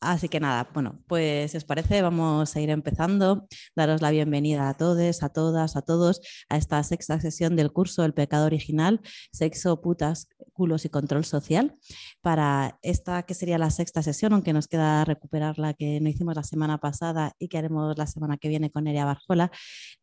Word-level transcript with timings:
Así 0.00 0.28
que 0.28 0.38
nada, 0.38 0.68
bueno, 0.72 1.02
pues 1.08 1.50
si 1.50 1.56
os 1.56 1.64
parece, 1.64 2.02
vamos 2.02 2.54
a 2.54 2.60
ir 2.60 2.70
empezando. 2.70 3.48
Daros 3.74 4.00
la 4.00 4.12
bienvenida 4.12 4.68
a 4.68 4.74
todos, 4.74 5.24
a 5.24 5.28
todas, 5.28 5.74
a 5.74 5.82
todos 5.82 6.20
a 6.48 6.56
esta 6.56 6.80
sexta 6.84 7.20
sesión 7.20 7.56
del 7.56 7.72
curso 7.72 8.04
El 8.04 8.14
pecado 8.14 8.46
original, 8.46 9.00
sexo, 9.32 9.80
putas, 9.80 10.28
culos 10.52 10.84
y 10.84 10.88
control 10.88 11.24
social. 11.24 11.76
Para 12.20 12.78
esta 12.82 13.24
que 13.24 13.34
sería 13.34 13.58
la 13.58 13.70
sexta 13.70 14.02
sesión, 14.04 14.32
aunque 14.34 14.52
nos 14.52 14.68
queda 14.68 15.04
recuperar 15.04 15.58
la 15.58 15.74
que 15.74 16.00
no 16.00 16.08
hicimos 16.08 16.36
la 16.36 16.44
semana 16.44 16.78
pasada 16.78 17.32
y 17.40 17.48
que 17.48 17.58
haremos 17.58 17.98
la 17.98 18.06
semana 18.06 18.36
que 18.36 18.48
viene 18.48 18.70
con 18.70 18.84
Nerea 18.84 19.04
Barjola, 19.04 19.50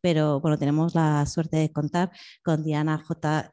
pero 0.02 0.40
bueno, 0.40 0.58
tenemos 0.58 0.94
la 0.94 1.24
suerte 1.24 1.56
de 1.56 1.72
contar 1.72 2.10
con 2.42 2.62
Diana 2.62 2.98
J. 2.98 3.50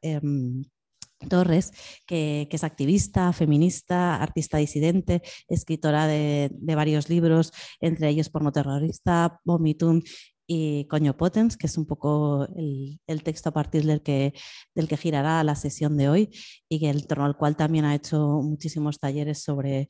Torres, 1.27 1.72
que, 2.05 2.48
es 2.52 2.63
activista, 2.63 3.34
feminista, 3.34 4.16
artista 4.16 4.58
disidente, 4.58 5.22
escritora 5.48 6.08
de, 6.08 6.52
varios 6.76 7.09
libros, 7.09 7.52
entre 7.81 8.09
ellos 8.09 8.30
Porno 8.30 8.52
Terrorista, 8.52 9.40
Vomitum 9.44 10.02
y 10.45 10.86
Coño 10.88 11.16
Potens, 11.16 11.58
que 11.58 11.67
es 11.67 11.78
un 11.78 11.86
poco 11.86 12.48
el, 12.55 13.23
texto 13.23 13.50
a 13.50 13.53
partir 13.53 13.86
del 13.86 14.02
que, 14.02 14.33
del 14.75 14.88
que 14.88 14.98
girará 14.98 15.44
la 15.44 15.56
sesión 15.56 15.98
de 15.98 16.09
hoy 16.09 16.30
y 16.70 16.80
que 16.80 16.89
en 16.89 17.06
torno 17.08 17.26
al 17.26 17.38
cual 17.38 17.55
también 17.55 17.86
ha 17.86 17.95
hecho 17.95 18.42
muchísimos 18.44 19.00
talleres 19.00 19.42
sobre, 19.42 19.88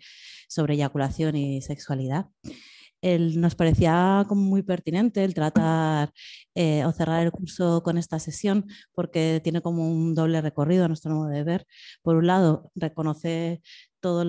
sobre 0.47 0.75
eyaculación 0.75 1.36
y 1.36 1.61
sexualidad 1.61 2.27
nos 3.03 3.55
parecía 3.55 4.25
como 4.27 4.41
muy 4.41 4.63
pertinente 4.63 5.23
el 5.23 5.33
tratar 5.33 6.11
eh, 6.55 6.85
o 6.85 6.91
cerrar 6.91 7.23
el 7.23 7.31
curso 7.31 7.83
con 7.83 7.97
esta 7.97 8.19
sesión 8.19 8.65
porque 8.93 9.41
tiene 9.43 9.61
como 9.61 9.89
un 9.89 10.15
doble 10.15 10.41
recorrido 10.41 10.85
a 10.85 10.87
nuestro 10.87 11.13
modo 11.13 11.29
de 11.29 11.43
ver. 11.43 11.67
Por 12.01 12.15
un 12.15 12.27
lado, 12.27 12.71
reconoce 12.75 13.61
todo, 13.99 14.23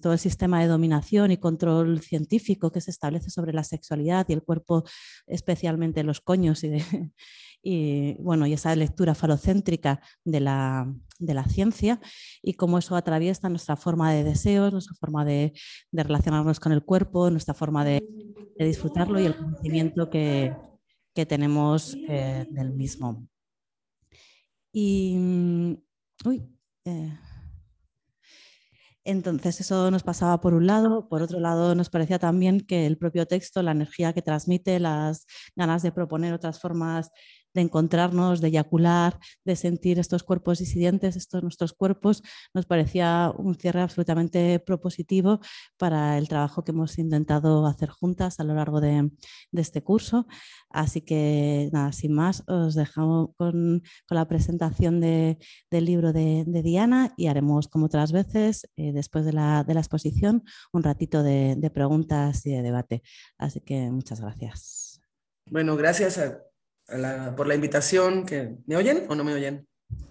todo 0.00 0.12
el 0.12 0.18
sistema 0.18 0.60
de 0.60 0.68
dominación 0.68 1.30
y 1.30 1.36
control 1.36 2.00
científico 2.00 2.70
que 2.72 2.80
se 2.80 2.90
establece 2.90 3.30
sobre 3.30 3.52
la 3.52 3.64
sexualidad 3.64 4.26
y 4.28 4.32
el 4.32 4.42
cuerpo, 4.42 4.84
especialmente 5.26 6.04
los 6.04 6.20
coños 6.20 6.64
y 6.64 6.68
de, 6.68 6.84
y, 7.62 8.14
bueno, 8.22 8.46
y 8.46 8.52
esa 8.52 8.74
lectura 8.74 9.14
falocéntrica 9.14 10.00
de 10.24 10.40
la, 10.40 10.92
de 11.18 11.34
la 11.34 11.44
ciencia 11.44 12.00
y 12.42 12.54
cómo 12.54 12.78
eso 12.78 12.96
atraviesa 12.96 13.48
nuestra 13.48 13.76
forma 13.76 14.12
de 14.12 14.24
deseos, 14.24 14.72
nuestra 14.72 14.94
forma 14.98 15.24
de, 15.24 15.52
de 15.90 16.02
relacionarnos 16.02 16.60
con 16.60 16.72
el 16.72 16.84
cuerpo, 16.84 17.30
nuestra 17.30 17.54
forma 17.54 17.84
de, 17.84 18.02
de 18.58 18.64
disfrutarlo 18.64 19.20
y 19.20 19.26
el 19.26 19.36
conocimiento 19.36 20.10
que, 20.10 20.54
que 21.14 21.26
tenemos 21.26 21.96
eh, 22.08 22.46
del 22.50 22.72
mismo. 22.72 23.26
Y, 24.72 25.16
mm, 25.16 25.74
uy, 26.26 26.48
eh, 26.84 27.18
entonces 29.04 29.60
eso 29.60 29.90
nos 29.90 30.02
pasaba 30.02 30.40
por 30.40 30.54
un 30.54 30.66
lado, 30.66 31.08
por 31.08 31.22
otro 31.22 31.40
lado 31.40 31.74
nos 31.74 31.88
parecía 31.90 32.18
también 32.18 32.60
que 32.60 32.86
el 32.86 32.98
propio 32.98 33.26
texto, 33.26 33.62
la 33.62 33.72
energía 33.72 34.12
que 34.12 34.22
transmite, 34.22 34.78
las 34.78 35.26
ganas 35.56 35.82
de 35.82 35.90
proponer 35.90 36.34
otras 36.34 36.60
formas 36.60 37.10
de 37.54 37.62
encontrarnos, 37.62 38.40
de 38.40 38.48
eyacular, 38.48 39.18
de 39.44 39.56
sentir 39.56 39.98
estos 39.98 40.22
cuerpos 40.22 40.58
disidentes, 40.58 41.16
estos 41.16 41.42
nuestros 41.42 41.72
cuerpos, 41.72 42.22
nos 42.54 42.66
parecía 42.66 43.32
un 43.36 43.54
cierre 43.54 43.80
absolutamente 43.80 44.58
propositivo 44.60 45.40
para 45.76 46.18
el 46.18 46.28
trabajo 46.28 46.64
que 46.64 46.72
hemos 46.72 46.98
intentado 46.98 47.66
hacer 47.66 47.90
juntas 47.90 48.40
a 48.40 48.44
lo 48.44 48.54
largo 48.54 48.80
de, 48.80 49.10
este 49.52 49.82
curso. 49.82 50.26
Así 50.70 51.02
que 51.02 51.68
nada, 51.72 51.92
sin 51.92 52.14
más, 52.14 52.44
os 52.46 52.74
dejamos 52.74 53.30
con, 53.36 53.82
la 54.08 54.26
presentación 54.26 55.00
del 55.00 55.38
libro 55.70 56.12
de, 56.12 56.44
Diana 56.62 57.14
y 57.16 57.26
haremos 57.26 57.68
como 57.68 57.86
otras 57.86 58.12
veces, 58.12 58.68
eh, 58.76 58.92
después 58.92 59.24
de 59.24 59.32
la, 59.32 59.64
exposición, 59.68 60.44
un 60.72 60.82
ratito 60.82 61.22
de, 61.22 61.56
de 61.56 61.70
preguntas 61.70 62.44
y 62.46 62.50
de 62.50 62.62
debate. 62.62 63.02
Así 63.38 63.60
que 63.60 63.90
muchas 63.90 64.20
gracias. 64.20 65.00
Bueno, 65.46 65.76
gracias 65.76 66.18
a 66.18 66.49
por 67.36 67.46
la 67.46 67.54
invitación. 67.54 68.26
Que, 68.26 68.56
¿Me 68.66 68.76
oyen 68.76 69.06
o 69.08 69.14
no 69.14 69.24
me 69.24 69.34
oyen? 69.34 69.66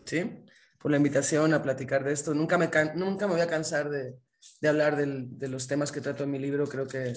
¿Sí? 0.06 0.46
Por 0.78 0.92
la 0.92 0.98
invitación 0.98 1.54
a 1.54 1.62
platicar 1.62 2.04
de 2.04 2.14
esto. 2.14 2.34
Nunca 2.34 2.58
me, 2.58 2.70
nunca 2.96 3.28
me 3.28 3.34
voy 3.34 3.42
a 3.42 3.48
cansar 3.48 3.90
de, 3.90 4.16
de 4.62 4.68
hablar 4.68 4.96
de 4.96 5.48
los 5.48 5.68
temas 5.68 5.92
que 5.92 6.02
trato 6.02 6.24
en 6.24 6.32
mi 6.32 6.40
libro. 6.40 6.68
Creo 6.68 6.88
que 6.88 7.14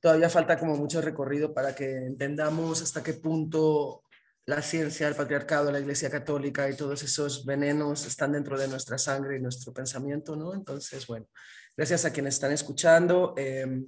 todavía 0.00 0.30
falta 0.30 0.58
como 0.58 0.76
mucho 0.76 1.00
recorrido 1.00 1.52
para 1.52 1.74
que 1.74 2.06
entendamos 2.06 2.82
hasta 2.82 3.02
qué 3.02 3.14
punto 3.14 4.02
la 4.46 4.62
ciencia, 4.62 5.06
el 5.06 5.14
patriarcado, 5.14 5.70
la 5.70 5.80
Iglesia 5.80 6.10
Católica 6.10 6.68
y 6.68 6.76
todos 6.76 7.02
esos 7.02 7.44
venenos 7.44 8.06
están 8.06 8.32
dentro 8.32 8.58
de 8.58 8.68
nuestra 8.68 8.98
sangre 8.98 9.36
y 9.36 9.40
nuestro 9.40 9.72
pensamiento, 9.72 10.34
¿no? 10.34 10.54
Entonces, 10.54 11.06
bueno, 11.06 11.26
gracias 11.76 12.04
a 12.04 12.12
quienes 12.12 12.34
están 12.34 12.52
escuchando. 12.52 13.34
Eh, 13.36 13.84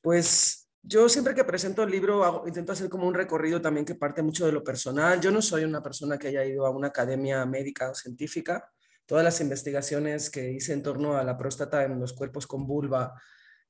pues 0.00 0.67
yo 0.88 1.06
siempre 1.06 1.34
que 1.34 1.44
presento 1.44 1.82
el 1.82 1.90
libro 1.90 2.44
intento 2.46 2.72
hacer 2.72 2.88
como 2.88 3.06
un 3.06 3.12
recorrido 3.12 3.60
también 3.60 3.84
que 3.84 3.94
parte 3.94 4.22
mucho 4.22 4.46
de 4.46 4.52
lo 4.52 4.64
personal. 4.64 5.20
Yo 5.20 5.30
no 5.30 5.42
soy 5.42 5.64
una 5.64 5.82
persona 5.82 6.18
que 6.18 6.28
haya 6.28 6.44
ido 6.46 6.64
a 6.64 6.70
una 6.70 6.88
academia 6.88 7.44
médica 7.44 7.90
o 7.90 7.94
científica. 7.94 8.72
Todas 9.04 9.22
las 9.22 9.38
investigaciones 9.42 10.30
que 10.30 10.50
hice 10.50 10.72
en 10.72 10.82
torno 10.82 11.18
a 11.18 11.24
la 11.24 11.36
próstata 11.36 11.84
en 11.84 12.00
los 12.00 12.14
cuerpos 12.14 12.46
con 12.46 12.66
vulva 12.66 13.20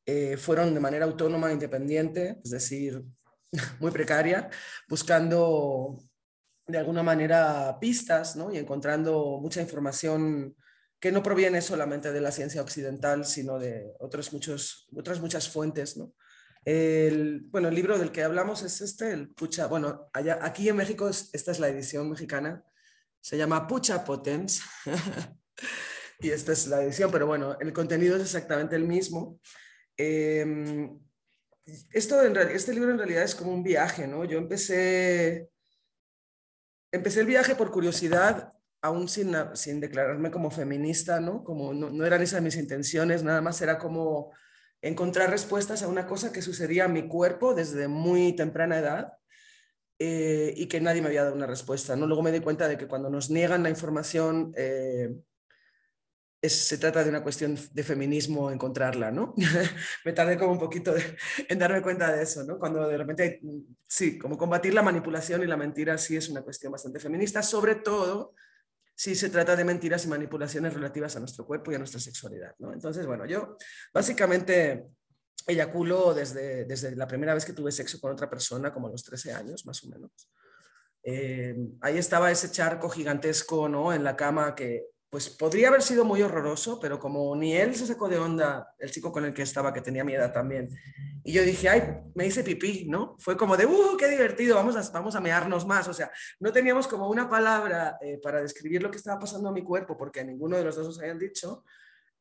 eh, 0.06 0.36
fueron 0.36 0.72
de 0.72 0.78
manera 0.78 1.06
autónoma, 1.06 1.52
independiente, 1.52 2.38
es 2.44 2.50
decir, 2.50 3.02
muy 3.80 3.90
precaria, 3.90 4.48
buscando 4.88 5.98
de 6.68 6.78
alguna 6.78 7.02
manera 7.02 7.78
pistas 7.80 8.36
¿no? 8.36 8.52
y 8.52 8.58
encontrando 8.58 9.40
mucha 9.42 9.60
información 9.60 10.54
que 11.00 11.10
no 11.10 11.20
proviene 11.20 11.62
solamente 11.62 12.12
de 12.12 12.20
la 12.20 12.30
ciencia 12.30 12.62
occidental, 12.62 13.24
sino 13.24 13.58
de 13.58 13.92
otros 13.98 14.32
muchos, 14.32 14.86
otras 14.96 15.20
muchas 15.20 15.48
fuentes. 15.48 15.96
¿no? 15.96 16.12
El, 16.70 17.46
bueno, 17.48 17.68
el 17.68 17.74
libro 17.74 17.98
del 17.98 18.12
que 18.12 18.22
hablamos 18.22 18.62
es 18.62 18.82
este, 18.82 19.10
el 19.10 19.30
Pucha, 19.30 19.68
bueno, 19.68 20.10
aquí 20.12 20.68
en 20.68 20.76
México 20.76 21.08
esta 21.08 21.50
es 21.50 21.60
la 21.60 21.68
edición 21.70 22.10
mexicana, 22.10 22.62
se 23.22 23.38
llama 23.38 23.66
Pucha 23.66 24.04
Potens, 24.04 24.60
y 26.20 26.28
esta 26.28 26.52
es 26.52 26.66
la 26.66 26.82
edición, 26.82 27.10
pero 27.10 27.26
bueno, 27.26 27.56
el 27.58 27.72
contenido 27.72 28.16
es 28.16 28.22
exactamente 28.22 28.76
el 28.76 28.84
mismo. 28.84 29.40
Em, 29.96 31.00
esto 31.90 32.20
este 32.20 32.74
libro 32.74 32.90
en 32.90 32.98
realidad 32.98 33.22
es 33.22 33.34
como 33.34 33.54
un 33.54 33.62
viaje, 33.62 34.06
¿no? 34.06 34.26
Yo 34.26 34.36
empecé, 34.36 35.48
empecé 36.92 37.20
el 37.20 37.26
viaje 37.26 37.54
por 37.54 37.70
curiosidad, 37.70 38.52
aún 38.82 39.08
sin, 39.08 39.34
sin 39.54 39.80
declararme 39.80 40.30
como 40.30 40.50
feminista, 40.50 41.18
¿no? 41.18 41.42
Como 41.42 41.72
no 41.72 42.04
eran 42.04 42.20
esas 42.20 42.42
mis 42.42 42.56
intenciones, 42.56 43.22
nada 43.22 43.40
más 43.40 43.58
era 43.62 43.78
como 43.78 44.34
encontrar 44.82 45.30
respuestas 45.30 45.82
a 45.82 45.88
una 45.88 46.06
cosa 46.06 46.32
que 46.32 46.42
sucedía 46.42 46.84
a 46.84 46.88
mi 46.88 47.08
cuerpo 47.08 47.54
desde 47.54 47.88
muy 47.88 48.34
temprana 48.34 48.78
edad 48.78 49.12
eh, 49.98 50.54
y 50.56 50.66
que 50.66 50.80
nadie 50.80 51.02
me 51.02 51.08
había 51.08 51.24
dado 51.24 51.34
una 51.34 51.46
respuesta. 51.46 51.96
¿no? 51.96 52.06
Luego 52.06 52.22
me 52.22 52.32
di 52.32 52.40
cuenta 52.40 52.68
de 52.68 52.78
que 52.78 52.86
cuando 52.86 53.10
nos 53.10 53.30
niegan 53.30 53.62
la 53.62 53.70
información 53.70 54.52
eh, 54.56 55.10
se 56.40 56.78
trata 56.78 57.02
de 57.02 57.10
una 57.10 57.22
cuestión 57.22 57.58
de 57.72 57.82
feminismo 57.82 58.50
encontrarla, 58.50 59.10
¿no? 59.10 59.34
me 60.04 60.12
tardé 60.12 60.38
como 60.38 60.52
un 60.52 60.58
poquito 60.58 60.94
en 61.48 61.58
darme 61.58 61.82
cuenta 61.82 62.12
de 62.12 62.22
eso, 62.22 62.44
¿no? 62.44 62.58
Cuando 62.58 62.86
de 62.86 62.96
repente, 62.96 63.40
sí, 63.88 64.18
como 64.18 64.38
combatir 64.38 64.72
la 64.72 64.82
manipulación 64.82 65.42
y 65.42 65.46
la 65.46 65.56
mentira 65.56 65.98
sí 65.98 66.16
es 66.16 66.28
una 66.28 66.42
cuestión 66.42 66.70
bastante 66.70 67.00
feminista, 67.00 67.42
sobre 67.42 67.76
todo 67.76 68.34
si 68.98 69.14
se 69.14 69.30
trata 69.30 69.54
de 69.54 69.64
mentiras 69.64 70.04
y 70.04 70.08
manipulaciones 70.08 70.74
relativas 70.74 71.14
a 71.14 71.20
nuestro 71.20 71.46
cuerpo 71.46 71.70
y 71.70 71.76
a 71.76 71.78
nuestra 71.78 72.00
sexualidad. 72.00 72.56
¿no? 72.58 72.72
Entonces, 72.72 73.06
bueno, 73.06 73.26
yo 73.26 73.56
básicamente 73.94 74.88
eyaculo 75.46 76.12
desde, 76.14 76.64
desde 76.64 76.96
la 76.96 77.06
primera 77.06 77.32
vez 77.32 77.44
que 77.44 77.52
tuve 77.52 77.70
sexo 77.70 78.00
con 78.00 78.10
otra 78.10 78.28
persona, 78.28 78.74
como 78.74 78.88
a 78.88 78.90
los 78.90 79.04
13 79.04 79.32
años, 79.32 79.64
más 79.66 79.84
o 79.84 79.88
menos. 79.88 80.10
Eh, 81.04 81.56
ahí 81.80 81.96
estaba 81.96 82.32
ese 82.32 82.50
charco 82.50 82.88
gigantesco 82.90 83.68
¿no? 83.68 83.92
en 83.92 84.02
la 84.02 84.16
cama 84.16 84.56
que 84.56 84.86
pues 85.10 85.30
podría 85.30 85.68
haber 85.68 85.82
sido 85.82 86.04
muy 86.04 86.22
horroroso, 86.22 86.78
pero 86.80 86.98
como 86.98 87.34
ni 87.34 87.56
él 87.56 87.74
se 87.74 87.86
sacó 87.86 88.08
de 88.08 88.18
onda, 88.18 88.74
el 88.78 88.90
chico 88.90 89.10
con 89.10 89.24
el 89.24 89.32
que 89.32 89.42
estaba, 89.42 89.72
que 89.72 89.80
tenía 89.80 90.04
mi 90.04 90.14
edad 90.14 90.32
también, 90.32 90.68
y 91.24 91.32
yo 91.32 91.42
dije, 91.42 91.68
ay, 91.68 91.82
me 92.14 92.26
hice 92.26 92.42
pipí, 92.42 92.86
¿no? 92.88 93.16
Fue 93.18 93.36
como 93.36 93.56
de, 93.56 93.66
¡uh, 93.66 93.96
qué 93.98 94.08
divertido! 94.08 94.56
Vamos 94.56 94.76
a, 94.76 94.92
vamos 94.92 95.14
a 95.14 95.20
mearnos 95.20 95.66
más. 95.66 95.86
O 95.88 95.92
sea, 95.92 96.10
no 96.40 96.52
teníamos 96.52 96.88
como 96.88 97.08
una 97.08 97.28
palabra 97.28 97.98
eh, 98.00 98.18
para 98.22 98.40
describir 98.40 98.82
lo 98.82 98.90
que 98.90 98.96
estaba 98.96 99.18
pasando 99.18 99.50
a 99.50 99.52
mi 99.52 99.62
cuerpo, 99.62 99.94
porque 99.94 100.24
ninguno 100.24 100.56
de 100.56 100.64
los 100.64 100.76
dos 100.76 100.86
nos 100.86 100.98
habían 101.00 101.18
dicho, 101.18 101.64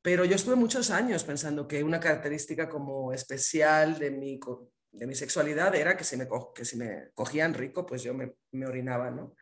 pero 0.01 0.25
yo 0.25 0.35
estuve 0.35 0.55
muchos 0.55 0.91
años 0.91 1.23
pensando 1.23 1.67
que 1.67 1.83
una 1.83 1.99
característica 1.99 2.67
como 2.67 3.13
especial 3.13 3.97
de 3.97 4.11
mi, 4.11 4.39
de 4.91 5.07
mi 5.07 5.15
sexualidad 5.15 5.73
era 5.75 5.95
que 5.95 6.03
si 6.03 6.17
me, 6.17 6.27
que 6.53 6.65
si 6.65 6.77
me 6.77 7.11
cogían 7.13 7.53
rico, 7.53 7.85
pues 7.85 8.03
yo 8.03 8.13
me, 8.13 8.33
me 8.51 8.65
orinaba, 8.65 9.09
¿no? 9.09 9.35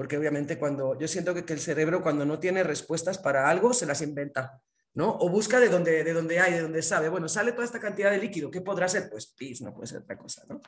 Porque 0.00 0.16
obviamente 0.16 0.58
cuando 0.58 0.98
yo 0.98 1.06
siento 1.06 1.34
que, 1.34 1.52
el 1.52 1.60
cerebro 1.60 2.02
cuando 2.02 2.24
no 2.24 2.38
tiene 2.38 2.62
respuestas 2.62 3.18
para 3.18 3.50
algo 3.50 3.74
se 3.74 3.84
las 3.84 4.00
inventa. 4.00 4.58
¿no? 4.94 5.10
O 5.20 5.28
busca 5.28 5.60
de 5.60 5.68
donde, 5.68 6.02
de 6.02 6.14
donde 6.14 6.40
hay, 6.40 6.54
de 6.54 6.62
donde 6.62 6.80
sabe. 6.80 7.10
Bueno, 7.10 7.28
sale 7.28 7.52
toda 7.52 7.66
esta 7.66 7.78
cantidad 7.78 8.10
de 8.10 8.16
líquido, 8.16 8.50
¿qué 8.50 8.62
podrá 8.62 8.88
ser? 8.88 9.10
Pues 9.10 9.26
pis, 9.26 9.60
no 9.60 9.74
puede 9.74 9.88
ser 9.88 9.98
otra 9.98 10.16
cosa, 10.16 10.42
¿no? 10.48 10.58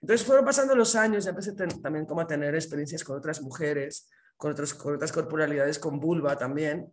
Entonces 0.00 0.26
fueron 0.26 0.46
pasando 0.46 0.74
los 0.74 0.96
años, 0.96 1.24
ya 1.24 1.30
empecé 1.30 1.52
también 1.52 2.06
como 2.06 2.22
a 2.22 2.26
tener 2.26 2.54
experiencias 2.54 3.04
con 3.04 3.18
otras 3.18 3.42
mujeres, 3.42 4.08
con, 4.38 4.52
otros, 4.52 4.72
con 4.72 4.94
otras 4.94 5.12
corporalidades, 5.12 5.78
con 5.78 6.00
vulva 6.00 6.38
también, 6.38 6.90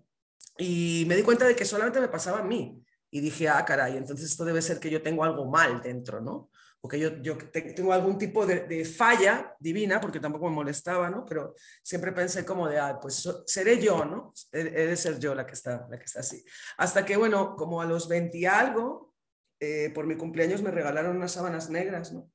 y 0.57 1.05
me 1.07 1.15
di 1.15 1.23
cuenta 1.23 1.47
de 1.47 1.55
que 1.55 1.63
solamente 1.63 2.01
me 2.01 2.09
pasaba 2.09 2.39
a 2.39 2.43
mí. 2.43 2.83
Y 3.09 3.21
dije, 3.21 3.47
ah, 3.47 3.63
caray, 3.63 3.95
entonces 3.95 4.29
esto 4.29 4.43
debe 4.43 4.61
ser 4.61 4.81
que 4.81 4.89
yo 4.89 5.01
tengo 5.01 5.23
algo 5.23 5.49
mal 5.49 5.81
dentro, 5.81 6.19
¿no? 6.19 6.49
O 6.81 6.87
que 6.87 6.99
yo, 6.99 7.17
yo 7.21 7.37
tengo 7.51 7.91
algún 7.91 8.17
tipo 8.17 8.45
de, 8.45 8.85
falla 8.85 9.55
divina, 9.59 9.99
porque 9.99 10.19
tampoco 10.19 10.49
me 10.49 10.55
molestaba, 10.55 11.09
¿no? 11.09 11.25
Pero 11.25 11.55
siempre 11.81 12.11
pensé 12.11 12.45
como 12.45 12.67
de, 12.67 12.79
ah, 12.79 12.99
pues 13.01 13.27
seré 13.45 13.81
yo, 13.81 14.05
¿no? 14.05 14.33
He, 14.51 14.63
de 14.63 14.95
ser 14.95 15.19
yo 15.19 15.33
la 15.33 15.45
que, 15.45 15.53
está, 15.53 15.87
la 15.89 15.97
que 15.97 16.05
está 16.05 16.19
así. 16.19 16.43
Hasta 16.77 17.05
que, 17.05 17.17
bueno, 17.17 17.55
como 17.55 17.81
a 17.81 17.85
los 17.85 18.07
20 18.07 18.37
y 18.37 18.45
algo, 18.45 19.15
eh, 19.59 19.91
por 19.93 20.05
mi 20.05 20.15
cumpleaños 20.15 20.61
me 20.61 20.71
regalaron 20.71 21.17
unas 21.17 21.31
sábanas 21.31 21.69
negras, 21.69 22.13
¿no? 22.13 22.29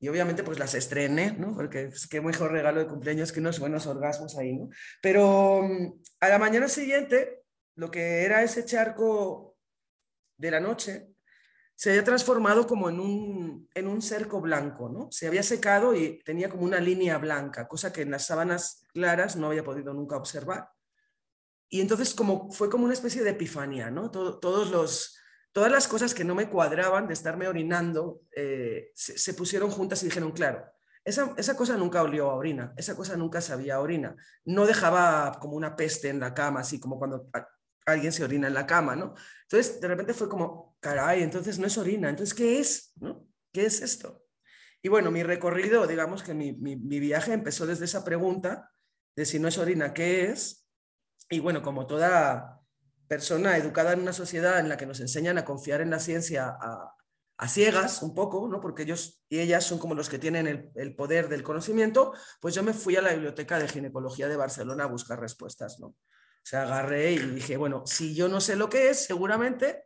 Y 0.00 0.08
obviamente 0.08 0.42
pues 0.42 0.58
las 0.58 0.74
estrené, 0.74 1.32
¿no? 1.32 1.54
Porque 1.54 1.84
es 1.84 2.08
qué 2.08 2.22
mejor 2.22 2.52
regalo 2.52 2.80
de 2.80 2.86
cumpleaños 2.86 3.32
que 3.32 3.40
unos 3.40 3.60
buenos 3.60 3.86
orgasmos 3.86 4.36
ahí, 4.38 4.54
¿no? 4.54 4.68
Pero 5.02 5.62
mm, 5.62 6.00
a 6.20 6.28
la 6.28 6.38
mañana 6.38 6.68
siguiente, 6.68 7.42
lo 7.76 7.90
que 7.90 8.24
era 8.24 8.42
ese 8.42 8.64
charco 8.64 9.56
de 10.38 10.50
la 10.50 10.58
noche, 10.58 11.09
se 11.80 11.88
había 11.88 12.04
transformado 12.04 12.66
como 12.66 12.90
en 12.90 13.00
un, 13.00 13.66
en 13.72 13.86
un 13.86 14.02
cerco 14.02 14.42
blanco, 14.42 14.90
¿no? 14.90 15.08
Se 15.10 15.26
había 15.26 15.42
secado 15.42 15.94
y 15.94 16.22
tenía 16.24 16.50
como 16.50 16.64
una 16.64 16.78
línea 16.78 17.16
blanca, 17.16 17.66
cosa 17.68 17.90
que 17.90 18.02
en 18.02 18.10
las 18.10 18.26
sábanas 18.26 18.84
claras 18.92 19.36
no 19.36 19.46
había 19.46 19.64
podido 19.64 19.94
nunca 19.94 20.18
observar. 20.18 20.68
Y 21.70 21.80
entonces 21.80 22.12
como, 22.12 22.50
fue 22.50 22.68
como 22.68 22.84
una 22.84 22.92
especie 22.92 23.24
de 23.24 23.30
epifanía, 23.30 23.90
¿no? 23.90 24.10
todos 24.10 24.70
los, 24.70 25.16
todas 25.52 25.72
las 25.72 25.88
cosas 25.88 26.12
que 26.12 26.22
no 26.22 26.34
me 26.34 26.50
cuadraban 26.50 27.06
de 27.06 27.14
estarme 27.14 27.48
orinando 27.48 28.20
eh, 28.36 28.90
se, 28.94 29.32
pusieron 29.32 29.70
juntas 29.70 30.02
y 30.02 30.08
dijeron, 30.08 30.32
claro, 30.32 30.62
esa, 31.02 31.32
esa, 31.38 31.56
cosa 31.56 31.78
nunca 31.78 32.02
olió 32.02 32.30
a 32.30 32.34
orina, 32.34 32.74
esa 32.76 32.94
cosa 32.94 33.16
nunca 33.16 33.40
sabía 33.40 33.76
a 33.76 33.80
orina, 33.80 34.14
no 34.44 34.66
dejaba 34.66 35.38
como 35.40 35.56
una 35.56 35.76
peste 35.76 36.10
en 36.10 36.20
la 36.20 36.34
cama, 36.34 36.60
así 36.60 36.78
como 36.78 36.98
cuando 36.98 37.30
alguien 37.86 38.12
se 38.12 38.22
orina 38.22 38.48
en 38.48 38.54
la 38.54 38.66
cama, 38.66 38.96
¿no? 38.96 39.14
Entonces, 39.44 39.80
de 39.80 39.88
repente 39.88 40.12
fue 40.12 40.28
como, 40.28 40.69
caray, 40.80 41.22
entonces 41.22 41.58
no 41.58 41.66
es 41.66 41.78
orina, 41.78 42.08
entonces, 42.08 42.34
¿qué 42.34 42.58
es? 42.58 42.94
¿Qué 43.52 43.66
es 43.66 43.82
esto? 43.82 44.24
Y 44.82 44.88
bueno, 44.88 45.10
mi 45.10 45.22
recorrido, 45.22 45.86
digamos 45.86 46.22
que 46.22 46.34
mi, 46.34 46.52
mi, 46.52 46.76
mi 46.76 46.98
viaje 47.00 47.32
empezó 47.32 47.66
desde 47.66 47.84
esa 47.84 48.04
pregunta 48.04 48.72
de 49.14 49.26
si 49.26 49.38
no 49.38 49.48
es 49.48 49.58
orina, 49.58 49.92
¿qué 49.92 50.30
es? 50.30 50.66
Y 51.28 51.40
bueno, 51.40 51.62
como 51.62 51.86
toda 51.86 52.60
persona 53.10 53.56
educada 53.56 53.92
en 53.92 54.00
una 54.00 54.12
sociedad 54.12 54.60
en 54.60 54.68
la 54.68 54.76
que 54.76 54.86
nos 54.86 55.00
enseñan 55.00 55.36
a 55.36 55.44
confiar 55.44 55.80
en 55.80 55.90
la 55.90 55.98
ciencia 55.98 56.56
a, 56.60 56.94
ciegas 57.48 58.02
un 58.02 58.14
poco, 58.14 58.46
¿no? 58.48 58.60
porque 58.60 58.82
ellos 58.82 59.22
y 59.28 59.40
ellas 59.40 59.64
son 59.64 59.78
como 59.78 59.94
los 59.94 60.08
que 60.08 60.18
tienen 60.18 60.70
el, 60.74 60.94
poder 60.94 61.28
del 61.28 61.42
conocimiento, 61.42 62.12
pues 62.40 62.54
yo 62.54 62.62
me 62.62 62.74
fui 62.74 62.96
a 62.96 63.02
la 63.02 63.12
biblioteca 63.12 63.58
de 63.58 63.66
ginecología 63.66 64.28
de 64.28 64.36
Barcelona 64.36 64.84
a 64.84 64.88
buscar 64.88 65.18
respuestas. 65.18 65.80
¿no? 65.80 65.86
O 65.86 65.96
sea, 66.44 66.62
agarré 66.62 67.12
y 67.12 67.18
dije, 67.18 67.56
bueno, 67.56 67.82
si 67.86 68.14
yo 68.14 68.28
no 68.28 68.40
sé 68.40 68.56
lo 68.56 68.68
que 68.68 68.90
es, 68.90 69.06
seguramente, 69.06 69.84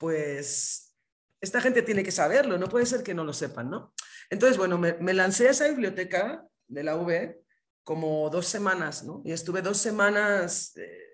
pues 0.00 0.96
esta 1.42 1.60
gente 1.60 1.82
tiene 1.82 2.02
que 2.02 2.10
saberlo, 2.10 2.56
no 2.56 2.68
puede 2.68 2.86
ser 2.86 3.02
que 3.02 3.12
no 3.14 3.22
lo 3.22 3.34
sepan, 3.34 3.70
¿no? 3.70 3.94
Entonces, 4.30 4.56
bueno, 4.56 4.78
me, 4.78 5.14
lancé 5.14 5.48
a 5.48 5.50
esa 5.50 5.68
biblioteca 5.68 6.42
de 6.68 6.82
la 6.82 6.96
UB 6.96 7.36
como 7.84 8.30
dos 8.30 8.46
semanas, 8.46 9.04
¿no? 9.04 9.22
Y 9.24 9.32
estuve 9.32 9.62
dos 9.62 9.78
semanas... 9.78 10.76
Eh, 10.76 11.06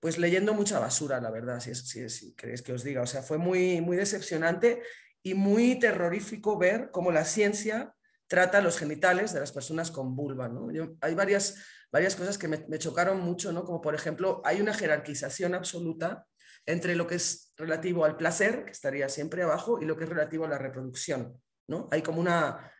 pues 0.00 0.16
leyendo 0.16 0.54
mucha 0.54 0.78
basura, 0.78 1.20
la 1.20 1.28
verdad, 1.28 1.58
si, 1.58 1.74
si, 1.74 2.08
si 2.08 2.32
queréis 2.36 2.62
que 2.62 2.72
os 2.72 2.84
diga. 2.84 3.02
O 3.02 3.06
sea, 3.06 3.20
fue 3.20 3.36
muy, 3.36 3.80
muy 3.80 3.96
decepcionante 3.96 4.80
y 5.22 5.34
muy 5.34 5.76
terrorífico 5.80 6.56
ver 6.56 6.90
cómo 6.92 7.10
la 7.10 7.24
ciencia 7.24 7.96
trata 8.28 8.60
los 8.60 8.78
genitales 8.78 9.32
de 9.32 9.40
las 9.40 9.50
personas 9.50 9.90
con 9.90 10.14
vulva. 10.14 10.48
¿no? 10.48 10.68
hay 11.00 11.14
varias, 11.14 11.56
varias 11.90 12.14
cosas 12.14 12.38
que 12.38 12.46
me, 12.46 12.78
chocaron 12.78 13.20
mucho, 13.20 13.52
¿no? 13.52 13.64
como 13.64 13.80
por 13.80 13.94
ejemplo, 13.94 14.40
hay 14.44 14.60
una 14.60 14.74
jerarquización 14.74 15.54
absoluta 15.54 16.26
entre 16.68 16.94
lo 16.94 17.06
que 17.06 17.14
es 17.14 17.54
relativo 17.56 18.04
al 18.04 18.18
placer, 18.18 18.66
que 18.66 18.72
estaría 18.72 19.08
siempre 19.08 19.42
abajo, 19.42 19.80
y 19.80 19.86
lo 19.86 19.96
que 19.96 20.04
es 20.04 20.10
relativo 20.10 20.44
a 20.44 20.48
la 20.48 20.58
reproducción. 20.58 21.40
¿no? 21.66 21.88
Hay 21.90 22.02
como 22.02 22.20
una, 22.20 22.70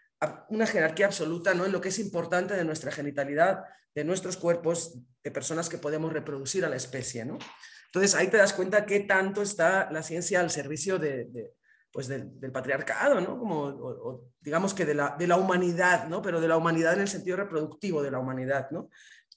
una 0.51 0.67
jerarquía 0.67 1.07
absoluta 1.07 1.55
¿no? 1.55 1.65
en 1.65 1.73
lo 1.73 1.81
que 1.81 1.89
es 1.89 1.99
importante 1.99 2.55
de 2.55 2.67
nuestra 2.67 2.93
genitalidad, 2.93 3.65
de 3.95 4.05
nuestros 4.05 4.37
cuerpos, 4.37 4.99
de 5.25 5.31
personas 5.31 5.71
que 5.71 5.79
podemos 5.79 6.13
reproducir 6.13 6.67
a 6.67 6.69
la 6.69 6.77
especie. 6.77 7.25
¿no? 7.25 7.39
Entonces 7.87 8.15
ahí 8.15 8.29
te 8.29 8.37
das 8.37 8.53
cuenta 8.53 8.85
qué 8.85 9.01
tanto 9.01 9.41
está 9.41 9.91
la 9.91 10.03
ciencia 10.03 10.41
al 10.41 10.51
servicio 10.51 10.99
de, 10.99 11.55
pues 11.91 12.09
del, 12.09 12.53
patriarcado, 12.53 13.23
¿no? 13.23 13.39
Como, 13.39 14.31
digamos 14.39 14.75
que 14.75 14.85
de 14.85 14.95
la, 14.95 15.17
de 15.19 15.27
la 15.27 15.37
humanidad, 15.37 16.09
¿no? 16.09 16.21
pero 16.21 16.43
de 16.43 16.49
la 16.49 16.59
humanidad 16.59 16.93
en 16.93 17.01
el 17.01 17.09
sentido 17.09 17.39
reproductivo 17.39 18.03
de 18.03 18.11
la 18.11 18.19
humanidad. 18.19 18.71
¿no? 18.71 18.91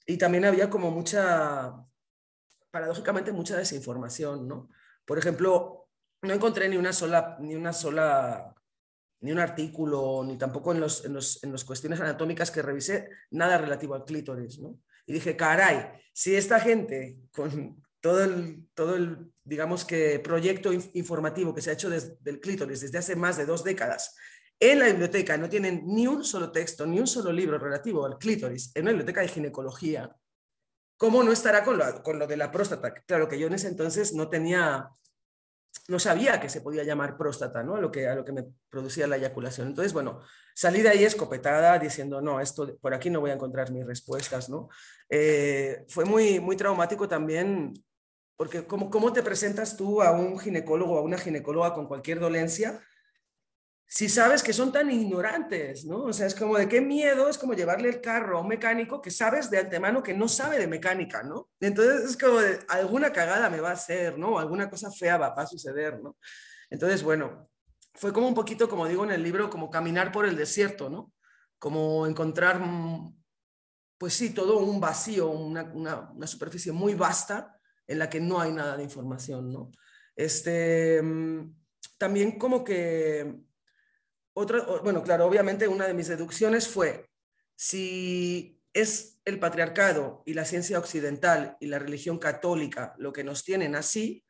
Y 0.06 0.18
también 0.18 0.44
había 0.44 0.68
como 0.68 0.90
mucha, 0.90 1.72
paradójicamente, 2.72 3.30
mucha 3.30 3.56
desinformación. 3.56 4.48
¿no? 4.48 4.68
Por 5.04 5.18
ejemplo, 5.18 5.88
no 6.22 6.32
encontré 6.32 6.68
ni 6.68 6.76
una 6.76 6.92
sola, 6.92 7.36
ni 7.38 7.54
una 7.54 7.72
sola 7.72 8.52
ni 9.20 9.30
un 9.30 9.38
artículo, 9.38 10.24
ni 10.26 10.36
tampoco 10.36 10.72
en 10.72 10.80
las 10.80 11.04
en 11.04 11.12
los, 11.12 11.44
en 11.44 11.52
los 11.52 11.64
cuestiones 11.64 12.00
anatómicas 12.00 12.50
que 12.50 12.60
revisé, 12.60 13.08
nada 13.30 13.56
relativo 13.56 13.94
al 13.94 14.04
clítoris. 14.04 14.58
¿no? 14.58 14.80
Y 15.06 15.12
dije, 15.12 15.36
caray, 15.36 15.92
si 16.12 16.34
esta 16.34 16.58
gente 16.58 17.18
con 17.32 17.80
todo 18.00 18.24
el, 18.24 18.66
todo 18.74 18.96
el 18.96 19.32
digamos 19.44 19.84
que, 19.84 20.18
proyecto 20.18 20.72
informativo 20.72 21.54
que 21.54 21.62
se 21.62 21.70
ha 21.70 21.74
hecho 21.74 21.88
desde 21.88 22.18
el 22.24 22.40
clítoris 22.40 22.80
desde 22.80 22.98
hace 22.98 23.14
más 23.14 23.36
de 23.36 23.46
dos 23.46 23.62
décadas, 23.62 24.16
en 24.58 24.78
la 24.78 24.86
biblioteca 24.86 25.36
no 25.36 25.48
tienen 25.48 25.82
ni 25.86 26.06
un 26.06 26.24
solo 26.24 26.50
texto, 26.50 26.86
ni 26.86 26.98
un 26.98 27.06
solo 27.06 27.32
libro 27.32 27.58
relativo 27.58 28.06
al 28.06 28.18
clítoris, 28.18 28.72
en 28.74 28.82
una 28.82 28.92
biblioteca 28.92 29.20
de 29.20 29.28
ginecología, 29.28 30.16
¿cómo 31.02 31.24
no 31.24 31.32
estará 31.32 31.64
con 31.64 31.78
lo, 31.78 32.02
con 32.04 32.20
lo 32.20 32.28
de 32.28 32.36
la 32.36 32.52
próstata? 32.52 32.94
Claro 32.94 33.26
que 33.26 33.36
yo 33.36 33.48
en 33.48 33.54
ese 33.54 33.66
entonces 33.66 34.14
no 34.14 34.28
tenía 34.28 34.88
no 35.88 35.98
sabía 35.98 36.38
que 36.38 36.48
se 36.48 36.60
podía 36.60 36.84
llamar 36.84 37.16
próstata, 37.16 37.64
¿no? 37.64 37.74
A 37.74 37.80
lo 37.80 37.90
que, 37.90 38.06
a 38.06 38.14
lo 38.14 38.24
que 38.24 38.30
me 38.30 38.44
producía 38.68 39.08
la 39.08 39.16
eyaculación. 39.16 39.66
Entonces, 39.66 39.92
bueno, 39.92 40.20
salí 40.54 40.80
de 40.80 40.90
ahí 40.90 41.02
escopetada 41.02 41.76
diciendo, 41.76 42.20
no, 42.20 42.38
esto 42.38 42.78
por 42.80 42.94
aquí 42.94 43.10
no 43.10 43.18
voy 43.18 43.30
a 43.30 43.34
encontrar 43.34 43.72
mis 43.72 43.84
respuestas, 43.84 44.48
¿no? 44.48 44.68
Eh, 45.08 45.84
fue 45.88 46.04
muy, 46.04 46.38
muy 46.38 46.54
traumático 46.54 47.08
también, 47.08 47.72
porque 48.36 48.64
¿cómo, 48.64 48.88
¿cómo 48.88 49.12
te 49.12 49.24
presentas 49.24 49.76
tú 49.76 50.02
a 50.02 50.12
un 50.12 50.38
ginecólogo 50.38 50.94
o 50.94 50.98
a 50.98 51.02
una 51.02 51.18
ginecóloga 51.18 51.74
con 51.74 51.88
cualquier 51.88 52.20
dolencia 52.20 52.80
si 53.94 54.08
sabes 54.08 54.42
que 54.42 54.54
son 54.54 54.72
tan 54.72 54.90
ignorantes, 54.90 55.84
¿no? 55.84 56.04
O 56.04 56.12
sea, 56.14 56.26
es 56.26 56.34
como 56.34 56.56
de 56.56 56.66
qué 56.66 56.80
miedo, 56.80 57.28
es 57.28 57.36
como 57.36 57.52
llevarle 57.52 57.90
el 57.90 58.00
carro 58.00 58.38
a 58.38 58.40
un 58.40 58.48
mecánico 58.48 59.02
que 59.02 59.10
sabes 59.10 59.50
de 59.50 59.58
antemano 59.58 60.02
que 60.02 60.14
no 60.14 60.28
sabe 60.28 60.58
de 60.58 60.66
mecánica, 60.66 61.22
¿no? 61.22 61.50
Entonces 61.60 62.10
es 62.12 62.16
como 62.16 62.38
de 62.40 62.60
alguna 62.68 63.12
cagada 63.12 63.50
me 63.50 63.60
va 63.60 63.68
a 63.68 63.74
hacer, 63.74 64.16
¿no? 64.16 64.38
Alguna 64.38 64.70
cosa 64.70 64.90
fea 64.90 65.18
va, 65.18 65.34
a 65.36 65.46
suceder, 65.46 66.00
¿no? 66.02 66.16
Entonces, 66.70 67.02
bueno, 67.02 67.50
fue 67.92 68.14
como 68.14 68.28
un 68.28 68.34
poquito, 68.34 68.66
como 68.66 68.88
digo 68.88 69.04
en 69.04 69.10
el 69.10 69.22
libro, 69.22 69.50
como 69.50 69.68
caminar 69.68 70.10
por 70.10 70.24
el 70.24 70.36
desierto, 70.36 70.88
¿no? 70.88 71.12
Como 71.58 72.06
encontrar, 72.06 72.60
mm, 72.60 73.14
pues 73.98 74.14
sí, 74.14 74.30
todo 74.30 74.60
un 74.60 74.80
vacío, 74.80 75.28
una, 75.28 75.64
una 75.64 76.26
superficie 76.26 76.72
muy 76.72 76.94
vasta 76.94 77.60
en 77.86 77.98
la 77.98 78.08
que 78.08 78.20
no 78.20 78.40
hay 78.40 78.52
nada 78.52 78.74
de 78.74 78.84
información, 78.84 79.52
¿no? 79.52 79.70
Este, 80.16 81.02
mm, 81.02 81.54
también 81.98 82.38
como 82.38 82.64
que 82.64 83.51
bueno, 84.34 85.02
claro, 85.02 85.26
obviamente 85.26 85.68
una 85.68 85.86
de 85.86 85.94
mis 85.94 86.08
deducciones 86.08 86.68
fue, 86.68 87.06
si 87.56 88.60
es 88.72 89.20
el 89.24 89.38
patriarcado 89.38 90.22
y 90.24 90.34
la 90.34 90.44
ciencia 90.44 90.78
occidental 90.78 91.56
y 91.60 91.66
la 91.66 91.78
religión 91.78 92.18
católica 92.18 92.94
lo 92.98 93.12
que 93.12 93.24
nos 93.24 93.44
tienen 93.44 93.76
así, 93.76 94.24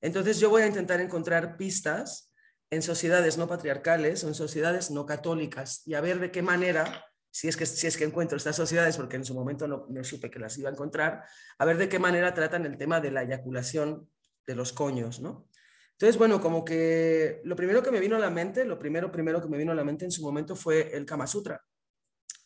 entonces 0.00 0.38
yo 0.38 0.50
voy 0.50 0.62
a 0.62 0.66
intentar 0.66 1.00
encontrar 1.00 1.56
pistas 1.56 2.32
en 2.70 2.82
sociedades 2.82 3.38
no 3.38 3.48
patriarcales 3.48 4.24
o 4.24 4.28
en 4.28 4.34
sociedades 4.34 4.90
no 4.90 5.06
católicas 5.06 5.82
y 5.86 5.94
a 5.94 6.00
ver 6.00 6.18
de 6.18 6.30
qué 6.30 6.42
manera, 6.42 7.06
si 7.30 7.48
es 7.48 7.56
que, 7.56 7.66
si 7.66 7.86
es 7.86 7.96
que 7.96 8.04
encuentro 8.04 8.36
estas 8.36 8.56
sociedades, 8.56 8.96
porque 8.96 9.16
en 9.16 9.24
su 9.24 9.34
momento 9.34 9.68
no, 9.68 9.86
no 9.88 10.04
supe 10.04 10.30
que 10.30 10.38
las 10.38 10.58
iba 10.58 10.68
a 10.68 10.72
encontrar, 10.72 11.24
a 11.58 11.64
ver 11.64 11.78
de 11.78 11.88
qué 11.88 11.98
manera 11.98 12.34
tratan 12.34 12.66
el 12.66 12.76
tema 12.76 13.00
de 13.00 13.12
la 13.12 13.22
eyaculación 13.22 14.10
de 14.46 14.54
los 14.54 14.72
coños, 14.72 15.20
¿no? 15.20 15.48
Entonces, 15.94 16.18
bueno, 16.18 16.40
como 16.40 16.64
que 16.64 17.40
lo 17.44 17.56
primero 17.56 17.82
que 17.82 17.90
me 17.90 18.00
vino 18.00 18.16
a 18.16 18.18
la 18.20 18.30
mente, 18.30 18.64
lo 18.64 18.78
primero, 18.78 19.10
primero 19.10 19.40
que 19.40 19.48
me 19.48 19.58
vino 19.58 19.72
a 19.72 19.76
la 19.76 19.84
mente 19.84 20.04
en 20.04 20.10
su 20.10 20.22
momento 20.22 20.56
fue 20.56 20.94
el 20.96 21.06
Kama 21.06 21.26
Sutra, 21.26 21.64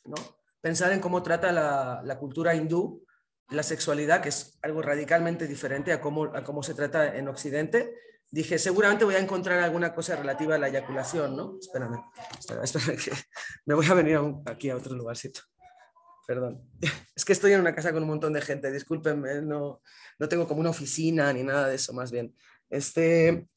¿no? 0.05 0.17
Pensar 0.61 0.93
en 0.93 1.01
cómo 1.01 1.23
trata 1.23 1.53
la, 1.53 2.03
la 2.05 2.19
cultura 2.19 2.55
hindú 2.55 3.05
la 3.51 3.63
sexualidad, 3.63 4.21
que 4.21 4.29
es 4.29 4.59
algo 4.63 4.83
radicalmente 4.83 5.47
diferente 5.47 5.93
a 5.93 6.01
cómo, 6.01 6.25
a 6.25 6.45
cómo 6.45 6.63
se 6.63 6.75
trata 6.75 7.17
en 7.17 7.29
Occidente. 7.29 7.95
Dije, 8.31 8.59
seguramente 8.59 9.07
voy 9.07 9.15
a 9.15 9.21
encontrar 9.21 9.61
alguna 9.61 9.95
cosa 9.95 10.17
relativa 10.17 10.57
a 10.57 10.59
la 10.59 10.69
eyaculación, 10.69 11.35
¿no? 11.35 11.57
Espérame, 11.59 11.99
espera, 12.39 12.63
que 12.97 13.13
me 13.65 13.75
voy 13.75 13.87
a 13.87 13.95
venir 13.95 14.21
aquí 14.45 14.69
a 14.69 14.77
otro 14.77 14.95
lugarcito. 14.95 15.41
perdón. 16.27 16.63
Es 17.17 17.25
que 17.25 17.33
estoy 17.33 17.53
en 17.53 17.61
una 17.61 17.75
casa 17.75 17.93
con 17.93 18.03
un 18.03 18.11
montón 18.11 18.33
de 18.33 18.41
gente, 18.41 18.71
discúlpenme, 18.71 19.43
no, 19.43 19.81
no 20.21 20.29
tengo 20.29 20.47
como 20.47 20.61
una 20.61 20.71
oficina 20.71 21.33
ni 21.33 21.43
nada 21.43 21.67
de 21.67 21.75
eso, 21.75 21.93
más 21.93 22.13
bien. 22.13 22.33
Este, 22.71 23.49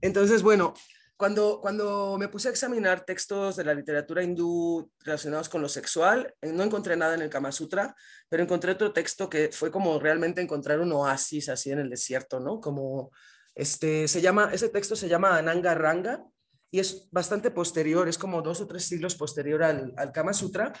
entonces, 0.00 0.42
bueno, 0.42 0.74
cuando, 1.20 1.60
cuando 1.60 2.16
me 2.18 2.28
puse 2.28 2.48
a 2.48 2.50
examinar 2.50 3.04
textos 3.04 3.56
de 3.56 3.64
la 3.64 3.74
literatura 3.74 4.22
hindú 4.22 4.90
relacionados 5.00 5.50
con 5.50 5.60
lo 5.60 5.68
sexual, 5.68 6.34
eh, 6.40 6.50
no 6.50 6.62
encontré 6.62 6.96
nada 6.96 7.14
en 7.14 7.20
el 7.20 7.28
Kama 7.28 7.52
Sutra, 7.52 7.94
pero 8.28 8.42
encontré 8.42 8.72
otro 8.72 8.92
texto 8.92 9.28
que 9.28 9.50
fue 9.52 9.70
como 9.70 9.98
realmente 10.00 10.40
encontrar 10.40 10.80
un 10.80 10.92
oasis 10.92 11.50
así 11.50 11.70
en 11.70 11.78
el 11.78 11.90
desierto, 11.90 12.40
¿no? 12.40 12.58
Como 12.58 13.10
este, 13.54 14.08
se 14.08 14.22
llama, 14.22 14.50
ese 14.52 14.70
texto 14.70 14.96
se 14.96 15.08
llama 15.08 15.36
Ananga 15.36 15.74
Ranga 15.74 16.24
y 16.70 16.80
es 16.80 17.08
bastante 17.10 17.50
posterior, 17.50 18.08
es 18.08 18.16
como 18.16 18.40
dos 18.40 18.62
o 18.62 18.66
tres 18.66 18.84
siglos 18.84 19.14
posterior 19.14 19.62
al, 19.62 19.92
al 19.98 20.12
Kama 20.12 20.32
Sutra, 20.32 20.72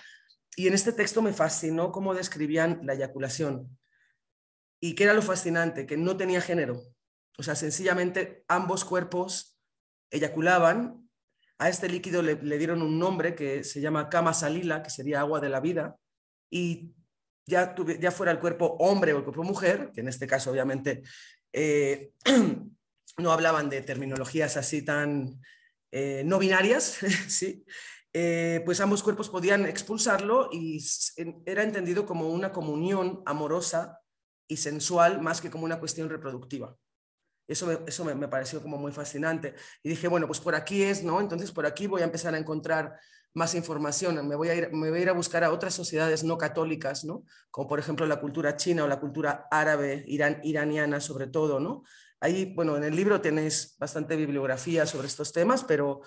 y 0.56 0.68
en 0.68 0.72
este 0.72 0.92
texto 0.92 1.20
me 1.20 1.34
fascinó 1.34 1.92
cómo 1.92 2.14
describían 2.14 2.80
la 2.84 2.94
eyaculación. 2.94 3.78
¿Y 4.80 4.94
qué 4.94 5.04
era 5.04 5.12
lo 5.12 5.20
fascinante? 5.20 5.84
Que 5.84 5.98
no 5.98 6.16
tenía 6.16 6.40
género. 6.40 6.80
O 7.40 7.42
sea, 7.42 7.54
sencillamente 7.54 8.44
ambos 8.48 8.84
cuerpos 8.84 9.58
eyaculaban. 10.10 11.08
A 11.58 11.70
este 11.70 11.88
líquido 11.88 12.20
le, 12.20 12.36
dieron 12.36 12.82
un 12.82 12.98
nombre 12.98 13.34
que 13.34 13.64
se 13.64 13.80
llama 13.80 14.10
Kama 14.10 14.34
Salila, 14.34 14.82
que 14.82 14.90
sería 14.90 15.20
agua 15.20 15.40
de 15.40 15.48
la 15.48 15.60
vida. 15.60 15.96
Y 16.50 16.94
ya, 17.46 17.74
fuera 18.12 18.32
el 18.32 18.40
cuerpo 18.40 18.76
hombre 18.78 19.14
o 19.14 19.16
el 19.16 19.24
cuerpo 19.24 19.42
mujer, 19.42 19.90
que 19.94 20.02
en 20.02 20.08
este 20.08 20.26
caso 20.26 20.50
obviamente 20.50 21.02
eh, 21.54 22.12
no 23.16 23.32
hablaban 23.32 23.70
de 23.70 23.80
terminologías 23.80 24.58
así 24.58 24.82
tan 24.82 25.40
eh, 25.92 26.22
no 26.26 26.38
binarias, 26.38 26.98
¿sí? 27.28 27.64
Eh, 28.12 28.60
pues 28.66 28.82
ambos 28.82 29.02
cuerpos 29.02 29.30
podían 29.30 29.64
expulsarlo 29.64 30.50
y 30.52 30.84
era 31.46 31.62
entendido 31.62 32.04
como 32.04 32.28
una 32.28 32.52
comunión 32.52 33.22
amorosa 33.24 34.02
y 34.46 34.58
sensual 34.58 35.22
más 35.22 35.40
que 35.40 35.50
como 35.50 35.64
una 35.64 35.78
cuestión 35.78 36.10
reproductiva. 36.10 36.76
Eso, 37.50 37.66
me, 37.66 37.78
eso 37.86 38.04
me, 38.04 38.28
pareció 38.28 38.62
como 38.62 38.78
muy 38.78 38.92
fascinante. 38.92 39.54
Y 39.82 39.88
dije, 39.88 40.06
bueno, 40.06 40.26
pues 40.26 40.38
por 40.40 40.54
aquí 40.54 40.82
es, 40.82 41.02
¿no? 41.02 41.20
Entonces 41.20 41.50
por 41.50 41.66
aquí 41.66 41.86
voy 41.86 42.02
a 42.02 42.04
empezar 42.04 42.32
a 42.34 42.38
encontrar 42.38 42.96
más 43.34 43.54
información. 43.54 44.26
Me 44.26 44.36
voy 44.36 44.48
a 44.48 44.54
ir, 44.54 44.72
me 44.72 44.90
voy 44.90 45.00
a, 45.00 45.02
ir 45.02 45.08
a 45.08 45.12
buscar 45.12 45.42
a 45.42 45.52
otras 45.52 45.74
sociedades 45.74 46.22
no 46.22 46.38
católicas, 46.38 47.04
¿no? 47.04 47.24
Como 47.50 47.66
por 47.66 47.78
ejemplo 47.80 48.06
la 48.06 48.20
cultura 48.20 48.56
china 48.56 48.84
o 48.84 48.88
la 48.88 49.00
cultura 49.00 49.48
árabe, 49.50 50.04
irán, 50.06 50.40
iraniana 50.44 51.00
sobre 51.00 51.26
todo, 51.26 51.58
¿no? 51.58 51.82
Ahí, 52.20 52.52
bueno, 52.54 52.76
en 52.76 52.84
el 52.84 52.94
libro 52.94 53.20
tenéis 53.20 53.76
bastante 53.78 54.14
bibliografía 54.14 54.86
sobre 54.86 55.08
estos 55.08 55.32
temas, 55.32 55.64
pero 55.64 56.02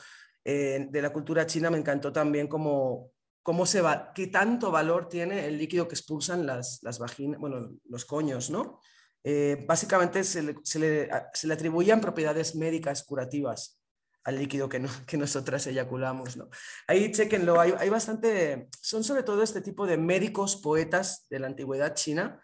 eh, 0.46 0.88
de 0.90 1.02
la 1.02 1.12
cultura 1.12 1.46
china 1.46 1.70
me 1.70 1.78
encantó 1.78 2.14
también 2.14 2.48
cómo, 2.48 3.12
cómo 3.42 3.66
se 3.66 3.82
va, 3.82 4.14
qué 4.14 4.28
tanto 4.28 4.72
valor 4.72 5.10
tiene 5.10 5.48
el 5.48 5.58
líquido 5.58 5.88
que 5.88 5.96
expulsan 5.96 6.46
las, 6.46 6.80
las 6.84 7.00
vaginas, 7.00 7.40
bueno, 7.40 7.72
los 7.90 8.06
coños, 8.06 8.50
¿no? 8.50 8.80
Eh, 9.24 9.64
básicamente 9.68 10.24
se 10.24 10.44
le, 10.44 10.56
se, 10.64 10.80
le, 10.80 11.10
se 11.34 11.48
le, 11.48 11.54
atribuían 11.54 12.02
propiedades 12.02 12.56
médicas 12.56 13.04
curativas 13.04 13.80
al 14.26 14.38
líquido 14.38 14.70
que, 14.70 14.80
no, 14.80 14.90
que 15.08 15.18
nosotras 15.18 15.66
eyaculamos, 15.68 16.38
¿no? 16.38 16.50
Ahí 16.88 17.12
chequenlo, 17.12 17.60
hay, 17.60 17.74
hay 17.78 17.90
bastante, 17.90 18.68
son 18.82 19.04
sobre 19.04 19.24
todo 19.24 19.44
este 19.44 19.62
tipo 19.62 19.86
de 19.86 19.98
médicos 19.98 20.58
poetas 20.58 21.26
de 21.30 21.40
la 21.40 21.48
antigüedad 21.48 21.94
china 21.94 22.42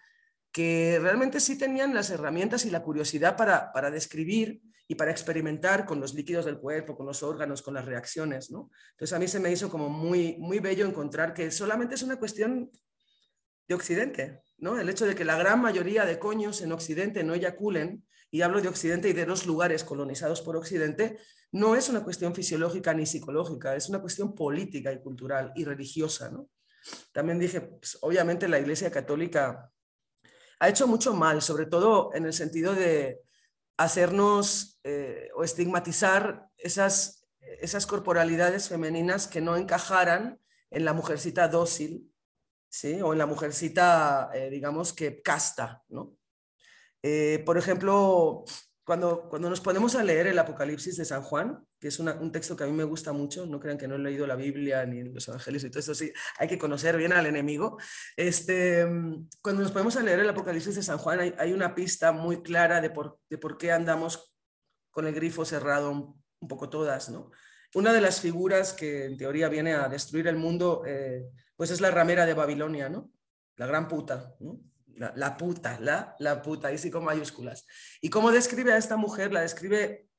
que 0.51 0.97
realmente 1.01 1.39
sí 1.39 1.57
tenían 1.57 1.93
las 1.93 2.09
herramientas 2.09 2.65
y 2.65 2.71
la 2.71 2.81
curiosidad 2.81 3.37
para, 3.37 3.71
para 3.71 3.91
describir 3.91 4.61
y 4.87 4.95
para 4.95 5.11
experimentar 5.11 5.85
con 5.85 5.99
los 5.99 6.15
líquidos 6.15 6.45
del 6.45 6.57
cuerpo, 6.57 6.97
con 6.97 7.05
los 7.05 7.21
órganos, 7.21 7.61
con 7.61 7.75
las 7.75 7.85
reacciones. 7.85 8.49
¿no? 8.49 8.71
Entonces 8.91 9.15
a 9.15 9.19
mí 9.19 9.27
se 9.27 9.39
me 9.39 9.51
hizo 9.51 9.69
como 9.69 9.89
muy, 9.89 10.37
muy 10.39 10.59
bello 10.59 10.87
encontrar 10.87 11.33
que 11.33 11.51
solamente 11.51 11.93
es 11.93 12.01
una 12.01 12.17
cuestión 12.17 12.71
de 13.69 13.75
Occidente, 13.75 14.43
¿no? 14.57 14.77
El 14.77 14.89
hecho 14.89 15.05
de 15.05 15.15
que 15.15 15.23
la 15.23 15.37
gran 15.37 15.61
mayoría 15.61 16.03
de 16.03 16.19
coños 16.19 16.61
en 16.61 16.73
Occidente 16.73 17.23
no 17.23 17.33
eyaculen, 17.33 18.05
y 18.29 18.41
hablo 18.41 18.59
de 18.59 18.67
Occidente 18.67 19.07
y 19.07 19.13
de 19.13 19.25
los 19.25 19.45
lugares 19.45 19.85
colonizados 19.85 20.41
por 20.41 20.57
Occidente, 20.57 21.17
no 21.51 21.75
es 21.75 21.87
una 21.87 22.03
cuestión 22.03 22.35
fisiológica 22.35 22.93
ni 22.93 23.05
psicológica, 23.05 23.75
es 23.75 23.87
una 23.87 24.01
cuestión 24.01 24.35
política 24.35 24.91
y 24.91 25.01
cultural 25.01 25.53
y 25.55 25.63
religiosa, 25.63 26.29
¿no? 26.29 26.49
También 27.13 27.39
dije, 27.39 27.61
pues, 27.61 27.97
obviamente 28.01 28.49
la 28.49 28.59
Iglesia 28.59 28.91
Católica 28.91 29.71
ha 30.59 30.69
hecho 30.69 30.85
mucho 30.85 31.13
mal, 31.13 31.41
sobre 31.41 31.65
todo 31.65 32.11
en 32.13 32.25
el 32.25 32.33
sentido 32.33 32.75
de, 32.75 33.21
hacernos 33.79 34.77
eh, 34.83 35.29
o 35.35 35.45
estigmatizar 35.45 36.49
esas, 36.57 37.25
esas 37.61 37.87
corporalidades 37.87 38.67
femeninas 38.67 39.29
que 39.29 39.39
no 39.39 39.55
encajaran 39.55 40.37
en 40.69 40.83
la 40.83 40.91
mujercita 40.91 41.47
dócil, 41.47 42.11
¿sí? 42.69 43.01
o 43.01 43.11
en 43.13 43.19
la 43.19 43.25
mujercita, 43.25 44.29
eh, 44.33 44.49
digamos, 44.49 44.93
que 44.93 45.21
casta. 45.21 45.83
¿no? 45.89 46.15
Eh, 47.01 47.41
por 47.45 47.57
ejemplo, 47.57 48.43
cuando, 48.83 49.29
cuando 49.29 49.49
nos 49.49 49.61
ponemos 49.61 49.95
a 49.95 50.03
leer 50.03 50.27
el 50.27 50.39
Apocalipsis 50.39 50.97
de 50.97 51.05
San 51.05 51.21
Juan, 51.21 51.63
que 51.79 51.87
es 51.87 51.99
un 51.99 52.31
texto 52.31 52.55
que 52.57 52.63
a 52.63 52.67
mí 52.67 52.73
me 52.73 52.83
gusta 52.83 53.13
mucho, 53.13 53.45
no 53.45 53.59
crean 53.59 53.77
que 53.77 53.87
no 53.87 53.95
he 53.95 53.99
leído 53.99 54.27
la 54.27 54.35
Biblia 54.35 54.85
ni 54.85 55.03
los 55.03 55.27
evangelios 55.27 55.63
y 55.63 55.69
todo 55.69 55.79
eso, 55.79 55.95
sí, 55.95 56.11
hay 56.37 56.47
que 56.47 56.57
conocer 56.57 56.97
bien 56.97 57.13
al 57.13 57.25
enemigo. 57.25 57.77
Este, 58.17 58.85
cuando 59.41 59.61
nos 59.61 59.71
ponemos 59.71 59.95
a 59.95 60.01
leer 60.01 60.19
el 60.19 60.29
Apocalipsis 60.29 60.75
de 60.75 60.83
San 60.83 60.97
Juan, 60.97 61.35
hay, 61.37 61.53
una 61.53 61.73
pista 61.73 62.11
muy 62.11 62.41
clara 62.41 62.81
de 62.81 62.89
por, 62.89 63.19
de 63.29 63.37
por 63.37 63.57
qué 63.57 63.71
andamos 63.71 64.35
con 64.89 65.07
el 65.07 65.13
grifo 65.13 65.45
cerrado 65.45 65.91
un, 65.91 66.47
poco 66.47 66.69
todas, 66.69 67.09
¿no? 67.09 67.31
Una 67.75 67.93
de 67.93 68.01
las 68.01 68.19
figuras 68.19 68.73
que 68.73 69.05
en 69.05 69.17
teoría 69.17 69.49
viene 69.49 69.73
a 69.73 69.87
destruir 69.87 70.27
el 70.27 70.37
mundo, 70.37 70.83
eh, 70.85 71.25
pues 71.55 71.71
es 71.71 71.81
la 71.81 71.91
ramera 71.91 72.25
de 72.25 72.33
Babilonia, 72.33 72.89
¿no? 72.89 73.11
La 73.57 73.67
gran 73.67 73.87
puta, 73.87 74.35
la, 74.95 75.37
puta, 75.37 75.79
la, 75.79 76.15
la 76.19 76.41
puta, 76.41 76.71
y 76.71 76.77
sí 76.77 76.89
con 76.89 77.03
mayúsculas. 77.03 77.67
¿Y 78.01 78.09
cómo 78.09 78.31
describe 78.31 78.73
a 78.73 78.77
esta 78.77 78.97
mujer? 78.97 79.31
La 79.33 79.41
describe 79.41 80.09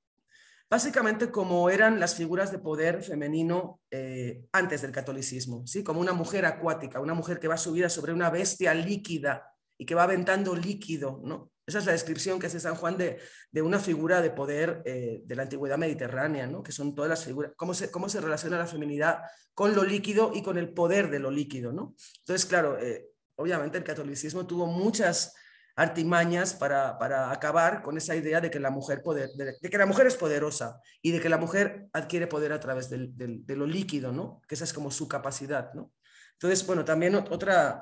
básicamente 0.70 1.32
como 1.32 1.68
eran 1.68 1.98
las 1.98 2.14
figuras 2.14 2.52
de 2.52 2.60
poder 2.60 3.02
femenino 3.02 3.80
eh, 3.90 4.44
antes 4.52 4.82
del 4.82 4.92
catolicismo, 4.92 5.66
¿sí? 5.66 5.82
como 5.82 6.00
una 6.00 6.12
mujer 6.12 6.46
acuática, 6.46 7.00
una 7.00 7.14
mujer 7.14 7.40
que 7.40 7.48
va 7.48 7.56
subida 7.56 7.88
sobre 7.88 8.12
una 8.12 8.30
bestia 8.30 8.72
líquida 8.72 9.52
y 9.76 9.84
que 9.84 9.96
va 9.96 10.04
aventando 10.04 10.54
líquido. 10.54 11.20
¿no? 11.24 11.50
Esa 11.70 11.78
es 11.78 11.86
la 11.86 11.92
descripción 11.92 12.38
que 12.38 12.48
hace 12.48 12.60
San 12.60 12.74
Juan 12.74 12.98
de, 12.98 13.18
de 13.50 13.62
una 13.62 13.78
figura 13.78 14.20
de 14.20 14.30
poder 14.30 14.82
eh, 14.84 15.22
de 15.24 15.34
la 15.36 15.42
antigüedad 15.42 15.78
mediterránea, 15.78 16.46
¿no? 16.46 16.62
que 16.62 16.72
son 16.72 16.94
todas 16.94 17.08
las 17.08 17.24
figuras, 17.24 17.52
cómo 17.56 17.74
se, 17.74 17.90
cómo 17.90 18.08
se 18.08 18.20
relaciona 18.20 18.58
la 18.58 18.66
feminidad 18.66 19.20
con 19.54 19.74
lo 19.74 19.84
líquido 19.84 20.32
y 20.34 20.42
con 20.42 20.58
el 20.58 20.72
poder 20.74 21.10
de 21.10 21.20
lo 21.20 21.30
líquido. 21.30 21.72
¿no? 21.72 21.94
Entonces, 22.18 22.44
claro, 22.44 22.78
eh, 22.78 23.08
obviamente 23.36 23.78
el 23.78 23.84
catolicismo 23.84 24.46
tuvo 24.46 24.66
muchas 24.66 25.34
artimañas 25.76 26.54
para, 26.54 26.98
para, 26.98 27.30
acabar 27.30 27.80
con 27.82 27.96
esa 27.96 28.14
idea 28.14 28.40
de 28.40 28.50
que, 28.50 28.60
la 28.60 28.70
mujer 28.70 29.00
poder, 29.02 29.30
de, 29.30 29.56
que 29.60 29.78
la 29.78 29.86
mujer 29.86 30.06
es 30.08 30.16
poderosa 30.16 30.80
y 31.00 31.12
de 31.12 31.20
que 31.20 31.28
la 31.28 31.38
mujer 31.38 31.88
adquiere 31.92 32.26
poder 32.26 32.52
a 32.52 32.60
través 32.60 32.90
del, 32.90 33.12
de 33.16 33.56
lo 33.56 33.64
líquido, 33.64 34.12
¿no? 34.12 34.42
Que 34.46 34.56
esa 34.56 34.64
es 34.64 34.72
como 34.72 34.90
su 34.90 35.08
capacidad, 35.08 35.72
¿no? 35.72 35.92
Entonces, 36.32 36.66
bueno, 36.66 36.84
también 36.84 37.14
otra, 37.14 37.78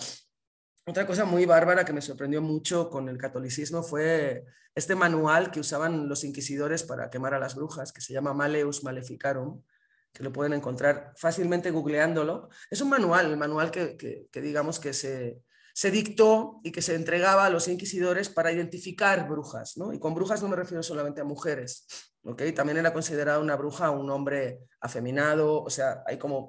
otra 0.88 1.06
cosa 1.06 1.24
muy 1.24 1.44
bárbara 1.46 1.84
que 1.84 1.92
me 1.92 2.00
sorprendió 2.00 2.40
mucho 2.42 2.90
con 2.90 3.08
el 3.08 3.18
catolicismo 3.18 3.82
fue 3.82 4.44
este 4.74 4.94
manual 4.94 5.50
que 5.50 5.60
usaban 5.60 6.08
los 6.08 6.24
inquisidores 6.24 6.82
para 6.82 7.10
quemar 7.10 7.34
a 7.34 7.38
las 7.38 7.54
brujas, 7.54 7.92
que 7.92 8.00
se 8.00 8.12
llama 8.12 8.34
Maleus 8.34 8.84
Maleficarum, 8.84 9.62
que 10.12 10.22
lo 10.22 10.32
pueden 10.32 10.52
encontrar 10.52 11.12
fácilmente 11.16 11.70
googleándolo. 11.70 12.48
Es 12.70 12.80
un 12.80 12.88
manual, 12.88 13.30
el 13.30 13.36
manual 13.36 13.70
que, 13.70 13.96
que 13.96 14.40
digamos 14.40 14.78
que 14.78 14.92
se, 14.92 15.42
se 15.78 15.92
dictó 15.92 16.58
y 16.64 16.72
que 16.72 16.82
se 16.82 16.96
entregaba 16.96 17.46
a 17.46 17.50
los 17.50 17.68
inquisidores 17.68 18.28
para 18.28 18.50
identificar 18.50 19.28
brujas, 19.28 19.76
¿no? 19.76 19.92
Y 19.92 20.00
con 20.00 20.12
brujas 20.12 20.42
no 20.42 20.48
me 20.48 20.56
refiero 20.56 20.82
solamente 20.82 21.20
a 21.20 21.24
mujeres, 21.24 21.86
¿ok? 22.24 22.42
También 22.52 22.78
era 22.78 22.92
considerada 22.92 23.38
una 23.38 23.54
bruja 23.54 23.92
un 23.92 24.10
hombre 24.10 24.58
afeminado, 24.80 25.62
o 25.62 25.70
sea, 25.70 26.02
hay 26.04 26.18
como... 26.18 26.48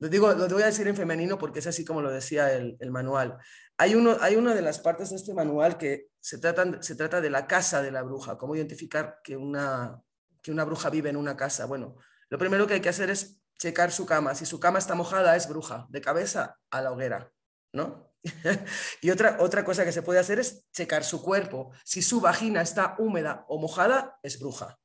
Lo, 0.00 0.08
digo, 0.08 0.32
lo 0.32 0.48
voy 0.48 0.62
a 0.62 0.66
decir 0.66 0.88
en 0.88 0.96
femenino 0.96 1.38
porque 1.38 1.58
es 1.58 1.66
así 1.66 1.84
como 1.84 2.00
lo 2.00 2.10
decía 2.10 2.52
el, 2.52 2.90
manual. 2.90 3.38
Hay, 3.76 3.94
uno, 3.94 4.16
hay 4.20 4.34
una 4.34 4.54
de 4.54 4.62
las 4.62 4.78
partes 4.78 5.10
de 5.10 5.16
este 5.16 5.34
manual 5.34 5.76
que 5.76 6.08
se, 6.18 6.38
tratan, 6.38 6.82
se 6.82 6.96
trata 6.96 7.20
de 7.20 7.28
la 7.28 7.46
casa 7.46 7.82
de 7.82 7.92
la 7.92 8.02
bruja, 8.02 8.38
cómo 8.38 8.56
identificar 8.56 9.20
que 9.22 9.36
una, 9.36 10.00
que 10.42 10.50
una 10.50 10.64
bruja 10.64 10.88
vive 10.88 11.10
en 11.10 11.16
una 11.16 11.36
casa. 11.36 11.66
Bueno, 11.66 11.96
lo 12.30 12.38
primero 12.38 12.66
que 12.66 12.74
hay 12.74 12.80
que 12.80 12.88
hacer 12.88 13.10
es 13.10 13.42
checar 13.58 13.92
su 13.92 14.06
cama. 14.06 14.34
Si 14.34 14.46
su 14.46 14.58
cama 14.58 14.78
está 14.78 14.94
mojada, 14.94 15.36
es 15.36 15.48
bruja, 15.48 15.86
de 15.90 16.00
cabeza 16.00 16.58
a 16.70 16.80
la 16.80 16.92
hoguera, 16.92 17.30
¿no? 17.72 18.10
y 19.02 19.10
otra, 19.10 19.36
otra 19.40 19.64
cosa 19.64 19.84
que 19.84 19.92
se 19.92 20.02
puede 20.02 20.18
hacer 20.18 20.40
es 20.40 20.64
checar 20.72 21.04
su 21.04 21.22
cuerpo. 21.22 21.72
Si 21.84 22.00
su 22.00 22.22
vagina 22.22 22.62
está 22.62 22.96
húmeda 22.98 23.44
o 23.48 23.60
mojada, 23.60 24.18
es 24.22 24.40
bruja. 24.40 24.78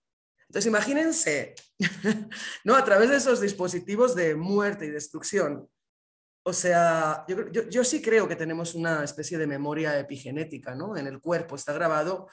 Entonces 0.49 0.67
imagínense, 0.67 1.55
¿no? 2.63 2.75
A 2.75 2.85
través 2.85 3.09
de 3.09 3.17
esos 3.17 3.41
dispositivos 3.41 4.15
de 4.15 4.35
muerte 4.35 4.85
y 4.85 4.89
destrucción. 4.89 5.69
O 6.43 6.53
sea, 6.53 7.25
yo, 7.27 7.83
sí 7.83 8.01
creo 8.01 8.27
que 8.27 8.35
tenemos 8.35 8.75
una 8.75 9.03
especie 9.03 9.37
de 9.37 9.47
memoria 9.47 9.97
epigenética, 9.99 10.75
¿no? 10.75 10.95
En 10.95 11.07
el 11.07 11.19
cuerpo 11.19 11.55
está 11.55 11.73
grabado 11.73 12.27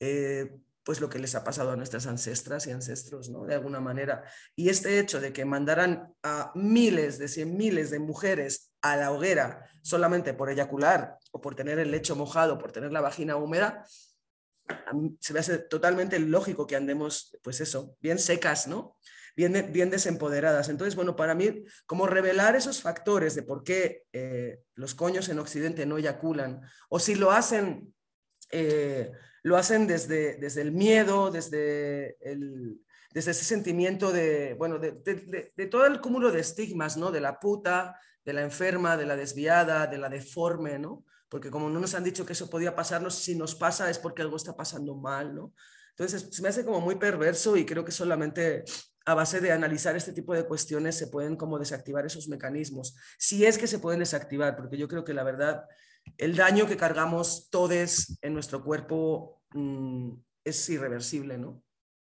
eh, 0.00 0.56
pues 0.82 1.02
lo 1.02 1.10
que 1.10 1.18
les 1.18 1.34
ha 1.34 1.44
pasado 1.44 1.72
a 1.72 1.76
nuestras 1.76 2.06
ancestras 2.06 2.66
y 2.66 2.70
ancestros, 2.70 3.28
¿no? 3.28 3.44
De 3.44 3.54
alguna 3.54 3.78
manera. 3.78 4.24
Y 4.56 4.70
este 4.70 4.98
hecho 4.98 5.20
de 5.20 5.34
que 5.34 5.44
mandaran 5.44 6.14
a 6.22 6.50
miles 6.54 7.18
de 7.18 7.28
cien 7.28 7.58
miles 7.58 7.90
de 7.90 7.98
mujeres 7.98 8.72
a 8.80 8.96
la 8.96 9.12
hoguera 9.12 9.68
solamente 9.82 10.32
por 10.32 10.48
eyacular 10.48 11.18
o 11.30 11.42
por 11.42 11.54
tener 11.54 11.78
el 11.78 11.90
lecho 11.90 12.16
mojado, 12.16 12.56
por 12.56 12.72
tener 12.72 12.90
la 12.90 13.02
vagina 13.02 13.36
húmeda, 13.36 13.84
se 15.20 15.32
me 15.32 15.40
hace 15.40 15.58
totalmente 15.58 16.18
lógico 16.18 16.66
que 16.66 16.76
andemos, 16.76 17.36
pues 17.42 17.60
eso, 17.60 17.96
bien 18.00 18.18
secas, 18.18 18.66
¿no? 18.66 18.96
Bien, 19.36 19.70
bien 19.72 19.90
desempoderadas. 19.90 20.68
Entonces, 20.68 20.96
bueno, 20.96 21.14
para 21.14 21.34
mí, 21.34 21.64
como 21.86 22.06
revelar 22.06 22.56
esos 22.56 22.82
factores 22.82 23.34
de 23.34 23.44
por 23.44 23.62
qué 23.62 24.04
eh, 24.12 24.60
los 24.74 24.94
coños 24.94 25.28
en 25.28 25.38
Occidente 25.38 25.86
no 25.86 25.98
eyaculan, 25.98 26.60
o 26.88 26.98
si 26.98 27.14
lo 27.14 27.30
hacen 27.30 27.94
eh, 28.50 29.12
lo 29.42 29.56
hacen 29.56 29.86
desde, 29.86 30.36
desde 30.36 30.62
el 30.62 30.72
miedo, 30.72 31.30
desde, 31.30 32.16
el, 32.20 32.80
desde 33.12 33.30
ese 33.30 33.44
sentimiento 33.44 34.12
de, 34.12 34.54
bueno, 34.54 34.78
de, 34.78 34.92
de, 34.92 35.66
todo 35.66 35.86
el 35.86 36.00
cúmulo 36.00 36.30
de 36.30 36.40
estigmas, 36.40 36.96
¿no? 36.96 37.10
De 37.10 37.20
la 37.20 37.38
puta, 37.40 37.98
de 38.24 38.32
la 38.32 38.42
enferma, 38.42 38.96
de 38.96 39.06
la 39.06 39.16
desviada, 39.16 39.86
de 39.86 39.98
la 39.98 40.08
deforme, 40.08 40.78
¿no? 40.78 41.04
Porque 41.28 41.50
como 41.50 41.68
no 41.68 41.80
nos 41.80 41.94
han 41.94 42.04
dicho 42.04 42.24
que 42.24 42.32
eso 42.32 42.48
podía 42.48 42.74
pasarnos, 42.74 43.14
si 43.14 43.34
nos 43.34 43.54
pasa 43.54 43.90
es 43.90 43.98
porque 43.98 44.22
algo 44.22 44.36
está 44.36 44.56
pasando 44.56 44.94
mal, 44.94 45.34
¿no? 45.34 45.52
Entonces, 45.90 46.28
se 46.30 46.42
me 46.42 46.48
hace 46.48 46.64
como 46.64 46.80
muy 46.80 46.94
perverso 46.94 47.56
y 47.56 47.66
creo 47.66 47.84
que 47.84 47.92
solamente 47.92 48.64
a 49.04 49.14
base 49.14 49.40
de 49.40 49.52
analizar 49.52 49.96
este 49.96 50.12
tipo 50.12 50.34
de 50.34 50.44
cuestiones 50.44 50.96
se 50.96 51.08
pueden 51.08 51.36
como 51.36 51.58
desactivar 51.58 52.06
esos 52.06 52.28
mecanismos, 52.28 52.94
si 53.18 53.44
es 53.44 53.58
que 53.58 53.66
se 53.66 53.78
pueden 53.78 54.00
desactivar, 54.00 54.56
porque 54.56 54.76
yo 54.76 54.86
creo 54.86 55.04
que 55.04 55.14
la 55.14 55.24
verdad 55.24 55.64
el 56.16 56.36
daño 56.36 56.66
que 56.66 56.76
cargamos 56.76 57.48
todos 57.50 58.18
en 58.22 58.32
nuestro 58.32 58.62
cuerpo 58.62 59.42
mm, 59.50 60.12
es 60.44 60.68
irreversible, 60.68 61.38
¿no? 61.38 61.62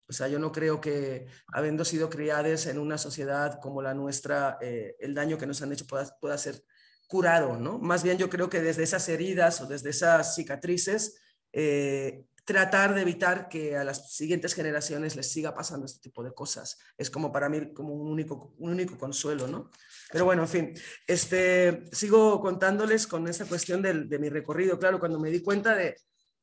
O 0.09 0.13
sea, 0.13 0.27
yo 0.27 0.39
no 0.39 0.51
creo 0.51 0.79
que, 0.79 1.27
habiendo 1.51 1.83
sido 1.83 2.09
criadas 2.09 2.65
en 2.67 2.79
una 2.79 2.97
sociedad 2.97 3.59
como 3.61 3.81
la 3.81 3.93
nuestra, 3.93 4.57
eh, 4.61 4.95
el 4.99 5.13
daño 5.13 5.37
que 5.37 5.45
nos 5.45 5.61
han 5.61 5.73
hecho 5.73 5.85
pueda, 5.85 6.37
ser 6.37 6.63
curado, 7.07 7.57
¿no? 7.57 7.79
Más 7.79 8.03
bien 8.03 8.17
yo 8.17 8.29
creo 8.29 8.49
que 8.49 8.61
desde 8.61 8.83
esas 8.83 9.07
heridas 9.09 9.61
o 9.61 9.65
desde 9.65 9.89
esas 9.89 10.35
cicatrices, 10.35 11.19
eh, 11.53 12.25
tratar 12.45 12.93
de 12.93 13.01
evitar 13.01 13.49
que 13.49 13.75
a 13.75 13.83
las 13.83 14.13
siguientes 14.13 14.53
generaciones 14.53 15.15
les 15.15 15.31
siga 15.31 15.53
pasando 15.53 15.85
este 15.85 15.99
tipo 15.99 16.23
de 16.23 16.33
cosas. 16.33 16.77
Es 16.97 17.09
como 17.09 17.31
para 17.31 17.49
mí 17.49 17.73
como 17.73 17.93
un 17.93 18.09
único, 18.09 18.53
un 18.57 18.71
único 18.71 18.97
consuelo, 18.97 19.47
¿no? 19.47 19.69
Pero 20.11 20.25
bueno, 20.25 20.43
en 20.43 20.47
fin, 20.47 20.73
este, 21.05 21.83
sigo 21.91 22.39
contándoles 22.39 23.05
con 23.07 23.27
esta 23.27 23.45
cuestión 23.45 23.81
de 23.81 24.19
mi 24.19 24.29
recorrido. 24.29 24.79
Claro, 24.79 24.99
cuando 24.99 25.19
me 25.19 25.29
di 25.29 25.41
cuenta 25.41 25.75
de, 25.75 25.95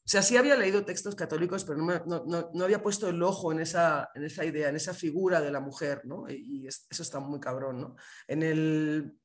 o 0.07 0.09
sea, 0.09 0.21
sí 0.21 0.37
había 0.37 0.55
leído 0.55 0.85
textos 0.85 1.15
católicos, 1.15 1.65
pero 1.65 1.79
no, 1.79 2.25
no, 2.27 2.51
no, 2.53 2.65
había 2.65 2.83
puesto 2.83 3.09
el 3.09 3.23
ojo 3.23 3.53
en 3.53 3.61
esa, 3.61 4.11
en 4.15 4.25
esa 4.25 4.45
idea, 4.45 4.69
en 4.69 4.77
esa 4.77 4.93
figura 4.93 5.41
de 5.41 5.51
la 5.51 5.61
mujer, 5.61 6.03
¿no? 6.05 6.29
Y, 6.29 6.67
eso 6.67 7.03
está 7.03 7.21
muy 7.21 7.41
cabrón, 7.41 7.81
¿no? 7.81 7.97
En 8.29 8.43
el, 8.43 9.17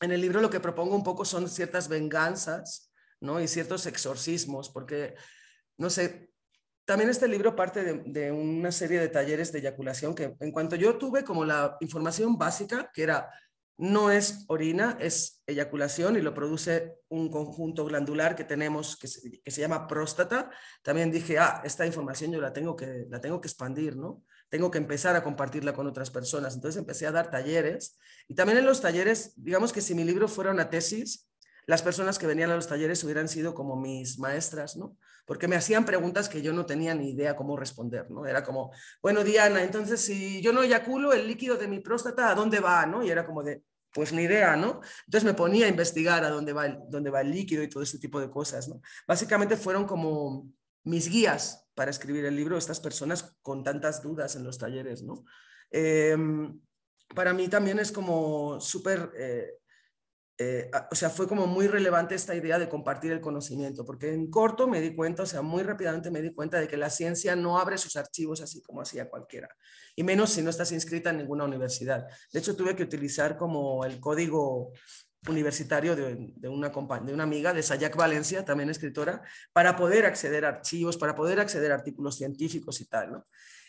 en 0.00 0.12
el 0.12 0.20
libro 0.20 0.40
lo 0.40 0.50
que 0.50 0.60
propongo 0.60 0.96
un 0.96 1.04
poco 1.04 1.24
son 1.24 1.48
ciertas 1.48 1.88
venganzas, 1.88 2.90
¿no? 3.20 3.40
Y 3.40 3.48
ciertos 3.48 3.86
exorcismos, 3.86 4.70
porque 4.70 5.14
no 5.76 5.90
sé, 5.90 6.30
también 6.84 7.10
este 7.10 7.28
libro 7.28 7.54
parte 7.54 8.02
de, 8.04 8.32
una 8.32 8.72
serie 8.72 8.98
de 8.98 9.08
talleres 9.08 9.52
de 9.52 9.60
eyaculación 9.60 10.14
que 10.14 10.34
en 10.40 10.50
cuanto 10.52 10.76
yo 10.76 10.98
tuve 10.98 11.22
como 11.22 11.44
la 11.44 11.76
información 11.80 12.36
básica, 12.36 12.90
que 12.92 13.02
era, 13.02 13.30
no 13.76 14.10
es 14.10 14.44
orina, 14.48 14.96
es 15.00 15.42
eyaculación 15.46 16.16
y 16.16 16.20
lo 16.20 16.34
produce 16.34 16.96
un 17.08 17.30
conjunto 17.30 17.84
glandular 17.84 18.34
que 18.34 18.44
tenemos 18.44 18.96
que 18.96 19.06
se, 19.06 19.40
que 19.40 19.50
se 19.50 19.60
llama 19.60 19.86
próstata, 19.86 20.50
también 20.82 21.10
dije, 21.10 21.38
ah, 21.38 21.62
esta 21.64 21.86
información 21.86 22.32
yo 22.32 22.40
la 22.40 22.52
tengo, 22.52 22.74
que, 22.74 23.06
la 23.08 23.20
tengo 23.20 23.40
que 23.40 23.48
expandir, 23.48 23.96
¿no? 23.96 24.24
Tengo 24.50 24.70
que 24.70 24.78
empezar 24.78 25.16
a 25.16 25.22
compartirla 25.22 25.72
con 25.72 25.86
otras 25.86 26.10
personas. 26.10 26.54
Entonces 26.54 26.78
empecé 26.78 27.06
a 27.06 27.12
dar 27.12 27.30
talleres 27.30 27.96
y 28.28 28.34
también 28.34 28.58
en 28.58 28.66
los 28.66 28.82
talleres, 28.82 29.32
digamos 29.36 29.72
que 29.72 29.80
si 29.80 29.94
mi 29.94 30.04
libro 30.04 30.28
fuera 30.28 30.50
una 30.50 30.68
tesis, 30.68 31.30
las 31.66 31.82
personas 31.82 32.18
que 32.18 32.26
venían 32.26 32.50
a 32.50 32.56
los 32.56 32.66
talleres 32.66 33.02
hubieran 33.04 33.28
sido 33.28 33.54
como 33.54 33.76
mis 33.76 34.18
maestras, 34.18 34.76
¿no? 34.76 34.96
Porque 35.24 35.46
me 35.46 35.56
hacían 35.56 35.84
preguntas 35.84 36.28
que 36.28 36.42
yo 36.42 36.52
no 36.52 36.66
tenía 36.66 36.94
ni 36.94 37.10
idea 37.10 37.36
cómo 37.36 37.56
responder, 37.56 38.10
¿no? 38.10 38.26
Era 38.26 38.42
como, 38.42 38.72
bueno, 39.00 39.22
Diana, 39.22 39.62
entonces 39.62 40.00
si 40.00 40.42
yo 40.42 40.52
no 40.52 40.62
eyaculo, 40.62 41.12
el 41.12 41.28
líquido 41.28 41.56
de 41.56 41.68
mi 41.68 41.78
próstata, 41.78 42.30
¿a 42.30 42.34
dónde 42.34 42.58
va, 42.58 42.86
no? 42.86 43.04
Y 43.04 43.10
era 43.10 43.24
como 43.24 43.44
de, 43.44 43.62
pues 43.92 44.12
ni 44.12 44.22
idea, 44.22 44.56
¿no? 44.56 44.80
Entonces 45.06 45.24
me 45.24 45.34
ponía 45.34 45.66
a 45.66 45.68
investigar 45.68 46.24
a 46.24 46.30
dónde 46.30 46.52
va 46.52 46.66
el, 46.66 46.78
dónde 46.88 47.10
va 47.10 47.20
el 47.20 47.30
líquido 47.30 47.62
y 47.62 47.68
todo 47.68 47.82
este 47.82 47.98
tipo 47.98 48.20
de 48.20 48.30
cosas, 48.30 48.68
¿no? 48.68 48.80
Básicamente 49.06 49.56
fueron 49.56 49.86
como 49.86 50.48
mis 50.82 51.08
guías 51.08 51.59
para 51.80 51.92
escribir 51.92 52.26
el 52.26 52.36
libro, 52.36 52.58
estas 52.58 52.78
personas 52.78 53.38
con 53.40 53.64
tantas 53.64 54.02
dudas 54.02 54.36
en 54.36 54.44
los 54.44 54.58
talleres, 54.58 55.02
¿no? 55.02 55.24
Em, 55.70 56.60
para 57.14 57.32
mí 57.32 57.48
también 57.48 57.78
es 57.78 57.90
como 57.90 58.60
súper 58.60 59.10
eh, 59.16 59.60
eh, 60.36 60.70
o 60.90 60.94
sea, 60.94 61.08
fue 61.08 61.26
como 61.26 61.46
muy 61.46 61.68
relevante 61.68 62.14
esta 62.14 62.34
idea 62.34 62.58
de 62.58 62.68
compartir 62.68 63.12
el 63.12 63.20
conocimiento, 63.22 63.86
porque 63.86 64.12
en 64.12 64.30
corto 64.30 64.66
me 64.66 64.82
di 64.82 64.94
cuenta, 64.94 65.22
o 65.22 65.26
sea, 65.26 65.40
muy 65.40 65.62
rápidamente 65.62 66.10
me 66.10 66.20
di 66.20 66.34
cuenta 66.34 66.60
de 66.60 66.68
que 66.68 66.76
la 66.76 66.90
ciencia 66.90 67.34
no 67.34 67.58
abre 67.58 67.78
sus 67.78 67.96
archivos 67.96 68.42
así 68.42 68.60
como 68.60 68.82
hacía 68.82 69.08
cualquiera, 69.08 69.48
y 69.96 70.02
menos 70.02 70.30
si 70.30 70.42
no 70.42 70.50
estás 70.50 70.70
inscrita 70.72 71.08
en 71.08 71.16
ninguna 71.16 71.44
universidad. 71.44 72.06
De 72.30 72.40
hecho, 72.40 72.56
tuve 72.56 72.76
que 72.76 72.82
utilizar 72.82 73.38
como 73.38 73.86
el 73.86 74.00
código 74.00 74.72
universitario 75.28 75.94
de, 75.94 76.48
una, 76.48 76.70
de 76.70 77.12
una 77.12 77.22
amiga, 77.22 77.52
de 77.52 77.62
Sayak 77.62 77.96
Valencia, 77.96 78.44
también 78.44 78.70
escritora, 78.70 79.22
para 79.52 79.76
poder 79.76 80.06
acceder 80.06 80.44
a 80.44 80.48
archivos, 80.48 80.96
para 80.96 81.14
poder 81.14 81.40
acceder 81.40 81.72
a 81.72 81.74
artículos 81.74 82.16
científicos 82.16 82.80
y 82.80 82.86
tal, 82.86 83.12
¿no? 83.12 83.24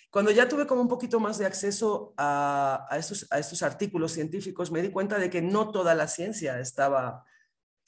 Cuando 0.10 0.32
ya 0.32 0.48
tuve 0.48 0.68
como 0.68 0.82
un 0.82 0.90
poquito 0.90 1.22
más 1.22 1.38
de 1.38 1.46
acceso 1.46 2.14
a, 2.18 2.86
estos, 3.00 3.26
a 3.32 3.40
estos 3.40 3.64
artículos 3.64 4.12
científicos, 4.12 4.70
me 4.70 4.82
di 4.82 4.90
cuenta 4.92 5.18
de 5.18 5.30
que 5.30 5.42
no 5.42 5.72
toda 5.72 5.96
la 5.96 6.10
ciencia 6.10 6.60
estaba 6.60 7.24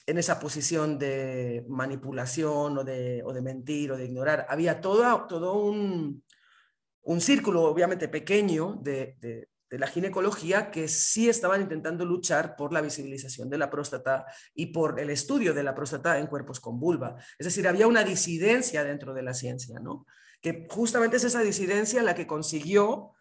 en 0.06 0.16
esa 0.16 0.40
posición 0.40 0.98
de 0.98 1.66
manipulación 1.68 2.78
o 2.78 2.84
de, 2.84 3.22
o 3.24 3.32
de 3.34 3.42
mentir 3.42 3.92
o 3.92 3.98
de 3.98 4.06
ignorar. 4.06 4.46
Había 4.48 4.80
todo, 4.80 5.54
un, 5.54 6.24
un 7.02 7.20
círculo, 7.20 7.64
obviamente 7.64 8.08
pequeño, 8.08 8.78
de, 8.82 9.16
de, 9.20 9.48
de, 9.74 9.78
la 9.78 9.86
ginecología 9.86 10.70
que 10.70 10.88
sí 10.88 11.28
estaban 11.28 11.60
intentando 11.60 12.04
luchar 12.04 12.56
por 12.56 12.72
la 12.72 12.80
visibilización 12.80 13.50
de 13.50 13.58
la 13.58 13.70
próstata 13.70 14.26
y 14.54 14.66
por 14.66 15.00
el 15.00 15.10
estudio 15.10 15.52
de 15.52 15.62
la 15.62 15.74
próstata 15.74 16.18
en 16.18 16.26
cuerpos 16.26 16.60
con 16.60 16.78
vulva. 16.78 17.16
Es 17.38 17.46
decir, 17.46 17.66
había 17.66 17.86
una 17.86 18.04
disidencia 18.04 18.84
dentro 18.84 19.14
de 19.14 19.22
la 19.22 19.34
ciencia, 19.34 19.78
¿no? 19.80 20.06
que 20.44 20.66
justamente 20.68 21.16
es 21.16 21.24
esa 21.24 21.40
disidencia 21.40 22.02
la 22.02 22.14
que 22.14 22.26
consiguió 22.26 23.12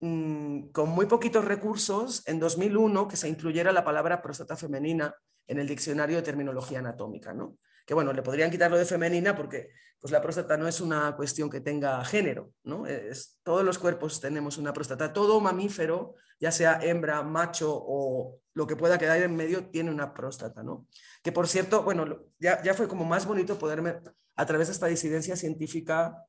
mm, 0.00 0.70
con 0.70 0.88
muy 0.88 1.06
poquitos 1.06 1.44
recursos 1.44 2.26
en 2.26 2.40
2001 2.40 3.06
que 3.06 3.16
se 3.16 3.28
incluyera 3.28 3.70
la 3.70 3.84
palabra 3.84 4.20
próstata 4.20 4.56
femenina 4.56 5.14
en 5.46 5.60
el 5.60 5.68
diccionario 5.68 6.16
de 6.16 6.22
terminología 6.22 6.80
anatómica, 6.80 7.32
¿no? 7.32 7.56
Que 7.86 7.94
bueno, 7.94 8.12
le 8.12 8.22
podrían 8.22 8.50
quitarlo 8.50 8.76
de 8.76 8.84
femenina 8.84 9.34
porque 9.34 9.70
pues 10.00 10.12
la 10.12 10.20
próstata 10.20 10.56
no 10.56 10.68
es 10.68 10.80
una 10.80 11.16
cuestión 11.16 11.48
que 11.48 11.60
tenga 11.60 12.04
género, 12.04 12.52
¿no? 12.64 12.86
Es, 12.86 13.38
todos 13.42 13.64
los 13.64 13.78
cuerpos 13.78 14.20
tenemos 14.20 14.58
una 14.58 14.72
próstata, 14.72 15.12
todo 15.12 15.40
mamífero, 15.40 16.16
ya 16.38 16.52
sea 16.52 16.78
hembra, 16.82 17.22
macho 17.22 17.72
o 17.72 18.38
lo 18.52 18.66
que 18.66 18.76
pueda 18.76 18.98
quedar 18.98 19.22
en 19.22 19.34
medio, 19.34 19.68
tiene 19.70 19.90
una 19.90 20.12
próstata, 20.12 20.62
¿no? 20.62 20.86
Que 21.22 21.32
por 21.32 21.48
cierto, 21.48 21.82
bueno, 21.82 22.24
ya, 22.38 22.62
ya 22.62 22.74
fue 22.74 22.88
como 22.88 23.04
más 23.04 23.26
bonito 23.26 23.58
poderme, 23.58 24.00
a 24.34 24.46
través 24.46 24.68
de 24.68 24.74
esta 24.74 24.86
disidencia 24.86 25.36
científica, 25.36 26.26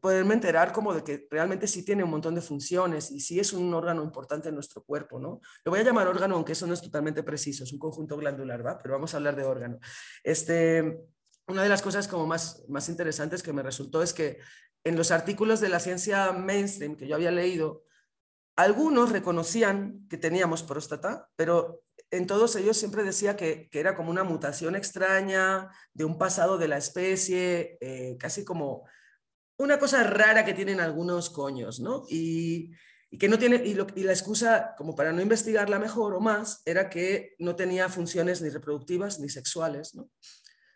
poderme 0.00 0.34
enterar 0.34 0.72
como 0.72 0.94
de 0.94 1.02
que 1.02 1.26
realmente 1.30 1.66
sí 1.66 1.84
tiene 1.84 2.04
un 2.04 2.10
montón 2.10 2.34
de 2.34 2.40
funciones 2.40 3.10
y 3.10 3.20
sí 3.20 3.38
es 3.38 3.52
un 3.52 3.72
órgano 3.72 4.02
importante 4.02 4.48
en 4.48 4.54
nuestro 4.54 4.82
cuerpo, 4.82 5.18
¿no? 5.18 5.40
Lo 5.64 5.70
voy 5.70 5.80
a 5.80 5.82
llamar 5.82 6.08
órgano, 6.08 6.36
aunque 6.36 6.52
eso 6.52 6.66
no 6.66 6.74
es 6.74 6.82
totalmente 6.82 7.22
preciso, 7.22 7.64
es 7.64 7.72
un 7.72 7.78
conjunto 7.78 8.16
glandular, 8.16 8.64
¿va? 8.64 8.78
Pero 8.78 8.94
vamos 8.94 9.14
a 9.14 9.18
hablar 9.18 9.36
de 9.36 9.44
órgano. 9.44 9.78
Este, 10.22 11.00
una 11.46 11.62
de 11.62 11.68
las 11.68 11.82
cosas 11.82 12.08
como 12.08 12.26
más, 12.26 12.64
más 12.68 12.88
interesantes 12.88 13.42
que 13.42 13.52
me 13.52 13.62
resultó 13.62 14.02
es 14.02 14.12
que 14.12 14.38
en 14.84 14.96
los 14.96 15.10
artículos 15.10 15.60
de 15.60 15.68
la 15.70 15.80
ciencia 15.80 16.32
mainstream 16.32 16.96
que 16.96 17.06
yo 17.06 17.14
había 17.14 17.30
leído, 17.30 17.84
algunos 18.56 19.10
reconocían 19.10 20.06
que 20.08 20.16
teníamos 20.16 20.62
próstata, 20.62 21.28
pero 21.36 21.82
en 22.10 22.26
todos 22.26 22.54
ellos 22.56 22.76
siempre 22.76 23.02
decía 23.02 23.36
que, 23.36 23.68
que 23.68 23.80
era 23.80 23.96
como 23.96 24.10
una 24.10 24.24
mutación 24.24 24.76
extraña 24.76 25.70
de 25.92 26.04
un 26.04 26.18
pasado 26.18 26.58
de 26.58 26.68
la 26.68 26.76
especie, 26.76 27.76
eh, 27.80 28.16
casi 28.18 28.44
como 28.44 28.84
una 29.56 29.78
cosa 29.78 30.02
rara 30.04 30.44
que 30.44 30.54
tienen 30.54 30.80
algunos 30.80 31.30
coños, 31.30 31.80
¿no? 31.80 32.04
Y, 32.08 32.72
que 33.18 33.28
no 33.28 33.38
tiene, 33.38 33.62
y, 33.64 33.74
la 33.74 34.12
excusa, 34.12 34.74
como 34.76 34.96
para 34.96 35.12
no 35.12 35.22
investigarla 35.22 35.78
mejor 35.78 36.14
o 36.14 36.20
más, 36.20 36.62
era 36.64 36.90
que 36.90 37.36
no 37.38 37.54
tenía 37.54 37.88
funciones 37.88 38.42
ni 38.42 38.48
reproductivas 38.48 39.20
ni 39.20 39.28
sexuales, 39.28 39.94
¿no? 39.94 40.10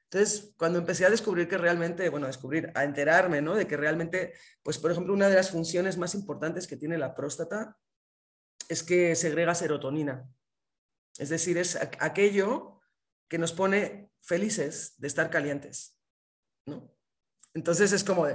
Entonces, 0.05 0.55
cuando 0.57 0.79
empecé 0.79 1.05
a 1.05 1.11
descubrir 1.11 1.49
que 1.49 1.59
realmente, 1.59 2.09
bueno, 2.09 2.27
a 2.27 2.29
descubrir, 2.29 2.71
a 2.75 2.85
enterarme, 2.85 3.43
¿no? 3.43 3.55
De 3.55 3.67
que 3.67 3.77
realmente, 3.77 4.35
pues, 4.62 4.79
por 4.79 4.93
ejemplo, 4.93 5.12
una 5.12 5.29
de 5.29 5.35
las 5.35 5.51
funciones 5.51 5.99
más 5.99 6.14
importantes 6.14 6.67
que 6.67 6.77
tiene 6.77 6.97
la 6.97 7.12
próstata 7.12 7.77
es 8.69 8.83
que 8.83 9.14
segrega 9.17 9.55
serotonina. 9.55 10.27
Es 11.19 11.29
decir, 11.29 11.59
es 11.59 11.77
aquello 11.77 12.81
que 13.29 13.38
nos 13.38 13.53
pone 13.53 14.12
felices 14.23 14.95
de 14.99 15.09
estar 15.09 15.29
calientes, 15.29 15.99
¿no? 16.67 16.95
Entonces 17.55 17.93
es 17.93 18.05
como 18.05 18.27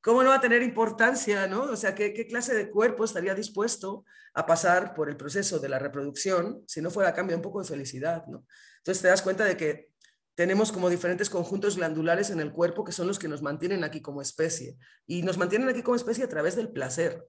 ¿cómo 0.00 0.22
no 0.22 0.30
va 0.30 0.36
a 0.36 0.40
tener 0.40 0.62
importancia, 0.62 1.46
no? 1.46 1.62
O 1.64 1.76
sea, 1.76 1.94
¿qué, 1.94 2.12
¿qué, 2.12 2.26
clase 2.26 2.54
de 2.54 2.70
cuerpo 2.70 3.04
estaría 3.04 3.34
dispuesto 3.34 4.04
a 4.34 4.46
pasar 4.46 4.94
por 4.94 5.08
el 5.08 5.16
proceso 5.16 5.58
de 5.58 5.68
la 5.68 5.78
reproducción 5.78 6.62
si 6.66 6.80
no 6.80 6.90
fuera 6.90 7.10
a 7.10 7.14
cambio 7.14 7.36
un 7.36 7.42
poco 7.42 7.60
de 7.60 7.68
felicidad, 7.68 8.26
¿no? 8.26 8.44
Entonces 8.78 9.02
te 9.02 9.08
das 9.08 9.22
cuenta 9.22 9.44
de 9.44 9.56
que 9.56 9.90
tenemos 10.34 10.72
como 10.72 10.88
diferentes 10.88 11.28
conjuntos 11.28 11.76
glandulares 11.76 12.30
en 12.30 12.40
el 12.40 12.50
cuerpo 12.50 12.82
que 12.82 12.92
son 12.92 13.06
los 13.06 13.18
que 13.18 13.28
nos 13.28 13.42
mantienen 13.42 13.84
aquí 13.84 14.00
como 14.00 14.22
especie. 14.22 14.78
Y 15.06 15.22
nos 15.22 15.36
mantienen 15.36 15.68
aquí 15.68 15.82
como 15.82 15.96
especie 15.96 16.24
a 16.24 16.28
través 16.28 16.56
del 16.56 16.70
placer. 16.70 17.26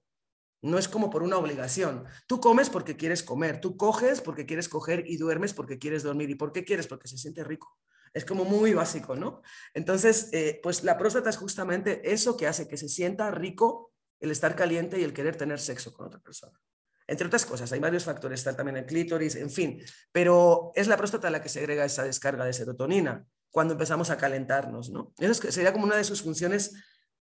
No 0.62 0.78
es 0.78 0.88
como 0.88 1.10
por 1.10 1.22
una 1.22 1.36
obligación. 1.36 2.04
Tú 2.26 2.40
comes 2.40 2.70
porque 2.70 2.96
quieres 2.96 3.22
comer, 3.22 3.60
tú 3.60 3.76
coges 3.76 4.22
porque 4.22 4.46
quieres 4.46 4.68
coger 4.68 5.04
y 5.06 5.18
duermes 5.18 5.52
porque 5.52 5.78
quieres 5.78 6.02
dormir. 6.02 6.30
¿Y 6.30 6.36
por 6.36 6.52
qué 6.52 6.64
quieres? 6.64 6.86
Porque 6.86 7.06
se 7.06 7.18
siente 7.18 7.44
rico. 7.44 7.76
Es 8.14 8.24
como 8.24 8.44
muy 8.44 8.74
básico, 8.74 9.16
¿no? 9.16 9.42
Entonces, 9.74 10.28
eh, 10.32 10.60
pues 10.62 10.84
la 10.84 10.98
próstata 10.98 11.30
es 11.30 11.36
justamente 11.36 12.12
eso 12.12 12.36
que 12.36 12.46
hace 12.46 12.68
que 12.68 12.76
se 12.76 12.88
sienta 12.88 13.30
rico 13.30 13.92
el 14.20 14.30
estar 14.30 14.54
caliente 14.54 15.00
y 15.00 15.04
el 15.04 15.12
querer 15.12 15.36
tener 15.36 15.58
sexo 15.58 15.92
con 15.92 16.06
otra 16.06 16.20
persona. 16.20 16.58
Entre 17.06 17.26
otras 17.26 17.44
cosas, 17.44 17.72
hay 17.72 17.80
varios 17.80 18.04
factores, 18.04 18.40
está 18.40 18.54
también 18.54 18.76
el 18.76 18.86
clítoris, 18.86 19.34
en 19.36 19.50
fin, 19.50 19.82
pero 20.12 20.72
es 20.74 20.86
la 20.86 20.96
próstata 20.96 21.30
la 21.30 21.42
que 21.42 21.48
segrega 21.48 21.84
esa 21.84 22.04
descarga 22.04 22.44
de 22.44 22.52
serotonina 22.52 23.26
cuando 23.50 23.74
empezamos 23.74 24.10
a 24.10 24.16
calentarnos, 24.16 24.90
¿no? 24.90 25.12
Eso 25.18 25.50
sería 25.50 25.72
como 25.72 25.84
una 25.84 25.96
de 25.96 26.04
sus 26.04 26.22
funciones 26.22 26.74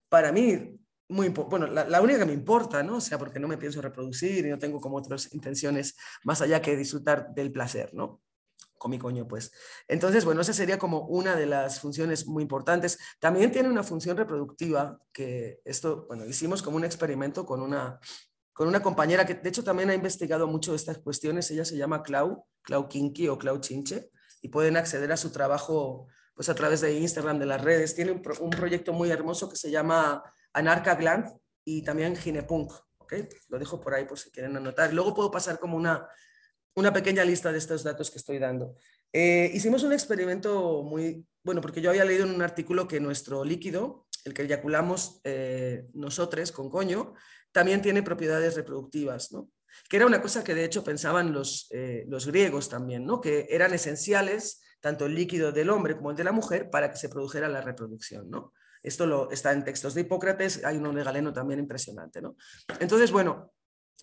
para 0.09 0.31
mí 0.31 0.79
muy 1.09 1.29
bueno, 1.29 1.67
la, 1.67 2.01
única 2.01 2.19
que 2.19 2.25
me 2.25 2.33
importa, 2.33 2.81
¿no? 2.81 2.97
O 2.97 3.01
sea, 3.01 3.19
porque 3.19 3.39
no 3.39 3.47
me 3.47 3.57
pienso 3.57 3.81
reproducir 3.81 4.45
y 4.45 4.49
no 4.49 4.57
tengo 4.57 4.79
como 4.79 4.97
otras 4.97 5.33
intenciones 5.33 5.95
más 6.23 6.41
allá 6.41 6.61
que 6.61 6.75
disfrutar 6.75 7.33
del 7.33 7.51
placer, 7.51 7.93
¿no? 7.93 8.21
Con 8.83 8.91
mi 8.91 8.99
coño, 8.99 9.25
pues. 9.25 9.53
Entonces, 9.87 10.25
bueno, 10.25 10.41
esa 10.41 10.51
sería 10.51 10.77
como 10.77 11.05
una 11.05 11.37
de 11.37 11.45
las 11.45 11.79
funciones 11.79 12.27
muy 12.27 12.43
importantes. 12.43 12.99
También 13.17 13.49
tiene 13.49 13.69
una 13.69 13.81
función 13.81 14.17
reproductiva 14.17 14.99
que 15.13 15.61
esto, 15.63 16.03
bueno, 16.09 16.25
hicimos 16.25 16.61
como 16.61 16.75
un 16.75 16.83
experimento 16.83 17.45
con 17.45 17.61
una, 17.61 17.97
con 18.51 18.67
una 18.67 18.83
compañera 18.83 19.25
que 19.25 19.35
de 19.35 19.47
hecho 19.47 19.63
también 19.63 19.89
ha 19.89 19.93
investigado 19.93 20.47
mucho 20.47 20.75
estas 20.75 20.97
cuestiones. 20.97 21.49
Ella 21.49 21.63
se 21.63 21.77
llama 21.77 22.03
Clau, 22.03 22.45
Clau 22.61 22.89
Kinky 22.89 23.29
o 23.29 23.37
Clau 23.37 23.61
Chinche 23.61 24.11
y 24.41 24.49
pueden 24.49 24.75
acceder 24.75 25.13
a 25.13 25.15
su 25.15 25.31
trabajo 25.31 26.07
pues 26.35 26.49
a 26.49 26.55
través 26.55 26.81
de 26.81 26.99
Instagram, 26.99 27.39
de 27.39 27.45
las 27.45 27.61
redes. 27.61 27.95
Tiene 27.95 28.11
un, 28.11 28.21
un 28.41 28.49
proyecto 28.49 28.91
muy 28.91 29.11
hermoso 29.11 29.47
que 29.47 29.55
se 29.55 29.71
llama 29.71 30.21
Anarca 30.51 30.95
Gland 30.95 31.33
y 31.63 31.83
también 31.83 32.17
Ginepunk. 32.17 32.73
¿okay? 32.97 33.29
Lo 33.47 33.59
dejo 33.59 33.79
por 33.79 33.93
ahí 33.93 34.03
por 34.03 34.19
si 34.19 34.29
quieren 34.29 34.57
anotar. 34.57 34.93
Luego 34.93 35.13
puedo 35.13 35.31
pasar 35.31 35.57
como 35.57 35.77
una, 35.77 36.05
una 36.75 36.93
pequeña 36.93 37.23
lista 37.23 37.51
de 37.51 37.57
estos 37.57 37.83
datos 37.83 38.09
que 38.09 38.17
estoy 38.17 38.39
dando. 38.39 38.75
Eh, 39.11 39.51
hicimos 39.53 39.83
un 39.83 39.93
experimento 39.93 40.83
muy, 40.83 41.25
bueno, 41.43 41.61
porque 41.61 41.81
yo 41.81 41.89
había 41.89 42.05
leído 42.05 42.25
en 42.25 42.33
un 42.33 42.41
artículo 42.41 42.87
que 42.87 42.99
nuestro 42.99 43.45
líquido, 43.45 44.07
el 44.25 44.33
que 44.33 44.43
eyaculamos 44.43 45.21
eh, 45.23 45.85
nosotros 45.93 46.51
con 46.51 46.69
coño, 46.69 47.13
también 47.51 47.81
tiene 47.81 48.01
propiedades 48.01 48.55
reproductivas, 48.55 49.31
¿no? 49.31 49.49
Que 49.89 49.97
era 49.97 50.05
una 50.05 50.21
cosa 50.21 50.43
que 50.43 50.55
de 50.55 50.65
hecho 50.65 50.83
pensaban 50.83 51.33
los, 51.33 51.67
eh, 51.71 52.05
los 52.07 52.27
griegos 52.27 52.69
también, 52.69 53.05
¿no? 53.05 53.21
Que 53.21 53.47
eran 53.49 53.73
esenciales 53.73 54.61
tanto 54.79 55.05
el 55.05 55.15
líquido 55.15 55.51
del 55.51 55.69
hombre 55.69 55.95
como 55.95 56.11
el 56.11 56.17
de 56.17 56.23
la 56.23 56.31
mujer 56.31 56.69
para 56.69 56.91
que 56.91 56.97
se 56.97 57.09
produjera 57.09 57.47
la 57.47 57.61
reproducción, 57.61 58.29
¿no? 58.29 58.53
Esto 58.83 59.05
lo, 59.05 59.31
está 59.31 59.53
en 59.53 59.63
textos 59.63 59.93
de 59.93 60.01
Hipócrates, 60.01 60.63
hay 60.65 60.75
uno 60.77 60.91
de 60.91 61.03
Galeno 61.03 61.31
también 61.31 61.61
impresionante. 61.61 62.21
¿no? 62.21 62.35
Entonces, 62.81 63.11
bueno, 63.11 63.53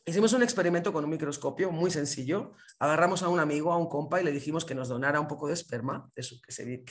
hicimos 0.06 0.32
un 0.32 0.42
experimento 0.42 0.92
con 0.92 1.04
un 1.04 1.10
microscopio 1.10 1.70
muy 1.70 1.90
sencillo. 1.90 2.52
Agarramos 2.78 3.22
a 3.22 3.28
un 3.28 3.40
amigo, 3.40 3.72
a 3.72 3.78
un 3.78 3.88
compa, 3.88 4.20
y 4.20 4.24
le 4.24 4.32
dijimos 4.32 4.64
que 4.64 4.74
nos 4.74 4.88
donara 4.88 5.20
un 5.20 5.28
poco 5.28 5.46
de 5.46 5.54
esperma, 5.54 6.10
eso, 6.16 6.36
que, 6.44 6.52
se, 6.52 6.84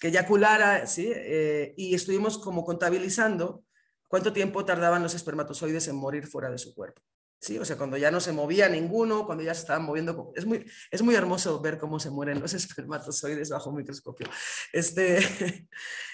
que 0.00 0.08
eyaculara, 0.08 0.86
¿sí? 0.86 1.12
Eh, 1.14 1.74
y 1.76 1.94
estuvimos 1.94 2.38
como 2.38 2.64
contabilizando 2.64 3.64
cuánto 4.08 4.32
tiempo 4.32 4.64
tardaban 4.64 5.02
los 5.02 5.14
espermatozoides 5.14 5.88
en 5.88 5.96
morir 5.96 6.26
fuera 6.26 6.50
de 6.50 6.58
su 6.58 6.74
cuerpo. 6.74 7.02
Sí, 7.38 7.58
o 7.58 7.64
sea, 7.64 7.76
cuando 7.76 7.98
ya 7.98 8.10
no 8.10 8.20
se 8.20 8.32
movía 8.32 8.68
ninguno, 8.68 9.26
cuando 9.26 9.44
ya 9.44 9.54
se 9.54 9.60
estaban 9.60 9.84
moviendo, 9.84 10.32
es 10.34 10.46
muy, 10.46 10.64
es 10.90 11.02
muy 11.02 11.14
hermoso 11.14 11.60
ver 11.60 11.78
cómo 11.78 12.00
se 12.00 12.10
mueren 12.10 12.40
los 12.40 12.54
espermatozoides 12.54 13.50
bajo 13.50 13.70
un 13.70 13.76
microscopio. 13.76 14.26
Este, 14.72 15.18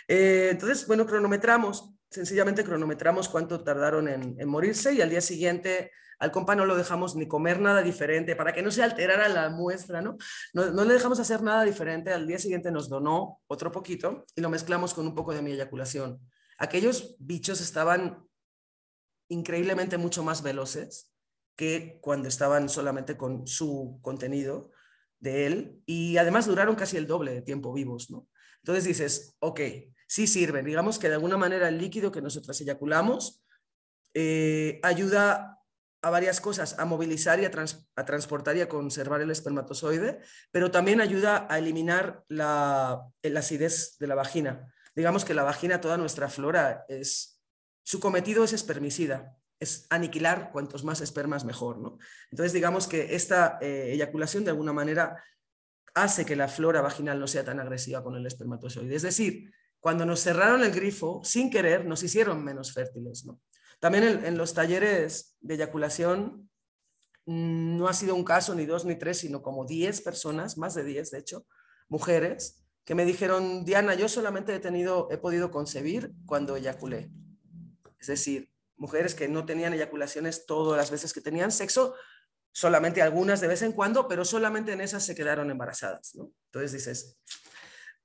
eh, 0.08 0.48
entonces, 0.50 0.86
bueno, 0.86 1.06
cronometramos, 1.06 1.94
sencillamente 2.10 2.64
cronometramos 2.64 3.28
cuánto 3.28 3.62
tardaron 3.62 4.08
en, 4.08 4.36
en, 4.38 4.48
morirse 4.48 4.92
y 4.92 5.00
al 5.00 5.10
día 5.10 5.20
siguiente 5.20 5.92
al 6.22 6.30
compa 6.30 6.54
no 6.54 6.66
lo 6.66 6.76
dejamos 6.76 7.16
ni 7.16 7.26
comer 7.26 7.60
nada 7.60 7.82
diferente 7.82 8.36
para 8.36 8.52
que 8.52 8.62
no 8.62 8.70
se 8.70 8.84
alterara 8.84 9.28
la 9.28 9.50
muestra, 9.50 10.00
¿no? 10.00 10.16
¿no? 10.54 10.84
Le 10.84 10.94
dejamos 10.94 11.18
hacer 11.18 11.42
nada 11.42 11.64
diferente, 11.64 12.12
al 12.12 12.28
día 12.28 12.38
siguiente 12.38 12.70
nos 12.70 12.88
donó 12.88 13.40
otro 13.48 13.72
poquito 13.72 14.24
y 14.36 14.40
lo 14.40 14.48
mezclamos 14.48 14.94
con 14.94 15.04
un 15.04 15.16
poco 15.16 15.34
de 15.34 15.42
mi 15.42 15.50
eyaculación. 15.50 16.20
Aquellos 16.58 17.16
bichos 17.18 17.60
estaban 17.60 18.24
increíblemente 19.30 19.98
mucho 19.98 20.22
más 20.22 20.44
veloces 20.44 21.12
que 21.56 21.98
cuando 22.00 22.28
estaban 22.28 22.68
solamente 22.68 23.16
con 23.16 23.48
su 23.48 23.98
contenido 24.00 24.70
de 25.18 25.46
él 25.46 25.82
y 25.86 26.18
además 26.18 26.46
duraron 26.46 26.76
casi 26.76 26.98
el 26.98 27.08
doble 27.08 27.34
de 27.34 27.42
tiempo 27.42 27.72
vivos, 27.72 28.12
¿no? 28.12 28.28
Entonces 28.58 28.84
dices, 28.84 29.34
ok, 29.40 29.60
sí 30.06 30.28
sirven, 30.28 30.66
digamos 30.66 31.00
que 31.00 31.08
de 31.08 31.14
alguna 31.14 31.36
manera 31.36 31.68
el 31.68 31.78
líquido 31.78 32.12
que 32.12 32.22
nosotros 32.22 32.60
eyaculamos 32.60 33.42
eh, 34.14 34.78
ayuda 34.84 35.58
a 36.02 36.10
varias 36.10 36.40
cosas, 36.40 36.78
a 36.78 36.84
movilizar 36.84 37.40
y 37.40 37.44
a, 37.44 37.50
trans, 37.50 37.88
a, 37.94 38.04
transportar 38.04 38.56
y 38.56 38.60
a 38.60 38.68
conservar 38.68 39.20
el 39.20 39.30
espermatozoide, 39.30 40.20
pero 40.50 40.70
también 40.70 41.00
ayuda 41.00 41.46
a 41.48 41.58
eliminar 41.58 42.24
la, 42.28 43.06
la 43.22 43.40
acidez 43.40 43.96
de 43.98 44.08
la 44.08 44.16
vagina. 44.16 44.72
Digamos 44.96 45.24
que 45.24 45.34
la 45.34 45.44
vagina, 45.44 45.80
toda 45.80 45.96
nuestra 45.96 46.28
flora, 46.28 46.84
es, 46.88 47.40
su 47.84 48.00
cometido 48.00 48.42
es 48.42 48.52
espermicida, 48.52 49.36
es 49.60 49.86
aniquilar 49.90 50.50
cuantos 50.50 50.82
más 50.82 51.00
espermas 51.00 51.44
mejor. 51.44 51.78
¿no? 51.78 51.98
Entonces, 52.30 52.52
digamos 52.52 52.88
que 52.88 53.14
esta 53.14 53.58
eh, 53.60 53.92
eyaculación 53.92 54.44
de 54.44 54.50
alguna 54.50 54.72
manera 54.72 55.22
hace 55.94 56.24
que 56.24 56.36
la 56.36 56.48
flora 56.48 56.80
vaginal 56.80 57.20
no 57.20 57.28
sea 57.28 57.44
tan 57.44 57.60
agresiva 57.60 58.02
con 58.02 58.16
el 58.16 58.26
espermatozoide. 58.26 58.94
Es 58.94 59.02
decir, 59.02 59.52
cuando 59.78 60.04
nos 60.04 60.20
cerraron 60.20 60.64
el 60.64 60.72
grifo, 60.72 61.22
sin 61.24 61.48
querer, 61.48 61.84
nos 61.84 62.02
hicieron 62.02 62.42
menos 62.44 62.72
fértiles. 62.72 63.24
¿no? 63.24 63.40
También 63.82 64.24
en, 64.24 64.38
los 64.38 64.54
talleres 64.54 65.36
de 65.40 65.54
eyaculación 65.54 66.48
mm, 67.26 67.76
no 67.76 67.88
ha 67.88 67.92
sido 67.92 68.14
un 68.14 68.22
caso 68.22 68.54
ni 68.54 68.64
dos 68.64 68.84
ni 68.84 68.94
tres, 68.94 69.18
sino 69.18 69.42
como 69.42 69.66
diez 69.66 70.00
personas, 70.00 70.56
más 70.56 70.76
de 70.76 70.84
diez 70.84 71.10
de 71.10 71.18
hecho, 71.18 71.48
mujeres, 71.88 72.62
que 72.84 72.94
me 72.94 73.04
dijeron, 73.04 73.64
Diana, 73.64 73.96
yo 73.96 74.08
solamente 74.08 74.54
he, 74.54 74.60
tenido, 74.60 75.08
he 75.10 75.18
podido 75.18 75.50
concebir 75.50 76.12
cuando 76.26 76.54
eyaculé. 76.54 77.10
Es 77.98 78.06
decir, 78.06 78.52
mujeres 78.76 79.16
que 79.16 79.26
no 79.26 79.46
tenían 79.46 79.74
eyaculaciones 79.74 80.46
todas 80.46 80.76
las 80.76 80.92
veces 80.92 81.12
que 81.12 81.20
tenían 81.20 81.50
sexo, 81.50 81.96
solamente 82.52 83.02
algunas 83.02 83.40
de 83.40 83.48
vez 83.48 83.62
en 83.62 83.72
cuando, 83.72 84.06
pero 84.06 84.24
solamente 84.24 84.70
en 84.74 84.80
esas 84.80 85.04
se 85.04 85.16
quedaron 85.16 85.50
embarazadas. 85.50 86.14
¿no? 86.14 86.30
Entonces 86.52 86.70
dices, 86.70 87.18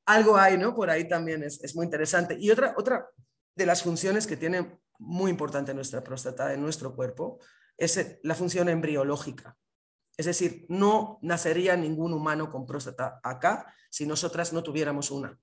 algo 0.07 0.37
hay, 0.37 0.57
¿no? 0.57 0.75
Por 0.75 0.89
ahí 0.89 1.07
también 1.07 1.43
es, 1.43 1.63
es, 1.63 1.75
muy 1.75 1.85
interesante. 1.85 2.35
Y 2.39 2.49
otra, 2.49 2.73
otra 2.77 3.07
de 3.55 3.65
las 3.67 3.83
funciones 3.83 4.25
que 4.25 4.37
tiene 4.37 4.79
muy 4.99 5.31
importante 5.31 5.73
nuestra 5.73 6.03
próstata 6.03 6.53
en 6.53 6.61
nuestro 6.61 6.95
cuerpo 6.95 7.39
es 7.77 8.19
la 8.23 8.35
función 8.35 8.69
embriológica. 8.69 9.57
Es 10.17 10.25
decir, 10.25 10.65
no 10.69 11.19
nacería 11.21 11.77
ningún 11.77 12.13
humano 12.13 12.51
con 12.51 12.65
próstata 12.65 13.19
acá 13.23 13.73
si 13.89 14.07
nosotras 14.07 14.51
no 14.51 14.63
tuviéramos 14.63 15.11
una. 15.11 15.37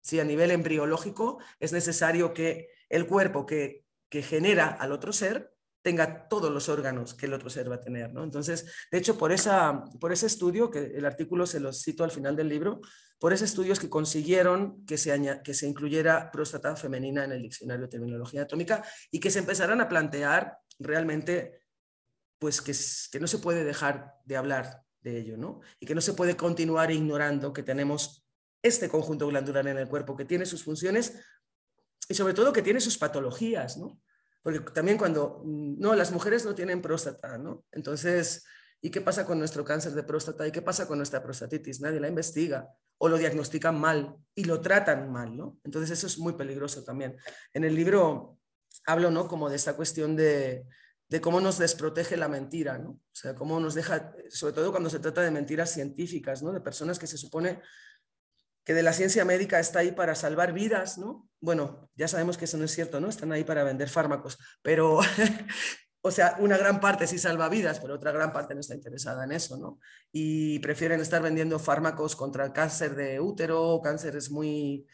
Si 0.00 0.20
a 0.20 0.24
nivel 0.24 0.50
embriológico 0.50 1.38
es 1.58 1.72
necesario 1.72 2.32
que 2.32 2.68
el 2.88 3.06
cuerpo 3.06 3.44
que 3.44 3.84
que 4.10 4.22
genera 4.22 4.66
al 4.68 4.92
otro 4.92 5.12
ser 5.12 5.54
tenga 5.82 6.28
todos 6.28 6.50
los 6.50 6.68
órganos 6.68 7.14
que 7.14 7.26
el 7.26 7.34
otro 7.34 7.50
ser 7.50 7.70
va 7.70 7.76
a 7.76 7.80
tener. 7.80 8.12
¿no? 8.12 8.22
Entonces, 8.22 8.66
de 8.90 8.98
hecho, 8.98 9.16
por, 9.16 9.32
esa, 9.32 9.84
por 10.00 10.12
ese 10.12 10.26
estudio, 10.26 10.70
que 10.70 10.92
el 10.94 11.04
artículo 11.06 11.46
se 11.46 11.60
lo 11.60 11.72
cito 11.72 12.04
al 12.04 12.10
final 12.10 12.36
del 12.36 12.48
libro, 12.48 12.80
por 13.18 13.32
ese 13.32 13.44
estudio 13.44 13.72
es 13.72 13.80
que 13.80 13.90
consiguieron 13.90 14.84
que 14.86 14.96
se, 14.96 15.40
que 15.44 15.54
se 15.54 15.66
incluyera 15.66 16.30
próstata 16.30 16.76
femenina 16.76 17.24
en 17.24 17.32
el 17.32 17.42
diccionario 17.42 17.86
de 17.86 17.90
terminología 17.90 18.42
atómica 18.42 18.82
y 19.10 19.20
que 19.20 19.30
se 19.30 19.40
empezaran 19.40 19.80
a 19.80 19.88
plantear 19.88 20.58
realmente 20.78 21.60
pues 22.38 22.62
que, 22.62 22.72
que 23.12 23.20
no 23.20 23.26
se 23.26 23.38
puede 23.38 23.64
dejar 23.64 24.14
de 24.24 24.36
hablar 24.38 24.82
de 25.02 25.18
ello, 25.18 25.36
¿no? 25.36 25.60
Y 25.78 25.86
que 25.86 25.94
no 25.94 26.00
se 26.00 26.14
puede 26.14 26.36
continuar 26.36 26.90
ignorando 26.90 27.52
que 27.52 27.62
tenemos 27.62 28.26
este 28.62 28.88
conjunto 28.88 29.26
glandular 29.26 29.66
en 29.68 29.78
el 29.78 29.88
cuerpo 29.88 30.16
que 30.16 30.24
tiene 30.24 30.46
sus 30.46 30.64
funciones 30.64 31.18
y 32.08 32.14
sobre 32.14 32.34
todo 32.34 32.52
que 32.52 32.62
tiene 32.62 32.80
sus 32.80 32.98
patologías, 32.98 33.76
¿no? 33.76 34.00
Porque 34.42 34.60
también 34.72 34.98
cuando, 34.98 35.42
mm, 35.44 35.78
no, 35.78 35.94
las 35.94 36.12
mujeres 36.12 36.44
no 36.44 36.54
tienen 36.54 36.82
próstata, 36.82 37.38
¿no? 37.38 37.64
Entonces, 37.72 38.44
¿y 38.80 38.90
qué 38.90 39.00
pasa 39.00 39.26
con 39.26 39.38
nuestro 39.38 39.64
cáncer 39.64 39.92
de 39.92 40.02
próstata? 40.02 40.46
¿Y 40.46 40.52
qué 40.52 40.62
pasa 40.62 40.86
con 40.86 40.98
nuestra 40.98 41.22
prostatitis? 41.22 41.80
Nadie 41.80 42.00
la 42.00 42.08
investiga 42.08 42.68
o 42.98 43.08
lo 43.08 43.18
diagnostican 43.18 43.78
mal 43.78 44.14
y 44.34 44.44
lo 44.44 44.60
tratan 44.60 45.10
mal, 45.10 45.36
¿no? 45.36 45.58
Entonces 45.64 45.90
eso 45.90 46.06
es 46.06 46.18
muy 46.18 46.34
peligroso 46.34 46.84
también. 46.84 47.16
En 47.54 47.64
el 47.64 47.74
libro 47.74 48.38
hablo, 48.86 49.10
¿no? 49.10 49.26
Como 49.26 49.48
de 49.48 49.56
esta 49.56 49.74
cuestión 49.74 50.16
de, 50.16 50.66
de 51.08 51.20
cómo 51.20 51.40
nos 51.40 51.58
desprotege 51.58 52.16
la 52.16 52.28
mentira, 52.28 52.78
¿no? 52.78 52.90
O 52.90 53.00
sea, 53.12 53.34
cómo 53.34 53.58
nos 53.58 53.74
deja, 53.74 54.14
sobre 54.28 54.54
todo 54.54 54.70
cuando 54.70 54.88
se 54.88 55.00
trata 55.00 55.22
de 55.22 55.30
mentiras 55.30 55.72
científicas, 55.72 56.42
¿no? 56.42 56.52
De 56.52 56.60
personas 56.60 56.98
que 56.98 57.06
se 57.06 57.18
supone 57.18 57.60
que 58.64 58.74
de 58.74 58.82
la 58.82 58.92
ciencia 58.92 59.24
médica 59.24 59.58
está 59.58 59.80
ahí 59.80 59.92
para 59.92 60.14
salvar 60.14 60.52
vidas, 60.52 60.98
¿no? 60.98 61.28
Bueno, 61.40 61.90
ya 61.94 62.08
sabemos 62.08 62.36
que 62.36 62.44
eso 62.44 62.58
no 62.58 62.64
es 62.64 62.72
cierto, 62.72 63.00
¿no? 63.00 63.08
Están 63.08 63.32
ahí 63.32 63.44
para 63.44 63.64
vender 63.64 63.88
fármacos, 63.88 64.38
pero, 64.62 65.00
o 66.02 66.10
sea, 66.10 66.36
una 66.38 66.58
gran 66.58 66.80
parte 66.80 67.06
sí 67.06 67.18
salva 67.18 67.48
vidas, 67.48 67.80
pero 67.80 67.94
otra 67.94 68.12
gran 68.12 68.32
parte 68.32 68.54
no 68.54 68.60
está 68.60 68.74
interesada 68.74 69.24
en 69.24 69.32
eso, 69.32 69.56
¿no? 69.56 69.78
Y 70.12 70.58
prefieren 70.58 71.00
estar 71.00 71.22
vendiendo 71.22 71.58
fármacos 71.58 72.16
contra 72.16 72.44
el 72.44 72.52
cáncer 72.52 72.94
de 72.94 73.20
útero, 73.20 73.80
cánceres 73.82 74.30
muy, 74.30 74.86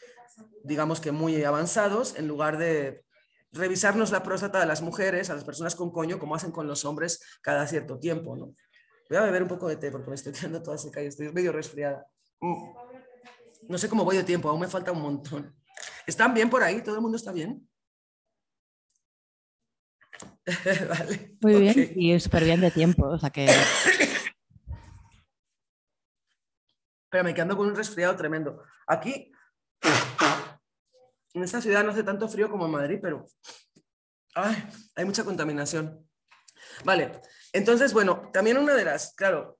digamos 0.62 1.00
que 1.00 1.12
muy 1.12 1.42
avanzados, 1.42 2.16
en 2.16 2.28
lugar 2.28 2.58
de 2.58 3.04
revisarnos 3.52 4.10
la 4.10 4.22
próstata 4.22 4.60
de 4.60 4.66
las 4.66 4.82
mujeres, 4.82 5.30
a 5.30 5.34
las 5.34 5.44
personas 5.44 5.74
con 5.74 5.90
coño, 5.90 6.18
como 6.18 6.34
hacen 6.34 6.52
con 6.52 6.66
los 6.66 6.84
hombres 6.84 7.20
cada 7.42 7.66
cierto 7.66 7.98
tiempo, 7.98 8.36
¿no? 8.36 8.54
Voy 9.08 9.18
a 9.18 9.22
beber 9.22 9.42
un 9.42 9.48
poco 9.48 9.68
de 9.68 9.76
té 9.76 9.90
porque 9.90 10.10
me 10.10 10.16
estoy 10.16 10.32
quedando 10.32 10.62
toda 10.62 10.78
seca 10.78 11.02
y 11.02 11.06
estoy 11.06 11.32
medio 11.32 11.52
resfriada. 11.52 12.06
Mm. 12.40 12.85
No 13.68 13.78
sé 13.78 13.88
cómo 13.88 14.04
voy 14.04 14.16
de 14.16 14.24
tiempo, 14.24 14.48
aún 14.48 14.60
me 14.60 14.68
falta 14.68 14.92
un 14.92 15.02
montón. 15.02 15.54
¿Están 16.06 16.34
bien 16.34 16.48
por 16.48 16.62
ahí? 16.62 16.82
¿Todo 16.82 16.96
el 16.96 17.00
mundo 17.00 17.16
está 17.16 17.32
bien? 17.32 17.68
vale. 20.88 21.36
Muy 21.40 21.60
bien 21.60 21.92
y 21.96 22.18
súper 22.20 22.44
bien 22.44 22.60
de 22.60 22.70
tiempo, 22.70 23.06
o 23.06 23.18
sea 23.18 23.30
que... 23.30 23.46
Pero 27.10 27.24
me 27.24 27.34
quedo 27.34 27.56
con 27.56 27.68
un 27.68 27.76
resfriado 27.76 28.14
tremendo. 28.16 28.62
Aquí 28.86 29.32
en 31.36 31.42
esta 31.42 31.60
ciudad 31.60 31.84
no 31.84 31.90
hace 31.90 32.02
tanto 32.02 32.28
frío 32.28 32.50
como 32.50 32.66
en 32.66 32.72
Madrid, 32.72 32.98
pero 33.00 33.26
hay 34.34 35.04
mucha 35.04 35.24
contaminación. 35.24 36.08
Vale, 36.84 37.20
entonces, 37.52 37.92
bueno, 37.92 38.30
también 38.32 38.58
una 38.58 38.74
de 38.74 38.84
las, 38.84 39.14
claro, 39.14 39.55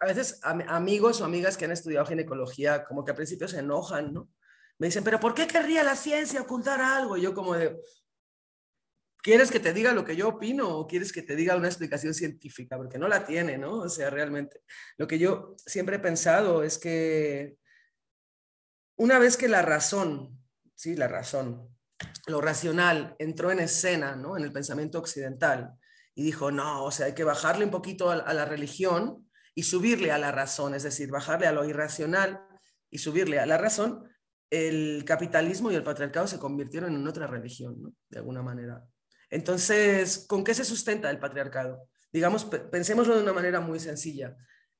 a 0.00 0.06
veces 0.06 0.40
amigos 0.42 1.20
o 1.20 1.24
amigas 1.24 1.56
que 1.56 1.64
han 1.64 1.72
estudiado 1.72 2.06
ginecología, 2.06 2.84
como 2.84 3.04
que 3.04 3.10
al 3.10 3.16
principio 3.16 3.48
se 3.48 3.60
enojan, 3.60 4.12
¿no? 4.12 4.30
Me 4.78 4.86
dicen, 4.86 5.02
pero 5.02 5.18
¿por 5.18 5.34
qué 5.34 5.46
querría 5.46 5.82
la 5.82 5.96
ciencia 5.96 6.40
ocultar 6.40 6.80
algo? 6.80 7.16
Y 7.16 7.22
yo 7.22 7.34
como 7.34 7.54
de, 7.54 7.80
¿quieres 9.22 9.50
que 9.50 9.58
te 9.58 9.72
diga 9.72 9.92
lo 9.92 10.04
que 10.04 10.14
yo 10.14 10.28
opino 10.28 10.68
o 10.68 10.86
quieres 10.86 11.12
que 11.12 11.22
te 11.22 11.34
diga 11.34 11.56
una 11.56 11.66
explicación 11.68 12.14
científica? 12.14 12.76
Porque 12.76 12.98
no 12.98 13.08
la 13.08 13.24
tiene, 13.24 13.58
¿no? 13.58 13.80
O 13.80 13.88
sea, 13.88 14.10
realmente, 14.10 14.62
lo 14.96 15.08
que 15.08 15.18
yo 15.18 15.56
siempre 15.66 15.96
he 15.96 16.00
pensado 16.00 16.62
es 16.62 16.78
que 16.78 17.56
una 18.96 19.18
vez 19.18 19.36
que 19.36 19.48
la 19.48 19.62
razón 19.62 20.38
¿sí? 20.78 20.94
la 20.94 21.08
razón. 21.08 21.76
Lo 22.26 22.40
racional 22.40 23.16
entró 23.18 23.50
en 23.50 23.58
escena 23.58 24.14
¿no? 24.14 24.36
en 24.36 24.44
el 24.44 24.52
pensamiento 24.52 24.98
occidental 24.98 25.74
y 26.14 26.22
dijo, 26.22 26.50
no, 26.50 26.84
o 26.84 26.90
sea, 26.90 27.06
hay 27.06 27.14
que 27.14 27.24
bajarle 27.24 27.64
un 27.64 27.70
poquito 27.70 28.10
a, 28.10 28.32
la 28.32 28.44
religión 28.44 29.27
y 29.58 29.64
subirle 29.64 30.12
a 30.12 30.18
la 30.18 30.30
razón, 30.30 30.76
es 30.76 30.84
decir, 30.84 31.10
bajarle 31.10 31.48
a 31.48 31.52
lo 31.52 31.64
irracional 31.64 32.40
y 32.92 32.98
subirle 32.98 33.40
a 33.40 33.46
la 33.46 33.58
razón, 33.58 34.08
el 34.50 35.04
capitalismo 35.04 35.72
y 35.72 35.74
el 35.74 35.82
patriarcado 35.82 36.28
se 36.28 36.38
convirtieron 36.38 36.94
en 36.94 37.04
otra 37.08 37.26
religión, 37.26 37.92
de 38.08 38.18
alguna 38.18 38.40
manera. 38.40 38.84
Entonces, 39.28 40.26
¿con 40.28 40.44
qué 40.44 40.54
se 40.54 40.64
sustenta 40.64 41.10
el 41.10 41.18
patriarcado? 41.18 41.88
Digamos, 42.12 42.44
pensémoslo 42.44 43.16
de 43.16 43.22
una 43.24 43.32
manera 43.32 43.58
muy 43.58 43.80
sencilla. 43.80 44.36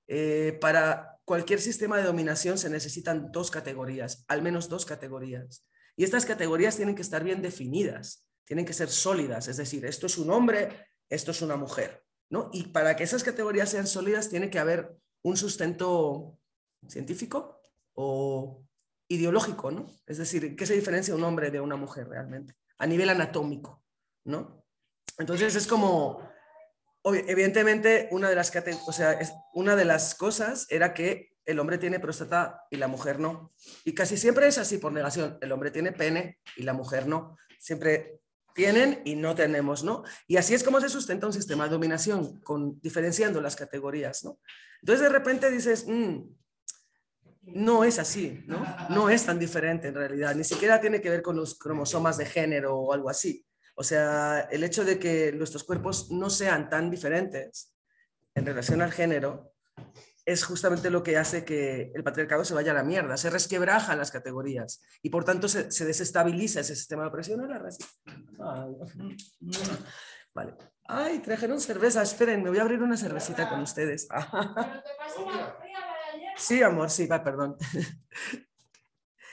Eh, 0.07 0.57
para 0.61 1.19
cualquier 1.25 1.61
sistema 1.61 1.97
de 1.97 2.05
dominación 2.05 2.57
se 2.57 2.71
necesitan 2.71 3.33
dos 3.33 3.51
categorías, 3.51 4.25
al 4.29 4.43
menos 4.43 4.69
dos 4.69 4.87
categorías. 4.87 5.67
Y 5.97 6.05
estas 6.05 6.25
categorías 6.25 6.77
tienen 6.77 6.95
que 6.95 7.03
estar 7.03 7.25
bien 7.25 7.43
definidas, 7.43 8.29
tienen 8.45 8.65
que 8.65 8.75
ser 8.75 8.91
sólidas, 8.91 9.49
es 9.49 9.57
decir, 9.57 9.85
esto 9.87 10.07
es 10.07 10.19
un 10.19 10.31
hombre, 10.31 10.87
esto 11.09 11.33
es 11.33 11.43
una 11.43 11.57
mujer, 11.57 12.05
¿no? 12.31 12.51
Y 12.53 12.69
para 12.69 12.97
que 12.97 13.05
esas 13.05 13.25
categorías 13.25 13.71
sean 13.71 13.87
sólidas 13.87 14.29
tiene 14.29 14.51
que 14.51 14.59
haber 14.59 14.97
un 15.23 15.37
sustento 15.37 16.39
científico 16.87 17.61
o 17.95 18.63
ideológico, 19.09 19.71
¿no? 19.71 19.87
Es 20.07 20.19
decir, 20.19 20.55
¿qué 20.55 20.67
se 20.67 20.75
diferencia 20.75 21.15
un 21.15 21.25
hombre 21.25 21.51
de 21.51 21.61
una 21.61 21.77
mujer 21.77 22.09
realmente? 22.09 22.55
A 22.79 22.87
nivel 22.87 23.09
anatómico, 23.09 23.83
¿no? 24.25 24.65
Entonces 25.19 25.55
es 25.57 25.67
como, 25.67 26.23
evidentemente, 27.05 28.09
una 28.13 28.29
de 28.29 28.37
las, 28.37 28.53
o 28.87 28.93
sea, 28.93 29.19
una 29.55 29.75
de 29.75 29.85
las 29.85 30.15
cosas 30.15 30.67
era 30.71 30.95
que 30.95 31.33
el 31.45 31.59
hombre 31.59 31.79
tiene 31.79 31.99
próstata 31.99 32.67
y 32.71 32.77
la 32.77 32.89
mujer 32.89 33.19
no. 33.19 33.53
Y 33.85 33.95
casi 33.95 34.19
siempre 34.19 34.47
es 34.47 34.59
así 34.59 34.77
por 34.77 34.93
negación. 34.93 35.39
El 35.41 35.51
hombre 35.51 35.71
tiene 35.71 35.93
pene 35.93 36.39
y 36.57 36.63
la 36.63 36.75
mujer 36.75 37.07
no. 37.07 37.39
Siempre 37.59 38.21
tienen 38.59 39.03
y 39.05 39.15
no 39.15 39.37
tenemos, 39.37 39.85
¿no? 39.85 40.03
Y 40.27 40.37
así 40.37 40.53
es 40.53 40.65
como 40.65 40.81
se 40.81 40.89
sustenta 40.89 41.29
un 41.29 41.33
sistema 41.33 41.65
de 41.65 41.71
dominación, 41.71 42.41
con, 42.41 42.81
diferenciando 42.81 43.41
las 43.41 43.55
categorías, 43.55 44.25
¿no? 44.25 44.41
Entonces 44.83 45.05
de 45.05 45.09
repente 45.09 45.49
dices, 45.49 45.87
mm, 45.87 46.25
no 47.43 47.85
es 47.85 48.01
así, 48.01 48.43
¿no? 48.49 48.67
No 48.91 49.11
es 49.11 49.25
tan 49.25 49.39
diferente 49.39 49.89
en 49.89 49.95
realidad, 49.95 50.35
ni 50.35 50.43
siquiera 50.43 50.81
tiene 50.81 51.01
que 51.01 51.09
ver 51.09 51.23
con 51.23 51.37
los 51.37 51.57
cromosomas 51.57 52.19
de 52.19 52.27
género 52.27 52.77
o 52.77 52.93
algo 52.93 53.09
así. 53.09 53.47
O 53.77 53.85
sea, 53.85 54.49
el 54.51 54.65
hecho 54.65 54.85
de 54.85 54.99
que 54.99 55.31
nuestros 55.31 55.63
cuerpos 55.63 56.11
no 56.11 56.29
sean 56.29 56.69
tan 56.69 56.91
diferentes 56.91 57.73
en 58.35 58.45
relación 58.45 58.83
al 58.83 58.91
género 58.91 59.53
es 60.29 60.45
justamente 60.45 60.91
lo 60.91 61.03
que 61.03 61.17
hace 61.17 61.43
que 61.43 61.91
el 61.95 62.05
patriarcado 62.05 62.45
se 62.45 62.53
vaya 62.53 62.73
a 62.73 62.75
la 62.75 62.83
mierda, 62.83 63.17
se 63.17 63.31
resquebrajan 63.31 63.97
las 63.97 64.11
categorías 64.11 64.83
y 65.01 65.09
por 65.09 65.25
tanto 65.25 65.49
se, 65.49 65.65
desestabiliza 65.87 66.61
ese 66.61 66.77
sistema 66.77 67.05
de 67.05 67.09
opresión. 67.09 67.49
Vale. 70.35 70.55
Ay, 70.85 71.21
trajeron 71.21 71.59
cerveza, 71.63 72.03
esperen, 72.03 72.43
me 72.43 72.51
voy 72.51 72.59
a 72.59 72.63
abrir 72.63 72.83
una 72.83 72.99
cervecita 72.99 73.49
con 73.49 73.63
ustedes. 73.63 74.07
Sí, 76.37 76.63
amor, 76.63 76.89
sí, 76.89 77.07
va, 77.07 77.25
perdón. 77.25 77.57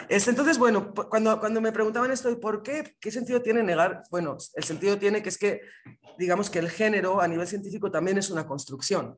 Este, 0.10 0.30
entonces, 0.30 0.58
bueno, 0.58 0.94
cuando, 0.94 1.40
cuando 1.40 1.62
me 1.62 1.72
preguntaban 1.72 2.12
esto, 2.12 2.38
¿por 2.40 2.64
qué? 2.64 2.98
¿Qué 3.00 3.12
sentido 3.12 3.42
tiene 3.42 3.64
negar? 3.64 4.02
Bueno, 4.12 4.38
el 4.54 4.64
sentido 4.64 4.98
tiene 4.98 5.24
que 5.24 5.30
es 5.30 5.38
que, 5.38 5.62
digamos 6.18 6.50
que 6.50 6.60
el 6.60 6.70
género 6.70 7.22
a 7.22 7.28
nivel 7.28 7.48
científico 7.48 7.90
también 7.90 8.18
es 8.18 8.30
una 8.30 8.46
construcción 8.46 9.18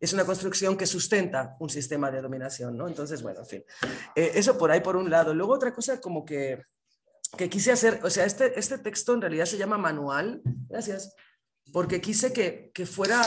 es 0.00 0.12
una 0.14 0.24
construcción 0.24 0.76
que 0.76 0.86
sustenta 0.86 1.56
un 1.60 1.68
sistema 1.68 2.10
de 2.10 2.22
dominación, 2.22 2.76
¿no? 2.76 2.88
Entonces, 2.88 3.22
bueno, 3.22 3.40
en 3.40 3.46
fin, 3.46 3.64
eh, 4.16 4.32
eso 4.34 4.56
por 4.56 4.70
ahí 4.70 4.80
por 4.80 4.96
un 4.96 5.10
lado. 5.10 5.34
Luego 5.34 5.52
otra 5.52 5.74
cosa 5.74 6.00
como 6.00 6.24
que, 6.24 6.64
que 7.36 7.50
quise 7.50 7.70
hacer, 7.70 8.00
o 8.02 8.08
sea, 8.08 8.24
este, 8.24 8.58
este 8.58 8.78
texto 8.78 9.12
en 9.12 9.20
realidad 9.20 9.44
se 9.44 9.58
llama 9.58 9.76
manual, 9.76 10.40
gracias, 10.68 11.14
porque 11.70 12.00
quise 12.00 12.32
que, 12.32 12.70
que 12.72 12.86
fuera 12.86 13.22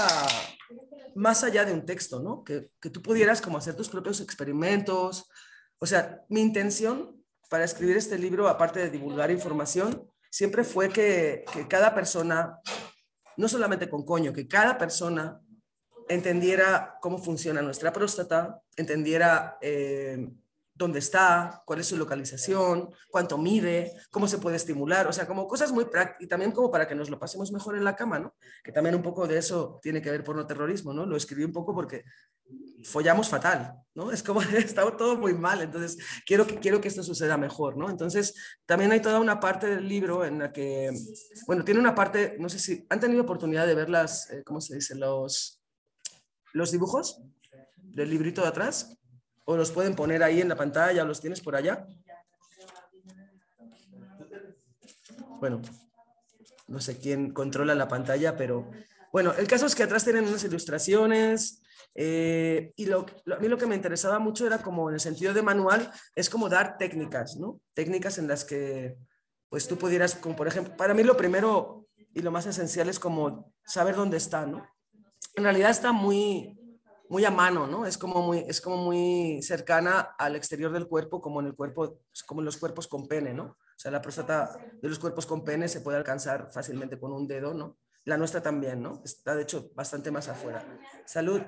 más 1.16 1.44
allá 1.44 1.64
de 1.64 1.74
un 1.74 1.86
texto, 1.86 2.20
¿no? 2.20 2.44
Que, 2.44 2.72
que 2.82 2.90
tú 2.90 3.04
pudieras 3.04 3.40
como 3.40 3.60
hacer 3.60 3.76
tus 3.76 3.90
propios 3.90 4.20
experimentos. 4.20 5.30
O 5.78 5.86
sea, 5.86 6.26
mi 6.30 6.42
intención 6.42 7.24
para 7.50 7.66
escribir 7.66 7.98
este 7.98 8.18
libro, 8.18 8.48
aparte 8.48 8.80
de 8.80 8.90
divulgar 8.90 9.30
información, 9.30 10.10
siempre 10.32 10.64
fue 10.64 10.90
que, 10.90 11.46
que 11.54 11.68
cada 11.68 11.94
persona, 11.94 12.60
no 13.38 13.48
solamente 13.48 13.88
con 13.88 14.04
coño, 14.04 14.34
que 14.34 14.48
cada 14.48 14.76
persona 14.80 15.40
entendiera 16.10 16.98
cómo 17.02 17.18
funciona 17.18 17.62
nuestra 17.62 17.92
próstata, 17.94 18.62
entendiera 18.76 19.58
eh, 19.62 20.28
dónde 20.76 21.00
está, 21.00 21.62
cuál 21.66 21.80
es 21.80 21.88
su 21.88 21.98
localización, 21.98 22.90
cuánto 23.10 23.38
mide, 23.38 23.94
cómo 24.10 24.28
se 24.28 24.40
puede 24.40 24.56
estimular, 24.56 25.08
o 25.08 25.14
sea, 25.14 25.28
como 25.28 25.48
cosas 25.48 25.72
muy 25.72 25.86
prácticas 25.86 26.22
y 26.22 26.28
también 26.28 26.52
como 26.52 26.72
para 26.72 26.88
que 26.88 26.96
nos 26.96 27.10
lo 27.10 27.20
pasemos 27.20 27.52
mejor 27.52 27.78
en 27.78 27.84
la 27.84 27.96
cama, 27.96 28.20
¿no? 28.20 28.36
Que 28.64 28.72
también 28.72 28.96
un 28.96 29.04
poco 29.04 29.28
de 29.28 29.38
eso 29.38 29.80
tiene 29.82 30.02
que 30.02 30.10
ver 30.10 30.24
por 30.24 30.36
no 30.36 30.48
terrorismo, 30.48 30.94
¿no? 30.94 31.06
Lo 31.06 31.16
escribí 31.16 31.44
un 31.44 31.54
poco 31.54 31.76
porque 31.76 32.04
follamos 32.84 33.30
fatal, 33.30 33.76
¿no? 33.94 34.12
Es 34.12 34.24
como, 34.24 34.42
está 34.58 34.84
todo 34.98 35.16
muy 35.18 35.34
mal, 35.34 35.62
entonces 35.62 35.98
quiero 36.26 36.48
que, 36.48 36.58
quiero 36.58 36.82
que 36.82 36.88
esto 36.88 37.04
suceda 37.04 37.38
mejor, 37.38 37.78
¿no? 37.78 37.90
Entonces, 37.90 38.34
también 38.66 38.92
hay 38.92 39.00
toda 39.00 39.20
una 39.20 39.40
parte 39.40 39.68
del 39.68 39.88
libro 39.88 40.26
en 40.26 40.40
la 40.40 40.52
que, 40.52 40.92
bueno, 41.46 41.64
tiene 41.64 41.80
una 41.80 41.94
parte, 41.94 42.36
no 42.40 42.50
sé 42.50 42.58
si 42.58 42.86
han 42.90 43.00
tenido 43.00 43.22
oportunidad 43.22 43.68
de 43.68 43.76
ver 43.76 43.90
las, 43.90 44.30
eh, 44.32 44.44
¿cómo 44.44 44.60
se 44.60 44.76
dice? 44.76 44.96
Los 44.96 45.63
los 46.54 46.72
dibujos 46.72 47.22
del 47.78 48.10
librito 48.10 48.42
de 48.42 48.48
atrás? 48.48 48.98
¿O 49.46 49.58
los 49.58 49.72
pueden 49.72 49.96
poner 49.96 50.24
ahí 50.24 50.40
en 50.40 50.48
la 50.48 50.56
pantalla 50.56 51.04
los 51.04 51.20
tienes 51.20 51.42
por 51.42 51.56
allá? 51.56 51.86
Bueno, 55.40 55.62
no 56.68 56.80
sé 56.80 56.98
quién 56.98 57.32
controla 57.34 57.76
la 57.76 57.90
pantalla, 57.90 58.38
pero 58.38 58.72
bueno, 59.12 59.34
el 59.34 59.48
caso 59.48 59.66
es 59.66 59.76
que 59.76 59.84
atrás 59.84 60.06
tienen 60.06 60.26
unas 60.26 60.44
ilustraciones 60.46 61.62
eh, 61.96 62.72
y 62.76 62.86
lo, 62.86 63.06
a 63.36 63.40
mí 63.40 63.48
lo 63.48 63.58
que 63.58 63.68
me 63.68 63.76
interesaba 63.76 64.20
mucho 64.20 64.48
era 64.48 64.60
como 64.60 64.90
en 64.90 64.96
el 64.96 65.02
sentido 65.02 65.34
de 65.34 65.42
manual, 65.42 65.92
es 66.16 66.30
como 66.30 66.50
dar 66.50 66.78
técnicas, 66.78 67.36
¿no? 67.36 67.60
Técnicas 67.74 68.18
en 68.18 68.28
las 68.28 68.46
que 68.46 68.98
pues 69.50 69.68
tú 69.68 69.78
pudieras, 69.78 70.16
como 70.16 70.36
por 70.36 70.48
ejemplo, 70.48 70.76
para 70.76 70.94
mí 70.94 71.04
lo 71.04 71.18
primero 71.18 71.88
y 72.14 72.22
lo 72.22 72.32
más 72.32 72.46
esencial 72.46 72.90
es 72.90 73.00
como 73.00 73.54
saber 73.66 73.96
dónde 73.96 74.18
está, 74.18 74.46
¿no? 74.46 74.68
En 75.36 75.44
realidad 75.44 75.72
está 75.72 75.92
muy, 75.92 76.58
muy 77.10 77.26
a 77.26 77.32
mano, 77.32 77.68
¿no? 77.68 77.86
Es 77.86 77.98
como 77.98 78.22
muy, 78.22 78.40
es 78.48 78.62
como 78.62 78.78
muy 78.78 79.42
cercana 79.42 80.16
al 80.18 80.36
exterior 80.36 80.72
del 80.72 80.88
cuerpo, 80.88 81.22
como 81.22 81.42
en 81.42 81.48
el 81.48 81.56
cuerpo, 81.56 82.00
como 82.26 82.42
en 82.42 82.46
los 82.46 82.58
cuerpos 82.58 82.88
con 82.88 83.08
pene, 83.08 83.34
¿no? 83.34 83.44
O 83.46 83.80
sea, 83.84 83.92
la 83.92 84.02
próstata 84.02 84.58
de 84.82 84.90
los 84.90 85.00
cuerpos 85.00 85.26
con 85.26 85.44
pene 85.44 85.68
se 85.68 85.82
puede 85.82 85.98
alcanzar 85.98 86.52
fácilmente 86.52 87.00
con 87.00 87.12
un 87.12 87.28
dedo, 87.28 87.54
¿no? 87.54 87.78
La 88.06 88.18
nuestra 88.18 88.42
también, 88.42 88.82
¿no? 88.82 89.02
Está 89.04 89.36
de 89.36 89.44
hecho 89.44 89.72
bastante 89.76 90.12
más 90.12 90.28
afuera. 90.28 90.66
Salud. 91.06 91.42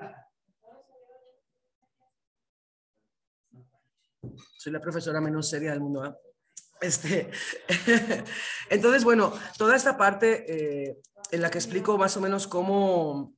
Soy 4.56 4.72
la 4.72 4.80
profesora 4.80 5.20
menos 5.20 5.48
seria 5.48 5.70
del 5.70 5.80
mundo. 5.80 6.04
¿eh? 6.04 6.14
Este, 6.80 7.30
entonces, 8.70 9.04
bueno, 9.04 9.32
toda 9.56 9.76
esta 9.76 9.96
parte 9.96 10.44
eh, 10.88 10.98
en 11.30 11.42
la 11.42 11.50
que 11.50 11.58
explico 11.58 11.96
más 11.98 12.16
o 12.16 12.20
menos 12.20 12.46
cómo, 12.46 13.35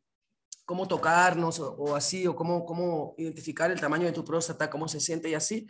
cómo 0.68 0.86
tocarnos 0.86 1.60
o, 1.60 1.96
así, 1.96 2.26
o 2.26 2.36
cómo, 2.36 2.66
cómo 2.66 3.14
identificar 3.16 3.70
el 3.70 3.80
tamaño 3.80 4.04
de 4.04 4.12
tu 4.12 4.22
próstata, 4.22 4.68
cómo 4.68 4.86
se 4.86 5.00
siente 5.00 5.30
y 5.30 5.34
así, 5.34 5.66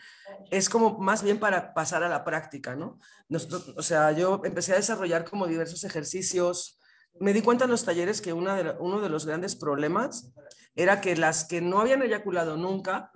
es 0.51 0.69
como 0.69 0.99
más 0.99 1.23
bien 1.23 1.39
para 1.39 1.73
pasar 1.73 2.03
a 2.03 2.09
la 2.09 2.25
práctica, 2.25 2.75
¿no? 2.75 2.99
o 3.77 3.83
sea, 3.85 4.11
yo 4.11 4.43
empecé 4.43 4.73
a 4.73 4.77
desarrollar 4.77 5.25
como 5.25 5.47
diversos 5.47 5.85
ejercicios. 5.85 6.81
Me 7.21 7.33
di 7.33 7.43
cuenta 7.43 7.67
en 7.67 7.71
los 7.71 7.85
talleres 7.85 8.21
que 8.21 8.33
una 8.33 8.57
de, 8.57 8.75
uno 8.81 9.01
de 9.01 9.09
los 9.09 9.25
grandes 9.25 9.55
problemas 9.55 10.33
era 10.75 11.01
que 11.01 11.15
las 11.15 11.45
que 11.45 11.61
no 11.61 11.81
habían 11.81 12.03
eyaculado 12.03 12.57
nunca 12.57 13.13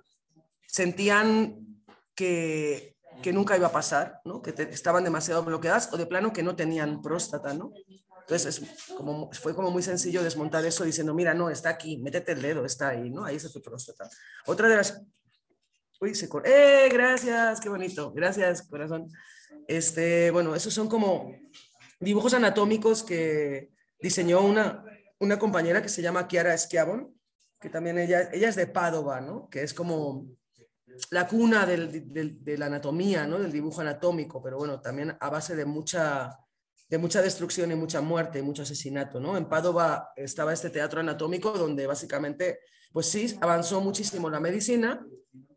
sentían 0.65 1.83
que, 2.15 2.95
que 3.21 3.33
nunca 3.33 3.57
iba 3.57 3.67
a 3.67 3.73
pasar, 3.73 4.21
¿no? 4.23 4.41
que 4.41 4.53
estaban 4.71 5.03
demasiado 5.03 5.43
bloqueadas 5.43 5.91
o 5.91 5.97
de 5.97 6.05
plano 6.05 6.31
que 6.31 6.43
no 6.43 6.55
tenían 6.55 7.01
próstata, 7.01 7.53
¿no? 7.53 7.73
Entonces 8.23 8.61
como, 8.97 9.31
fue 9.33 9.53
como 9.53 9.69
muy 9.69 9.83
sencillo 9.83 10.23
desmontar 10.23 10.65
eso 10.65 10.83
diciendo, 10.85 11.13
mira, 11.13 11.33
no, 11.33 11.49
está 11.49 11.69
aquí, 11.69 11.97
métete 11.97 12.31
el 12.31 12.41
dedo, 12.41 12.65
está 12.65 12.89
ahí, 12.89 13.09
¿no? 13.09 13.25
Ahí 13.25 13.35
está 13.35 13.49
tu 13.49 13.61
próstata. 13.61 14.09
Otra 14.45 14.69
de 14.69 14.77
las... 14.77 15.01
Uy, 15.99 16.15
se 16.15 16.27
cortó. 16.29 16.49
¡Eh, 16.49 16.89
gracias! 16.91 17.59
¡Qué 17.59 17.69
bonito! 17.69 18.11
Gracias, 18.13 18.63
corazón. 18.63 19.09
Este, 19.67 20.31
bueno, 20.31 20.55
esos 20.55 20.73
son 20.73 20.87
como 20.89 21.35
dibujos 21.99 22.33
anatómicos 22.33 23.03
que 23.03 23.71
diseñó 23.99 24.41
una, 24.41 24.83
una 25.19 25.39
compañera 25.39 25.81
que 25.81 25.89
se 25.89 26.01
llama 26.01 26.27
Chiara 26.27 26.57
Schiavon, 26.57 27.13
que 27.59 27.69
también 27.69 27.97
ella, 27.97 28.29
ella 28.33 28.49
es 28.49 28.55
de 28.55 28.67
Padova, 28.67 29.21
¿no? 29.21 29.49
Que 29.49 29.63
es 29.63 29.73
como 29.73 30.27
la 31.11 31.27
cuna 31.27 31.65
del, 31.65 32.11
del, 32.11 32.43
de 32.43 32.57
la 32.57 32.65
anatomía, 32.67 33.25
¿no? 33.25 33.39
Del 33.39 33.51
dibujo 33.51 33.81
anatómico, 33.81 34.41
pero 34.41 34.57
bueno, 34.57 34.81
también 34.81 35.15
a 35.19 35.29
base 35.29 35.55
de 35.55 35.65
mucha 35.65 36.37
de 36.89 36.97
mucha 36.97 37.21
destrucción 37.21 37.71
y 37.71 37.75
mucha 37.75 38.01
muerte 38.01 38.39
y 38.39 38.41
mucho 38.41 38.63
asesinato. 38.63 39.19
¿no? 39.19 39.37
En 39.37 39.49
Padova 39.49 40.11
estaba 40.15 40.53
este 40.53 40.69
teatro 40.69 40.99
anatómico 40.99 41.51
donde 41.51 41.87
básicamente, 41.87 42.59
pues 42.91 43.07
sí, 43.07 43.37
avanzó 43.41 43.81
muchísimo 43.81 44.29
la 44.29 44.39
medicina, 44.39 45.05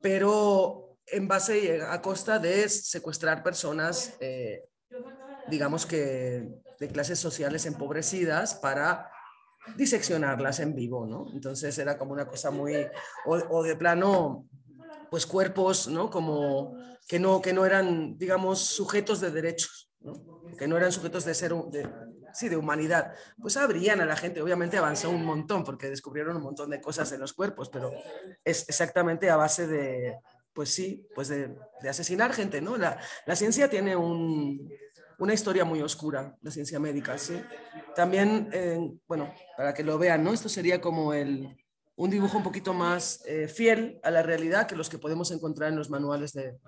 pero 0.01 0.99
en 1.07 1.29
base 1.29 1.81
a 1.83 2.01
costa 2.01 2.39
de 2.39 2.69
secuestrar 2.69 3.43
personas, 3.43 4.15
eh, 4.21 4.65
digamos 5.49 5.87
que 5.87 6.49
de 6.79 6.89
clases 6.89 7.19
sociales 7.19 7.67
empobrecidas 7.67 8.55
para 8.55 9.11
diseccionarlas 9.77 10.61
en 10.61 10.75
vivo, 10.75 11.07
¿no? 11.07 11.27
Entonces 11.33 11.77
era 11.79 11.99
como 11.99 12.13
una 12.13 12.27
cosa 12.27 12.51
muy, 12.51 12.75
o, 13.27 13.35
o 13.35 13.63
de 13.63 13.77
plano, 13.77 14.47
pues 15.11 15.27
cuerpos, 15.27 15.89
¿no? 15.89 16.11
Como 16.11 16.77
que 17.07 17.19
no, 17.19 17.41
que 17.41 17.53
no 17.53 17.65
eran, 17.65 18.19
digamos, 18.19 18.61
sujetos 18.61 19.21
de 19.21 19.31
derechos, 19.31 19.91
que 20.59 20.69
no 20.69 20.77
eran 20.77 20.93
sujetos 20.93 21.25
de 21.25 21.35
ser, 21.35 21.55
de, 21.55 21.89
sí, 22.33 22.49
de 22.49 22.57
humanidad, 22.57 23.13
pues 23.41 23.57
abrían 23.57 24.01
a 24.01 24.07
la 24.07 24.17
gente. 24.17 24.41
Obviamente 24.43 24.77
avanzó 24.77 25.11
un 25.11 25.25
montón 25.25 25.65
porque 25.65 25.89
descubrieron 25.89 26.37
un 26.37 26.43
montón 26.43 26.71
de 26.71 26.81
cosas 26.81 27.11
en 27.13 27.21
los 27.21 27.33
cuerpos, 27.33 27.69
pero 27.71 27.93
es 28.45 28.69
exactamente 28.69 29.31
a 29.31 29.37
base 29.37 29.67
de, 29.67 30.19
pues 30.53 30.71
sí, 30.71 31.07
pues 31.15 31.29
de, 31.29 31.57
de 31.83 31.89
asesinar 31.89 32.33
gente, 32.33 32.61
¿no? 32.61 32.77
La, 32.77 32.99
la 33.27 33.37
ciencia 33.37 33.69
tiene 33.69 33.97
un, 33.97 34.71
una 35.19 35.35
historia 35.35 35.65
muy 35.65 35.81
oscura, 35.83 36.37
la 36.43 36.51
ciencia 36.51 36.79
médica, 36.79 37.17
¿sí? 37.19 37.41
También, 37.95 38.49
eh, 38.53 38.79
bueno, 39.07 39.33
para 39.57 39.73
que 39.73 39.83
lo 39.83 39.99
vean, 39.99 40.23
¿no? 40.23 40.33
Esto 40.33 40.49
sería 40.49 40.81
como 40.81 41.13
el, 41.15 41.57
un 41.97 42.11
dibujo 42.11 42.37
un 42.37 42.45
poquito 42.45 42.75
más 42.75 43.23
eh, 43.27 43.49
fiel 43.49 43.99
a 44.03 44.11
la 44.11 44.23
realidad 44.23 44.67
que 44.67 44.77
los 44.77 44.89
que 44.89 44.99
podemos 44.99 45.31
encontrar 45.31 45.71
en 45.71 45.77
los 45.77 45.91
manuales 45.91 46.33
de, 46.33 46.59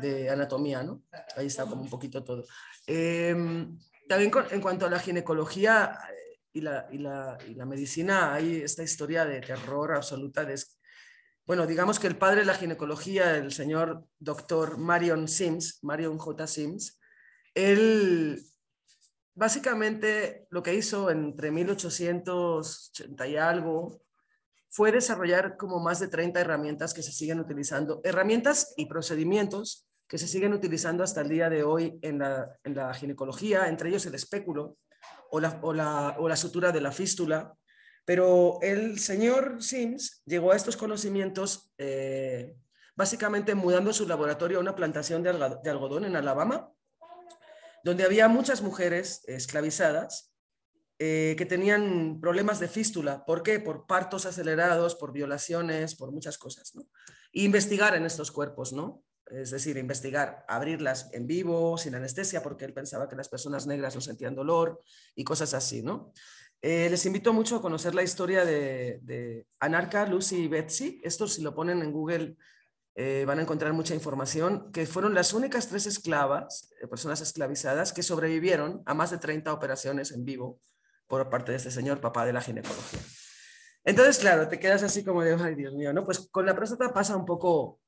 de 0.00 0.30
anatomía, 0.30 0.82
¿no? 0.82 1.02
Ahí 1.36 1.46
está 1.46 1.64
como 1.64 1.82
un 1.82 1.90
poquito 1.90 2.22
todo. 2.24 2.44
Em, 2.86 3.78
también 4.08 4.32
en 4.50 4.60
cuanto 4.60 4.86
a 4.86 4.90
la 4.90 4.98
ginecología 4.98 5.98
eh, 6.10 6.40
y 6.52 6.60
la, 6.60 6.86
y, 6.90 6.98
la, 6.98 7.66
medicina, 7.66 8.34
hay 8.34 8.62
esta 8.62 8.82
historia 8.82 9.24
de 9.24 9.40
terror 9.40 9.92
absoluta. 9.92 10.44
De, 10.44 10.60
bueno, 11.46 11.66
digamos 11.66 11.98
que 11.98 12.06
el 12.06 12.16
padre 12.16 12.40
de 12.40 12.46
la 12.46 12.54
ginecología, 12.54 13.36
el 13.36 13.52
señor 13.52 14.04
doctor 14.18 14.78
Marion 14.78 15.28
Sims, 15.28 15.78
Marion 15.82 16.18
J. 16.18 16.46
Sims, 16.46 17.00
él 17.54 18.42
básicamente 19.34 20.46
lo 20.50 20.62
que 20.62 20.74
hizo 20.74 21.10
entre 21.10 21.50
1880 21.50 23.26
y 23.28 23.36
algo 23.36 24.02
fue 24.72 24.90
desarrollar 24.90 25.58
como 25.58 25.80
más 25.80 26.00
de 26.00 26.08
30 26.08 26.40
herramientas 26.40 26.94
que 26.94 27.02
se 27.02 27.12
siguen 27.12 27.38
utilizando, 27.38 28.00
herramientas 28.04 28.72
y 28.78 28.86
procedimientos 28.86 29.86
que 30.08 30.16
se 30.16 30.26
siguen 30.26 30.54
utilizando 30.54 31.04
hasta 31.04 31.20
el 31.20 31.28
día 31.28 31.50
de 31.50 31.62
hoy 31.62 31.98
en 32.00 32.18
la, 32.18 32.58
en 32.64 32.74
la 32.74 32.94
ginecología, 32.94 33.68
entre 33.68 33.90
ellos 33.90 34.06
el 34.06 34.14
espéculo 34.14 34.78
o 35.30 35.40
la, 35.40 35.60
o, 35.62 35.72
la, 36.28 36.36
sutura 36.36 36.72
de 36.72 36.80
la 36.80 36.90
fístula. 36.90 37.54
Pero 38.06 38.58
el 38.62 38.98
señor 38.98 39.62
Sims 39.62 40.22
llegó 40.24 40.52
a 40.52 40.56
estos 40.56 40.78
conocimientos 40.78 41.70
eh, 41.76 42.56
básicamente 42.96 43.54
mudando 43.54 43.92
su 43.92 44.08
laboratorio 44.08 44.56
a 44.56 44.62
una 44.62 44.74
plantación 44.74 45.22
de, 45.22 45.30
algodón 45.70 46.06
en 46.06 46.16
Alabama, 46.16 46.72
donde 47.84 48.04
había 48.04 48.26
muchas 48.26 48.62
mujeres 48.62 49.22
esclavizadas 49.26 50.31
eh, 51.04 51.34
que 51.36 51.46
tenían 51.46 52.20
problemas 52.20 52.60
de 52.60 52.68
fístula. 52.68 53.24
¿Por 53.24 53.42
qué? 53.42 53.58
Por 53.58 53.88
partos 53.88 54.24
acelerados, 54.24 54.94
por 54.94 55.12
violaciones, 55.12 55.96
por 55.96 56.12
muchas 56.12 56.38
cosas, 56.38 56.76
¿no? 56.76 56.84
Investigar 57.32 57.96
en 57.96 58.06
estos 58.06 58.30
cuerpos, 58.30 58.72
¿no? 58.72 59.02
Es 59.26 59.50
decir, 59.50 59.76
investigar, 59.78 60.44
abrirlas 60.46 61.10
en 61.12 61.26
vivo, 61.26 61.76
sin 61.76 61.96
anestesia, 61.96 62.40
porque 62.40 62.66
él 62.66 62.72
pensaba 62.72 63.08
que 63.08 63.16
las 63.16 63.28
personas 63.28 63.66
negras 63.66 63.96
no 63.96 64.00
sentían 64.00 64.36
dolor 64.36 64.80
y 65.16 65.24
cosas 65.24 65.54
así, 65.54 65.82
¿no? 65.82 66.12
Eh, 66.60 66.88
les 66.88 67.04
invito 67.04 67.32
mucho 67.32 67.56
a 67.56 67.62
conocer 67.62 67.96
la 67.96 68.04
historia 68.04 68.44
de, 68.44 69.44
Anarca, 69.58 70.06
Lucy 70.06 70.44
y 70.44 70.46
Betsy. 70.46 71.00
Esto 71.02 71.26
si 71.26 71.42
lo 71.42 71.52
ponen 71.52 71.82
en 71.82 71.90
Google 71.90 72.36
eh, 72.94 73.24
van 73.26 73.40
a 73.40 73.42
encontrar 73.42 73.72
mucha 73.72 73.96
información, 73.96 74.70
que 74.70 74.86
fueron 74.86 75.14
las 75.14 75.32
únicas 75.32 75.66
tres 75.66 75.86
esclavas, 75.86 76.70
personas 76.88 77.20
esclavizadas, 77.20 77.92
que 77.92 78.04
sobrevivieron 78.04 78.84
a 78.86 78.94
más 78.94 79.10
de 79.10 79.18
30 79.18 79.52
operaciones 79.52 80.12
en 80.12 80.24
vivo 80.24 80.60
por 81.06 81.28
parte 81.28 81.52
de 81.52 81.58
este 81.58 81.70
señor, 81.70 82.00
papá 82.00 82.24
de 82.24 82.32
la 82.32 82.40
ginecología. 82.40 83.00
Entonces, 83.84 84.18
claro, 84.18 84.48
te 84.48 84.58
quedas 84.58 84.82
así 84.82 85.04
como 85.04 85.22
de, 85.22 85.34
ay 85.34 85.54
Dios 85.54 85.74
mío, 85.74 85.92
¿no? 85.92 86.04
Pues 86.04 86.28
con 86.30 86.46
la 86.46 86.54
próstata 86.54 86.92
pasa 86.92 87.16
un 87.16 87.26
poco, 87.26 87.80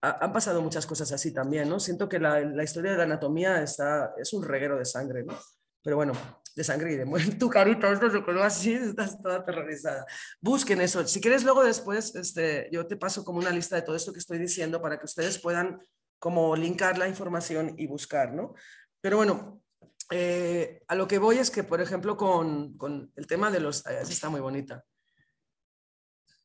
han 0.00 0.32
pasado 0.32 0.60
muchas 0.60 0.86
cosas 0.86 1.12
así 1.12 1.32
también, 1.32 1.68
¿no? 1.68 1.78
Siento 1.78 2.08
que 2.08 2.18
la, 2.18 2.62
historia 2.62 2.92
de 2.92 2.98
la 2.98 3.04
anatomía 3.04 3.62
está, 3.62 4.12
es 4.16 4.32
un 4.32 4.42
reguero 4.42 4.76
de 4.76 4.84
sangre, 4.84 5.24
¿no? 5.24 5.34
Pero 5.82 5.96
bueno, 5.96 6.12
de 6.56 6.64
sangre 6.64 6.92
y 6.92 6.96
de 6.96 7.04
muerte. 7.04 7.36
Tu 7.38 7.48
carita, 7.48 7.92
esto 7.92 8.10
se 8.10 8.24
quedó 8.24 8.42
así, 8.42 8.74
estás 8.74 9.20
toda 9.20 9.36
aterrorizada. 9.36 10.04
Busquen 10.40 10.80
eso. 10.80 11.06
Si 11.06 11.20
quieres, 11.20 11.44
luego 11.44 11.62
después, 11.62 12.14
este, 12.16 12.68
yo 12.72 12.86
te 12.86 12.96
paso 12.96 13.24
como 13.24 13.38
una 13.38 13.50
lista 13.50 13.76
de 13.76 13.82
todo 13.82 13.94
esto 13.94 14.12
que 14.12 14.18
estoy 14.18 14.38
diciendo 14.38 14.82
para 14.82 14.98
que 14.98 15.04
ustedes 15.04 15.38
puedan 15.38 15.78
como 16.18 16.56
linkar 16.56 16.98
la 16.98 17.08
información 17.08 17.74
y 17.76 17.86
buscar, 17.86 18.32
¿no? 18.32 18.54
Pero 19.00 19.18
bueno, 19.18 19.62
eh, 20.10 20.82
a 20.88 20.94
lo 20.94 21.06
que 21.06 21.18
voy 21.18 21.38
es 21.38 21.50
que, 21.50 21.64
por 21.64 21.80
ejemplo, 21.80 22.16
con, 22.16 22.76
con 22.76 23.12
el 23.16 23.26
tema 23.26 23.50
de 23.50 23.60
los... 23.60 23.86
Está 23.86 24.28
muy 24.28 24.40
bonita. 24.40 24.84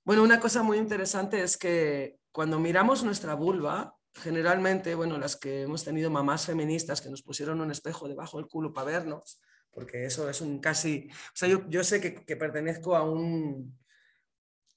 Bueno, 0.03 0.23
una 0.23 0.39
cosa 0.39 0.63
muy 0.63 0.77
interesante 0.77 1.43
es 1.43 1.57
que 1.57 2.19
cuando 2.31 2.59
miramos 2.59 3.03
nuestra 3.03 3.35
vulva, 3.35 3.95
generalmente, 4.13 4.95
bueno, 4.95 5.17
las 5.17 5.35
que 5.35 5.63
hemos 5.63 5.83
tenido 5.83 6.09
mamás 6.09 6.45
feministas 6.45 7.01
que 7.01 7.09
nos 7.09 7.21
pusieron 7.21 7.61
un 7.61 7.71
espejo 7.71 8.07
debajo 8.07 8.37
del 8.37 8.47
culo 8.47 8.73
para 8.73 8.87
vernos, 8.87 9.41
porque 9.69 10.05
eso 10.05 10.29
es 10.29 10.41
un 10.41 10.59
casi... 10.59 11.09
O 11.11 11.35
sea, 11.35 11.47
yo, 11.47 11.67
yo 11.69 11.83
sé 11.83 12.01
que, 12.01 12.25
que 12.25 12.35
pertenezco 12.35 12.95
a 12.95 13.03
un, 13.03 13.77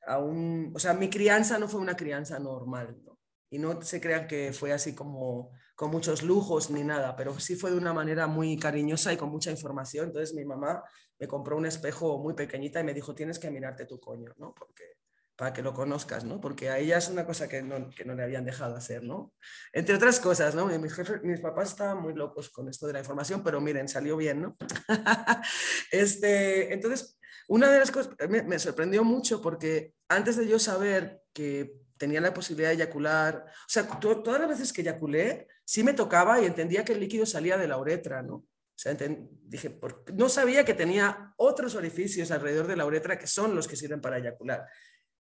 a 0.06 0.18
un... 0.18 0.72
O 0.74 0.78
sea, 0.78 0.92
mi 0.94 1.08
crianza 1.08 1.58
no 1.58 1.68
fue 1.68 1.80
una 1.80 1.96
crianza 1.96 2.38
normal, 2.38 3.00
¿no? 3.04 3.11
Y 3.52 3.58
no 3.58 3.82
se 3.82 4.00
crean 4.00 4.26
que 4.26 4.50
fue 4.54 4.72
así 4.72 4.94
como 4.94 5.52
con 5.76 5.90
muchos 5.90 6.22
lujos 6.22 6.70
ni 6.70 6.82
nada, 6.82 7.14
pero 7.14 7.38
sí 7.38 7.54
fue 7.54 7.70
de 7.70 7.76
una 7.76 7.92
manera 7.92 8.26
muy 8.26 8.58
cariñosa 8.58 9.12
y 9.12 9.18
con 9.18 9.28
mucha 9.28 9.50
información. 9.50 10.06
Entonces 10.06 10.34
mi 10.34 10.42
mamá 10.42 10.82
me 11.18 11.28
compró 11.28 11.58
un 11.58 11.66
espejo 11.66 12.18
muy 12.18 12.32
pequeñita 12.32 12.80
y 12.80 12.84
me 12.84 12.94
dijo, 12.94 13.14
tienes 13.14 13.38
que 13.38 13.50
mirarte 13.50 13.84
tu 13.84 14.00
coño, 14.00 14.32
¿no? 14.38 14.54
Porque, 14.54 14.96
para 15.36 15.52
que 15.52 15.60
lo 15.60 15.74
conozcas, 15.74 16.24
¿no? 16.24 16.40
Porque 16.40 16.70
a 16.70 16.78
ella 16.78 16.96
es 16.96 17.10
una 17.10 17.26
cosa 17.26 17.46
que 17.46 17.60
no, 17.60 17.90
que 17.90 18.06
no 18.06 18.14
le 18.14 18.22
habían 18.22 18.46
dejado 18.46 18.74
hacer, 18.74 19.02
¿no? 19.02 19.34
Entre 19.74 19.94
otras 19.94 20.18
cosas, 20.18 20.54
¿no? 20.54 20.66
Mis, 20.66 20.94
jefes, 20.94 21.22
mis 21.22 21.40
papás 21.40 21.72
estaban 21.72 22.00
muy 22.00 22.14
locos 22.14 22.48
con 22.48 22.70
esto 22.70 22.86
de 22.86 22.94
la 22.94 23.00
información, 23.00 23.44
pero 23.44 23.60
miren, 23.60 23.86
salió 23.86 24.16
bien, 24.16 24.40
¿no? 24.40 24.56
este, 25.92 26.72
entonces, 26.72 27.18
una 27.48 27.70
de 27.70 27.80
las 27.80 27.90
cosas 27.90 28.14
me, 28.30 28.42
me 28.44 28.58
sorprendió 28.58 29.04
mucho 29.04 29.42
porque 29.42 29.92
antes 30.08 30.38
de 30.38 30.48
yo 30.48 30.58
saber 30.58 31.20
que 31.34 31.81
tenía 32.02 32.20
la 32.20 32.34
posibilidad 32.34 32.70
de 32.70 32.74
eyacular, 32.74 33.44
o 33.46 33.68
sea, 33.68 33.86
todas 34.00 34.40
las 34.40 34.48
veces 34.48 34.72
que 34.72 34.80
eyaculé, 34.80 35.46
sí 35.64 35.84
me 35.84 35.92
tocaba 35.92 36.40
y 36.40 36.46
entendía 36.46 36.84
que 36.84 36.94
el 36.94 37.00
líquido 37.00 37.24
salía 37.24 37.56
de 37.56 37.68
la 37.68 37.78
uretra, 37.78 38.22
¿no? 38.22 38.34
O 38.34 38.78
sea, 38.82 38.92
dije, 38.94 39.78
no 40.14 40.28
sabía 40.28 40.64
que 40.64 40.74
tenía 40.74 41.32
otros 41.36 41.76
orificios 41.76 42.32
alrededor 42.32 42.66
de 42.66 42.74
la 42.74 42.86
uretra 42.86 43.16
que 43.18 43.28
son 43.28 43.54
los 43.54 43.68
que 43.68 43.76
sirven 43.76 44.00
para 44.00 44.18
eyacular. 44.18 44.66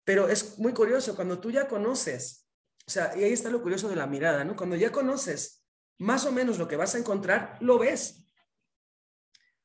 Pero 0.05 0.29
es 0.29 0.59
muy 0.59 0.75
curioso, 0.75 1.17
cuando 1.17 1.39
tú 1.39 1.51
ya 1.51 1.67
conoces 1.67 2.47
o 2.87 2.91
sea, 2.91 3.13
y 3.17 3.25
ahí 3.25 3.33
está 3.33 3.51
lo 3.51 3.63
curioso 3.63 3.89
de 3.89 3.97
la 3.97 4.07
mirada, 4.07 4.45
¿no? 4.45 4.55
Cuando 4.55 4.77
ya 4.77 4.93
conoces 4.93 5.65
más 5.99 6.25
o 6.25 6.33
menos 6.33 6.59
lo 6.59 6.69
que 6.69 6.77
vas 6.77 6.95
a 6.95 6.99
encontrar, 6.99 7.59
lo 7.61 7.79
ves. 7.79 8.25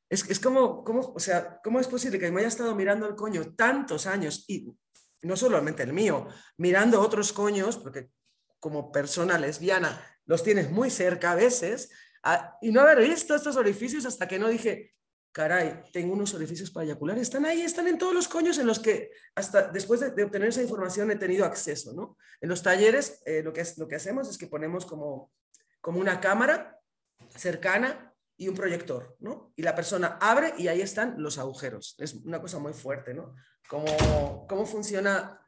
Es, 0.09 0.27
es 0.27 0.39
como, 0.39 0.83
como, 0.83 1.13
o 1.13 1.19
sea, 1.19 1.61
¿cómo 1.63 1.79
es 1.79 1.87
posible 1.87 2.17
que 2.17 2.31
me 2.31 2.39
haya 2.39 2.47
estado 2.47 2.73
mirando 2.75 3.07
el 3.07 3.15
coño 3.15 3.53
tantos 3.55 4.07
años 4.07 4.43
y 4.47 4.67
no 5.23 5.35
solamente 5.35 5.83
el 5.83 5.93
mío, 5.93 6.27
mirando 6.57 7.01
otros 7.01 7.33
coños, 7.33 7.77
porque 7.77 8.09
como 8.59 8.91
persona 8.91 9.37
lesbiana 9.37 10.05
los 10.25 10.43
tienes 10.43 10.69
muy 10.69 10.89
cerca 10.89 11.31
a 11.31 11.35
veces, 11.35 11.89
y 12.61 12.71
no 12.71 12.81
haber 12.81 12.99
visto 12.99 13.35
estos 13.35 13.55
orificios 13.55 14.05
hasta 14.05 14.27
que 14.27 14.39
no 14.39 14.47
dije, 14.47 14.93
caray, 15.31 15.83
tengo 15.91 16.13
unos 16.13 16.33
orificios 16.33 16.71
para 16.71 16.85
eyacular, 16.85 17.17
están 17.17 17.45
ahí, 17.45 17.61
están 17.61 17.87
en 17.87 17.97
todos 17.97 18.13
los 18.13 18.27
coños 18.27 18.57
en 18.57 18.67
los 18.67 18.79
que 18.79 19.11
hasta 19.35 19.67
después 19.69 19.99
de, 19.99 20.23
obtener 20.23 20.49
esa 20.49 20.61
información 20.61 21.09
he 21.09 21.15
tenido 21.15 21.45
acceso, 21.45 21.93
¿no? 21.93 22.17
En 22.41 22.49
los 22.49 22.61
talleres 22.61 23.21
eh, 23.25 23.41
lo, 23.41 23.53
que 23.53 23.61
es, 23.61 23.77
lo 23.77 23.87
que 23.87 23.95
hacemos 23.95 24.29
es 24.29 24.37
que 24.37 24.47
ponemos 24.47 24.85
como, 24.85 25.31
como 25.79 25.99
una 25.99 26.19
cámara 26.19 26.79
cercana 27.35 28.10
y 28.41 28.47
un 28.47 28.55
proyector, 28.55 29.15
¿no? 29.19 29.53
Y 29.55 29.61
la 29.61 29.75
persona 29.75 30.17
abre 30.19 30.55
y 30.57 30.67
ahí 30.67 30.81
están 30.81 31.13
los 31.21 31.37
agujeros. 31.37 31.93
Es 31.99 32.15
una 32.15 32.41
cosa 32.41 32.57
muy 32.57 32.73
fuerte, 32.73 33.13
¿no? 33.13 33.35
Cómo, 33.69 34.47
cómo 34.49 34.65
funciona... 34.65 35.39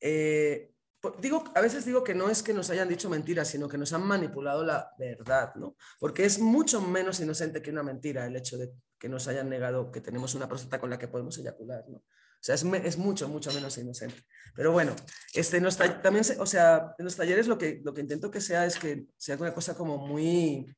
Eh, 0.00 0.72
digo, 1.20 1.44
a 1.54 1.60
veces 1.60 1.84
digo 1.84 2.02
que 2.02 2.14
no 2.14 2.30
es 2.30 2.42
que 2.42 2.54
nos 2.54 2.70
hayan 2.70 2.88
dicho 2.88 3.10
mentiras, 3.10 3.48
sino 3.48 3.68
que 3.68 3.76
nos 3.76 3.92
han 3.92 4.02
manipulado 4.02 4.64
la 4.64 4.92
verdad, 4.98 5.54
¿no? 5.56 5.76
Porque 6.00 6.24
es 6.24 6.38
mucho 6.38 6.80
menos 6.80 7.20
inocente 7.20 7.60
que 7.60 7.70
una 7.70 7.82
mentira 7.82 8.24
el 8.24 8.36
hecho 8.36 8.56
de 8.56 8.72
que 8.98 9.10
nos 9.10 9.28
hayan 9.28 9.50
negado 9.50 9.90
que 9.90 10.00
tenemos 10.00 10.34
una 10.34 10.48
próstata 10.48 10.80
con 10.80 10.88
la 10.88 10.98
que 10.98 11.08
podemos 11.08 11.36
eyacular, 11.36 11.84
¿no? 11.86 11.98
O 11.98 12.40
sea, 12.40 12.54
es, 12.54 12.64
mucho, 12.96 13.28
mucho 13.28 13.52
menos 13.52 13.76
inocente. 13.76 14.24
Pero 14.54 14.72
bueno, 14.72 14.96
este, 15.34 15.60
no 15.60 15.68
está, 15.68 16.00
también, 16.00 16.24
o 16.38 16.46
sea, 16.46 16.94
en 16.96 17.04
los 17.04 17.14
talleres 17.14 17.46
lo 17.46 17.58
que, 17.58 17.82
lo 17.84 17.92
que 17.92 18.00
intento 18.00 18.30
que 18.30 18.40
sea 18.40 18.64
es 18.64 18.78
que 18.78 19.04
sea 19.18 19.36
una 19.36 19.52
cosa 19.52 19.74
como 19.74 19.98
muy 19.98 20.74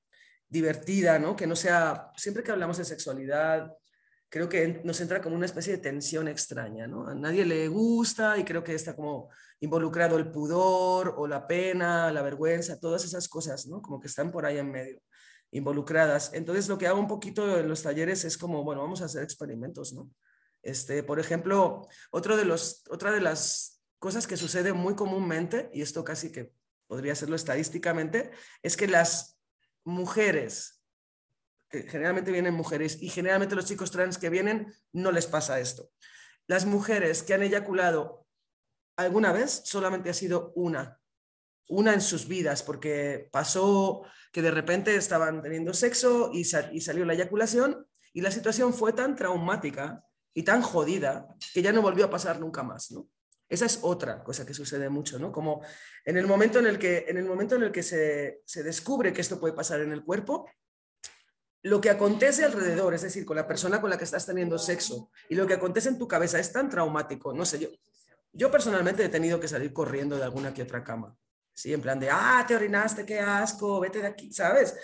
divertida, 0.50 1.18
¿no? 1.18 1.36
Que 1.36 1.46
no 1.46 1.56
sea, 1.56 2.10
siempre 2.16 2.42
que 2.42 2.50
hablamos 2.50 2.76
de 2.76 2.84
sexualidad, 2.84 3.72
creo 4.28 4.48
que 4.48 4.80
nos 4.84 5.00
entra 5.00 5.22
como 5.22 5.36
una 5.36 5.46
especie 5.46 5.72
de 5.72 5.82
tensión 5.82 6.28
extraña, 6.28 6.86
¿no? 6.86 7.06
A 7.06 7.14
nadie 7.14 7.44
le 7.46 7.68
gusta 7.68 8.36
y 8.36 8.44
creo 8.44 8.62
que 8.62 8.74
está 8.74 8.94
como 8.94 9.30
involucrado 9.60 10.18
el 10.18 10.30
pudor 10.30 11.14
o 11.16 11.26
la 11.26 11.46
pena, 11.46 12.12
la 12.12 12.22
vergüenza, 12.22 12.78
todas 12.78 13.04
esas 13.04 13.28
cosas, 13.28 13.66
¿no? 13.66 13.80
Como 13.80 14.00
que 14.00 14.08
están 14.08 14.30
por 14.30 14.44
ahí 14.44 14.58
en 14.58 14.70
medio 14.70 15.00
involucradas. 15.52 16.32
Entonces, 16.32 16.68
lo 16.68 16.78
que 16.78 16.86
hago 16.86 17.00
un 17.00 17.08
poquito 17.08 17.58
en 17.58 17.68
los 17.68 17.82
talleres 17.82 18.24
es 18.24 18.38
como, 18.38 18.62
bueno, 18.62 18.82
vamos 18.82 19.02
a 19.02 19.06
hacer 19.06 19.22
experimentos, 19.22 19.92
¿no? 19.92 20.10
Este, 20.62 21.02
por 21.02 21.18
ejemplo, 21.18 21.88
otro 22.10 22.36
de 22.36 22.44
los, 22.44 22.84
otra 22.90 23.10
de 23.10 23.20
las 23.20 23.80
cosas 23.98 24.26
que 24.26 24.36
sucede 24.36 24.72
muy 24.72 24.94
comúnmente, 24.94 25.70
y 25.72 25.82
esto 25.82 26.04
casi 26.04 26.30
que 26.30 26.52
podría 26.86 27.14
serlo 27.14 27.36
estadísticamente, 27.36 28.30
es 28.62 28.76
que 28.76 28.86
las 28.86 29.39
mujeres, 29.84 30.82
generalmente 31.68 32.32
vienen 32.32 32.54
mujeres, 32.54 33.00
y 33.00 33.08
generalmente 33.08 33.54
los 33.54 33.66
chicos 33.66 33.90
trans 33.90 34.18
que 34.18 34.30
vienen, 34.30 34.72
no 34.92 35.12
les 35.12 35.26
pasa 35.26 35.60
esto. 35.60 35.90
Las 36.46 36.66
mujeres 36.66 37.22
que 37.22 37.34
han 37.34 37.42
eyaculado 37.42 38.26
alguna 38.96 39.32
vez 39.32 39.62
solamente 39.64 40.10
ha 40.10 40.14
sido 40.14 40.52
una 40.54 41.00
una 41.70 41.94
en 41.94 42.00
sus 42.00 42.26
vidas, 42.26 42.62
porque 42.62 43.28
pasó 43.32 44.02
que 44.32 44.42
de 44.42 44.50
repente 44.50 44.94
estaban 44.96 45.40
teniendo 45.40 45.72
sexo 45.72 46.30
y, 46.32 46.44
salió 46.44 47.04
la 47.04 47.14
eyaculación 47.14 47.86
y 48.12 48.20
la 48.20 48.30
situación 48.30 48.74
fue 48.74 48.92
tan 48.92 49.16
traumática 49.16 50.04
y 50.34 50.42
tan 50.42 50.62
jodida 50.62 51.28
que 51.54 51.62
ya 51.62 51.72
no 51.72 51.80
volvió 51.80 52.04
a 52.04 52.10
pasar 52.10 52.40
nunca 52.40 52.62
más. 52.62 52.92
Esa 53.50 53.66
es 53.66 53.80
otra 53.82 54.22
cosa 54.22 54.46
que 54.46 54.54
sucede 54.54 54.88
mucho, 54.88 55.18
¿no? 55.18 55.32
Como 55.32 55.60
en 56.04 56.16
el 56.16 56.26
momento 56.26 56.60
en 56.60 56.66
el 56.68 56.78
que, 56.78 57.04
en 57.08 57.18
el 57.18 57.24
momento 57.24 57.56
en 57.56 57.64
el 57.64 57.72
que 57.72 57.82
se, 57.82 58.42
se 58.46 58.62
descubre 58.62 59.12
que 59.12 59.20
esto 59.20 59.40
puede 59.40 59.54
pasar 59.54 59.80
en 59.80 59.90
el 59.90 60.04
cuerpo, 60.04 60.48
lo 61.62 61.80
que 61.80 61.90
acontece 61.90 62.44
alrededor, 62.44 62.94
es 62.94 63.02
decir, 63.02 63.26
con 63.26 63.36
la 63.36 63.48
persona 63.48 63.80
con 63.80 63.90
la 63.90 63.98
que 63.98 64.04
estás 64.04 64.24
teniendo 64.24 64.56
sexo 64.56 65.10
y 65.28 65.34
lo 65.34 65.48
que 65.48 65.54
acontece 65.54 65.88
en 65.88 65.98
tu 65.98 66.06
cabeza 66.06 66.38
es 66.38 66.52
tan 66.52 66.70
traumático, 66.70 67.34
no 67.34 67.44
sé, 67.44 67.58
yo, 67.58 67.68
yo 68.32 68.50
personalmente 68.52 69.04
he 69.04 69.08
tenido 69.08 69.40
que 69.40 69.48
salir 69.48 69.72
corriendo 69.72 70.16
de 70.16 70.22
alguna 70.22 70.54
que 70.54 70.62
otra 70.62 70.84
cama, 70.84 71.16
¿sí? 71.52 71.74
En 71.74 71.80
plan 71.80 71.98
de, 71.98 72.08
ah, 72.08 72.44
te 72.46 72.54
orinaste, 72.54 73.04
qué 73.04 73.18
asco, 73.18 73.80
vete 73.80 74.00
de 74.00 74.06
aquí, 74.06 74.32
¿sabes? 74.32 74.76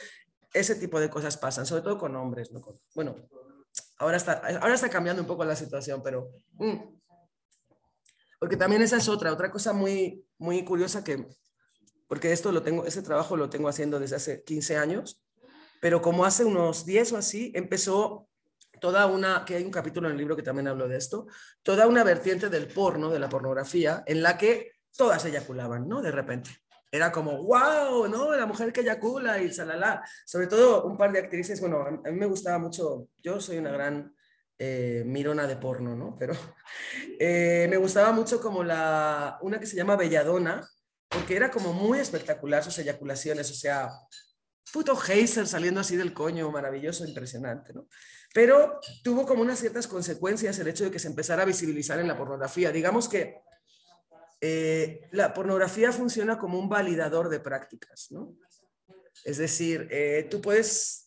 Ese 0.52 0.74
tipo 0.74 0.98
de 0.98 1.08
cosas 1.08 1.36
pasan, 1.36 1.66
sobre 1.66 1.82
todo 1.82 1.98
con 1.98 2.14
hombres, 2.16 2.50
¿no? 2.50 2.60
bueno, 2.94 3.14
ahora 3.98 4.16
está, 4.16 4.42
ahora 4.60 4.74
está 4.74 4.90
cambiando 4.90 5.22
un 5.22 5.28
poco 5.28 5.44
la 5.44 5.56
situación, 5.56 6.02
pero... 6.02 6.32
Mm. 6.54 6.95
Porque 8.38 8.56
también 8.56 8.82
esa 8.82 8.96
es 8.96 9.08
otra, 9.08 9.32
otra 9.32 9.50
cosa 9.50 9.72
muy, 9.72 10.24
muy 10.38 10.64
curiosa 10.64 11.02
que, 11.02 11.26
porque 12.06 12.32
esto 12.32 12.52
lo 12.52 12.62
tengo, 12.62 12.84
ese 12.84 13.02
trabajo 13.02 13.36
lo 13.36 13.48
tengo 13.48 13.68
haciendo 13.68 13.98
desde 13.98 14.16
hace 14.16 14.44
15 14.44 14.76
años, 14.76 15.22
pero 15.80 16.02
como 16.02 16.24
hace 16.24 16.44
unos 16.44 16.86
10 16.86 17.12
o 17.12 17.16
así, 17.18 17.52
empezó 17.54 18.28
toda 18.80 19.06
una, 19.06 19.44
que 19.44 19.56
hay 19.56 19.64
un 19.64 19.70
capítulo 19.70 20.08
en 20.08 20.12
el 20.12 20.18
libro 20.18 20.36
que 20.36 20.42
también 20.42 20.68
hablo 20.68 20.88
de 20.88 20.96
esto, 20.96 21.26
toda 21.62 21.86
una 21.86 22.04
vertiente 22.04 22.48
del 22.48 22.68
porno, 22.68 23.10
de 23.10 23.18
la 23.18 23.28
pornografía, 23.28 24.02
en 24.06 24.22
la 24.22 24.36
que 24.36 24.72
todas 24.96 25.24
eyaculaban, 25.24 25.88
¿no? 25.88 26.02
De 26.02 26.10
repente 26.10 26.50
era 26.90 27.12
como, 27.12 27.42
wow, 27.42 28.08
¿no? 28.08 28.34
La 28.34 28.46
mujer 28.46 28.72
que 28.72 28.80
eyacula 28.80 29.40
y 29.42 29.52
salala. 29.52 30.02
Sobre 30.24 30.46
todo 30.46 30.84
un 30.84 30.96
par 30.96 31.12
de 31.12 31.18
actrices, 31.18 31.60
bueno, 31.60 31.84
a 31.84 31.90
mí 32.10 32.18
me 32.18 32.26
gustaba 32.26 32.58
mucho, 32.58 33.08
yo 33.22 33.40
soy 33.40 33.58
una 33.58 33.70
gran 33.70 34.15
eh, 34.58 35.02
mirona 35.04 35.46
de 35.46 35.56
porno, 35.56 35.94
¿no? 35.94 36.14
Pero 36.18 36.34
eh, 37.20 37.66
me 37.68 37.76
gustaba 37.76 38.12
mucho 38.12 38.40
como 38.40 38.64
la, 38.64 39.38
una 39.42 39.60
que 39.60 39.66
se 39.66 39.76
llama 39.76 39.96
Belladona, 39.96 40.66
porque 41.08 41.36
era 41.36 41.50
como 41.50 41.72
muy 41.72 41.98
espectacular 41.98 42.64
sus 42.64 42.78
eyaculaciones, 42.78 43.50
o 43.50 43.54
sea, 43.54 43.90
puto 44.72 44.96
geyser 44.96 45.46
saliendo 45.46 45.80
así 45.80 45.96
del 45.96 46.14
coño, 46.14 46.50
maravilloso, 46.50 47.04
impresionante, 47.04 47.74
¿no? 47.74 47.86
Pero 48.32 48.80
tuvo 49.02 49.26
como 49.26 49.42
unas 49.42 49.58
ciertas 49.58 49.86
consecuencias 49.86 50.58
el 50.58 50.68
hecho 50.68 50.84
de 50.84 50.90
que 50.90 50.98
se 50.98 51.08
empezara 51.08 51.42
a 51.42 51.46
visibilizar 51.46 51.98
en 52.00 52.08
la 52.08 52.16
pornografía. 52.16 52.72
Digamos 52.72 53.08
que 53.08 53.40
eh, 54.40 55.08
la 55.12 55.32
pornografía 55.32 55.92
funciona 55.92 56.38
como 56.38 56.58
un 56.58 56.68
validador 56.68 57.28
de 57.28 57.40
prácticas, 57.40 58.08
¿no? 58.10 58.36
Es 59.24 59.38
decir, 59.38 59.88
tú 60.30 60.42
puedes 60.42 61.05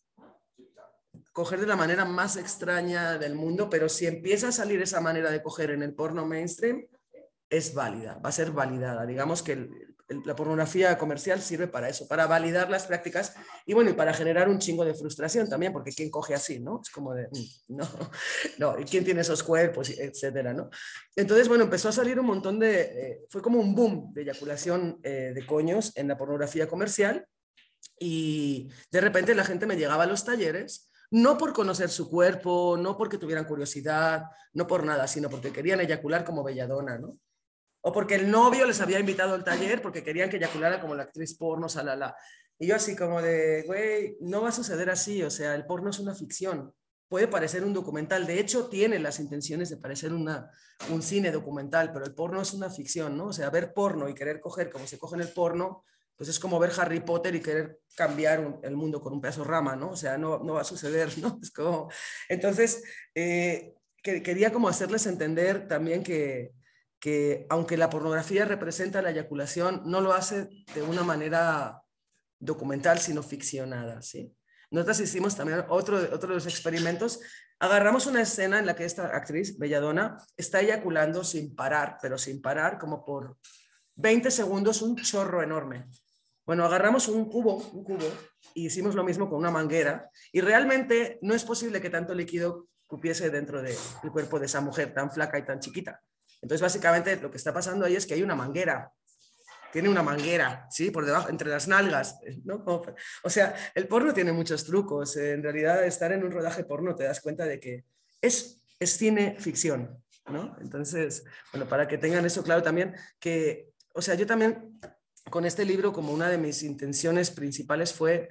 coger 1.32 1.60
de 1.60 1.68
la 1.68 1.76
manera 1.76 2.06
más 2.06 2.38
extraña 2.38 3.18
del 3.18 3.36
mundo, 3.36 3.70
pero 3.70 3.90
si 3.90 4.08
empieza 4.08 4.50
a 4.50 4.52
salir 4.52 4.82
esa 4.82 5.02
manera 5.02 5.32
de 5.32 5.42
coger 5.42 5.72
en 5.72 5.84
el 5.84 5.94
porno 5.94 6.26
mainstream, 6.26 6.86
es 7.50 7.74
válida, 7.74 8.20
va 8.24 8.30
a 8.30 8.34
ser 8.34 8.52
validada. 8.52 9.06
Digamos 9.06 9.42
que 9.42 9.70
la 10.26 10.36
pornografía 10.36 10.98
comercial 10.98 11.42
sirve 11.42 11.68
para 11.68 11.88
eso, 11.88 12.08
para 12.08 12.26
validar 12.26 12.70
las 12.70 12.88
prácticas 12.88 13.36
y 13.66 13.74
bueno, 13.74 13.92
y 13.92 13.94
para 13.94 14.14
generar 14.14 14.50
un 14.50 14.60
chingo 14.60 14.84
de 14.84 14.96
frustración 14.96 15.48
también, 15.48 15.72
porque 15.72 15.92
¿quién 15.92 16.10
coge 16.10 16.34
así, 16.34 16.60
no? 16.60 16.82
Es 16.84 16.90
como 16.90 17.14
de, 17.14 17.28
mm, 17.28 17.76
no, 17.76 17.88
no, 18.58 18.80
¿y 18.80 18.86
quién 18.86 19.06
tiene 19.06 19.22
esos 19.22 19.44
cuerpos, 19.44 19.90
etcétera, 19.90 20.54
no? 20.54 20.70
Entonces, 21.16 21.48
bueno, 21.48 21.66
empezó 21.66 21.90
a 21.90 21.94
salir 21.94 22.20
un 22.20 22.26
montón 22.26 22.60
de, 22.60 22.82
eh, 22.82 23.22
fue 23.30 23.42
como 23.42 23.60
un 23.60 23.76
boom 23.76 24.14
de 24.14 24.24
eyaculación 24.24 25.00
eh, 25.04 25.32
de 25.34 25.46
coños 25.46 25.92
en 25.96 26.08
la 26.08 26.18
pornografía 26.18 26.68
comercial 26.68 27.26
y 28.00 28.70
de 28.92 29.02
repente 29.02 29.36
la 29.36 29.44
gente 29.44 29.68
me 29.68 29.76
llegaba 29.76 30.04
a 30.04 30.08
los 30.08 30.26
talleres 30.26 30.89
no 31.12 31.38
por 31.38 31.53
conocer 31.53 31.89
su 31.89 32.10
cuerpo, 32.10 32.78
no 32.78 32.95
porque 32.95 33.18
tuvieran 33.18 33.45
curiosidad, 33.45 34.26
no 34.53 34.68
por 34.68 34.84
nada, 34.84 35.07
sino 35.07 35.30
porque 35.30 35.51
querían 35.51 35.80
eyacular 35.80 36.24
como 36.24 36.43
belladona, 36.43 36.97
¿no? 36.97 37.18
O 37.82 37.91
porque 37.91 38.16
el 38.16 38.30
novio 38.30 38.66
les 38.66 38.82
había 38.82 38.99
invitado 38.99 39.34
al 39.34 39.43
taller 39.43 39.82
porque 39.82 40.03
querían 40.03 40.30
que 40.30 40.38
eyaculara 40.38 40.82
como 40.82 40.95
la 40.95 41.03
actriz 41.03 41.36
porno, 41.38 41.70
salala. 41.70 42.16
Y 42.57 42.68
yo 42.68 42.76
así 42.76 42.95
como 42.95 43.22
de, 43.22 43.64
güey, 43.66 44.18
no 44.20 44.41
va 44.41 44.49
a 44.49 44.51
suceder 44.51 44.89
así, 44.89 45.24
o 45.24 45.32
sea, 45.32 45.55
el 45.55 45.66
porno 45.66 45.89
es 45.89 45.99
una 45.99 46.14
ficción. 46.14 46.74
Puede 47.07 47.28
parecer 47.28 47.64
un 47.64 47.74
documental, 47.74 48.28
de 48.28 48.39
hecho 48.39 48.68
tiene 48.68 48.99
las 48.99 49.20
intenciones 49.20 49.70
de 49.70 49.78
parecer 49.78 50.14
una, 50.14 50.51
un 50.91 51.01
cine 51.01 51.32
documental, 51.32 51.91
pero 51.91 52.05
el 52.05 52.14
porno 52.14 52.41
es 52.41 52.53
una 52.53 52.70
ficción, 52.70 53.18
¿no? 53.18 53.28
O 53.28 53.34
sea, 53.34 53.49
ver 53.49 53.74
porno 53.74 54.10
y 54.10 54.14
querer 54.14 54.39
coger 54.39 54.70
como 54.70 54.86
se 54.86 54.99
coge 54.99 55.16
en 55.16 55.22
el 55.22 55.30
porno, 55.30 55.86
pues 56.20 56.30
es 56.30 56.38
como 56.38 56.59
ver 56.59 56.74
Harry 56.78 56.99
Potter 56.99 57.34
y 57.34 57.39
querer 57.39 57.80
cambiar 57.95 58.59
el 58.61 58.76
mundo 58.76 58.99
con 58.99 59.13
un 59.13 59.22
pedazo 59.22 59.45
rama, 59.45 59.78
¿no? 59.78 59.91
O 59.91 59.95
sea, 59.95 60.17
no, 60.17 60.39
no 60.39 60.55
va 60.55 60.61
a 60.61 60.65
suceder, 60.65 61.17
¿no? 61.20 61.39
Es 61.41 61.49
como... 61.49 61.89
Entonces, 62.28 62.84
eh, 63.15 63.74
quería 64.03 64.51
como 64.51 64.67
hacerles 64.67 65.05
entender 65.05 65.70
también 65.70 66.03
que, 66.03 66.51
que 66.99 67.45
aunque 67.49 67.78
la 67.78 67.89
pornografía 67.89 68.43
representa 68.43 69.01
la 69.01 69.11
eyaculación, 69.11 69.84
no 69.86 70.01
lo 70.01 70.11
hace 70.11 70.49
de 70.76 70.82
una 70.82 71.03
manera 71.03 71.84
documental, 72.38 72.99
sino 72.99 73.24
ficcionada, 73.24 74.01
¿sí? 74.01 74.36
Nosotros 74.72 74.99
hicimos 74.99 75.38
también 75.38 75.63
otro, 75.70 75.99
otro 76.13 76.28
de 76.28 76.36
los 76.36 76.47
experimentos. 76.47 77.22
Agarramos 77.59 78.07
una 78.07 78.24
escena 78.24 78.59
en 78.59 78.65
la 78.65 78.76
que 78.76 78.84
esta 78.84 79.15
actriz, 79.15 79.57
Belladona, 79.57 80.17
está 80.36 80.59
eyaculando 80.59 81.24
sin 81.24 81.55
parar, 81.55 81.97
pero 82.01 82.17
sin 82.17 82.41
parar, 82.41 82.78
como 82.78 83.05
por 83.05 83.38
20 83.95 84.30
segundos, 84.32 84.82
un 84.82 84.97
chorro 84.97 85.41
enorme. 85.41 85.88
Bueno, 86.50 86.66
agarramos 86.66 87.08
un 87.08 87.30
cubo, 87.30 87.58
un 87.74 87.84
cubo, 87.84 88.12
y 88.56 88.66
hicimos 88.66 88.95
lo 88.95 89.04
mismo 89.04 89.30
con 89.30 89.38
una 89.38 89.52
manguera, 89.52 90.10
y 90.32 90.41
realmente 90.41 91.20
no 91.22 91.36
es 91.36 91.43
posible 91.43 91.80
que 91.80 91.91
tanto 91.91 92.16
líquido 92.16 92.70
cupiese 92.88 93.30
dentro 93.30 93.62
del 93.62 93.76
cuerpo 94.12 94.39
de 94.39 94.47
esa 94.47 94.60
mujer 94.60 94.91
tan 94.91 95.12
flaca 95.12 95.38
y 95.38 95.45
tan 95.45 95.60
chiquita. 95.60 96.02
Entonces, 96.41 96.60
básicamente 96.60 97.18
lo 97.18 97.30
que 97.30 97.38
está 97.38 97.54
pasando 97.54 97.86
ahí 97.86 97.95
es 97.95 98.08
que 98.08 98.16
hay 98.16 98.24
una 98.24 98.34
manguera 98.34 98.91
tiene 99.72 99.89
una 99.89 100.02
manguera, 100.02 100.66
¿sí? 100.72 100.89
Por 100.89 101.06
debajo, 101.06 101.30
entre 101.30 101.52
las 101.52 101.68
nalgas, 101.68 102.18
¿no? 102.43 102.66
O 103.24 103.30
sea, 103.30 103.54
el 103.76 103.88
porno 103.88 104.12
tiene 104.12 104.32
muchos 104.32 104.66
trucos. 104.66 105.18
En 105.18 105.43
realidad, 105.43 105.86
estar 105.86 106.12
en 106.12 106.24
un 106.24 106.32
rodaje 106.32 106.64
porno 106.64 106.95
te 106.95 107.04
das 107.04 107.22
cuenta 107.22 107.45
de 107.45 107.60
que 107.60 107.86
es, 108.24 108.64
es 108.80 108.97
cine 108.97 109.36
ficción, 109.38 110.04
¿no? 110.32 110.58
Entonces, 110.62 111.24
bueno, 111.54 111.70
para 111.70 111.88
que 111.88 112.00
tengan 112.00 112.26
eso 112.26 112.41
claro 112.41 112.64
también, 112.64 112.95
que, 113.20 113.70
o 113.93 114.02
sea, 114.02 114.16
yo 114.16 114.26
también 114.26 114.80
con 115.30 115.46
este 115.46 115.66
libro, 115.66 115.94
como 115.94 116.14
una 116.14 116.30
de 116.30 116.38
mis 116.38 116.64
intenciones 116.64 117.32
principales 117.32 117.94
fue 117.94 118.30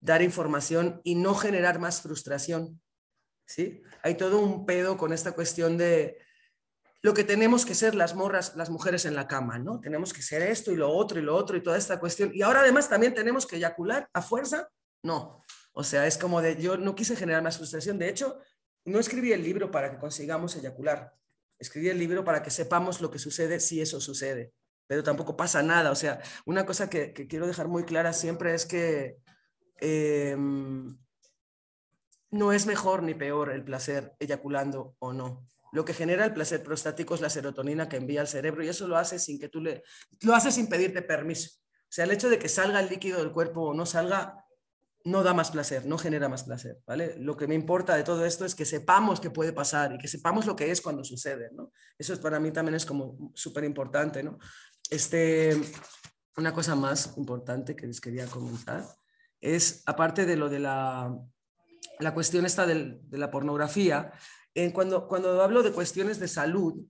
dar 0.00 0.22
información 0.22 1.00
y 1.04 1.14
no 1.14 1.34
generar 1.34 1.78
más 1.78 2.00
frustración, 2.00 2.80
¿sí? 3.46 3.82
Hay 4.02 4.16
todo 4.16 4.38
un 4.38 4.64
pedo 4.64 4.96
con 4.96 5.12
esta 5.12 5.32
cuestión 5.32 5.76
de 5.76 6.18
lo 7.02 7.14
que 7.14 7.24
tenemos 7.24 7.64
que 7.64 7.74
ser 7.74 7.94
las 7.94 8.14
morras, 8.14 8.56
las 8.56 8.70
mujeres 8.70 9.04
en 9.04 9.14
la 9.14 9.26
cama, 9.26 9.58
¿no? 9.58 9.80
Tenemos 9.80 10.12
que 10.12 10.22
ser 10.22 10.42
esto 10.42 10.70
y 10.70 10.76
lo 10.76 10.90
otro 10.90 11.18
y 11.18 11.22
lo 11.22 11.34
otro 11.34 11.56
y 11.56 11.62
toda 11.62 11.78
esta 11.78 11.98
cuestión. 11.98 12.30
Y 12.34 12.42
ahora 12.42 12.60
además 12.60 12.88
también 12.88 13.14
tenemos 13.14 13.46
que 13.46 13.56
eyacular 13.56 14.08
a 14.12 14.22
fuerza. 14.22 14.68
No. 15.02 15.42
O 15.72 15.82
sea, 15.82 16.06
es 16.06 16.18
como 16.18 16.42
de, 16.42 16.60
yo 16.60 16.76
no 16.76 16.94
quise 16.94 17.16
generar 17.16 17.42
más 17.42 17.56
frustración. 17.56 17.98
De 17.98 18.08
hecho, 18.08 18.38
no 18.84 18.98
escribí 18.98 19.32
el 19.32 19.42
libro 19.42 19.70
para 19.70 19.90
que 19.90 19.98
consigamos 19.98 20.56
eyacular. 20.56 21.14
Escribí 21.58 21.88
el 21.88 21.98
libro 21.98 22.24
para 22.24 22.42
que 22.42 22.50
sepamos 22.50 23.00
lo 23.00 23.10
que 23.10 23.18
sucede 23.18 23.60
si 23.60 23.80
eso 23.80 24.00
sucede. 24.00 24.52
Pero 24.90 25.04
tampoco 25.04 25.36
pasa 25.36 25.62
nada. 25.62 25.92
O 25.92 25.94
sea, 25.94 26.20
una 26.46 26.66
cosa 26.66 26.90
que, 26.90 27.12
quiero 27.12 27.46
dejar 27.46 27.68
muy 27.68 27.84
clara 27.84 28.12
siempre 28.12 28.54
es 28.54 28.66
que 28.66 29.18
em, 29.76 30.98
no 32.32 32.52
es 32.52 32.66
mejor 32.66 33.04
ni 33.04 33.14
peor 33.14 33.52
el 33.52 33.62
placer 33.62 34.16
eyaculando 34.18 34.96
o 34.98 35.12
no. 35.12 35.46
Lo 35.70 35.84
que 35.84 35.94
genera 35.94 36.24
el 36.24 36.34
placer 36.34 36.64
prostático 36.64 37.14
es 37.14 37.20
la 37.20 37.30
serotonina 37.30 37.88
que 37.88 37.98
envía 37.98 38.20
al 38.20 38.26
cerebro 38.26 38.64
y 38.64 38.68
eso 38.68 38.88
lo 38.88 38.96
hace 38.96 39.20
sin 39.20 39.38
que 39.38 39.48
tú. 39.48 39.60
Lo 39.60 40.34
hace 40.34 40.50
sin 40.50 40.68
pedirte 40.68 41.02
permiso. 41.02 41.50
O 41.62 41.92
sea, 41.92 42.04
el 42.04 42.10
hecho 42.10 42.28
de 42.28 42.40
que 42.40 42.48
salga 42.48 42.80
el 42.80 42.88
líquido 42.88 43.20
del 43.20 43.30
cuerpo 43.30 43.68
o 43.68 43.74
no 43.74 43.86
salga 43.86 44.44
no 45.04 45.22
da 45.22 45.32
más 45.32 45.50
placer, 45.50 45.86
no 45.86 45.96
genera 45.96 46.28
más 46.28 46.44
placer, 46.44 46.78
¿vale? 46.86 47.14
Lo 47.18 47.36
que 47.36 47.46
me 47.46 47.54
importa 47.54 47.96
de 47.96 48.02
todo 48.02 48.26
esto 48.26 48.44
es 48.44 48.54
que 48.54 48.66
sepamos 48.66 49.20
qué 49.20 49.30
puede 49.30 49.52
pasar 49.52 49.94
y 49.94 49.98
que 49.98 50.08
sepamos 50.08 50.44
lo 50.44 50.54
que 50.54 50.70
es 50.70 50.82
cuando 50.82 51.04
sucede, 51.04 51.50
¿no? 51.52 51.72
Eso 51.96 52.12
es, 52.12 52.18
para 52.18 52.38
mí 52.38 52.50
también 52.50 52.74
es 52.74 52.84
como 52.84 53.32
súper 53.34 53.64
importante, 53.64 54.22
¿no? 54.22 54.38
Este, 54.90 55.58
una 56.36 56.52
cosa 56.52 56.74
más 56.74 57.16
importante 57.16 57.76
que 57.76 57.86
les 57.86 58.00
quería 58.00 58.26
comentar 58.26 58.84
es, 59.40 59.82
aparte 59.86 60.26
de 60.26 60.36
lo 60.36 60.48
de 60.48 60.58
la, 60.58 61.16
la 62.00 62.14
cuestión 62.14 62.44
esta 62.44 62.66
de 62.66 63.00
la 63.12 63.30
pornografía, 63.30 64.12
cuando, 64.72 65.06
cuando 65.08 65.42
hablo 65.42 65.62
de 65.62 65.72
cuestiones 65.72 66.18
de 66.18 66.28
salud, 66.28 66.84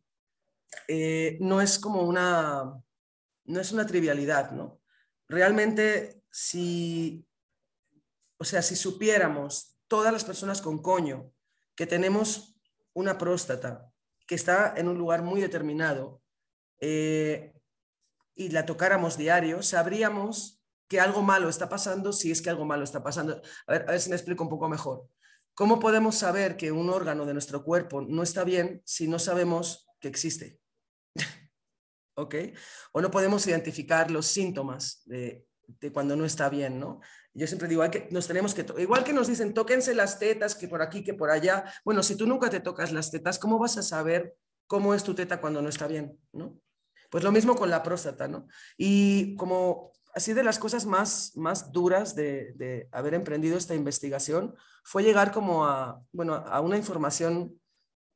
eh, 0.89 1.37
no 1.41 1.61
es 1.61 1.79
como 1.79 2.03
una, 2.03 2.75
no 3.45 3.61
es 3.61 3.73
una 3.73 3.87
trivialidad, 3.87 4.53
¿no? 4.53 4.81
Realmente, 5.29 6.23
si, 6.31 7.25
o 8.39 8.45
sea, 8.45 8.63
si 8.63 8.77
supiéramos 8.77 9.77
todas 9.87 10.13
las 10.13 10.25
personas 10.25 10.63
con 10.63 10.81
coño 10.81 11.33
que 11.75 11.87
tenemos 11.87 12.57
una 12.93 13.19
próstata 13.19 13.93
que 14.27 14.35
está 14.35 14.75
en 14.77 14.89
un 14.89 14.99
lugar 14.99 15.23
muy 15.23 15.41
determinado 15.41 16.23
eh, 16.81 17.53
y 18.41 18.49
la 18.49 18.65
tocáramos 18.65 19.19
diario, 19.19 19.63
sabríamos 19.63 20.63
que 20.89 20.99
algo 20.99 21.21
malo 21.21 21.51
está 21.51 21.69
pasando 21.69 22.11
si 22.11 22.31
es 22.31 22.41
que 22.41 22.49
algo 22.49 22.65
malo 22.65 22.85
está 22.85 23.03
pasando. 23.03 23.43
A 23.67 23.73
ver, 23.73 23.83
a 23.87 23.91
ver 23.91 24.01
si 24.01 24.09
me 24.09 24.17
explico 24.17 24.43
un 24.43 24.49
poco 24.49 24.67
mejor. 24.67 25.07
¿Cómo 25.53 25.79
podemos 25.79 26.17
saber 26.17 26.57
que 26.57 26.73
un 26.73 26.89
órgano 26.89 27.27
de 27.27 27.35
nuestro 27.35 27.63
cuerpo 27.63 28.01
no 28.01 28.23
está 28.23 28.43
bien 28.43 28.81
si 28.87 29.09
no 29.09 29.19
sabemos 29.19 29.87
que 30.01 30.09
existe? 30.09 30.59
¿Ok? 32.17 32.35
O 32.93 33.03
no 33.03 33.11
podemos 33.11 33.47
identificar 33.47 34.11
los 34.11 34.25
síntomas 34.25 35.03
de, 35.05 35.47
cuando 35.93 36.17
no 36.17 36.25
está 36.25 36.49
bien, 36.49 36.81
¿no? 36.81 37.01
Yo 37.35 37.47
siempre 37.47 37.69
digo, 37.69 37.89
que, 37.91 38.09
nos 38.11 38.27
tenemos 38.27 38.55
que, 38.55 38.65
igual 38.79 39.05
que 39.05 39.13
nos 39.13 39.29
dicen, 39.29 39.53
tóquense 39.53 39.95
las 39.95 40.19
tetas, 40.19 40.55
que 40.55 40.67
por 40.67 40.81
aquí, 40.81 41.05
que 41.05 41.13
por 41.13 41.31
allá. 41.31 41.71
Bueno, 41.85 42.03
si 42.03 42.17
tú 42.17 42.27
nunca 42.27 42.49
te 42.49 42.61
tocas 42.61 42.91
las 42.91 43.11
tetas, 43.11 43.39
¿cómo 43.39 43.59
vas 43.59 43.77
a 43.77 43.83
saber 43.83 44.35
cómo 44.67 44.95
es 44.95 45.05
tu 45.05 45.15
teta 45.15 45.43
cuando 45.43 45.61
no 45.61 45.69
está 45.69 45.87
bien, 45.87 46.19
¿no? 46.33 46.59
Pues 47.11 47.25
lo 47.25 47.33
mismo 47.33 47.57
con 47.57 47.71
la 47.71 47.83
próstata, 47.83 48.29
¿no? 48.29 48.47
Y 48.79 49.35
como 49.37 49.93
así 50.15 50.33
de 50.33 50.43
las 50.43 50.59
cosas 50.59 50.87
más, 50.87 51.37
más 51.37 51.73
duras 51.73 52.15
de, 52.15 52.89
haber 52.93 53.15
emprendido 53.15 53.57
esta 53.59 53.75
investigación 53.75 54.55
fue 54.85 55.03
llegar 55.03 55.33
como 55.33 55.67
a, 55.67 56.03
bueno, 56.13 56.35
a 56.35 56.61
una 56.61 56.77
información 56.77 57.61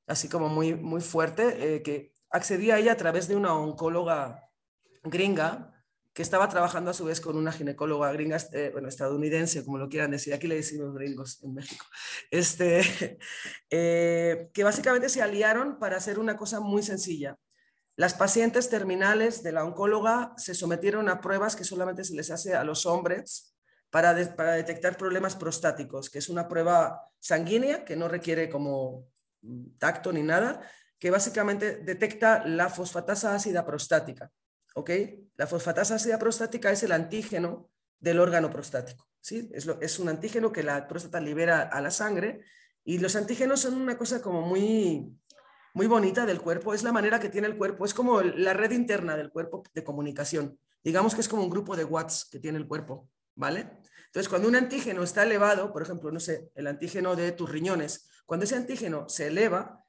así 0.07 0.29
como 0.29 0.49
muy, 0.49 0.75
muy 0.75 1.01
fuerte, 1.01 1.77
eh, 1.77 1.83
que 1.83 2.13
accedí 2.31 2.71
a 2.71 2.79
ella 2.79 2.93
a 2.93 2.97
través 2.97 3.29
de 3.29 3.37
una 3.37 3.55
oncóloga 3.55 4.51
gringa 5.03 5.75
que 6.13 6.23
estaba 6.23 6.49
trabajando 6.49 6.93
a 6.93 6.95
su 6.95 7.05
vez 7.05 7.21
con 7.21 7.37
una 7.37 7.51
ginecóloga 7.51 8.13
gringa, 8.13 8.39
eh, 8.53 8.71
bueno, 8.73 8.89
estadounidense, 8.89 9.65
como 9.65 9.79
lo 9.79 9.89
quieran 9.89 10.13
decir, 10.13 10.33
aquí 10.33 10.47
le 10.47 10.55
decimos 10.55 10.95
gringos 10.95 11.43
en 11.43 11.55
México, 11.55 11.85
este, 12.31 13.19
eh, 13.71 14.49
que 14.53 14.65
básicamente 14.65 15.09
se 15.09 15.23
aliaron 15.23 15.79
para 15.81 15.97
hacer 15.97 16.21
una 16.21 16.37
cosa 16.37 16.61
muy 16.61 16.85
sencilla. 16.85 17.37
Las 17.97 18.15
pacientes 18.15 18.69
terminales 18.71 19.43
de 19.43 19.53
la 19.53 19.65
oncóloga 19.65 20.33
se 20.37 20.55
sometieron 20.55 21.09
a 21.09 21.21
pruebas 21.21 21.55
que 21.55 21.65
solamente 21.65 22.03
se 22.05 22.15
les 22.15 22.31
hace 22.31 22.55
a 22.55 22.65
los 22.65 22.87
hombres 22.87 23.55
para, 23.91 24.13
detectar 24.13 24.97
problemas 24.97 25.37
prostáticos, 25.37 26.11
que 26.11 26.19
es 26.19 26.29
una 26.29 26.49
prueba 26.49 27.13
sanguínea 27.21 27.85
que 27.85 27.95
no 27.95 28.09
requiere 28.09 28.49
como 28.49 29.07
tacto 29.79 30.13
ni 30.13 30.25
nada, 30.25 30.61
que 30.99 31.13
básicamente 31.13 31.77
detecta 31.77 32.45
la 32.45 32.69
fosfatasa 32.69 33.37
ácida 33.37 33.65
prostática. 33.65 34.33
¿ok? 34.75 34.91
La 35.37 35.47
fosfatasa 35.47 35.95
ácida 35.95 36.19
prostática 36.19 36.73
es 36.73 36.83
el 36.83 36.91
antígeno 36.91 37.71
del 38.01 38.19
órgano 38.19 38.51
prostático. 38.51 39.07
¿sí? 39.21 39.49
Es, 39.55 39.69
es 39.81 40.01
un 40.01 40.09
antígeno 40.09 40.51
que 40.51 40.65
la 40.65 40.89
próstata 40.89 41.21
libera 41.21 41.63
a 41.63 41.81
la 41.81 41.93
sangre 41.93 42.41
y 42.83 42.99
los 42.99 43.15
antígenos 43.15 43.61
son 43.61 43.81
una 43.81 43.97
cosa 43.97 44.21
como 44.21 44.43
muy 44.43 45.17
muy 45.75 45.89
bonita 45.89 46.25
del 46.25 46.41
cuerpo, 46.41 46.73
es 46.73 46.85
la 46.85 46.93
manera 46.93 47.19
que 47.19 47.29
tiene 47.29 47.49
el 47.49 47.57
cuerpo, 47.57 47.85
es 47.85 47.93
como 47.93 48.23
la 48.23 48.55
red 48.55 48.71
interna 48.71 49.17
del 49.17 49.31
cuerpo 49.31 49.65
de 49.75 49.83
comunicación. 49.85 50.59
Digamos 50.83 51.15
que 51.15 51.21
es 51.21 51.29
como 51.29 51.43
un 51.43 51.51
grupo 51.51 51.77
de 51.77 51.85
watts 51.85 52.29
que 52.31 52.39
tiene 52.39 52.59
el 52.59 52.69
cuerpo, 52.69 53.11
¿vale? 53.35 53.79
Entonces, 54.07 54.29
cuando 54.29 54.47
un 54.47 54.55
antígeno 54.55 55.03
está 55.03 55.25
elevado, 55.25 55.73
por 55.73 55.83
ejemplo, 55.83 56.13
no 56.13 56.21
sé, 56.21 56.51
el 56.55 56.69
antígeno 56.69 57.17
de 57.17 57.33
tus 57.33 57.51
riñones, 57.51 58.09
cuando 58.25 58.45
ese 58.45 58.55
antígeno 58.55 59.09
se 59.09 59.27
eleva, 59.27 59.85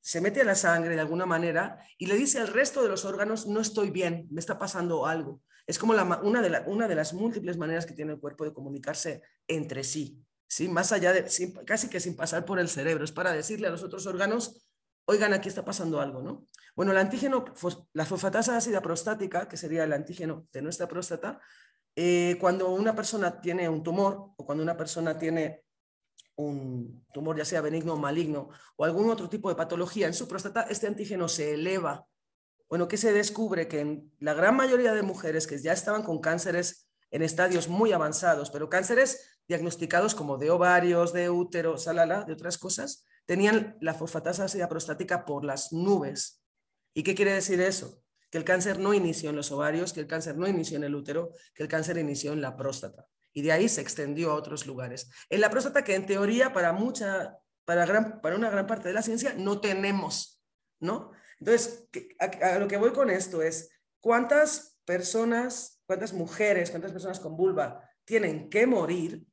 se 0.00 0.20
mete 0.20 0.40
a 0.40 0.44
la 0.44 0.56
sangre 0.56 0.96
de 0.96 1.00
alguna 1.00 1.26
manera 1.26 1.78
y 1.96 2.06
le 2.06 2.16
dice 2.16 2.40
al 2.40 2.48
resto 2.48 2.82
de 2.82 2.88
los 2.88 3.04
órganos, 3.04 3.46
no 3.46 3.60
estoy 3.60 3.90
bien, 3.90 4.26
me 4.30 4.40
está 4.40 4.58
pasando 4.58 5.06
algo. 5.06 5.42
Es 5.66 5.78
como 5.78 5.92
una, 5.92 6.42
de 6.42 6.62
una 6.66 6.88
de 6.88 6.94
las 6.96 7.14
múltiples 7.14 7.56
maneras 7.56 7.86
que 7.86 7.94
tiene 7.94 8.12
el 8.12 8.18
cuerpo 8.18 8.44
de 8.44 8.52
comunicarse 8.52 9.22
entre 9.46 9.84
sí, 9.84 10.20
¿sí? 10.48 10.68
Más 10.68 10.90
allá 10.90 11.12
de, 11.12 11.24
casi 11.64 11.88
que 11.88 12.00
sin 12.00 12.16
pasar 12.16 12.44
por 12.44 12.58
el 12.58 12.68
cerebro, 12.68 13.04
es 13.04 13.12
para 13.12 13.32
decirle 13.32 13.68
a 13.68 13.70
los 13.70 13.84
otros 13.84 14.06
órganos, 14.06 14.69
oigan, 15.10 15.32
aquí 15.32 15.48
está 15.48 15.64
pasando 15.64 16.00
algo, 16.00 16.22
¿no? 16.22 16.46
Bueno, 16.76 16.92
el 16.92 16.98
antígeno, 16.98 17.44
la 17.94 18.06
fosfatasa 18.06 18.56
ácida 18.56 18.80
prostática, 18.80 19.48
que 19.48 19.56
sería 19.56 19.82
el 19.82 19.92
antígeno 19.92 20.46
de 20.52 20.62
nuestra 20.62 20.86
próstata, 20.86 21.40
eh, 21.96 22.36
cuando 22.40 22.70
una 22.70 22.94
persona 22.94 23.40
tiene 23.40 23.68
un 23.68 23.82
tumor 23.82 24.32
o 24.36 24.46
cuando 24.46 24.62
una 24.62 24.76
persona 24.76 25.18
tiene 25.18 25.64
un 26.36 27.04
tumor 27.12 27.36
ya 27.36 27.44
sea 27.44 27.60
benigno 27.60 27.94
o 27.94 27.96
maligno 27.96 28.50
o 28.76 28.84
algún 28.84 29.10
otro 29.10 29.28
tipo 29.28 29.48
de 29.48 29.56
patología 29.56 30.06
en 30.06 30.14
su 30.14 30.28
próstata, 30.28 30.62
este 30.62 30.86
antígeno 30.86 31.28
se 31.28 31.54
eleva. 31.54 32.06
Bueno, 32.68 32.86
¿qué 32.86 32.96
se 32.96 33.12
descubre? 33.12 33.66
Que 33.66 33.80
en 33.80 34.12
la 34.20 34.32
gran 34.32 34.54
mayoría 34.54 34.94
de 34.94 35.02
mujeres 35.02 35.48
que 35.48 35.58
ya 35.58 35.72
estaban 35.72 36.04
con 36.04 36.20
cánceres 36.20 36.88
en 37.10 37.22
estadios 37.22 37.66
muy 37.66 37.90
avanzados, 37.90 38.52
pero 38.52 38.70
cánceres 38.70 39.40
diagnosticados 39.48 40.14
como 40.14 40.38
de 40.38 40.50
ovarios, 40.50 41.12
de 41.12 41.30
útero, 41.30 41.78
salala, 41.78 42.22
de 42.22 42.34
otras 42.34 42.58
cosas, 42.58 43.04
tenían 43.26 43.76
la 43.80 43.94
fosfatasa 43.94 44.44
ácida 44.44 44.68
prostática 44.68 45.24
por 45.24 45.44
las 45.44 45.72
nubes. 45.72 46.42
¿Y 46.94 47.02
qué 47.02 47.14
quiere 47.14 47.32
decir 47.32 47.60
eso? 47.60 48.02
Que 48.30 48.38
el 48.38 48.44
cáncer 48.44 48.78
no 48.78 48.94
inició 48.94 49.30
en 49.30 49.36
los 49.36 49.52
ovarios, 49.52 49.92
que 49.92 50.00
el 50.00 50.06
cáncer 50.06 50.36
no 50.36 50.48
inició 50.48 50.76
en 50.76 50.84
el 50.84 50.94
útero, 50.94 51.32
que 51.54 51.62
el 51.62 51.68
cáncer 51.68 51.98
inició 51.98 52.32
en 52.32 52.40
la 52.40 52.56
próstata. 52.56 53.06
Y 53.32 53.42
de 53.42 53.52
ahí 53.52 53.68
se 53.68 53.80
extendió 53.80 54.32
a 54.32 54.34
otros 54.34 54.66
lugares. 54.66 55.10
En 55.28 55.40
la 55.40 55.50
próstata 55.50 55.84
que 55.84 55.94
en 55.94 56.06
teoría 56.06 56.52
para 56.52 56.72
mucha, 56.72 57.38
para, 57.64 57.86
gran, 57.86 58.20
para 58.20 58.36
una 58.36 58.50
gran 58.50 58.66
parte 58.66 58.88
de 58.88 58.94
la 58.94 59.02
ciencia 59.02 59.34
no 59.36 59.60
tenemos, 59.60 60.42
¿no? 60.80 61.12
Entonces, 61.38 61.88
a, 62.18 62.58
lo 62.58 62.68
que 62.68 62.76
voy 62.76 62.92
con 62.92 63.10
esto 63.10 63.42
es, 63.42 63.70
¿cuántas 64.00 64.78
personas, 64.84 65.80
cuántas 65.86 66.12
mujeres, 66.12 66.70
cuántas 66.70 66.92
personas 66.92 67.20
con 67.20 67.36
vulva 67.36 67.88
tienen 68.04 68.50
que 68.50 68.66
morir 68.66 69.24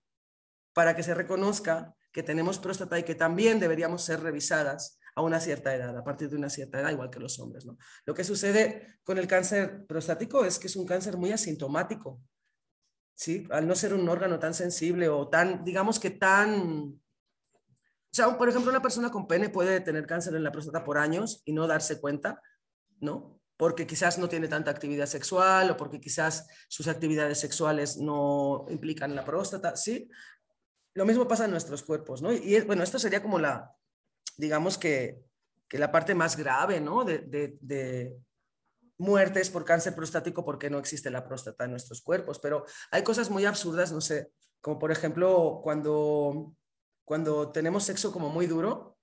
para 0.73 0.95
que 0.95 1.03
se 1.03 1.15
reconozca 1.15 1.96
que 2.17 2.23
tenemos 2.23 2.57
próstata 2.57 2.97
y 2.97 3.03
que 3.03 3.13
también 3.13 3.59
deberíamos 3.59 4.01
ser 4.01 4.21
revisadas 4.21 4.97
a 5.13 5.21
una 5.21 5.39
cierta 5.39 5.75
edad, 5.75 5.95
a 5.95 6.03
partir 6.03 6.27
de 6.27 6.35
una 6.35 6.49
cierta 6.49 6.79
edad, 6.79 6.89
igual 6.89 7.11
que 7.11 7.19
los 7.19 7.37
hombres. 7.37 7.63
¿no? 7.63 7.77
Lo 8.07 8.15
que 8.15 8.23
sucede 8.23 8.97
con 9.03 9.19
el 9.19 9.27
cáncer 9.27 9.85
prostático 9.85 10.43
es 10.43 10.57
que 10.57 10.65
es 10.65 10.75
un 10.75 10.87
cáncer 10.87 11.15
muy 11.15 11.31
asintomático. 11.31 12.19
¿sí? 13.13 13.47
Al 13.51 13.67
no 13.67 13.75
ser 13.75 13.93
un 13.93 14.09
órgano 14.09 14.39
tan 14.39 14.55
sensible 14.55 15.07
o 15.09 15.29
tan, 15.29 15.63
digamos 15.63 15.99
que 15.99 16.09
tan... 16.09 16.99
O 16.99 18.11
sea, 18.11 18.35
por 18.35 18.49
ejemplo, 18.49 18.71
una 18.71 18.81
persona 18.81 19.11
con 19.11 19.27
pene 19.27 19.49
puede 19.49 19.79
tener 19.81 20.07
cáncer 20.07 20.33
en 20.33 20.43
la 20.43 20.51
próstata 20.51 20.83
por 20.83 20.97
años 20.97 21.43
y 21.45 21.53
no 21.53 21.67
darse 21.67 22.01
cuenta, 22.01 22.41
¿no? 22.99 23.39
porque 23.57 23.87
quizás 23.87 24.19
no 24.19 24.29
tiene 24.29 24.47
tanta 24.47 24.69
actividad 24.69 25.07
sexual 25.07 25.71
o 25.71 25.77
porque 25.77 25.99
quizás 25.99 26.47
sus 26.67 26.87
actividades 26.87 27.39
sexuales 27.39 27.97
no 27.97 28.65
implican 28.69 29.15
la 29.15 29.25
próstata, 29.25 29.75
¿sí? 29.75 30.07
Lo 30.97 31.05
mismo 31.05 31.27
pasa 31.27 31.45
en 31.45 31.51
nuestros 31.51 31.83
cuerpos, 31.83 32.23
¿no? 32.23 32.33
Y 32.33 32.59
bueno, 32.61 32.81
esto 32.81 32.97
sería 32.97 33.21
como 33.21 33.37
la, 33.37 33.71
digamos 34.35 34.79
que, 34.79 35.21
que 35.67 35.77
la 35.77 35.91
parte 35.91 36.15
más 36.15 36.35
grave, 36.35 36.81
¿no? 36.81 37.03
De, 37.03 38.17
muertes 38.97 39.51
por 39.51 39.63
cáncer 39.63 39.93
prostático 39.93 40.43
porque 40.43 40.71
no 40.71 40.79
existe 40.79 41.11
la 41.11 41.23
próstata 41.23 41.65
en 41.65 41.69
nuestros 41.69 42.01
cuerpos, 42.01 42.39
pero 42.39 42.65
hay 42.89 43.03
cosas 43.03 43.29
muy 43.29 43.45
absurdas, 43.45 43.91
no 43.91 44.01
sé, 44.01 44.31
como 44.59 44.79
por 44.79 44.91
ejemplo 44.91 45.59
cuando, 45.61 46.55
cuando 47.05 47.51
tenemos 47.51 47.83
sexo 47.83 48.11
como 48.11 48.29
muy 48.29 48.47
duro, 48.47 48.97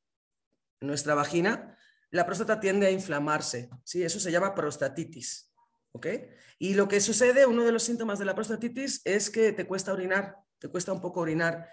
nuestra 0.80 1.14
vagina, 1.14 1.78
la 2.10 2.26
próstata 2.26 2.58
tiende 2.58 2.88
a 2.88 2.90
inflamarse, 2.90 3.70
¿sí? 3.84 4.02
Eso 4.02 4.18
se 4.18 4.32
llama 4.32 4.56
prostatitis, 4.56 5.54
¿ok? 5.92 6.08
Y 6.58 6.74
lo 6.74 6.88
que 6.88 7.00
sucede, 7.00 7.46
uno 7.46 7.62
de 7.62 7.70
los 7.70 7.84
síntomas 7.84 8.18
de 8.18 8.24
la 8.24 8.34
prostatitis 8.34 9.00
es 9.04 9.30
que 9.30 9.52
te 9.52 9.68
cuesta 9.68 9.92
orinar, 9.92 10.38
te 10.64 10.70
cuesta 10.70 10.94
un 10.94 11.00
poco 11.02 11.20
orinar. 11.20 11.68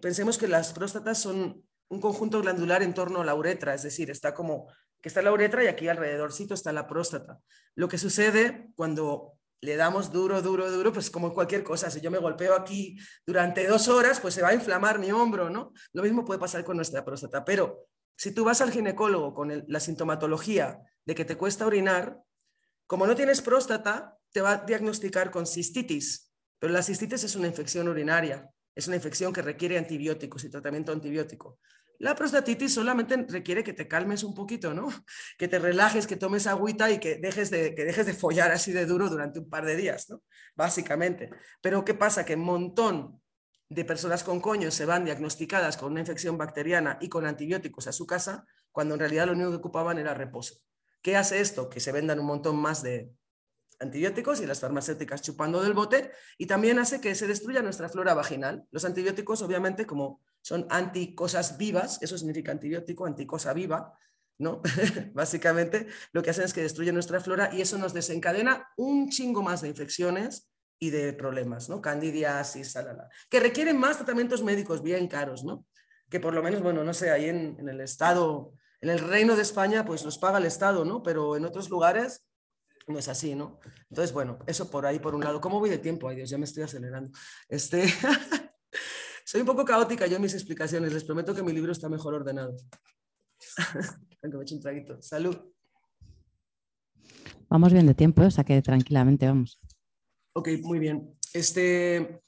Pensemos 0.00 0.38
que 0.38 0.46
las 0.46 0.72
próstatas 0.72 1.18
son 1.18 1.64
un 1.88 2.00
conjunto 2.00 2.40
glandular 2.40 2.80
en 2.80 2.94
torno 2.94 3.22
a 3.22 3.24
la 3.24 3.34
uretra, 3.34 3.74
es 3.74 3.82
decir, 3.82 4.08
está 4.08 4.34
como 4.34 4.68
que 5.02 5.08
está 5.08 5.20
la 5.20 5.32
uretra 5.32 5.64
y 5.64 5.66
aquí 5.66 5.88
alrededorcito 5.88 6.54
está 6.54 6.72
la 6.72 6.86
próstata. 6.86 7.40
Lo 7.74 7.88
que 7.88 7.98
sucede 7.98 8.70
cuando 8.76 9.32
le 9.60 9.74
damos 9.74 10.12
duro, 10.12 10.42
duro, 10.42 10.70
duro, 10.70 10.92
pues 10.92 11.10
como 11.10 11.34
cualquier 11.34 11.64
cosa, 11.64 11.90
si 11.90 12.00
yo 12.00 12.12
me 12.12 12.18
golpeo 12.18 12.54
aquí 12.54 12.96
durante 13.26 13.66
dos 13.66 13.88
horas, 13.88 14.20
pues 14.20 14.34
se 14.34 14.42
va 14.42 14.50
a 14.50 14.54
inflamar 14.54 15.00
mi 15.00 15.10
hombro, 15.10 15.50
¿no? 15.50 15.72
Lo 15.92 16.04
mismo 16.04 16.24
puede 16.24 16.38
pasar 16.38 16.62
con 16.62 16.76
nuestra 16.76 17.04
próstata, 17.04 17.44
pero 17.44 17.88
si 18.16 18.30
tú 18.30 18.44
vas 18.44 18.60
al 18.60 18.70
ginecólogo 18.70 19.34
con 19.34 19.64
la 19.66 19.80
sintomatología 19.80 20.78
de 21.04 21.16
que 21.16 21.24
te 21.24 21.36
cuesta 21.36 21.66
orinar, 21.66 22.20
como 22.86 23.08
no 23.08 23.16
tienes 23.16 23.42
próstata, 23.42 24.16
te 24.30 24.40
va 24.40 24.52
a 24.52 24.58
diagnosticar 24.58 25.32
con 25.32 25.48
cistitis, 25.48 26.29
pero 26.60 26.72
la 26.72 26.82
cistitis 26.82 27.24
es 27.24 27.34
una 27.34 27.48
infección 27.48 27.88
urinaria, 27.88 28.48
es 28.74 28.86
una 28.86 28.96
infección 28.96 29.32
que 29.32 29.42
requiere 29.42 29.78
antibióticos 29.78 30.44
y 30.44 30.50
tratamiento 30.50 30.92
antibiótico. 30.92 31.58
La 31.98 32.14
prostatitis 32.14 32.72
solamente 32.72 33.26
requiere 33.28 33.62
que 33.62 33.74
te 33.74 33.86
calmes 33.86 34.24
un 34.24 34.34
poquito, 34.34 34.72
¿no? 34.72 34.88
Que 35.38 35.48
te 35.48 35.58
relajes, 35.58 36.06
que 36.06 36.16
tomes 36.16 36.46
agüita 36.46 36.90
y 36.90 36.98
que 36.98 37.16
dejes 37.16 37.50
de, 37.50 37.74
que 37.74 37.84
dejes 37.84 38.06
de 38.06 38.14
follar 38.14 38.52
así 38.52 38.72
de 38.72 38.86
duro 38.86 39.08
durante 39.08 39.38
un 39.38 39.50
par 39.50 39.66
de 39.66 39.76
días, 39.76 40.08
¿no? 40.08 40.22
Básicamente. 40.54 41.30
Pero 41.60 41.84
¿qué 41.84 41.94
pasa? 41.94 42.24
Que 42.24 42.36
un 42.36 42.44
montón 42.44 43.20
de 43.68 43.84
personas 43.84 44.24
con 44.24 44.40
coño 44.40 44.70
se 44.70 44.86
van 44.86 45.04
diagnosticadas 45.04 45.76
con 45.76 45.92
una 45.92 46.00
infección 46.00 46.38
bacteriana 46.38 46.98
y 47.00 47.08
con 47.08 47.26
antibióticos 47.26 47.86
a 47.86 47.92
su 47.92 48.06
casa, 48.06 48.46
cuando 48.72 48.94
en 48.94 49.00
realidad 49.00 49.26
lo 49.26 49.32
único 49.32 49.50
que 49.50 49.56
ocupaban 49.56 49.98
era 49.98 50.14
reposo. 50.14 50.54
¿Qué 51.02 51.16
hace 51.16 51.40
esto? 51.40 51.68
Que 51.68 51.80
se 51.80 51.92
vendan 51.92 52.18
un 52.18 52.26
montón 52.26 52.56
más 52.56 52.82
de 52.82 53.10
antibióticos 53.80 54.40
y 54.40 54.46
las 54.46 54.60
farmacéuticas 54.60 55.22
chupando 55.22 55.62
del 55.62 55.72
bote 55.72 56.12
y 56.38 56.46
también 56.46 56.78
hace 56.78 57.00
que 57.00 57.14
se 57.14 57.26
destruya 57.26 57.62
nuestra 57.62 57.88
flora 57.88 58.14
vaginal. 58.14 58.64
Los 58.70 58.84
antibióticos, 58.84 59.42
obviamente, 59.42 59.86
como 59.86 60.20
son 60.42 60.66
anticosas 60.70 61.58
vivas, 61.58 61.98
eso 62.02 62.16
significa 62.16 62.52
antibiótico, 62.52 63.06
anticosa 63.06 63.52
viva, 63.52 63.98
¿no? 64.38 64.62
Básicamente 65.14 65.86
lo 66.12 66.22
que 66.22 66.30
hacen 66.30 66.44
es 66.44 66.52
que 66.52 66.62
destruyen 66.62 66.94
nuestra 66.94 67.20
flora 67.20 67.50
y 67.52 67.60
eso 67.60 67.78
nos 67.78 67.92
desencadena 67.92 68.68
un 68.76 69.08
chingo 69.10 69.42
más 69.42 69.62
de 69.62 69.68
infecciones 69.68 70.50
y 70.78 70.90
de 70.90 71.12
problemas, 71.12 71.68
¿no? 71.68 71.80
Candidiasis, 71.80 72.72
salala, 72.72 73.08
que 73.28 73.40
requieren 73.40 73.76
más 73.76 73.96
tratamientos 73.96 74.42
médicos 74.42 74.82
bien 74.82 75.08
caros, 75.08 75.44
¿no? 75.44 75.66
Que 76.08 76.20
por 76.20 76.34
lo 76.34 76.42
menos, 76.42 76.62
bueno, 76.62 76.82
no 76.82 76.94
sé, 76.94 77.10
ahí 77.10 77.28
en, 77.28 77.68
el 77.68 77.80
Estado, 77.82 78.54
en 78.80 78.88
el 78.88 78.98
Reino 78.98 79.36
de 79.36 79.42
España, 79.42 79.84
pues 79.84 80.04
los 80.04 80.18
paga 80.18 80.38
el 80.38 80.46
Estado, 80.46 80.84
¿no? 80.84 81.02
Pero 81.02 81.36
en 81.36 81.44
otros 81.44 81.68
lugares 81.68 82.26
no 82.86 82.98
es 82.98 83.08
así, 83.08 83.34
¿no? 83.34 83.60
Entonces, 83.88 84.12
bueno, 84.12 84.38
eso 84.46 84.70
por 84.70 84.86
ahí, 84.86 84.98
por 84.98 85.14
un 85.14 85.22
lado. 85.22 85.40
¿Cómo 85.40 85.58
voy 85.58 85.70
de 85.70 85.78
tiempo? 85.78 86.08
Ay, 86.08 86.16
Dios, 86.16 86.30
ya 86.30 86.38
me 86.38 86.44
estoy 86.44 86.62
acelerando. 86.62 87.10
Este... 87.48 87.84
Soy 89.24 89.42
un 89.42 89.46
poco 89.46 89.64
caótica 89.64 90.08
yo 90.08 90.16
en 90.16 90.22
mis 90.22 90.34
explicaciones. 90.34 90.92
Les 90.92 91.04
prometo 91.04 91.32
que 91.32 91.42
mi 91.44 91.52
libro 91.52 91.70
está 91.70 91.88
mejor 91.88 92.14
ordenado. 92.14 92.56
Aunque 94.22 94.36
me 94.36 94.42
eche 94.42 94.56
un 94.56 94.60
traguito. 94.60 95.00
Salud. 95.00 95.36
Vamos 97.48 97.72
bien 97.72 97.86
de 97.86 97.94
tiempo, 97.94 98.22
o 98.22 98.30
sea 98.30 98.42
que 98.42 98.60
tranquilamente 98.60 99.26
vamos. 99.26 99.60
Ok, 100.32 100.48
muy 100.62 100.78
bien. 100.80 101.16
Este, 101.32 102.20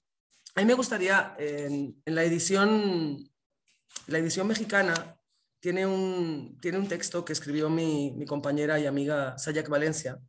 a 0.55 0.61
mí 0.61 0.67
me 0.67 0.75
gustaría, 0.75 1.35
en, 1.39 1.97
la 2.05 2.25
edición, 2.25 3.19
la 4.07 4.19
edición 4.19 4.47
mexicana 4.47 5.19
tiene 5.61 5.87
un, 5.87 6.59
tiene 6.61 6.79
un 6.79 6.89
texto 6.89 7.25
que 7.25 7.33
escribió 7.33 7.71
mi, 7.71 8.25
compañera 8.27 8.79
y 8.79 8.87
amiga 8.87 9.39
Sayak 9.39 9.69
Valencia. 9.69 10.21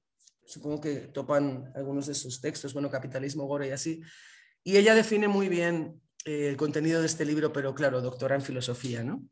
Supongo 0.45 0.81
que 0.81 0.95
topan 1.07 1.71
algunos 1.75 2.07
de 2.07 2.15
sus 2.15 2.41
textos, 2.41 2.73
bueno, 2.73 2.89
Capitalismo, 2.89 3.45
Gore 3.45 3.69
y 3.69 3.71
así. 3.71 4.01
Y 4.63 4.77
ella 4.77 4.95
define 4.95 5.27
muy 5.27 5.49
bien 5.49 6.01
eh, 6.25 6.49
el 6.49 6.57
contenido 6.57 6.99
de 6.99 7.07
este 7.07 7.25
libro, 7.25 7.51
pero 7.51 7.73
claro, 7.73 8.01
doctora 8.01 8.35
en 8.35 8.41
filosofía, 8.41 9.03
¿no? 9.03 9.23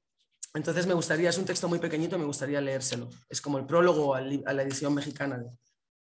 Entonces 0.53 0.86
me 0.86 0.93
gustaría, 0.93 1.30
es 1.30 1.38
un 1.38 1.45
texto 1.45 1.70
muy 1.70 1.80
pequeñito, 1.80 2.20
me 2.20 2.26
gustaría 2.26 2.59
leérselo. 2.59 3.09
Es 3.30 3.41
como 3.41 3.57
el 3.57 3.66
prólogo 3.66 4.16
a 4.16 4.22
la 4.22 4.64
edición 4.64 4.93
mexicana 4.93 5.41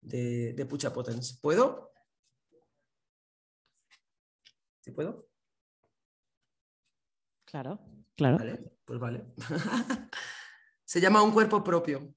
de, 0.01 0.53
de 0.53 0.65
Pucha 0.65 0.91
Potens. 0.91 1.39
¿Puedo? 1.39 1.91
¿Sí 4.81 4.91
puedo? 4.91 5.27
Claro, 7.45 7.79
claro. 8.15 8.37
Vale, 8.37 8.59
pues 8.85 8.99
vale. 8.99 9.25
Se 10.85 10.99
llama 10.99 11.21
Un 11.21 11.31
cuerpo 11.31 11.63
propio. 11.63 12.15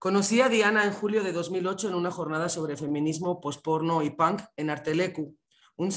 Conocí 0.00 0.40
a 0.40 0.48
Diana 0.48 0.84
en 0.84 0.92
julio 0.92 1.24
de 1.24 1.32
2008 1.32 1.88
en 1.88 1.96
una 1.96 2.12
jornada 2.12 2.48
sobre 2.48 2.76
feminismo, 2.76 3.40
posporno 3.40 4.00
y 4.02 4.10
punk 4.10 4.42
en 4.56 4.70
Artelecu, 4.70 5.36
un 5.74 5.88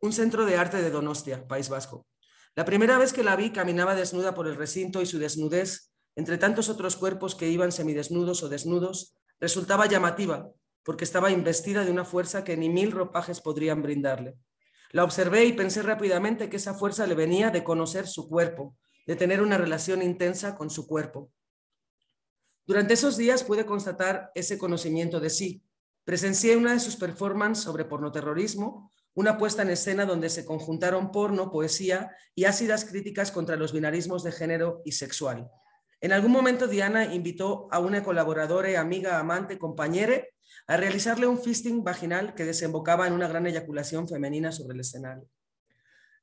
un 0.00 0.12
centro 0.12 0.44
de 0.44 0.56
arte 0.58 0.82
de 0.82 0.90
Donostia, 0.90 1.48
País 1.48 1.70
Vasco. 1.70 2.06
La 2.54 2.66
primera 2.66 2.98
vez 2.98 3.14
que 3.14 3.24
la 3.24 3.34
vi 3.34 3.48
caminaba 3.48 3.94
desnuda 3.94 4.34
por 4.34 4.46
el 4.46 4.56
recinto 4.56 5.00
y 5.00 5.06
su 5.06 5.18
desnudez, 5.18 5.90
entre 6.16 6.36
tantos 6.36 6.68
otros 6.68 6.96
cuerpos 6.96 7.34
que 7.34 7.48
iban 7.48 7.72
semidesnudos 7.72 8.42
o 8.42 8.50
desnudos, 8.50 9.16
resultaba 9.40 9.86
llamativa, 9.86 10.50
porque 10.82 11.04
estaba 11.04 11.30
investida 11.30 11.82
de 11.82 11.90
una 11.90 12.04
fuerza 12.04 12.44
que 12.44 12.58
ni 12.58 12.68
mil 12.68 12.92
ropajes 12.92 13.40
podrían 13.40 13.80
brindarle. 13.80 14.36
La 14.90 15.02
observé 15.02 15.46
y 15.46 15.54
pensé 15.54 15.80
rápidamente 15.82 16.50
que 16.50 16.58
esa 16.58 16.74
fuerza 16.74 17.06
le 17.06 17.14
venía 17.14 17.48
de 17.48 17.64
conocer 17.64 18.06
su 18.06 18.28
cuerpo, 18.28 18.76
de 19.06 19.16
tener 19.16 19.40
una 19.40 19.56
relación 19.56 20.02
intensa 20.02 20.54
con 20.54 20.68
su 20.68 20.86
cuerpo. 20.86 21.32
Durante 22.66 22.94
esos 22.94 23.18
días 23.18 23.44
pude 23.44 23.66
constatar 23.66 24.30
ese 24.34 24.56
conocimiento 24.56 25.20
de 25.20 25.28
sí. 25.28 25.62
Presencié 26.04 26.56
una 26.56 26.72
de 26.72 26.80
sus 26.80 26.96
performances 26.96 27.62
sobre 27.62 27.84
pornoterrorismo, 27.84 28.90
una 29.12 29.36
puesta 29.36 29.62
en 29.62 29.70
escena 29.70 30.06
donde 30.06 30.30
se 30.30 30.46
conjuntaron 30.46 31.12
porno, 31.12 31.50
poesía 31.50 32.10
y 32.34 32.46
ácidas 32.46 32.86
críticas 32.86 33.30
contra 33.30 33.56
los 33.56 33.72
binarismos 33.72 34.24
de 34.24 34.32
género 34.32 34.80
y 34.84 34.92
sexual. 34.92 35.50
En 36.00 36.12
algún 36.12 36.32
momento 36.32 36.66
Diana 36.66 37.14
invitó 37.14 37.68
a 37.70 37.80
una 37.80 38.02
colaboradora, 38.02 38.80
amiga, 38.80 39.18
amante, 39.18 39.58
compañera 39.58 40.22
a 40.66 40.76
realizarle 40.78 41.26
un 41.26 41.38
fisting 41.38 41.84
vaginal 41.84 42.34
que 42.34 42.44
desembocaba 42.44 43.06
en 43.06 43.12
una 43.12 43.28
gran 43.28 43.46
eyaculación 43.46 44.08
femenina 44.08 44.52
sobre 44.52 44.74
el 44.74 44.80
escenario. 44.80 45.28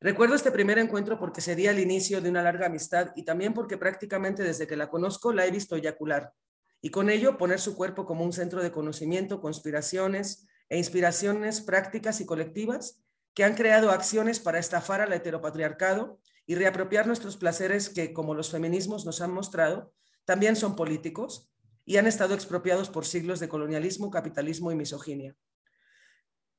Recuerdo 0.04 0.34
este 0.34 0.52
primer 0.52 0.80
encuentro 0.80 1.20
porque 1.20 1.42
sería 1.42 1.70
el 1.70 1.80
inicio 1.80 2.22
de 2.22 2.30
una 2.30 2.42
larga 2.42 2.66
amistad 2.66 3.12
y 3.16 3.24
también 3.24 3.54
porque 3.54 3.78
prácticamente 3.78 4.42
desde 4.42 4.66
que 4.66 4.76
la 4.76 4.90
conozco 4.90 5.32
la 5.32 5.46
he 5.46 5.52
visto 5.52 5.76
eyacular 5.76 6.34
y 6.82 6.90
con 6.90 7.12
ello 7.12 7.38
poner 7.38 7.60
su 7.60 7.76
cuerpo 7.76 8.08
como 8.08 8.26
un 8.26 8.34
centro 8.34 8.64
de 8.64 8.72
conocimiento, 8.72 9.40
conspiraciones 9.40 10.48
e 10.70 10.80
inspiraciones 10.80 11.62
prácticas 11.62 12.20
y 12.20 12.26
colectivas 12.26 13.00
que 13.36 13.44
han 13.44 13.54
creado 13.54 13.92
acciones 13.92 14.40
para 14.40 14.58
estafar 14.58 15.02
al 15.02 15.14
heteropatriarcado 15.14 16.20
y 16.48 16.56
reapropiar 16.56 17.06
nuestros 17.06 17.38
placeres 17.38 17.88
que, 17.88 18.12
como 18.12 18.34
los 18.34 18.50
feminismos 18.50 19.06
nos 19.06 19.22
han 19.22 19.32
mostrado, 19.32 19.94
también 20.26 20.56
son 20.56 20.76
políticos 20.76 21.52
y 21.86 21.98
han 21.98 22.08
estado 22.08 22.34
expropiados 22.34 22.90
por 22.90 23.06
siglos 23.06 23.40
de 23.40 23.50
colonialismo, 23.50 24.10
capitalismo 24.10 24.72
y 24.72 24.76
misoginia. 24.76 25.36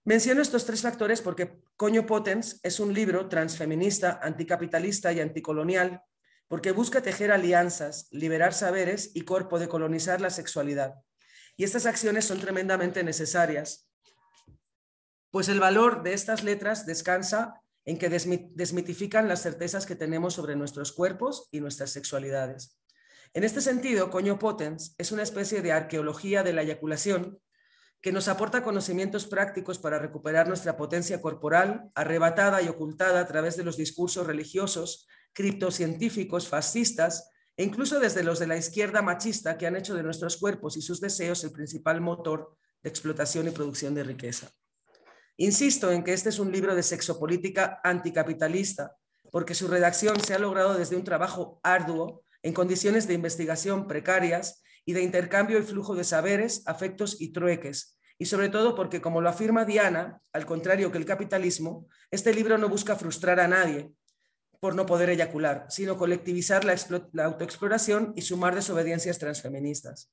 Menciono 0.05 0.43
estos 0.43 0.67
tres 0.67 0.83
factores 0.83 1.21
porque 1.21 1.61
Coño 1.77 2.07
Potens 2.07 2.59
es 2.65 2.81
un 2.81 2.93
libro 2.93 3.29
transfeminista, 3.29 4.19
anticapitalista 4.21 5.13
y 5.13 5.21
anticolonial, 5.21 6.03
porque 6.49 6.73
busca 6.73 7.03
tejer 7.03 7.31
alianzas, 7.31 8.09
liberar 8.11 8.53
saberes 8.53 9.13
y 9.15 9.21
cuerpo 9.23 9.61
de 9.61 9.69
colonizar 9.69 10.21
la 10.21 10.31
sexualidad. 10.31 10.95
Y 11.57 11.65
estas 11.65 11.87
acciones 11.87 12.25
son 12.25 12.41
tremendamente 12.41 13.05
necesarias, 13.05 13.89
pues 15.31 15.49
el 15.49 15.61
valor 15.61 16.03
de 16.03 16.15
estas 16.15 16.43
letras 16.43 16.85
descansa 16.85 17.63
en 17.85 17.97
que 17.97 18.09
desmitifican 18.09 19.29
las 19.29 19.43
certezas 19.43 19.87
que 19.87 19.97
tenemos 19.97 20.35
sobre 20.35 20.57
nuestros 20.57 20.93
cuerpos 20.93 21.49
y 21.53 21.61
nuestras 21.61 21.91
sexualidades. 21.91 22.79
En 23.35 23.45
este 23.45 23.61
sentido, 23.61 24.11
Coño 24.11 24.39
Potens 24.39 24.95
es 24.99 25.11
una 25.13 25.23
especie 25.23 25.63
de 25.63 25.73
arqueología 25.73 26.43
de 26.43 26.53
la 26.53 26.63
eyaculación 26.63 27.41
que 28.03 28.11
nos 28.11 28.27
aporta 28.27 28.65
conocimientos 28.65 29.27
prácticos 29.27 29.79
para 29.79 30.01
recuperar 30.01 30.49
nuestra 30.49 30.77
potencia 30.77 31.23
corporal, 31.23 31.89
arrebatada 31.95 32.61
y 32.61 32.69
ocultada 32.69 33.21
a 33.21 33.29
través 33.29 33.57
de 33.57 33.63
los 33.63 33.77
discursos 33.77 34.27
religiosos, 34.27 35.07
criptocientíficos, 35.33 36.49
fascistas 36.49 37.31
e 37.57 37.63
incluso 37.63 38.01
desde 38.01 38.25
los 38.25 38.41
de 38.41 38.49
la 38.49 38.57
izquierda 38.57 39.03
machista 39.03 39.57
que 39.57 39.69
han 39.69 39.77
hecho 39.77 39.95
de 39.95 40.03
nuestros 40.03 40.37
cuerpos 40.37 40.77
y 40.77 40.83
sus 40.83 41.01
deseos 41.01 41.45
el 41.45 41.53
principal 41.53 42.01
motor 42.01 42.57
de 42.83 42.89
explotación 42.89 43.47
y 43.47 43.53
producción 43.53 43.95
de 43.95 44.03
riqueza. 44.03 44.51
Insisto 45.37 45.93
en 45.93 46.03
que 46.03 46.13
este 46.13 46.31
es 46.31 46.41
un 46.41 46.51
libro 46.51 46.75
de 46.75 46.83
sexopolítica 46.83 47.81
anticapitalista, 47.85 48.97
porque 49.31 49.55
su 49.55 49.69
redacción 49.69 50.19
se 50.21 50.35
ha 50.35 50.39
logrado 50.41 50.75
desde 50.75 50.97
un 50.97 51.05
trabajo 51.05 51.61
arduo, 51.63 52.25
en 52.43 52.53
condiciones 52.53 53.07
de 53.07 53.15
investigación 53.15 53.87
precarias 53.87 54.63
y 54.85 54.93
de 54.93 55.03
intercambio 55.03 55.59
y 55.59 55.63
flujo 55.63 55.95
de 55.95 56.05
saberes, 56.05 56.63
afectos 56.67 57.21
y 57.21 57.33
trueques, 57.33 57.99
y 58.19 58.27
sobre 58.27 58.49
todo 58.49 58.75
porque, 58.75 59.01
como 59.01 59.21
lo 59.21 59.29
afirma 59.29 59.65
Diana, 59.65 60.21
al 60.33 60.47
contrario 60.47 60.93
que 60.93 60.99
el 60.99 61.05
capitalismo, 61.05 61.89
este 62.11 62.33
libro 62.33 62.57
no 62.59 62.69
busca 62.69 62.95
frustrar 62.95 63.41
a 63.41 63.49
nadie 63.49 63.91
por 64.61 64.77
no 64.77 64.87
poder 64.87 65.11
eyacular, 65.11 65.67
sino 65.69 65.97
colectivizar 65.97 66.65
la, 66.65 66.77
la 67.13 67.25
autoexploración 67.25 68.13
y 68.15 68.23
sumar 68.23 68.55
desobediencias 68.55 69.19
transfeministas. 69.19 70.13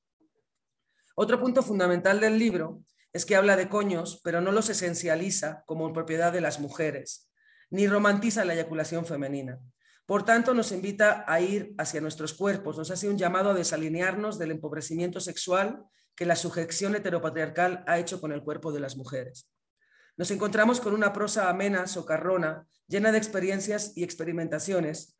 Otro 1.14 1.38
punto 1.38 1.62
fundamental 1.62 2.18
del 2.18 2.38
libro 2.38 2.82
es 3.12 3.24
que 3.24 3.36
habla 3.36 3.56
de 3.56 3.68
coños, 3.68 4.20
pero 4.24 4.40
no 4.40 4.50
los 4.50 4.68
esencializa 4.70 5.62
como 5.66 5.92
propiedad 5.92 6.32
de 6.32 6.40
las 6.40 6.58
mujeres, 6.58 7.30
ni 7.70 7.86
romantiza 7.86 8.44
la 8.44 8.54
eyaculación 8.54 9.06
femenina. 9.06 9.60
Por 10.10 10.24
tanto, 10.24 10.54
nos 10.54 10.72
invita 10.72 11.24
a 11.28 11.40
ir 11.40 11.72
hacia 11.78 12.00
nuestros 12.00 12.34
cuerpos, 12.34 12.76
nos 12.76 12.90
hace 12.90 13.08
un 13.08 13.16
llamado 13.16 13.50
a 13.50 13.54
desalinearnos 13.54 14.40
del 14.40 14.50
empobrecimiento 14.50 15.20
sexual 15.20 15.84
que 16.16 16.26
la 16.26 16.34
sujeción 16.34 16.96
heteropatriarcal 16.96 17.84
ha 17.86 18.00
hecho 18.00 18.20
con 18.20 18.32
el 18.32 18.42
cuerpo 18.42 18.72
de 18.72 18.80
las 18.80 18.96
mujeres. 18.96 19.48
Nos 20.16 20.32
encontramos 20.32 20.80
con 20.80 20.94
una 20.94 21.12
prosa 21.12 21.48
amena, 21.48 21.86
socarrona, 21.86 22.66
llena 22.88 23.12
de 23.12 23.18
experiencias 23.18 23.92
y 23.94 24.02
experimentaciones. 24.02 25.16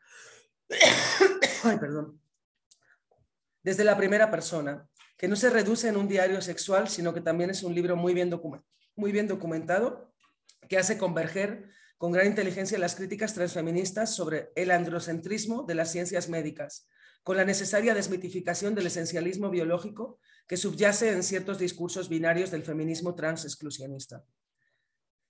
Desde 3.62 3.84
la 3.84 3.96
primera 3.96 4.28
persona, 4.28 4.88
que 5.16 5.28
no 5.28 5.36
se 5.36 5.50
reduce 5.50 5.86
en 5.86 5.98
un 5.98 6.08
diario 6.08 6.42
sexual, 6.42 6.88
sino 6.88 7.14
que 7.14 7.20
también 7.20 7.50
es 7.50 7.62
un 7.62 7.76
libro 7.76 7.94
muy 7.94 8.12
bien 8.12 9.28
documentado, 9.28 10.12
que 10.68 10.78
hace 10.78 10.98
converger 10.98 11.70
con 12.00 12.12
gran 12.12 12.28
inteligencia 12.28 12.78
las 12.78 12.94
críticas 12.94 13.34
transfeministas 13.34 14.14
sobre 14.14 14.52
el 14.54 14.70
androcentrismo 14.70 15.64
de 15.64 15.74
las 15.74 15.92
ciencias 15.92 16.30
médicas, 16.30 16.88
con 17.22 17.36
la 17.36 17.44
necesaria 17.44 17.92
desmitificación 17.92 18.74
del 18.74 18.86
esencialismo 18.86 19.50
biológico 19.50 20.18
que 20.46 20.56
subyace 20.56 21.12
en 21.12 21.22
ciertos 21.22 21.58
discursos 21.58 22.08
binarios 22.08 22.50
del 22.50 22.62
feminismo 22.62 23.14
transexclusionista. 23.14 24.24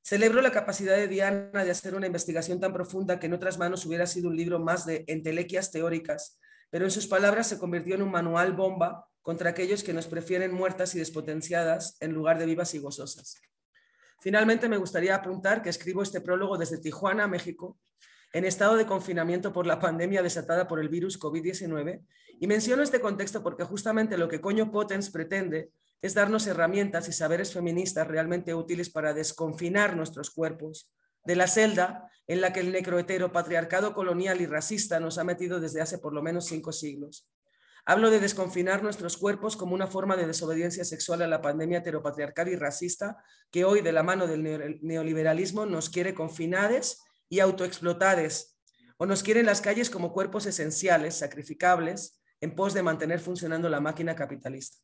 Celebro 0.00 0.40
la 0.42 0.52
capacidad 0.52 0.94
de 0.94 1.08
Diana 1.08 1.64
de 1.64 1.72
hacer 1.72 1.96
una 1.96 2.06
investigación 2.06 2.60
tan 2.60 2.72
profunda 2.72 3.18
que 3.18 3.26
en 3.26 3.32
otras 3.32 3.58
manos 3.58 3.84
hubiera 3.84 4.06
sido 4.06 4.28
un 4.28 4.36
libro 4.36 4.60
más 4.60 4.86
de 4.86 5.02
entelequias 5.08 5.72
teóricas, 5.72 6.38
pero 6.70 6.84
en 6.84 6.92
sus 6.92 7.08
palabras 7.08 7.48
se 7.48 7.58
convirtió 7.58 7.96
en 7.96 8.02
un 8.02 8.12
manual 8.12 8.52
bomba 8.52 9.08
contra 9.22 9.50
aquellos 9.50 9.82
que 9.82 9.92
nos 9.92 10.06
prefieren 10.06 10.54
muertas 10.54 10.94
y 10.94 11.00
despotenciadas 11.00 11.96
en 11.98 12.12
lugar 12.12 12.38
de 12.38 12.46
vivas 12.46 12.74
y 12.74 12.78
gozosas. 12.78 13.40
Finalmente, 14.20 14.68
me 14.68 14.76
gustaría 14.76 15.14
apuntar 15.14 15.62
que 15.62 15.70
escribo 15.70 16.02
este 16.02 16.20
prólogo 16.20 16.58
desde 16.58 16.78
Tijuana, 16.78 17.26
México, 17.26 17.78
en 18.32 18.44
estado 18.44 18.76
de 18.76 18.86
confinamiento 18.86 19.52
por 19.52 19.66
la 19.66 19.80
pandemia 19.80 20.22
desatada 20.22 20.68
por 20.68 20.78
el 20.78 20.88
virus 20.88 21.18
COVID-19, 21.18 22.04
y 22.38 22.46
menciono 22.46 22.82
este 22.82 23.00
contexto 23.00 23.42
porque 23.42 23.64
justamente 23.64 24.16
lo 24.16 24.28
que 24.28 24.40
Coño 24.40 24.70
Potens 24.70 25.10
pretende 25.10 25.70
es 26.02 26.14
darnos 26.14 26.46
herramientas 26.46 27.08
y 27.08 27.12
saberes 27.12 27.52
feministas 27.52 28.06
realmente 28.06 28.54
útiles 28.54 28.90
para 28.90 29.12
desconfinar 29.12 29.96
nuestros 29.96 30.30
cuerpos 30.30 30.90
de 31.24 31.36
la 31.36 31.46
celda 31.46 32.10
en 32.26 32.40
la 32.40 32.52
que 32.52 32.60
el 32.60 32.72
necroheteropatriarcado 32.72 33.92
colonial 33.92 34.40
y 34.40 34.46
racista 34.46 35.00
nos 35.00 35.18
ha 35.18 35.24
metido 35.24 35.60
desde 35.60 35.80
hace 35.80 35.98
por 35.98 36.14
lo 36.14 36.22
menos 36.22 36.46
cinco 36.46 36.72
siglos. 36.72 37.28
Hablo 37.86 38.10
de 38.10 38.20
desconfinar 38.20 38.82
nuestros 38.82 39.16
cuerpos 39.16 39.56
como 39.56 39.74
una 39.74 39.86
forma 39.86 40.16
de 40.16 40.26
desobediencia 40.26 40.84
sexual 40.84 41.22
a 41.22 41.26
la 41.26 41.40
pandemia 41.40 41.78
heteropatriarcal 41.78 42.48
y 42.48 42.56
racista 42.56 43.16
que 43.50 43.64
hoy, 43.64 43.80
de 43.80 43.92
la 43.92 44.02
mano 44.02 44.26
del 44.26 44.78
neoliberalismo, 44.82 45.66
nos 45.66 45.88
quiere 45.88 46.14
confinades 46.14 47.02
y 47.28 47.40
autoexplotades, 47.40 48.58
o 48.96 49.06
nos 49.06 49.22
quiere 49.22 49.40
en 49.40 49.46
las 49.46 49.60
calles 49.60 49.88
como 49.88 50.12
cuerpos 50.12 50.46
esenciales, 50.46 51.16
sacrificables, 51.16 52.20
en 52.40 52.54
pos 52.54 52.74
de 52.74 52.82
mantener 52.82 53.20
funcionando 53.20 53.68
la 53.68 53.80
máquina 53.80 54.14
capitalista. 54.14 54.78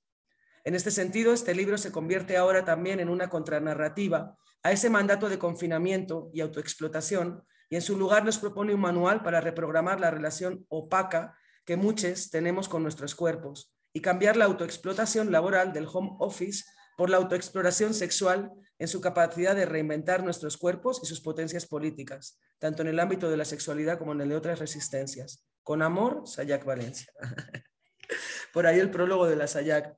En 0.64 0.74
este 0.74 0.90
sentido, 0.90 1.32
este 1.32 1.54
libro 1.54 1.78
se 1.78 1.92
convierte 1.92 2.36
ahora 2.36 2.64
también 2.64 2.98
en 2.98 3.08
una 3.08 3.28
contranarrativa 3.28 4.36
a 4.62 4.72
ese 4.72 4.90
mandato 4.90 5.28
de 5.28 5.38
confinamiento 5.38 6.30
y 6.32 6.40
autoexplotación, 6.40 7.44
y 7.68 7.76
en 7.76 7.82
su 7.82 7.96
lugar 7.96 8.24
nos 8.24 8.38
propone 8.38 8.74
un 8.74 8.80
manual 8.80 9.22
para 9.22 9.40
reprogramar 9.40 10.00
la 10.00 10.10
relación 10.10 10.64
opaca 10.68 11.36
que 11.66 11.76
muchos 11.76 12.30
tenemos 12.30 12.68
con 12.68 12.82
nuestros 12.82 13.14
cuerpos 13.14 13.74
y 13.92 14.00
cambiar 14.00 14.36
la 14.36 14.46
autoexplotación 14.46 15.32
laboral 15.32 15.72
del 15.72 15.88
home 15.92 16.16
office 16.20 16.64
por 16.96 17.10
la 17.10 17.18
autoexploración 17.18 17.92
sexual 17.92 18.50
en 18.78 18.88
su 18.88 19.00
capacidad 19.00 19.54
de 19.54 19.66
reinventar 19.66 20.22
nuestros 20.22 20.56
cuerpos 20.56 21.00
y 21.02 21.06
sus 21.06 21.20
potencias 21.20 21.66
políticas, 21.66 22.38
tanto 22.58 22.82
en 22.82 22.88
el 22.88 23.00
ámbito 23.00 23.28
de 23.28 23.36
la 23.36 23.44
sexualidad 23.44 23.98
como 23.98 24.12
en 24.12 24.20
el 24.22 24.28
de 24.30 24.36
otras 24.36 24.58
resistencias. 24.58 25.44
Con 25.62 25.82
amor, 25.82 26.22
Sayak 26.26 26.64
Valencia. 26.64 27.12
Por 28.52 28.66
ahí 28.66 28.78
el 28.78 28.90
prólogo 28.90 29.26
de 29.26 29.36
la 29.36 29.46
Sayak. 29.46 29.96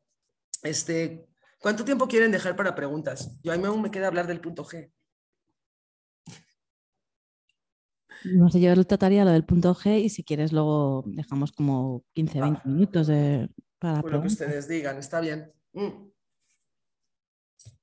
Este, 0.62 1.28
¿Cuánto 1.60 1.84
tiempo 1.84 2.08
quieren 2.08 2.32
dejar 2.32 2.56
para 2.56 2.74
preguntas? 2.74 3.38
Yo 3.42 3.52
a 3.52 3.56
mí 3.56 3.64
aún 3.64 3.82
me 3.82 3.90
queda 3.90 4.06
hablar 4.06 4.26
del 4.26 4.40
punto 4.40 4.64
G. 4.64 4.90
No 8.24 8.50
sé, 8.50 8.60
yo 8.60 8.84
trataría 8.84 9.24
lo 9.24 9.30
del 9.30 9.44
punto 9.44 9.74
G 9.74 10.00
y 10.00 10.08
si 10.08 10.24
quieres 10.24 10.52
luego 10.52 11.04
dejamos 11.06 11.52
como 11.52 12.04
15, 12.14 12.40
20 12.40 12.68
minutos 12.68 13.06
de, 13.06 13.48
para 13.78 14.00
Por 14.00 14.12
lo 14.12 14.20
que 14.20 14.26
ustedes 14.28 14.68
digan, 14.68 14.98
está 14.98 15.20
bien. 15.20 15.52
Mm. 15.72 16.08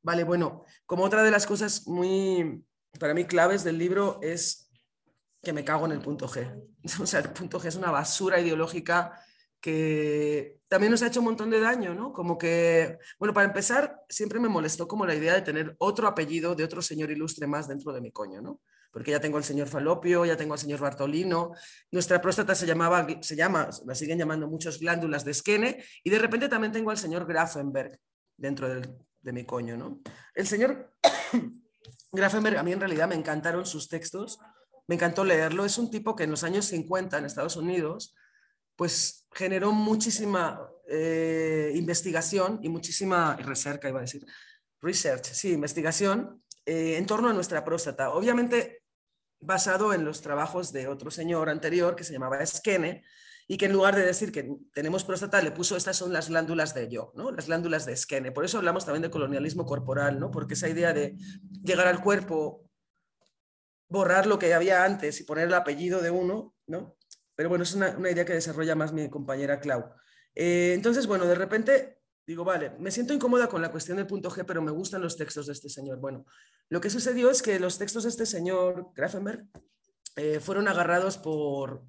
Vale, 0.02 0.24
bueno, 0.24 0.66
como 0.86 1.04
otra 1.04 1.24
de 1.24 1.32
las 1.32 1.48
cosas 1.48 1.88
muy, 1.88 2.64
para 3.00 3.14
mí, 3.14 3.26
claves 3.26 3.64
del 3.64 3.78
libro 3.78 4.20
es 4.22 4.70
que 5.42 5.54
me 5.54 5.64
cago 5.64 5.86
en 5.86 5.94
el 5.94 6.00
punto 6.00 6.28
G. 6.28 6.64
O 7.02 7.06
sea, 7.06 7.22
el 7.22 7.30
punto 7.30 7.60
G 7.60 7.68
es 7.68 7.76
una 7.76 7.92
basura 7.92 8.40
ideológica 8.40 9.20
que 9.60 10.60
también 10.68 10.92
nos 10.92 11.02
ha 11.02 11.08
hecho 11.08 11.22
un 11.22 11.26
montón 11.26 11.50
de 11.50 11.60
daño, 11.60 11.96
¿no? 11.96 12.14
Como 12.14 12.38
que, 12.38 13.00
bueno, 13.18 13.34
para 13.34 13.48
empezar, 13.48 14.04
siempre 14.10 14.40
me 14.40 14.50
molestó 14.50 14.88
como 14.88 15.08
la 15.08 15.16
idea 15.16 15.34
de 15.34 15.42
tener 15.42 15.76
otro 15.80 16.08
apellido 16.08 16.54
de 16.54 16.64
otro 16.64 16.84
señor 16.84 17.10
ilustre 17.10 17.48
más 17.48 17.68
dentro 17.68 17.92
de 17.92 18.02
mi 18.02 18.12
coño, 18.12 18.42
¿no? 18.42 18.62
Porque 18.96 19.12
ya 19.12 19.20
tengo 19.20 19.36
al 19.36 19.43
señor 19.43 19.68
Falopio, 19.68 20.24
ya 20.24 20.38
tengo 20.38 20.54
al 20.54 20.60
señor 20.60 20.80
Bartolino, 20.80 21.52
nuestra 21.91 22.22
próstata 22.22 22.56
se 22.56 22.66
llamaba, 22.66 23.06
se 23.20 23.36
llama, 23.36 23.70
la 23.86 23.93
siguen 23.93 24.18
llamando 24.18 24.48
muchos 24.48 24.80
glándulas 24.80 25.26
de 25.26 25.34
Skene, 25.34 25.84
y 26.02 26.10
de 26.10 26.18
repente 26.18 26.48
también 26.48 26.72
tengo 26.72 26.91
al 26.91 26.98
señor 26.98 27.28
Grafenberg 27.28 28.00
dentro 28.38 28.70
de 28.70 29.34
mi 29.34 29.46
coño, 29.46 29.76
¿no? 29.76 30.00
El 30.34 30.48
señor 30.48 30.93
Grafenberg, 32.14 32.58
a 32.58 32.64
mí 32.64 32.72
en 32.72 32.80
realidad 32.80 33.10
me 33.10 33.16
encantaron 33.16 33.66
sus 33.66 33.89
textos, 33.89 34.39
me 34.88 34.96
encantó 34.96 35.26
leerlo, 35.26 35.66
es 35.66 35.78
un 35.78 35.91
tipo 35.91 36.16
que 36.16 36.24
en 36.24 36.32
los 36.32 36.46
años 36.46 36.64
50 36.68 37.18
en 37.18 37.26
Estados 37.26 37.58
Unidos, 37.58 38.16
pues 38.78 39.28
generó 39.34 39.74
muchísima 39.74 40.70
eh, 40.88 41.74
investigación 41.76 42.62
y 42.64 42.70
muchísima 42.70 43.36
recerca, 43.36 43.89
iba 43.89 44.00
a 44.00 44.04
decir, 44.04 44.26
research, 44.80 45.26
sí, 45.34 45.52
investigación 45.52 46.41
eh, 46.66 46.96
en 46.96 47.06
torno 47.06 47.28
a 47.28 47.34
nuestra 47.34 47.66
próstata. 47.66 48.12
Obviamente 48.12 48.85
basado 49.40 49.94
en 49.94 50.06
los 50.06 50.22
trabajos 50.22 50.72
de 50.72 50.88
otro 50.88 51.12
señor 51.12 51.50
anterior 51.50 51.96
que 51.96 52.04
se 52.04 52.14
llamaba 52.14 52.46
Skene 52.46 53.04
y 53.48 53.58
que 53.58 53.66
en 53.66 53.74
lugar 53.74 53.96
de 53.96 54.06
decir 54.06 54.32
que 54.32 54.58
tenemos 54.74 55.04
próstata 55.04 55.42
le 55.42 55.52
puso 55.52 55.78
estas 55.78 55.98
son 55.98 56.12
las 56.12 56.30
glándulas 56.30 56.74
de 56.74 56.90
yo, 56.90 57.12
¿no? 57.16 57.32
las 57.32 57.46
glándulas 57.46 57.86
de 57.86 57.96
Skene. 57.96 58.32
Por 58.32 58.46
eso 58.46 58.58
hablamos 58.58 58.86
también 58.86 59.04
de 59.04 59.12
colonialismo 59.12 59.66
corporal, 59.66 60.20
¿no? 60.20 60.32
porque 60.32 60.56
esa 60.56 60.70
idea 60.70 60.94
de 60.94 61.16
llegar 61.64 61.88
al 61.88 62.02
cuerpo, 62.02 62.68
borrar 63.88 64.26
lo 64.26 64.40
que 64.40 64.54
había 64.54 64.84
antes 64.84 65.22
y 65.22 65.26
poner 65.26 65.48
el 65.48 65.54
apellido 65.54 66.02
de 66.02 66.10
uno, 66.10 66.56
¿no? 66.66 66.98
pero 67.36 67.50
bueno, 67.50 67.64
es 67.64 67.74
una, 67.76 67.98
idea 68.10 68.26
que 68.26 68.34
desarrolla 68.34 68.76
más 68.76 68.94
mi 68.94 69.10
compañera 69.10 69.60
Clau. 69.60 69.92
Eh, 70.34 70.74
entonces, 70.74 71.06
bueno, 71.06 71.26
de 71.26 71.36
repente 71.36 72.00
digo, 72.26 72.44
vale, 72.44 72.72
me 72.80 72.92
siento 72.92 73.14
incómoda 73.14 73.48
con 73.48 73.62
la 73.62 73.72
cuestión 73.72 73.98
del 73.98 74.08
punto 74.08 74.30
G, 74.30 74.44
pero 74.46 74.62
me 74.62 74.72
gustan 74.72 75.02
los 75.02 75.18
textos 75.18 75.48
de 75.48 75.54
este 75.54 75.70
señor. 75.70 76.00
Bueno, 76.00 76.26
lo 76.70 76.82
que 76.82 76.90
sucedió 76.90 77.30
es 77.30 77.42
que 77.42 77.60
los 77.60 77.78
textos 77.78 78.04
de 78.04 78.10
este 78.10 78.26
señor 78.26 78.92
Grafenberg 78.96 79.46
eh, 80.16 80.40
fueron 80.40 80.68
agarrados 80.68 81.18
por 81.18 81.84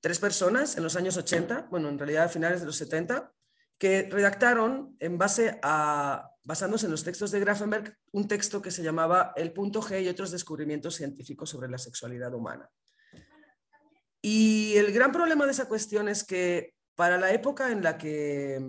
tres 0.00 0.18
personas 0.18 0.76
en 0.76 0.82
los 0.82 0.96
años 0.96 1.16
80, 1.16 1.68
bueno, 1.70 1.88
en 1.88 1.98
realidad 1.98 2.24
a 2.24 2.28
finales 2.28 2.60
de 2.60 2.66
los 2.66 2.76
70, 2.76 3.32
que 3.78 4.08
redactaron 4.10 4.96
en 5.00 5.18
base 5.18 5.58
a, 5.62 6.30
basándose 6.44 6.86
en 6.86 6.92
los 6.92 7.04
textos 7.04 7.30
de 7.30 7.40
Grafenberg, 7.40 7.96
un 8.12 8.28
texto 8.28 8.62
que 8.62 8.70
se 8.70 8.82
llamaba 8.82 9.32
El 9.36 9.52
punto 9.52 9.82
G 9.82 10.02
y 10.02 10.08
otros 10.08 10.30
descubrimientos 10.30 10.96
científicos 10.96 11.50
sobre 11.50 11.68
la 11.68 11.78
sexualidad 11.78 12.32
humana. 12.34 12.70
Y 14.20 14.74
el 14.76 14.92
gran 14.92 15.10
problema 15.10 15.44
de 15.44 15.50
esa 15.50 15.68
cuestión 15.68 16.08
es 16.08 16.22
que 16.22 16.74
para 16.94 17.18
la 17.18 17.32
época 17.32 17.72
en 17.72 17.82
la 17.82 17.98
que 17.98 18.60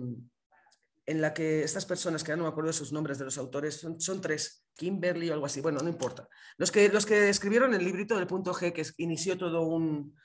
en 1.06 1.20
la 1.20 1.34
que 1.34 1.62
estas 1.62 1.84
personas, 1.84 2.24
que 2.24 2.30
ya 2.30 2.36
no 2.36 2.44
me 2.44 2.48
acuerdo 2.48 2.68
de 2.68 2.76
sus 2.76 2.92
nombres 2.92 3.18
de 3.18 3.24
los 3.24 3.36
autores, 3.36 3.76
son, 3.76 4.00
son 4.00 4.20
tres, 4.20 4.64
Kimberly 4.74 5.30
o 5.30 5.34
algo 5.34 5.46
así, 5.46 5.60
bueno, 5.60 5.80
no 5.80 5.88
importa. 5.88 6.28
Los 6.56 6.70
que, 6.70 6.88
los 6.88 7.06
que 7.06 7.28
escribieron 7.28 7.74
el 7.74 7.84
librito 7.84 8.16
del 8.16 8.26
punto 8.26 8.54
G, 8.54 8.72
que 8.72 8.84
inició 8.98 9.36
todo 9.36 9.62
un, 9.62 10.16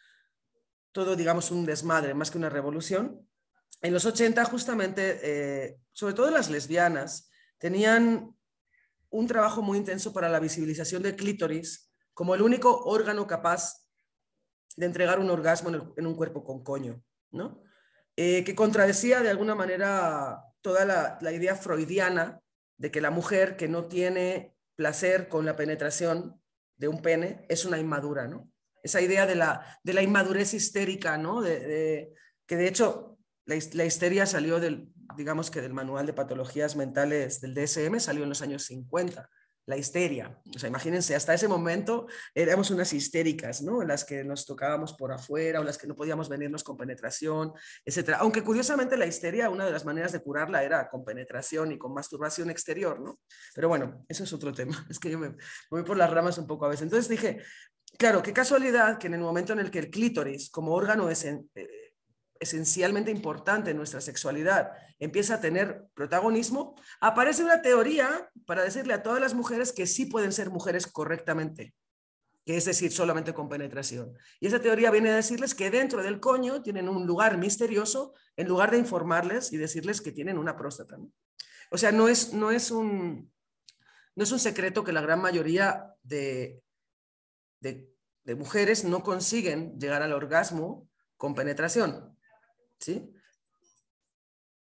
todo, 0.91 1.15
digamos, 1.15 1.51
un 1.51 1.65
desmadre 1.65 2.13
más 2.13 2.31
que 2.31 2.37
una 2.37 2.49
revolución. 2.49 3.27
En 3.81 3.93
los 3.93 4.05
80, 4.05 4.43
justamente, 4.45 5.19
eh, 5.21 5.77
sobre 5.91 6.13
todo 6.13 6.31
las 6.31 6.49
lesbianas, 6.49 7.29
tenían 7.57 8.35
un 9.09 9.27
trabajo 9.27 9.61
muy 9.61 9.77
intenso 9.77 10.13
para 10.13 10.29
la 10.29 10.39
visibilización 10.39 11.01
del 11.03 11.15
clítoris 11.15 11.91
como 12.13 12.35
el 12.35 12.41
único 12.41 12.83
órgano 12.83 13.25
capaz 13.27 13.85
de 14.75 14.85
entregar 14.85 15.19
un 15.19 15.29
orgasmo 15.29 15.93
en, 15.95 16.05
un 16.05 16.15
cuerpo 16.15 16.43
con 16.43 16.63
coño, 16.63 17.01
¿no? 17.31 17.61
Eh, 18.15 18.43
que 18.43 18.55
contradecía 18.55 19.21
de 19.21 19.29
alguna 19.29 19.55
manera 19.55 20.43
toda 20.61 20.85
la, 21.21 21.31
idea 21.31 21.55
freudiana 21.55 22.39
de 22.77 22.91
que 22.91 23.01
la 23.01 23.11
mujer 23.11 23.57
que 23.57 23.67
no 23.67 23.85
tiene 23.85 24.55
placer 24.75 25.27
con 25.27 25.45
la 25.45 25.55
penetración 25.55 26.41
de 26.77 26.87
un 26.87 27.01
pene 27.01 27.45
es 27.49 27.65
una 27.65 27.77
inmadura, 27.77 28.27
¿no? 28.27 28.49
Esa 28.81 29.01
idea 29.01 29.25
de 29.25 29.35
la, 29.35 29.79
de 29.83 29.93
la 29.93 30.01
inmadurez 30.01 30.53
histérica, 30.53 31.17
¿no? 31.17 31.41
De, 31.41 32.13
que 32.45 32.55
de 32.55 32.67
hecho 32.67 33.17
la, 33.45 33.55
la, 33.73 33.85
histeria 33.85 34.25
salió 34.25 34.59
del, 34.59 34.93
digamos 35.17 35.51
que 35.51 35.61
del 35.61 35.73
manual 35.73 36.05
de 36.05 36.13
patologías 36.13 36.75
mentales 36.75 37.41
del 37.41 37.53
DSM, 37.53 37.99
salió 37.99 38.23
en 38.23 38.29
los 38.29 38.41
años 38.41 38.63
50 38.63 39.29
la 39.69 39.77
histeria. 39.77 40.35
O 40.55 40.57
sea, 40.57 40.67
imagínense, 40.67 41.15
hasta 41.15 41.35
ese 41.35 41.47
momento 41.47 42.07
éramos 42.33 42.71
unas 42.71 42.91
histéricas, 42.91 43.61
¿no? 43.61 43.83
En 43.83 43.87
las 43.87 44.03
que 44.03 44.23
nos 44.23 44.47
tocábamos 44.47 44.93
por 44.93 45.11
afuera 45.11 45.59
o 45.59 45.63
las 45.63 45.77
que 45.77 45.85
no 45.85 45.95
podíamos 45.95 46.27
venirnos 46.27 46.63
con 46.63 46.75
penetración, 46.75 47.53
etc. 47.85 48.15
Aunque 48.17 48.43
curiosamente 48.43 48.97
la 48.97 49.05
histeria, 49.05 49.51
una 49.51 49.67
de 49.67 49.71
las 49.71 49.85
maneras 49.85 50.11
de 50.11 50.21
curarla 50.21 50.63
era 50.63 50.89
con 50.89 51.05
penetración 51.05 51.71
y 51.71 51.77
con 51.77 51.93
masturbación 51.93 52.49
exterior, 52.49 52.99
¿no? 52.99 53.19
Pero 53.53 53.69
bueno, 53.69 54.03
eso 54.09 54.23
es 54.23 54.33
otro 54.33 54.51
tema. 54.51 54.75
Es 54.89 54.97
que 54.97 55.11
yo 55.11 55.19
me 55.19 55.35
voy 55.69 55.83
por 55.83 55.97
las 55.97 56.09
ramas 56.09 56.39
un 56.39 56.47
poco 56.47 56.65
a 56.65 56.69
veces. 56.69 56.83
Entonces 56.83 57.07
dije, 57.07 57.43
claro, 57.99 58.23
qué 58.23 58.33
casualidad 58.33 58.97
que 58.97 59.05
en 59.05 59.13
el 59.13 59.21
momento 59.21 59.53
en 59.53 59.59
el 59.59 59.69
que 59.69 59.77
el 59.77 59.91
clítoris 59.91 60.49
como 60.49 60.73
órgano 60.73 61.11
es... 61.11 61.25
Eh, 61.25 61.45
esencialmente 62.39 63.11
importante 63.11 63.71
en 63.71 63.77
nuestra 63.77 64.01
sexualidad 64.01 64.71
empieza 64.97 65.35
a 65.35 65.41
tener 65.41 65.87
protagonismo, 65.93 66.75
aparece 67.01 67.43
una 67.43 67.61
teoría 67.61 68.29
para 68.45 68.63
decirle 68.63 68.93
a 68.93 69.03
todas 69.03 69.21
las 69.21 69.33
mujeres 69.33 69.71
que 69.71 69.87
sí 69.87 70.05
pueden 70.05 70.31
ser 70.31 70.49
mujeres 70.49 70.87
correctamente, 70.87 71.73
que 72.45 72.57
es 72.57 72.65
decir, 72.65 72.91
solamente 72.91 73.33
con 73.33 73.49
penetración. 73.49 74.17
Y 74.39 74.47
esa 74.47 74.61
teoría 74.61 74.91
viene 74.91 75.09
a 75.09 75.15
decirles 75.15 75.53
que 75.53 75.69
dentro 75.69 76.01
del 76.01 76.19
coño 76.19 76.61
tienen 76.61 76.89
un 76.89 77.05
lugar 77.05 77.37
misterioso 77.37 78.13
en 78.35 78.47
lugar 78.47 78.71
de 78.71 78.77
informarles 78.77 79.51
y 79.53 79.57
decirles 79.57 80.01
que 80.01 80.11
tienen 80.11 80.37
una 80.37 80.57
próstata. 80.57 80.97
O 81.71 81.77
sea, 81.77 81.91
no 81.91 82.07
es, 82.07 82.33
no, 82.33 82.51
es 82.51 82.71
un, 82.71 83.31
no 84.15 84.23
es 84.23 84.31
un 84.31 84.39
secreto 84.39 84.83
que 84.83 84.93
la 84.93 85.01
gran 85.01 85.21
mayoría 85.21 85.93
de, 86.03 86.63
de, 87.59 87.89
de 88.23 88.35
mujeres 88.35 88.83
no 88.83 89.03
consiguen 89.03 89.77
llegar 89.79 90.01
al 90.01 90.13
orgasmo 90.13 90.89
con 91.17 91.35
penetración. 91.35 92.17
¿Sí? 92.79 93.13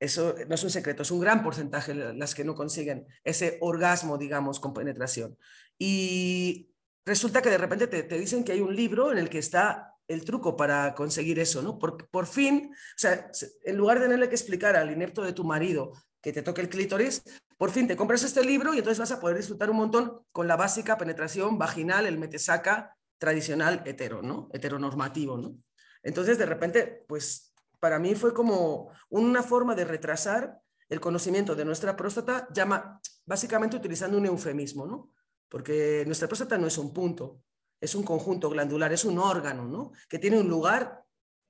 Eso 0.01 0.35
no 0.49 0.55
es 0.55 0.63
un 0.63 0.71
secreto, 0.71 1.03
es 1.03 1.11
un 1.11 1.21
gran 1.21 1.43
porcentaje 1.43 1.93
las 1.95 2.35
que 2.35 2.45
no 2.45 2.55
consiguen 2.55 3.07
ese 3.25 3.59
orgasmo, 3.61 4.17
digamos, 4.17 4.61
con 4.61 4.73
penetración. 4.73 5.37
Y 5.77 6.71
resulta 7.05 7.43
que 7.43 7.51
de 7.51 7.59
repente 7.59 7.89
te, 7.89 8.19
dicen 8.19 8.45
que 8.45 8.53
hay 8.53 8.61
un 8.61 8.77
libro 8.77 9.11
en 9.11 9.19
el 9.19 9.29
que 9.29 9.39
está 9.39 9.95
el 10.07 10.25
truco 10.25 10.57
para 10.57 10.95
conseguir 10.95 11.39
eso, 11.41 11.63
¿no? 11.63 11.79
Por, 11.79 12.09
por 12.11 12.27
fin, 12.27 12.71
o 12.73 12.99
sea, 12.99 13.31
en 13.65 13.77
lugar 13.77 13.99
de 13.99 14.05
tenerle 14.05 14.29
que 14.29 14.37
explicar 14.37 14.77
al 14.77 14.91
inepto 14.91 15.23
de 15.23 15.33
tu 15.33 15.45
marido 15.45 15.93
que 16.23 16.33
te 16.33 16.43
toque 16.43 16.61
el 16.61 16.69
clítoris, 16.69 17.23
por 17.57 17.71
fin 17.71 17.89
te 17.89 17.97
compras 17.97 18.23
este 18.23 18.45
libro 18.45 18.73
y 18.73 18.79
entonces 18.79 19.01
vas 19.01 19.13
a 19.13 19.21
poder 19.21 19.37
disfrutar 19.37 19.69
un 19.69 19.77
montón 19.77 20.21
con 20.31 20.47
la 20.47 20.57
básica 20.57 20.97
penetración 20.97 21.59
vaginal, 21.59 22.07
el 22.07 22.19
metesaca 22.19 22.97
tradicional 23.19 23.83
hetero, 23.85 24.23
¿no? 24.23 24.49
Heteronormativo, 24.53 25.37
¿no? 25.37 25.57
Entonces, 26.03 26.39
de 26.39 26.47
repente, 26.47 27.05
pues 27.09 27.48
para 27.81 27.99
mí 27.99 28.15
fue 28.15 28.35
como 28.35 28.91
una 29.09 29.43
forma 29.43 29.75
de 29.75 29.85
retrasar 29.85 30.59
el 30.89 31.01
conocimiento 31.01 31.55
de 31.55 31.65
nuestra 31.65 31.97
próstata, 31.97 32.49
llama, 32.53 33.01
básicamente 33.27 33.77
utilizando 33.77 34.17
un 34.17 34.27
eufemismo, 34.27 34.87
¿no? 34.87 35.11
Porque 35.49 36.03
nuestra 36.07 36.29
próstata 36.29 36.57
no 36.59 36.67
es 36.67 36.79
un 36.79 36.93
punto, 36.93 37.43
es 37.81 37.95
un 37.95 38.03
conjunto 38.03 38.51
glandular, 38.51 38.93
es 38.93 39.05
un 39.05 39.19
órgano, 39.19 39.67
¿no? 39.67 39.93
Que 40.09 40.19
tiene 40.19 40.41
un 40.41 40.49
lugar 40.49 41.05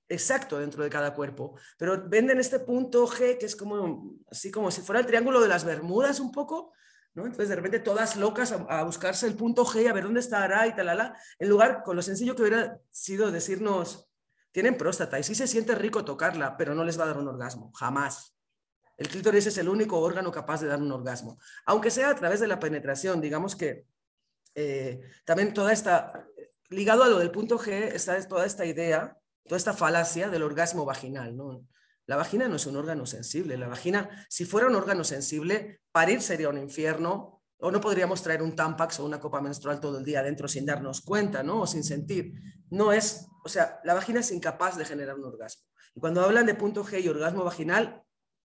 exacto 0.08 0.58
dentro 0.58 0.82
de 0.82 0.90
cada 0.90 1.14
cuerpo. 1.14 1.54
Pero 1.76 2.08
venden 2.08 2.40
este 2.40 2.58
punto 2.60 3.06
G, 3.06 3.38
que 3.38 3.46
es 3.46 3.54
como, 3.54 4.18
así 4.30 4.50
como 4.50 4.70
si 4.70 4.82
fuera 4.82 5.00
el 5.00 5.06
triángulo 5.06 5.40
de 5.40 5.48
las 5.48 5.64
Bermudas 5.64 6.20
un 6.20 6.32
poco, 6.32 6.72
¿no? 7.14 7.24
Entonces 7.24 7.48
de 7.48 7.56
repente 7.56 7.80
todas 7.80 8.16
locas 8.16 8.52
a, 8.52 8.82
buscarse 8.84 9.26
el 9.26 9.34
punto 9.34 9.64
G, 9.64 9.88
a 9.88 9.92
ver 9.92 10.04
dónde 10.04 10.20
estará 10.20 10.66
y 10.66 10.74
en 11.38 11.48
lugar 11.48 11.82
con 11.82 11.96
lo 11.96 12.02
sencillo 12.02 12.34
que 12.34 12.42
hubiera 12.42 12.78
sido 12.90 13.30
decirnos, 13.30 14.07
tienen 14.52 14.76
próstata 14.76 15.18
y 15.18 15.22
sí 15.22 15.34
se 15.34 15.46
siente 15.46 15.74
rico 15.74 16.04
tocarla, 16.04 16.56
pero 16.56 16.74
no 16.74 16.84
les 16.84 16.98
va 16.98 17.04
a 17.04 17.08
dar 17.08 17.18
un 17.18 17.28
orgasmo, 17.28 17.72
jamás. 17.72 18.34
El 18.96 19.08
clítoris 19.08 19.46
es 19.46 19.58
el 19.58 19.68
único 19.68 20.00
órgano 20.00 20.32
capaz 20.32 20.60
de 20.60 20.66
dar 20.66 20.80
un 20.80 20.90
orgasmo, 20.90 21.38
aunque 21.66 21.90
sea 21.90 22.10
a 22.10 22.14
través 22.14 22.40
de 22.40 22.48
la 22.48 22.58
penetración. 22.58 23.20
Digamos 23.20 23.54
que 23.54 23.86
eh, 24.54 25.00
también 25.24 25.54
toda 25.54 25.72
esta, 25.72 26.26
ligado 26.68 27.04
a 27.04 27.08
lo 27.08 27.18
del 27.18 27.30
punto 27.30 27.58
G, 27.58 27.92
está 27.94 28.20
toda 28.26 28.44
esta 28.44 28.66
idea, 28.66 29.16
toda 29.44 29.56
esta 29.56 29.72
falacia 29.72 30.28
del 30.28 30.42
orgasmo 30.42 30.84
vaginal. 30.84 31.36
¿no? 31.36 31.64
La 32.06 32.16
vagina 32.16 32.48
no 32.48 32.56
es 32.56 32.66
un 32.66 32.76
órgano 32.76 33.06
sensible. 33.06 33.56
La 33.56 33.68
vagina, 33.68 34.26
si 34.28 34.44
fuera 34.44 34.66
un 34.66 34.74
órgano 34.74 35.04
sensible, 35.04 35.82
parir 35.92 36.22
sería 36.22 36.48
un 36.48 36.58
infierno, 36.58 37.37
o 37.58 37.70
no 37.70 37.80
podríamos 37.80 38.22
traer 38.22 38.42
un 38.42 38.54
Tampax 38.54 39.00
o 39.00 39.04
una 39.04 39.20
copa 39.20 39.40
menstrual 39.40 39.80
todo 39.80 39.98
el 39.98 40.04
día 40.04 40.20
adentro 40.20 40.46
sin 40.48 40.64
darnos 40.64 41.00
cuenta, 41.00 41.42
¿no? 41.42 41.62
O 41.62 41.66
sin 41.66 41.82
sentir. 41.82 42.32
No 42.70 42.92
es, 42.92 43.26
o 43.44 43.48
sea, 43.48 43.80
la 43.84 43.94
vagina 43.94 44.20
es 44.20 44.30
incapaz 44.30 44.76
de 44.76 44.84
generar 44.84 45.16
un 45.16 45.24
orgasmo. 45.24 45.64
Y 45.94 46.00
cuando 46.00 46.22
hablan 46.22 46.46
de 46.46 46.54
punto 46.54 46.84
G 46.84 47.02
y 47.02 47.08
orgasmo 47.08 47.44
vaginal, 47.44 48.02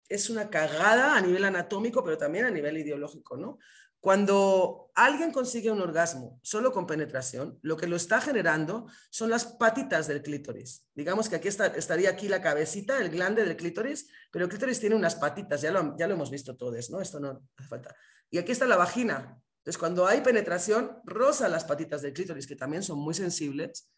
es 0.10 0.30
una 0.30 0.50
cagada 0.50 1.16
a 1.16 1.22
nivel 1.22 1.46
anatómico, 1.46 2.04
pero 2.04 2.18
también 2.18 2.46
a 2.46 2.52
nivel 2.52 2.78
ideológico, 2.78 3.38
¿no? 3.38 3.60
Cuando 4.00 4.92
alguien 4.94 5.32
consigue 5.32 5.72
un 5.72 5.82
orgasmo 5.82 6.40
solo 6.44 6.72
con 6.72 6.86
penetración, 6.86 7.58
lo 7.62 7.76
que 7.78 7.88
lo 7.88 7.96
está 7.96 8.22
generando 8.22 8.88
son 9.10 9.30
las 9.30 9.46
patitas 9.46 10.08
del 10.08 10.22
clítoris. 10.22 10.86
Digamos 10.94 11.30
que 11.30 11.36
aquí 11.36 11.48
está, 11.48 11.68
estaría 11.68 12.10
aquí 12.10 12.28
la 12.28 12.42
cabecita, 12.42 13.00
el 13.00 13.10
glande 13.10 13.44
del 13.44 13.58
clítoris, 13.58 14.08
pero 14.32 14.46
el 14.46 14.50
clítoris 14.50 14.80
tiene 14.80 14.96
unas 14.96 15.16
patitas, 15.16 15.62
ya 15.62 15.72
lo, 15.72 15.98
ya 15.98 16.08
lo 16.08 16.14
hemos 16.14 16.30
visto 16.30 16.56
todos, 16.56 16.90
¿no? 16.90 17.02
Esto 17.02 17.20
no 17.20 17.42
hace 17.58 17.68
falta. 17.68 17.96
Y 18.30 18.38
aquí 18.38 18.52
está 18.52 18.66
la 18.66 18.78
vagina. 18.78 19.40
Entonces, 19.60 19.78
cuando 19.78 20.08
hay 20.08 20.22
penetración, 20.22 21.00
roza 21.04 21.50
las 21.50 21.66
patitas 21.66 22.02
del 22.02 22.14
clítoris, 22.14 22.48
que 22.48 22.56
también 22.56 22.84
son 22.84 23.00
muy 23.00 23.14
sensibles, 23.14 23.92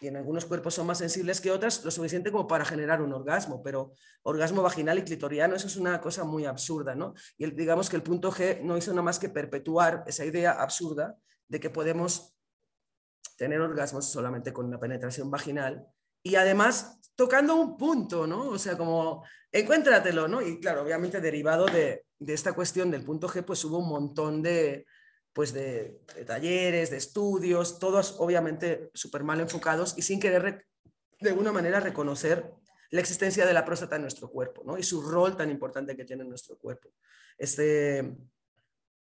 y 0.00 0.08
en 0.08 0.16
algunos 0.16 0.44
cuerpos 0.44 0.74
son 0.74 0.86
más 0.86 0.98
sensibles 0.98 1.40
que 1.40 1.50
otras, 1.50 1.84
lo 1.84 1.90
suficiente 1.90 2.30
como 2.32 2.46
para 2.46 2.64
generar 2.64 3.00
un 3.00 3.12
orgasmo, 3.12 3.62
pero 3.62 3.92
orgasmo 4.22 4.62
vaginal 4.62 4.98
y 4.98 5.04
clitoriano, 5.04 5.54
eso 5.54 5.66
es 5.66 5.76
una 5.76 6.00
cosa 6.00 6.24
muy 6.24 6.46
absurda, 6.46 6.94
¿no? 6.94 7.14
Y 7.38 7.50
digamos 7.52 7.88
que 7.88 7.96
el 7.96 8.02
punto 8.02 8.32
G 8.32 8.60
no 8.62 8.76
hizo 8.76 8.90
nada 8.90 9.02
más 9.02 9.18
que 9.18 9.28
perpetuar 9.28 10.04
esa 10.06 10.24
idea 10.24 10.52
absurda 10.52 11.16
de 11.48 11.60
que 11.60 11.70
podemos 11.70 12.34
tener 13.36 13.60
orgasmos 13.60 14.10
solamente 14.10 14.52
con 14.52 14.66
una 14.66 14.78
penetración 14.78 15.30
vaginal 15.30 15.86
y 16.22 16.36
además 16.36 17.00
tocando 17.14 17.54
un 17.54 17.76
punto, 17.76 18.26
¿no? 18.26 18.48
O 18.48 18.58
sea, 18.58 18.76
como 18.76 19.24
encuéntratelo, 19.54 20.26
¿no? 20.26 20.42
Y 20.42 20.58
claro, 20.58 20.82
obviamente 20.82 21.20
derivado 21.20 21.66
de, 21.66 22.04
esta 22.26 22.52
cuestión 22.52 22.90
del 22.90 23.04
punto 23.04 23.28
G, 23.28 23.44
pues 23.44 23.64
hubo 23.64 23.78
un 23.78 23.88
montón 23.88 24.42
de, 24.42 24.84
pues 25.32 25.52
de, 25.52 26.00
talleres, 26.26 26.90
de 26.90 26.96
estudios, 26.96 27.78
todos 27.78 28.16
obviamente 28.18 28.90
súper 28.94 29.22
mal 29.22 29.40
enfocados 29.40 29.94
y 29.96 30.02
sin 30.02 30.18
querer 30.18 30.66
de 31.20 31.30
alguna 31.30 31.52
manera 31.52 31.78
reconocer 31.80 32.50
la 32.90 33.00
existencia 33.00 33.46
de 33.46 33.52
la 33.52 33.64
próstata 33.64 33.96
en 33.96 34.02
nuestro 34.02 34.28
cuerpo, 34.28 34.62
¿no? 34.64 34.76
Y 34.76 34.82
su 34.82 35.00
rol 35.02 35.36
tan 35.36 35.50
importante 35.50 35.96
que 35.96 36.04
tiene 36.04 36.24
en 36.24 36.28
nuestro 36.30 36.58
cuerpo. 36.58 36.92
Este, 37.38 38.16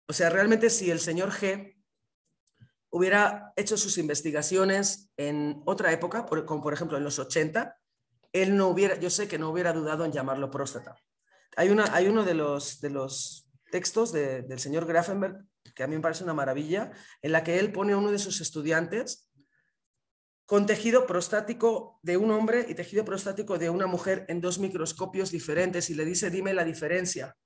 o 0.08 0.14
sea, 0.14 0.30
realmente 0.30 0.70
si 0.70 0.92
el 0.92 1.00
señor 1.00 1.32
G 1.32 1.76
hubiera 2.92 3.54
hecho 3.56 3.76
sus 3.76 3.98
investigaciones 3.98 5.10
en 5.18 5.64
otra 5.66 5.92
época, 5.92 6.28
como 6.28 6.62
por 6.62 6.74
ejemplo 6.74 6.98
en 6.98 7.04
los 7.04 7.18
80, 7.18 7.76
él 8.34 8.58
no 8.58 8.68
hubiera, 8.68 9.00
yo 9.00 9.10
sé 9.10 9.28
que 9.28 9.38
no 9.38 9.50
hubiera 9.50 9.72
dudado 9.72 10.04
en 10.04 10.12
llamarlo 10.12 10.52
próstata. 10.52 10.98
Hay, 11.56 11.70
una, 11.70 11.86
hay 11.96 12.08
uno 12.08 12.26
de 12.26 12.34
los, 12.34 12.82
de 12.82 12.90
los 12.90 13.48
textos 13.72 14.12
del 14.12 14.60
señor 14.60 14.86
Grafenberg, 14.86 15.46
que 15.76 15.84
a 15.84 15.88
mí 15.88 15.96
me 15.96 16.02
parece 16.02 16.24
una 16.24 16.34
maravilla, 16.34 16.92
en 17.22 17.32
la 17.32 17.44
que 17.44 17.60
él 17.60 17.72
pone 17.72 17.94
a 17.94 17.98
uno 17.98 18.12
de 18.12 18.20
sus 18.20 18.42
estudiantes 18.42 19.30
con 20.46 20.66
tejido 20.66 21.08
prostático 21.08 22.00
de 22.02 22.18
un 22.18 22.32
hombre 22.32 22.66
y 22.68 22.76
tejido 22.76 23.06
prostático 23.06 23.58
de 23.58 23.70
una 23.70 23.88
mujer 23.88 24.26
en 24.28 24.42
dos 24.42 24.60
microscopios 24.60 25.32
diferentes 25.32 25.90
y 25.90 25.96
le 25.96 26.06
dice, 26.06 26.30
dime 26.30 26.54
la 26.54 26.66
diferencia. 26.66 27.38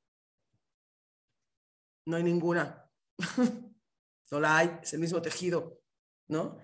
No 2.05 2.15
hay 2.15 2.23
ninguna. 2.23 2.89
no 4.31 4.39
la 4.39 4.57
hay, 4.57 4.79
es 4.81 4.93
el 4.93 4.99
mismo 4.99 5.21
tejido, 5.21 5.79
¿no? 6.27 6.59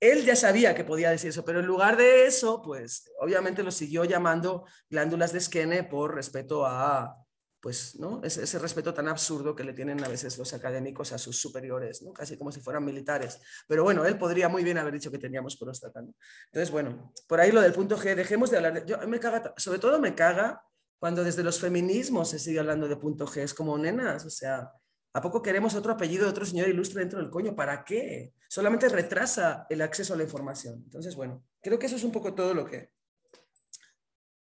Él 0.00 0.24
ya 0.24 0.36
sabía 0.36 0.74
que 0.74 0.84
podía 0.84 1.10
decir 1.10 1.30
eso, 1.30 1.44
pero 1.44 1.60
en 1.60 1.66
lugar 1.66 1.96
de 1.96 2.26
eso, 2.26 2.60
pues 2.62 3.10
obviamente 3.20 3.62
lo 3.62 3.70
siguió 3.70 4.04
llamando 4.04 4.66
glándulas 4.90 5.32
de 5.32 5.40
Skene 5.40 5.84
por 5.84 6.14
respeto 6.14 6.66
a, 6.66 7.16
pues, 7.64 7.98
¿no? 7.98 8.20
Ese, 8.22 8.58
respeto 8.58 8.92
tan 8.92 9.08
absurdo 9.08 9.56
que 9.56 9.64
le 9.64 9.72
tienen 9.72 10.04
a 10.04 10.08
veces 10.08 10.36
los 10.36 10.52
académicos 10.52 11.12
a 11.12 11.18
sus 11.18 11.40
superiores. 11.40 12.04
Casi 12.14 12.36
como 12.36 12.52
si 12.52 12.60
fueran 12.60 12.84
militares. 12.84 13.40
Pero 13.66 13.84
bueno, 13.84 14.04
él 14.04 14.18
podría 14.18 14.50
muy 14.50 14.62
bien 14.62 14.76
haber 14.76 14.92
dicho 14.92 15.10
que 15.10 15.16
teníamos 15.16 15.56
próstata, 15.56 16.02
¿no? 16.02 16.14
Entonces, 16.46 16.70
bueno, 16.70 17.12
por 17.26 17.40
ahí 17.40 17.52
lo 17.52 17.62
del 17.62 17.72
punto 17.72 17.96
G, 17.96 18.14
dejemos 18.14 18.50
de 18.50 18.58
hablar, 18.58 18.74
de, 18.74 18.84
yo, 18.86 18.98
me 19.08 19.18
caga, 19.18 19.54
sobre 19.56 19.78
todo 19.78 19.98
me 19.98 20.14
caga 20.14 20.62
cuando 20.98 21.24
desde 21.24 21.42
los 21.42 21.58
feminismos 21.58 22.28
se 22.28 22.38
sigue 22.38 22.60
hablando 22.60 22.86
de 22.86 22.96
punto 22.96 23.26
G, 23.26 23.38
es 23.38 23.54
como 23.54 23.78
nenas, 23.78 24.26
o 24.26 24.30
sea, 24.30 24.70
¿a 25.14 25.22
poco 25.22 25.40
queremos 25.40 25.74
otro 25.74 25.92
apellido 25.92 26.24
de 26.24 26.30
otro 26.30 26.44
señor 26.44 26.68
ilustre 26.68 27.00
dentro 27.00 27.20
del 27.20 27.30
coño? 27.30 27.54
¿Para 27.54 27.84
qué? 27.84 28.34
Solamente 28.48 28.88
retrasa 28.88 29.66
el 29.70 29.80
acceso 29.80 30.12
a 30.12 30.16
la 30.16 30.24
información. 30.24 30.82
Entonces, 30.84 31.14
bueno, 31.14 31.44
creo 31.62 31.78
que 31.78 31.86
eso 31.86 31.96
es 31.96 32.04
un 32.04 32.12
poco 32.12 32.34
todo 32.34 32.52
lo 32.52 32.66
que, 32.66 32.90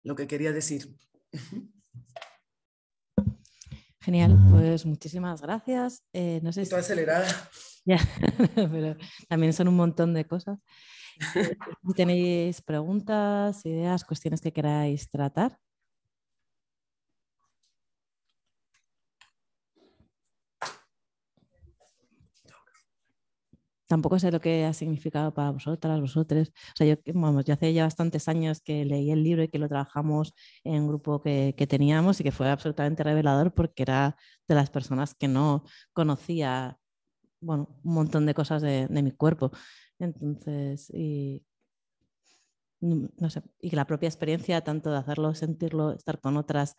lo 0.04 0.14
que 0.14 0.26
quería 0.26 0.52
decir. 0.52 0.96
Genial, 4.00 4.38
pues 4.50 4.86
muchísimas 4.86 5.42
gracias. 5.42 6.04
Eh, 6.12 6.40
no 6.42 6.52
sé 6.52 6.64
si... 6.64 6.74
acelerada. 6.74 7.26
Ya, 7.86 7.96
pero 8.54 8.94
también 9.26 9.54
son 9.54 9.66
un 9.66 9.74
montón 9.74 10.12
de 10.12 10.26
cosas. 10.26 10.58
Eh, 11.34 11.56
si 11.86 11.94
tenéis 11.94 12.60
preguntas, 12.60 13.64
ideas, 13.64 14.04
cuestiones 14.04 14.42
que 14.42 14.52
queráis 14.52 15.10
tratar. 15.10 15.58
Tampoco 23.90 24.20
sé 24.20 24.30
lo 24.30 24.40
que 24.40 24.64
ha 24.64 24.72
significado 24.72 25.34
para 25.34 25.50
vosotras, 25.50 26.00
vosotros. 26.00 26.50
O 26.50 26.76
sea, 26.76 26.86
yo, 26.86 26.94
vamos, 27.12 27.44
yo 27.44 27.54
hace 27.54 27.72
ya 27.72 27.82
bastantes 27.84 28.28
años 28.28 28.60
que 28.60 28.84
leí 28.84 29.10
el 29.10 29.24
libro 29.24 29.42
y 29.42 29.48
que 29.48 29.58
lo 29.58 29.68
trabajamos 29.68 30.32
en 30.62 30.82
un 30.82 30.88
grupo 30.88 31.20
que, 31.20 31.52
teníamos 31.68 32.20
y 32.20 32.22
que 32.22 32.30
fue 32.30 32.48
absolutamente 32.48 33.02
revelador 33.02 33.52
porque 33.52 33.82
era 33.82 34.16
de 34.46 34.54
las 34.54 34.70
personas 34.70 35.14
que 35.16 35.26
no 35.26 35.64
conocía, 35.92 36.78
bueno, 37.40 37.68
un 37.82 37.94
montón 37.94 38.26
de 38.26 38.34
cosas 38.34 38.62
de, 38.62 38.86
mi 38.88 39.10
cuerpo. 39.10 39.50
Entonces, 39.98 40.88
y, 40.94 41.44
no 42.80 43.28
sé, 43.28 43.42
y 43.60 43.70
que 43.70 43.76
la 43.76 43.86
propia 43.86 44.08
experiencia, 44.08 44.60
tanto 44.62 44.92
de 44.92 44.98
hacerlo, 44.98 45.34
sentirlo, 45.34 45.92
estar 45.94 46.20
con 46.20 46.36
otras 46.36 46.76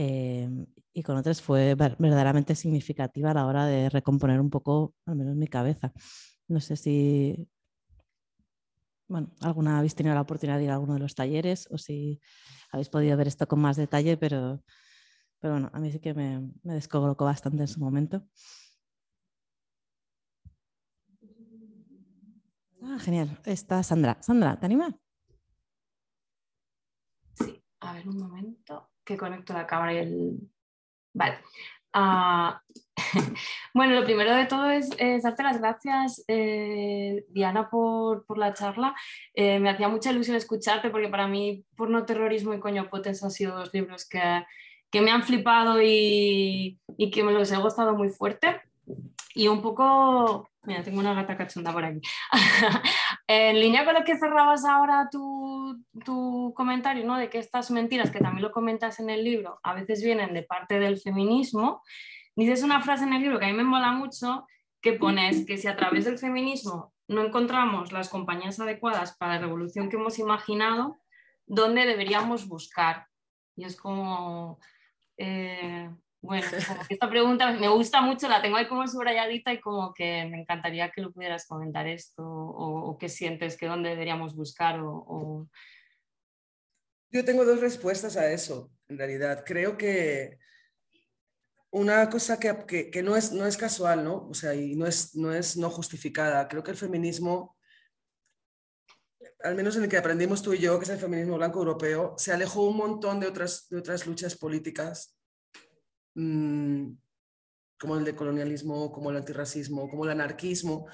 eh, 0.00 0.48
y 0.92 1.02
con 1.02 1.16
otras 1.16 1.42
fue 1.42 1.74
verdaderamente 1.74 2.54
significativa 2.54 3.32
a 3.32 3.34
la 3.34 3.46
hora 3.46 3.66
de 3.66 3.88
recomponer 3.90 4.40
un 4.40 4.48
poco, 4.48 4.94
al 5.06 5.16
menos 5.16 5.34
mi 5.34 5.48
cabeza. 5.48 5.92
No 6.46 6.60
sé 6.60 6.76
si, 6.76 7.48
bueno, 9.08 9.32
alguna 9.40 9.78
habéis 9.78 9.96
tenido 9.96 10.14
la 10.14 10.20
oportunidad 10.20 10.58
de 10.58 10.64
ir 10.64 10.70
a 10.70 10.74
alguno 10.74 10.94
de 10.94 11.00
los 11.00 11.16
talleres 11.16 11.66
o 11.72 11.78
si 11.78 12.20
habéis 12.70 12.88
podido 12.90 13.16
ver 13.16 13.26
esto 13.26 13.48
con 13.48 13.60
más 13.60 13.76
detalle, 13.76 14.16
pero, 14.16 14.62
pero 15.40 15.54
bueno, 15.54 15.70
a 15.72 15.80
mí 15.80 15.90
sí 15.90 15.98
que 15.98 16.14
me, 16.14 16.52
me 16.62 16.74
descolocó 16.74 17.24
bastante 17.24 17.62
en 17.62 17.68
su 17.68 17.80
momento. 17.80 18.22
Ah, 22.82 22.98
genial. 23.00 23.36
Está 23.44 23.82
Sandra. 23.82 24.16
Sandra, 24.22 24.58
¿te 24.60 24.66
animas? 24.66 24.94
Sí, 27.34 27.64
a 27.80 27.94
ver 27.94 28.08
un 28.08 28.18
momento 28.18 28.90
que 29.08 29.16
conecto 29.16 29.54
la 29.54 29.66
cámara 29.66 29.94
y 29.94 29.96
el... 29.96 30.38
Vale. 31.14 31.38
Ah, 31.94 32.60
bueno, 33.74 33.94
lo 33.94 34.04
primero 34.04 34.34
de 34.34 34.44
todo 34.44 34.70
es, 34.70 34.90
darte 35.22 35.42
las 35.42 35.58
gracias, 35.58 36.22
eh, 36.28 37.24
Diana, 37.30 37.70
por, 37.70 38.24
la 38.36 38.52
charla. 38.52 38.94
Eh, 39.32 39.58
me 39.58 39.70
hacía 39.70 39.88
mucha 39.88 40.12
ilusión 40.12 40.36
escucharte 40.36 40.90
porque 40.90 41.08
para 41.08 41.26
mí 41.26 41.64
Porno, 41.74 42.04
Terrorismo 42.04 42.52
y 42.52 42.60
Coño 42.60 42.90
Potens 42.90 43.24
han 43.24 43.30
sido 43.30 43.56
dos 43.56 43.72
libros 43.72 44.06
que, 44.06 44.20
me 45.00 45.10
han 45.10 45.22
flipado 45.22 45.80
y, 45.82 46.78
y, 46.98 47.10
que 47.10 47.24
me 47.24 47.32
los 47.32 47.50
he 47.50 47.56
gustado 47.56 47.94
muy 47.94 48.10
fuerte. 48.10 48.60
Y 49.34 49.48
un 49.48 49.62
poco, 49.62 50.50
mira, 50.64 50.82
tengo 50.82 51.00
una 51.00 51.14
gata 51.14 51.36
cachonda 51.36 51.72
por 51.72 51.84
aquí. 51.84 52.00
en 53.30 53.60
línea 53.60 53.84
con 53.84 53.92
lo 53.92 54.04
que 54.04 54.16
cerrabas 54.16 54.64
ahora 54.64 55.08
tu, 55.12 55.84
tu, 56.02 56.54
comentario, 56.56 57.04
¿no? 57.04 57.18
De 57.18 57.28
que 57.28 57.38
estas 57.38 57.70
mentiras, 57.70 58.10
que 58.10 58.20
también 58.20 58.42
lo 58.42 58.52
comentas 58.52 59.00
en 59.00 59.10
el 59.10 59.22
libro, 59.22 59.60
a 59.62 59.74
veces 59.74 60.02
vienen 60.02 60.32
de 60.32 60.42
parte 60.42 60.80
del 60.80 60.98
feminismo. 60.98 61.82
Dices 62.34 62.62
una 62.62 62.80
frase 62.80 63.04
en 63.04 63.12
el 63.12 63.22
libro 63.22 63.38
que 63.38 63.44
a 63.44 63.48
mí 63.48 63.54
me 63.54 63.64
mola 63.64 63.92
mucho, 63.92 64.46
que 64.80 64.94
pones 64.94 65.44
que 65.44 65.58
si 65.58 65.68
a 65.68 65.76
través 65.76 66.06
del 66.06 66.18
feminismo 66.18 66.94
no 67.06 67.22
encontramos 67.22 67.92
las 67.92 68.08
compañías 68.08 68.60
adecuadas 68.60 69.14
para 69.18 69.34
la 69.34 69.40
revolución 69.40 69.90
que 69.90 69.96
hemos 69.96 70.18
imaginado, 70.18 70.98
¿dónde 71.46 71.84
deberíamos 71.84 72.48
buscar? 72.48 73.08
Y 73.56 73.64
es 73.64 73.76
como, 73.76 74.58
eh, 75.18 75.90
bueno, 76.20 76.46
como 76.68 76.86
que 76.86 76.94
esta 76.94 77.08
pregunta 77.08 77.52
me 77.52 77.68
gusta 77.68 78.00
mucho, 78.00 78.28
la 78.28 78.42
tengo 78.42 78.56
ahí 78.56 78.68
como 78.68 78.86
subrayadita 78.86 79.52
y 79.52 79.60
como 79.60 79.94
que 79.94 80.26
me 80.26 80.40
encantaría 80.40 80.90
que 80.90 81.00
lo 81.00 81.12
pudieras 81.12 81.46
comentar 81.46 81.86
esto 81.86 82.24
o, 82.24 82.96
qué 82.98 83.08
sientes, 83.08 83.56
que 83.56 83.66
dónde 83.66 83.90
deberíamos 83.90 84.34
buscar 84.34 84.80
o, 84.82 85.48
Yo 87.10 87.24
tengo 87.24 87.44
dos 87.44 87.60
respuestas 87.60 88.16
a 88.16 88.30
eso, 88.30 88.70
en 88.88 88.98
realidad. 88.98 89.44
Creo 89.46 89.76
que 89.76 90.38
una 91.70 92.08
cosa 92.10 92.40
que, 92.40 92.90
que, 92.90 93.02
no, 93.02 93.14
es, 93.14 93.32
no 93.32 93.46
es 93.46 93.56
casual, 93.56 94.02
¿no? 94.02 94.26
O 94.28 94.34
sea, 94.34 94.54
y 94.54 94.74
no 94.74 94.86
es, 94.86 95.14
no 95.14 95.32
es 95.32 95.56
no 95.56 95.70
justificada. 95.70 96.48
Creo 96.48 96.64
que 96.64 96.70
el 96.72 96.76
feminismo, 96.76 97.56
al 99.44 99.54
menos 99.54 99.76
en 99.76 99.84
el 99.84 99.88
que 99.88 99.98
aprendimos 99.98 100.42
tú 100.42 100.54
y 100.54 100.58
yo, 100.58 100.78
que 100.78 100.84
es 100.84 100.90
el 100.90 100.98
feminismo 100.98 101.36
blanco 101.36 101.60
europeo, 101.60 102.14
se 102.16 102.32
alejó 102.32 102.64
un 102.64 102.76
montón 102.76 103.20
de 103.20 103.28
otras, 103.28 103.68
de 103.68 103.78
otras 103.78 104.06
luchas 104.06 104.34
políticas 104.34 105.17
Mm, 106.18 106.98
como 107.78 107.96
el 107.96 108.04
de 108.04 108.16
colonialismo, 108.16 108.90
como 108.90 109.10
el 109.10 109.18
antirracismo, 109.18 109.88
como 109.88 110.04
el 110.04 110.10
anarquismo. 110.10 110.88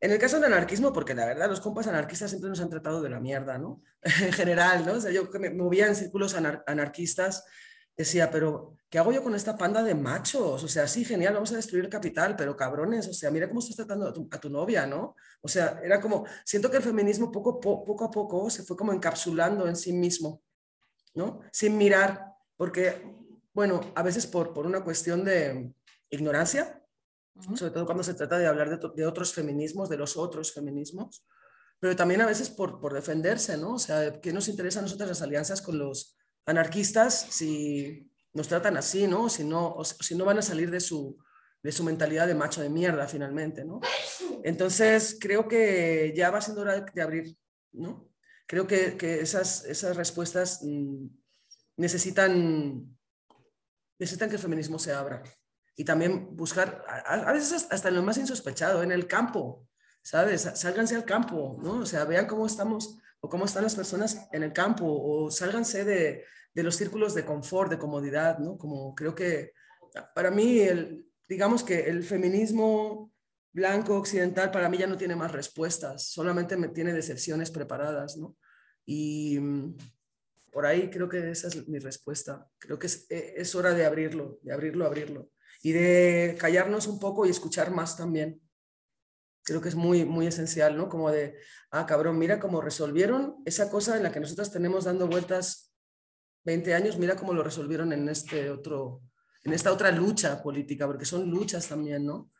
En 0.00 0.10
el 0.12 0.18
caso 0.18 0.36
del 0.36 0.52
anarquismo, 0.52 0.92
porque 0.92 1.14
la 1.14 1.24
verdad 1.24 1.48
los 1.48 1.62
compas 1.62 1.86
anarquistas 1.86 2.28
siempre 2.28 2.50
nos 2.50 2.60
han 2.60 2.68
tratado 2.68 3.00
de 3.00 3.08
la 3.08 3.18
mierda, 3.18 3.56
¿no? 3.56 3.82
en 4.02 4.32
general, 4.32 4.84
¿no? 4.84 4.92
O 4.92 5.00
sea, 5.00 5.10
yo 5.10 5.30
me 5.40 5.48
movía 5.48 5.86
en 5.86 5.96
círculos 5.96 6.34
anarquistas, 6.34 7.46
decía, 7.96 8.30
pero 8.30 8.76
¿qué 8.90 8.98
hago 8.98 9.12
yo 9.12 9.22
con 9.22 9.34
esta 9.34 9.56
panda 9.56 9.82
de 9.82 9.94
machos? 9.94 10.62
O 10.62 10.68
sea, 10.68 10.86
sí, 10.86 11.06
genial, 11.06 11.32
vamos 11.32 11.52
a 11.52 11.56
destruir 11.56 11.84
el 11.84 11.90
capital, 11.90 12.36
pero 12.36 12.54
cabrones, 12.54 13.08
o 13.08 13.14
sea, 13.14 13.30
mira 13.30 13.48
cómo 13.48 13.60
estás 13.60 13.76
tratando 13.76 14.08
a 14.30 14.40
tu, 14.40 14.50
novia, 14.50 14.86
¿no? 14.86 15.16
O 15.40 15.48
sea, 15.48 15.80
era 15.82 16.02
como, 16.02 16.26
siento 16.44 16.70
que 16.70 16.76
el 16.76 16.82
feminismo 16.82 17.32
poco, 17.32 17.58
poco 17.58 18.04
a 18.04 18.10
poco 18.10 18.50
se 18.50 18.62
fue 18.62 18.76
como 18.76 18.92
encapsulando 18.92 19.66
en 19.66 19.76
sí 19.76 19.94
mismo, 19.94 20.42
¿no? 21.14 21.40
Sin 21.50 21.78
mirar, 21.78 22.34
porque 22.56 23.25
bueno, 23.56 23.80
a 23.94 24.02
veces 24.02 24.26
por, 24.26 24.52
por 24.52 24.66
una 24.66 24.84
cuestión 24.84 25.24
de 25.24 25.72
ignorancia, 26.10 26.82
sobre 27.54 27.72
todo 27.72 27.86
cuando 27.86 28.04
se 28.04 28.12
trata 28.12 28.36
de 28.36 28.46
hablar 28.46 28.68
de, 28.68 28.90
de, 28.94 29.06
otros 29.06 29.32
feminismos, 29.32 29.88
de 29.88 29.96
los 29.96 30.18
otros 30.18 30.52
feminismos, 30.52 31.24
pero 31.78 31.96
también 31.96 32.20
a 32.20 32.26
veces 32.26 32.50
por, 32.50 32.78
por 32.78 32.92
defenderse, 32.92 33.56
¿no? 33.56 33.76
O 33.76 33.78
sea, 33.78 34.20
¿qué 34.20 34.30
nos 34.30 34.48
interesa 34.48 34.80
a 34.80 34.82
nosotros 34.82 35.08
las 35.08 35.22
alianzas 35.22 35.62
con 35.62 35.78
los 35.78 36.18
anarquistas 36.44 37.28
si 37.30 38.10
nos 38.34 38.46
tratan 38.46 38.76
así, 38.76 39.06
¿no? 39.06 39.30
Si 39.30 39.42
no, 39.42 39.72
o 39.72 39.84
si 39.84 40.14
no 40.14 40.26
van 40.26 40.36
a 40.36 40.42
salir 40.42 40.70
de 40.70 40.80
su, 40.80 41.16
de 41.62 41.72
su 41.72 41.82
mentalidad 41.82 42.26
de 42.26 42.34
macho 42.34 42.60
de 42.60 42.68
mierda 42.68 43.08
finalmente, 43.08 43.64
¿no? 43.64 43.80
Entonces, 44.44 45.16
creo 45.18 45.48
que 45.48 46.12
ya 46.14 46.30
va 46.30 46.42
siendo 46.42 46.60
hora 46.60 46.82
de 46.82 47.02
abrir, 47.02 47.34
¿no? 47.72 48.06
Creo 48.46 48.66
que, 48.66 48.98
que 48.98 49.22
esas, 49.22 49.64
esas 49.64 49.96
respuestas 49.96 50.60
mm, 50.62 51.06
necesitan 51.78 52.95
necesitan 53.98 54.28
que 54.28 54.36
el 54.36 54.42
feminismo 54.42 54.78
se 54.78 54.92
abra. 54.92 55.22
Y 55.76 55.84
también 55.84 56.34
buscar, 56.36 56.84
a, 56.88 57.32
veces 57.32 57.66
hasta 57.70 57.90
lo 57.90 58.02
más 58.02 58.16
insospechado, 58.18 58.82
en 58.82 58.92
el 58.92 59.06
campo, 59.06 59.68
¿sabes? 60.02 60.42
Sálganse 60.54 60.96
al 60.96 61.04
campo, 61.04 61.58
¿no? 61.62 61.80
O 61.80 61.86
sea, 61.86 62.04
vean 62.04 62.26
cómo 62.26 62.46
estamos 62.46 62.98
o 63.20 63.28
cómo 63.28 63.44
están 63.44 63.64
las 63.64 63.74
personas 63.74 64.28
en 64.32 64.42
el 64.42 64.52
campo 64.52 64.86
o 64.86 65.30
sálganse 65.30 65.84
de, 65.84 66.24
de 66.54 66.62
los 66.62 66.76
círculos 66.76 67.14
de 67.14 67.24
confort, 67.24 67.70
de 67.70 67.78
comodidad, 67.78 68.38
¿no? 68.38 68.56
Como 68.56 68.94
creo 68.94 69.14
que 69.14 69.52
para 70.14 70.30
mí, 70.30 70.60
el, 70.60 71.06
digamos 71.28 71.62
que 71.62 71.80
el 71.80 72.02
feminismo 72.02 73.12
blanco 73.52 73.96
occidental 73.96 74.50
para 74.50 74.68
mí 74.68 74.78
ya 74.78 74.86
no 74.86 74.96
tiene 74.96 75.16
más 75.16 75.32
respuestas, 75.32 76.08
solamente 76.08 76.56
me 76.56 76.68
tiene 76.68 76.92
decepciones 76.92 77.50
preparadas, 77.50 78.16
¿no? 78.16 78.36
Y, 78.84 79.38
por 80.56 80.64
ahí 80.64 80.88
creo 80.88 81.06
que 81.06 81.32
esa 81.32 81.48
es 81.48 81.68
mi 81.68 81.78
respuesta. 81.78 82.48
Creo 82.56 82.78
que 82.78 82.86
es, 82.86 83.06
eh, 83.10 83.34
es, 83.36 83.54
hora 83.54 83.74
de 83.74 83.84
abrirlo, 83.84 84.38
de 84.40 84.54
abrirlo, 84.54 84.86
abrirlo. 84.86 85.28
Y 85.62 85.72
de 85.72 86.34
callarnos 86.40 86.86
un 86.86 86.98
poco 86.98 87.26
y 87.26 87.28
escuchar 87.28 87.70
más 87.70 87.94
también. 87.94 88.40
Creo 89.42 89.60
que 89.60 89.68
es 89.68 89.74
muy, 89.74 90.06
muy 90.06 90.26
esencial, 90.26 90.74
¿no? 90.74 90.88
Como 90.88 91.10
de, 91.10 91.36
ah, 91.72 91.84
cabrón, 91.84 92.18
mira 92.18 92.40
cómo 92.40 92.62
resolvieron 92.62 93.36
esa 93.44 93.68
cosa 93.68 93.98
en 93.98 94.02
la 94.02 94.10
que 94.10 94.18
nosotros 94.18 94.50
tenemos 94.50 94.84
dando 94.84 95.06
vueltas 95.08 95.74
20 96.44 96.72
años, 96.72 96.96
mira 96.96 97.16
cómo 97.16 97.34
lo 97.34 97.42
resolvieron 97.42 97.92
en 97.92 98.08
este 98.08 98.48
otro, 98.48 99.02
en 99.42 99.52
esta 99.52 99.70
otra 99.70 99.90
lucha 99.90 100.42
política, 100.42 100.86
porque 100.86 101.04
son 101.04 101.28
luchas 101.28 101.68
también, 101.68 102.06
¿no? 102.06 102.30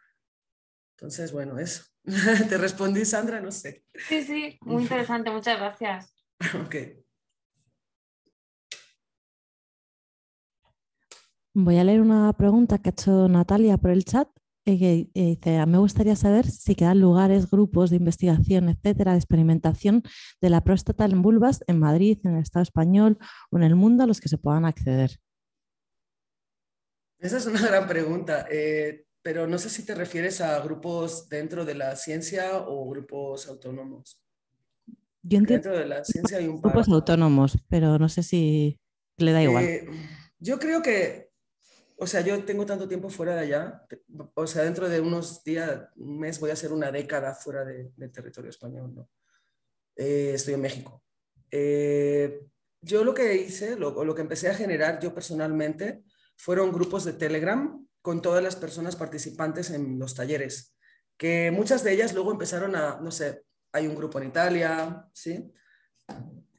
Entonces, 0.96 1.32
bueno, 1.32 1.58
eso. 1.58 1.84
¿Te 2.48 2.56
respondí, 2.56 3.04
Sandra? 3.04 3.42
No 3.42 3.50
sé. 3.50 3.84
Sí, 4.08 4.22
sí, 4.22 4.58
muy 4.62 4.84
interesante, 4.84 5.30
muchas 5.30 5.58
gracias. 5.58 6.14
ok. 6.64 7.04
Voy 11.58 11.78
a 11.78 11.84
leer 11.84 12.02
una 12.02 12.30
pregunta 12.34 12.76
que 12.76 12.90
ha 12.90 12.92
hecho 12.92 13.30
Natalia 13.30 13.78
por 13.78 13.90
el 13.90 14.04
chat. 14.04 14.28
eh, 14.66 14.78
que 14.78 15.10
eh, 15.14 15.38
dice, 15.42 15.64
me 15.64 15.78
gustaría 15.78 16.14
saber 16.14 16.44
si 16.44 16.74
quedan 16.74 17.00
lugares, 17.00 17.48
grupos 17.48 17.88
de 17.88 17.96
investigación, 17.96 18.68
etcétera, 18.68 19.12
de 19.12 19.18
experimentación 19.18 20.02
de 20.42 20.50
la 20.50 20.62
próstata 20.62 21.06
en 21.06 21.22
vulvas 21.22 21.64
en 21.66 21.78
Madrid, 21.78 22.18
en 22.24 22.34
el 22.34 22.42
Estado 22.42 22.62
español 22.62 23.16
o 23.50 23.56
en 23.56 23.62
el 23.62 23.74
mundo 23.74 24.04
a 24.04 24.06
los 24.06 24.20
que 24.20 24.28
se 24.28 24.36
puedan 24.36 24.66
acceder. 24.66 25.12
Esa 27.20 27.38
es 27.38 27.46
una 27.46 27.62
gran 27.66 27.88
pregunta, 27.88 28.46
eh, 28.50 29.06
pero 29.22 29.46
no 29.46 29.56
sé 29.56 29.70
si 29.70 29.82
te 29.86 29.94
refieres 29.94 30.42
a 30.42 30.60
grupos 30.60 31.26
dentro 31.30 31.64
de 31.64 31.74
la 31.74 31.96
ciencia 31.96 32.58
o 32.58 32.86
grupos 32.90 33.48
autónomos. 33.48 34.20
Yo 35.22 35.38
entiendo 35.38 35.70
Dentro 35.70 35.78
de 35.78 35.86
la 35.86 36.04
ciencia 36.04 36.36
hay 36.36 36.48
un 36.48 36.60
par. 36.60 36.72
grupos 36.72 36.92
autónomos, 36.92 37.56
pero 37.70 37.98
no 37.98 38.10
sé 38.10 38.22
si 38.22 38.78
le 39.16 39.32
da 39.32 39.42
igual. 39.42 39.64
Eh, 39.64 39.88
yo 40.38 40.58
creo 40.58 40.82
que, 40.82 41.25
o 41.98 42.06
sea, 42.06 42.20
yo 42.20 42.44
tengo 42.44 42.66
tanto 42.66 42.86
tiempo 42.88 43.08
fuera 43.08 43.34
de 43.34 43.40
allá, 43.40 43.86
o 44.34 44.46
sea, 44.46 44.62
dentro 44.64 44.88
de 44.88 45.00
unos 45.00 45.42
días, 45.44 45.88
un 45.96 46.18
mes, 46.18 46.38
voy 46.40 46.50
a 46.50 46.54
hacer 46.54 46.72
una 46.72 46.90
década 46.92 47.34
fuera 47.34 47.64
de- 47.64 47.90
del 47.96 48.12
territorio 48.12 48.50
español, 48.50 48.94
¿no? 48.94 49.08
Eh, 49.96 50.32
estoy 50.34 50.54
en 50.54 50.60
México. 50.60 51.02
Eh, 51.50 52.40
yo 52.82 53.02
lo 53.04 53.14
que 53.14 53.34
hice, 53.34 53.76
lo, 53.76 54.04
lo 54.04 54.14
que 54.14 54.20
empecé 54.22 54.48
a 54.50 54.54
generar 54.54 55.00
yo 55.00 55.14
personalmente, 55.14 56.04
fueron 56.36 56.70
grupos 56.72 57.04
de 57.04 57.14
Telegram 57.14 57.86
con 58.02 58.20
todas 58.20 58.42
las 58.42 58.56
personas 58.56 58.94
participantes 58.94 59.70
en 59.70 59.98
los 59.98 60.14
talleres, 60.14 60.76
que 61.16 61.50
muchas 61.50 61.82
de 61.82 61.92
ellas 61.92 62.12
luego 62.12 62.30
empezaron 62.30 62.76
a, 62.76 63.00
no 63.00 63.10
sé, 63.10 63.44
hay 63.72 63.86
un 63.86 63.96
grupo 63.96 64.18
en 64.20 64.28
Italia, 64.28 65.08
¿sí? 65.12 65.50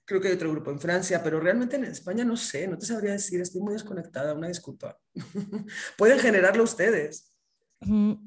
Creo 0.07 0.21
que 0.21 0.29
hay 0.29 0.35
otro 0.35 0.51
grupo 0.51 0.71
en 0.71 0.79
Francia, 0.79 1.21
pero 1.21 1.41
realmente 1.41 1.75
en 1.75 1.83
España 1.83 2.23
no 2.23 2.37
sé, 2.37 2.65
no 2.65 2.77
te 2.77 2.85
sabría 2.85 3.11
decir, 3.11 3.41
estoy 3.41 3.59
muy 3.59 3.73
desconectada, 3.73 4.33
una 4.33 4.47
disculpa. 4.47 4.97
Pueden 5.97 6.17
generarlo 6.19 6.63
ustedes. 6.63 7.33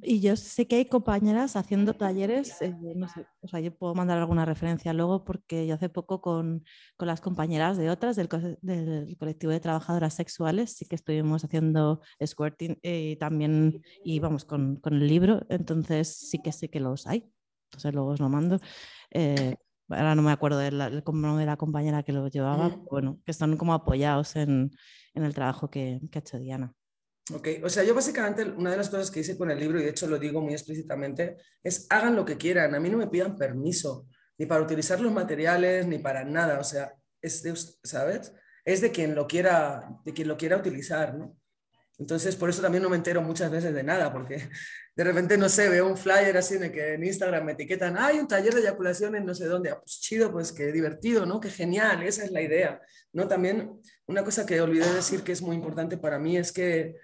Y 0.03 0.21
yo 0.21 0.37
sé 0.37 0.69
que 0.69 0.77
hay 0.77 0.85
compañeras 0.85 1.57
haciendo 1.57 1.95
talleres, 1.95 2.61
eh, 2.61 2.73
no 2.95 3.09
sé, 3.09 3.27
o 3.41 3.49
sea, 3.49 3.59
yo 3.59 3.75
puedo 3.75 3.95
mandar 3.97 4.19
alguna 4.19 4.45
referencia 4.45 4.93
luego 4.93 5.25
porque 5.25 5.67
yo 5.67 5.75
hace 5.75 5.89
poco 5.89 6.21
con, 6.21 6.65
con 6.97 7.09
las 7.09 7.21
compañeras 7.21 7.77
de 7.77 7.91
otras 7.91 8.15
del, 8.15 8.29
del 8.61 9.17
colectivo 9.19 9.51
de 9.51 9.59
trabajadoras 9.59 10.15
sexuales 10.15 10.75
sí 10.75 10.87
que 10.87 10.95
estuvimos 10.95 11.45
haciendo 11.45 12.01
squirting 12.25 12.79
eh, 12.83 13.17
también 13.19 13.83
y 14.05 14.21
vamos 14.21 14.45
con, 14.45 14.77
con 14.77 14.95
el 14.95 15.09
libro, 15.09 15.45
entonces 15.49 16.15
sí 16.15 16.41
que 16.41 16.53
sé 16.53 16.71
que 16.71 16.79
los 16.79 17.09
hay, 17.09 17.33
entonces 17.71 17.93
luego 17.93 18.11
os 18.11 18.21
lo 18.21 18.29
mando. 18.29 18.61
Eh, 19.11 19.57
ahora 19.91 20.15
no 20.15 20.23
me 20.23 20.33
acuerdo 20.33 20.59
de 20.59 20.71
del 20.71 21.03
nombre 21.05 21.41
de 21.41 21.47
la 21.47 21.57
compañera 21.57 22.03
que 22.03 22.13
lo 22.13 22.29
llevaba, 22.29 22.69
Mm. 22.69 22.71
pero 22.71 22.87
bueno, 22.91 23.19
que 23.25 23.31
están 23.31 23.57
como 23.57 23.75
apoyados 23.75 24.37
en, 24.37 24.71
en 25.15 25.25
el 25.25 25.35
trabajo 25.35 25.71
que, 25.71 26.01
que 26.11 26.19
ha 26.19 26.21
hecho 26.21 26.39
Diana. 26.39 26.73
Ok, 27.33 27.49
o 27.63 27.69
sea, 27.69 27.85
yo 27.85 27.95
básicamente 27.95 28.43
una 28.45 28.71
de 28.73 28.77
las 28.77 28.89
cosas 28.89 29.11
que 29.11 29.21
hice 29.21 29.39
con 29.39 29.51
el 29.51 29.59
libro, 29.61 29.79
y 29.79 29.85
de 29.85 29.91
hecho 29.91 30.09
lo 30.09 30.19
digo 30.19 30.41
muy 30.41 30.53
explícitamente, 30.53 31.37
es 31.63 31.87
hagan 31.91 32.17
lo 32.17 32.25
que 32.25 32.37
quieran, 32.37 32.75
a 32.75 32.81
mí 32.81 32.91
no 32.91 32.99
me 32.99 33.07
pidan 33.07 33.37
permiso, 33.37 34.07
ni 34.37 34.47
para 34.47 34.63
utilizar 34.63 35.01
los 35.01 35.13
materiales, 35.13 35.87
ni 35.87 35.99
para 35.99 36.25
nada, 36.25 36.59
o 36.59 36.65
sea, 36.65 36.93
es 37.23 37.43
de, 37.43 37.55
¿sabes? 37.85 38.33
Es 38.65 38.81
de 38.81 38.91
quien 38.91 39.15
lo 39.15 39.27
quiera, 39.27 39.89
de 40.05 40.13
quien 40.13 40.27
lo 40.29 40.37
quiera 40.37 40.57
utilizar, 40.57 41.15
¿no? 41.15 41.37
Entonces, 41.99 42.35
por 42.35 42.49
eso 42.49 42.63
también 42.63 42.83
no 42.83 42.89
me 42.89 42.97
entero 42.97 43.21
muchas 43.23 43.51
veces 43.51 43.75
de 43.75 43.83
nada, 43.83 44.11
porque 44.13 44.49
de 45.01 45.05
repente, 45.05 45.39
no 45.39 45.49
sé, 45.49 45.69
veo 45.71 45.87
un 45.89 45.97
flyer 45.97 46.37
así 46.37 46.59
de 46.59 46.71
que 46.71 46.95
en 46.95 47.05
Instagram 47.05 47.45
me 47.47 47.53
etiquetan, 47.53 47.97
hay 47.97 48.19
un 48.19 48.29
taller 48.29 48.53
de 48.55 48.61
eyaculación 48.61 49.17
en 49.17 49.25
no 49.25 49.35
sé 49.35 49.47
dónde, 49.47 49.71
Ah, 49.71 49.79
pues 49.81 49.99
chido, 50.01 50.31
pues 50.31 50.53
qué 50.53 50.73
divertido, 50.73 51.25
¿no? 51.25 51.41
Qué 51.41 51.49
genial, 51.51 52.03
esa 52.03 52.25
es 52.25 52.31
la 52.33 52.43
idea, 52.43 52.81
¿no? 53.15 53.27
También 53.27 53.81
una 54.07 54.23
cosa 54.25 54.45
que 54.45 54.61
olvidé 54.61 54.93
decir 54.93 55.23
que 55.23 55.33
es 55.33 55.41
muy 55.43 55.57
importante 55.57 55.97
para 55.97 56.19
mí 56.19 56.37
es 56.37 56.53
que 56.53 56.97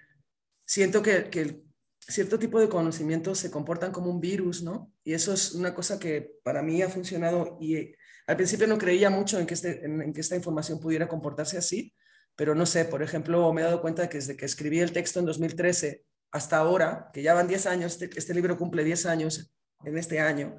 siento 0.65 1.03
que, 1.03 1.31
que 1.31 1.41
el- 1.43 1.63
cierto 2.09 2.39
tipo 2.39 2.61
de 2.61 2.69
conocimientos 2.69 3.39
se 3.39 3.51
comportan 3.51 3.93
como 3.93 4.11
un 4.11 4.21
virus, 4.21 4.63
¿no? 4.63 4.93
Y 5.03 5.15
eso 5.15 5.33
es 5.33 5.53
una 5.55 5.75
cosa 5.75 5.99
que 5.99 6.35
para 6.45 6.63
mí 6.63 6.83
ha 6.83 6.89
funcionado 6.89 7.59
y 7.61 7.95
al 8.29 8.37
principio 8.37 8.67
no 8.69 8.79
creía 8.79 9.11
mucho 9.11 9.39
en 9.41 9.47
que, 9.47 9.55
este, 9.55 9.85
en, 9.85 10.03
en 10.03 10.13
que 10.13 10.21
esta 10.21 10.37
información 10.37 10.81
pudiera 10.81 11.09
comportarse 11.09 11.59
así, 11.59 11.95
pero 12.37 12.55
no 12.55 12.67
sé, 12.67 12.85
por 12.85 13.03
ejemplo, 13.03 13.53
me 13.53 13.63
he 13.63 13.65
dado 13.65 13.81
cuenta 13.81 14.03
de 14.03 14.09
que 14.09 14.19
desde 14.19 14.37
que 14.37 14.45
escribí 14.45 14.81
el 14.81 14.93
texto 14.93 15.19
en 15.21 15.27
2013 15.27 16.05
hasta 16.31 16.59
ahora, 16.59 17.11
que 17.13 17.23
ya 17.23 17.35
van 17.35 17.49
10 17.49 17.67
años, 17.67 17.93
este, 17.93 18.19
este 18.19 18.35
libro 18.35 18.57
cumple 18.57 18.85
10 18.85 19.07
años 19.07 19.53
en 19.85 19.99
este 19.99 20.21
año, 20.21 20.57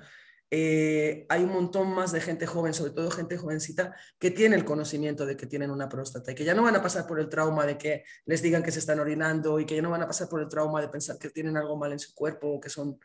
eh, 0.49 1.25
hay 1.27 1.43
un 1.43 1.51
montón 1.51 1.93
más 1.93 2.13
de 2.13 2.21
gente 2.21 2.47
joven, 2.47 2.73
sobre 2.73 2.91
todo 2.91 3.11
gente 3.11 3.37
jovencita, 3.37 3.95
que 4.17 4.31
tiene 4.31 4.55
el 4.55 4.63
conocimiento 4.63 5.25
de 5.25 5.35
que 5.35 5.45
tienen 5.45 5.71
una 5.71 5.89
próstata 5.89 6.31
y 6.31 6.35
que 6.35 6.45
ya 6.45 6.53
no 6.53 6.63
van 6.63 6.75
a 6.75 6.81
pasar 6.81 7.05
por 7.05 7.19
el 7.19 7.27
trauma 7.27 7.65
de 7.65 7.77
que 7.77 8.05
les 8.25 8.41
digan 8.41 8.63
que 8.63 8.71
se 8.71 8.79
están 8.79 8.99
orinando 8.99 9.59
y 9.59 9.65
que 9.65 9.75
ya 9.75 9.81
no 9.81 9.89
van 9.89 10.03
a 10.03 10.07
pasar 10.07 10.29
por 10.29 10.41
el 10.41 10.47
trauma 10.47 10.79
de 10.79 10.87
pensar 10.87 11.17
que 11.17 11.29
tienen 11.29 11.57
algo 11.57 11.75
mal 11.75 11.91
en 11.91 11.99
su 11.99 12.13
cuerpo 12.13 12.47
o 12.47 12.59
que 12.61 12.69
son 12.69 12.97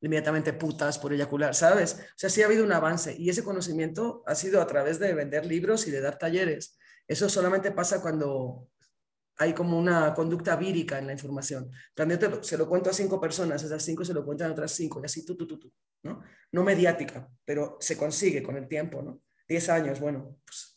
inmediatamente 0.00 0.52
putas 0.52 0.98
por 0.98 1.12
eyacular, 1.12 1.54
¿sabes? 1.54 1.94
O 1.94 2.18
sea, 2.18 2.30
sí 2.30 2.42
ha 2.42 2.46
habido 2.46 2.64
un 2.64 2.72
avance 2.72 3.16
y 3.18 3.30
ese 3.30 3.42
conocimiento 3.42 4.22
ha 4.26 4.36
sido 4.36 4.60
a 4.60 4.66
través 4.66 5.00
de 5.00 5.12
vender 5.14 5.44
libros 5.44 5.88
y 5.88 5.90
de 5.90 6.00
dar 6.00 6.18
talleres. 6.18 6.78
Eso 7.08 7.28
solamente 7.28 7.72
pasa 7.72 8.00
cuando 8.00 8.68
hay 9.38 9.52
como 9.52 9.78
una 9.78 10.14
conducta 10.14 10.56
vírica 10.56 10.98
en 10.98 11.06
la 11.06 11.12
información. 11.12 11.70
También 11.94 12.18
te 12.20 12.42
se 12.42 12.56
lo 12.56 12.68
cuento 12.68 12.90
a 12.90 12.92
cinco 12.92 13.20
personas, 13.20 13.62
esas 13.62 13.82
cinco 13.82 14.04
se 14.04 14.14
lo 14.14 14.24
cuentan 14.24 14.50
a 14.50 14.52
otras 14.52 14.72
cinco, 14.72 15.00
y 15.00 15.06
así 15.06 15.24
tú, 15.24 15.36
tú, 15.36 15.46
tú, 15.46 15.58
tú, 15.58 15.72
¿no? 16.02 16.22
No 16.52 16.64
mediática, 16.64 17.28
pero 17.44 17.76
se 17.80 17.96
consigue 17.96 18.42
con 18.42 18.56
el 18.56 18.68
tiempo, 18.68 19.02
¿no? 19.02 19.20
Diez 19.48 19.68
años, 19.68 20.00
bueno, 20.00 20.38
pues 20.44 20.76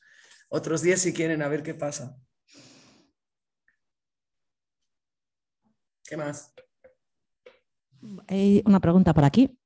otros 0.49 0.81
diez 0.81 1.01
si 1.01 1.13
quieren, 1.13 1.41
a 1.41 1.47
ver 1.47 1.63
qué 1.63 1.73
pasa. 1.73 2.17
¿Qué 6.03 6.17
más? 6.17 6.53
Hay 8.27 8.63
una 8.65 8.79
pregunta 8.79 9.13
por 9.13 9.23
aquí. 9.23 9.58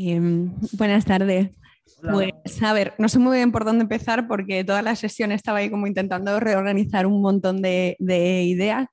Em, 0.00 0.54
buenas 0.74 1.04
tardes. 1.04 1.50
Hola. 2.02 2.12
Pues 2.12 2.62
a 2.62 2.72
ver, 2.72 2.94
no 2.98 3.08
sé 3.08 3.18
muy 3.18 3.36
bien 3.36 3.50
por 3.50 3.64
dónde 3.64 3.82
empezar 3.82 4.28
porque 4.28 4.62
toda 4.62 4.80
la 4.80 4.94
sesión 4.94 5.32
estaba 5.32 5.58
ahí 5.58 5.70
como 5.70 5.88
intentando 5.88 6.38
reorganizar 6.38 7.04
un 7.06 7.20
montón 7.20 7.62
de, 7.62 7.96
de 7.98 8.44
ideas. 8.44 8.86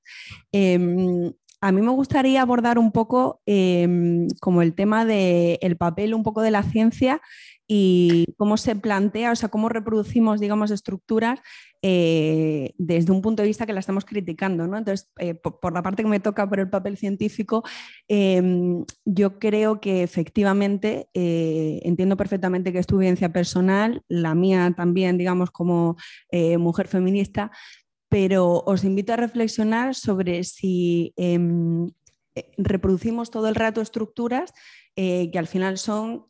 Em, 0.50 1.32
a 1.60 1.70
mí 1.70 1.80
me 1.80 1.92
gustaría 1.92 2.42
abordar 2.42 2.78
un 2.78 2.90
poco 2.90 3.40
em, 3.46 4.26
como 4.40 4.62
el 4.62 4.74
tema 4.74 5.04
del 5.04 5.76
papel 5.78 6.12
un 6.12 6.24
poco 6.24 6.42
de 6.42 6.50
la 6.50 6.64
ciencia 6.64 7.20
y 7.68 8.26
cómo 8.36 8.56
se 8.56 8.76
plantea, 8.76 9.32
o 9.32 9.36
sea, 9.36 9.48
cómo 9.48 9.68
reproducimos, 9.68 10.40
digamos, 10.40 10.70
estructuras 10.70 11.40
eh, 11.82 12.74
desde 12.78 13.12
un 13.12 13.22
punto 13.22 13.42
de 13.42 13.48
vista 13.48 13.66
que 13.66 13.72
la 13.72 13.80
estamos 13.80 14.04
criticando. 14.04 14.66
¿no? 14.66 14.78
Entonces, 14.78 15.10
eh, 15.18 15.34
por, 15.34 15.72
la 15.72 15.82
parte 15.82 16.02
que 16.02 16.08
me 16.08 16.20
toca 16.20 16.48
por 16.48 16.60
el 16.60 16.70
papel 16.70 16.96
científico, 16.96 17.64
eh, 18.08 18.84
yo 19.04 19.38
creo 19.38 19.80
que 19.80 20.02
efectivamente 20.02 21.08
eh, 21.14 21.80
entiendo 21.82 22.16
perfectamente 22.16 22.72
que 22.72 22.78
es 22.78 22.86
tu 22.86 22.98
vivencia 22.98 23.32
personal, 23.32 24.02
la 24.08 24.34
mía 24.34 24.72
también, 24.76 25.18
digamos, 25.18 25.50
como 25.50 25.96
mujer 26.58 26.88
feminista, 26.88 27.50
pero 28.08 28.62
os 28.66 28.84
invito 28.84 29.12
a 29.12 29.16
reflexionar 29.16 29.94
sobre 29.94 30.44
si 30.44 31.12
em, 31.16 31.90
reproducimos 32.56 33.30
todo 33.30 33.48
el 33.48 33.54
rato 33.54 33.80
estructuras 33.80 34.52
que 34.94 35.38
al 35.38 35.46
final 35.46 35.76
son 35.76 36.26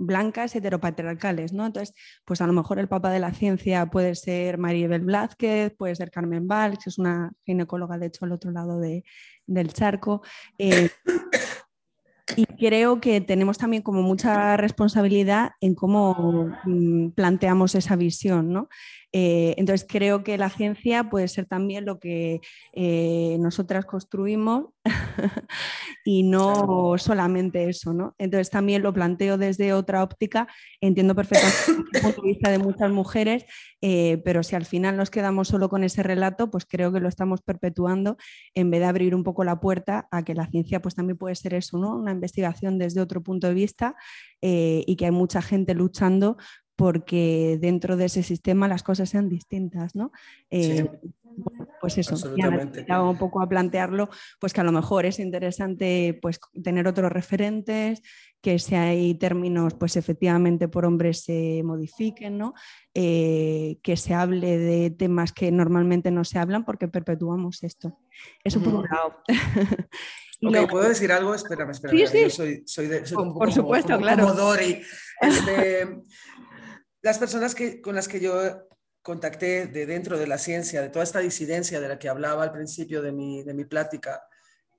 blancas 0.00 0.56
heteropatriarcales, 0.56 1.52
¿no? 1.52 1.66
Entonces, 1.66 1.94
pues 2.24 2.40
a 2.40 2.46
lo 2.46 2.52
mejor 2.54 2.78
el 2.78 2.88
papá 2.88 3.10
de 3.12 3.20
la 3.20 3.32
ciencia 3.34 3.86
puede 3.86 4.14
ser 4.14 4.56
Maribel 4.58 5.02
Blázquez, 5.02 5.74
puede 5.76 5.94
ser 5.94 6.10
Carmen 6.10 6.48
Valls, 6.48 6.78
que 6.82 6.90
es 6.90 6.98
una 6.98 7.30
ginecóloga, 7.44 7.98
de 7.98 8.06
hecho, 8.06 8.24
al 8.24 8.32
otro 8.32 8.50
lado 8.50 8.80
de- 8.80 9.04
del 9.46 9.72
charco. 9.72 10.22
eh, 10.58 10.88
y 12.36 12.46
creo 12.46 13.00
que 13.00 13.20
tenemos 13.20 13.58
también 13.58 13.82
como 13.82 14.02
mucha 14.02 14.56
responsabilidad 14.56 15.50
en 15.60 15.74
cómo 15.74 16.48
mm, 16.64 17.10
planteamos 17.10 17.74
esa 17.74 17.96
visión, 17.96 18.52
¿no? 18.52 18.68
Eh, 19.12 19.54
entonces 19.56 19.86
creo 19.88 20.22
que 20.22 20.38
la 20.38 20.50
ciencia 20.50 21.10
puede 21.10 21.26
ser 21.26 21.46
también 21.46 21.84
lo 21.84 21.98
que 21.98 22.40
eh, 22.72 23.36
nosotras 23.40 23.84
construimos 23.84 24.66
y 26.04 26.22
no 26.22 26.94
solamente 26.96 27.68
eso, 27.68 27.92
¿no? 27.92 28.14
Entonces 28.18 28.50
también 28.50 28.82
lo 28.82 28.92
planteo 28.92 29.36
desde 29.36 29.72
otra 29.72 30.02
óptica, 30.02 30.46
entiendo 30.80 31.14
perfectamente 31.14 31.88
el 31.92 32.02
punto 32.02 32.22
de 32.22 32.28
vista 32.28 32.50
de 32.50 32.58
muchas 32.58 32.90
mujeres, 32.90 33.44
eh, 33.82 34.22
pero 34.24 34.42
si 34.42 34.54
al 34.54 34.64
final 34.64 34.96
nos 34.96 35.10
quedamos 35.10 35.48
solo 35.48 35.68
con 35.68 35.82
ese 35.82 36.02
relato, 36.02 36.50
pues 36.50 36.64
creo 36.64 36.92
que 36.92 37.00
lo 37.00 37.08
estamos 37.08 37.42
perpetuando 37.42 38.16
en 38.54 38.70
vez 38.70 38.80
de 38.80 38.86
abrir 38.86 39.14
un 39.14 39.24
poco 39.24 39.42
la 39.42 39.58
puerta 39.60 40.06
a 40.10 40.22
que 40.24 40.34
la 40.34 40.46
ciencia 40.46 40.80
pues 40.80 40.94
también 40.94 41.18
puede 41.18 41.34
ser 41.34 41.54
eso, 41.54 41.78
¿no? 41.78 41.96
Una 41.96 42.12
investigación 42.12 42.78
desde 42.78 43.00
otro 43.00 43.22
punto 43.22 43.48
de 43.48 43.54
vista 43.54 43.96
eh, 44.42 44.84
y 44.86 44.96
que 44.96 45.06
hay 45.06 45.10
mucha 45.10 45.42
gente 45.42 45.74
luchando 45.74 46.36
porque 46.80 47.58
dentro 47.60 47.98
de 47.98 48.06
ese 48.06 48.22
sistema 48.22 48.66
las 48.66 48.82
cosas 48.82 49.10
sean 49.10 49.28
distintas, 49.28 49.94
¿no? 49.94 50.12
Eh, 50.48 50.90
bueno, 51.22 51.68
pues 51.78 51.98
eso, 51.98 52.16
ya 52.86 53.02
un 53.02 53.18
poco 53.18 53.42
a 53.42 53.48
plantearlo, 53.50 54.08
pues 54.40 54.54
que 54.54 54.62
a 54.62 54.64
lo 54.64 54.72
mejor 54.72 55.04
es 55.04 55.18
interesante 55.18 56.18
pues 56.22 56.40
tener 56.64 56.88
otros 56.88 57.12
referentes, 57.12 58.00
que 58.40 58.58
si 58.58 58.76
hay 58.76 59.14
términos, 59.14 59.74
pues 59.74 59.96
efectivamente 59.96 60.68
por 60.68 60.86
hombres 60.86 61.20
se 61.20 61.60
modifiquen, 61.62 62.38
¿no? 62.38 62.54
Eh, 62.94 63.78
que 63.82 63.98
se 63.98 64.14
hable 64.14 64.56
de 64.56 64.88
temas 64.88 65.32
que 65.32 65.52
normalmente 65.52 66.10
no 66.10 66.24
se 66.24 66.38
hablan 66.38 66.64
porque 66.64 66.88
perpetuamos 66.88 67.62
esto. 67.62 67.98
Eso 68.42 68.58
por 68.58 68.74
un 68.74 68.84
lado. 68.84 69.22
¿puedo 70.70 70.88
decir 70.88 71.12
algo? 71.12 71.34
Espérame, 71.34 71.72
espérame. 71.72 71.98
Sí, 71.98 72.06
sí. 72.06 72.22
Yo 72.22 72.30
soy, 72.30 72.62
soy, 72.64 72.86
de, 72.86 73.00
por, 73.34 73.52
supuesto, 73.52 73.98
claro. 73.98 74.32
Dori. 74.32 74.80
Este, 75.20 75.86
las 77.02 77.18
personas 77.18 77.54
que, 77.54 77.80
con 77.80 77.94
las 77.94 78.08
que 78.08 78.20
yo 78.20 78.68
contacté 79.02 79.66
de 79.66 79.86
dentro 79.86 80.18
de 80.18 80.26
la 80.26 80.38
ciencia, 80.38 80.82
de 80.82 80.90
toda 80.90 81.04
esta 81.04 81.20
disidencia 81.20 81.80
de 81.80 81.88
la 81.88 81.98
que 81.98 82.08
hablaba 82.08 82.42
al 82.42 82.52
principio 82.52 83.02
de 83.02 83.12
mi, 83.12 83.42
de 83.42 83.54
mi 83.54 83.64
plática, 83.64 84.22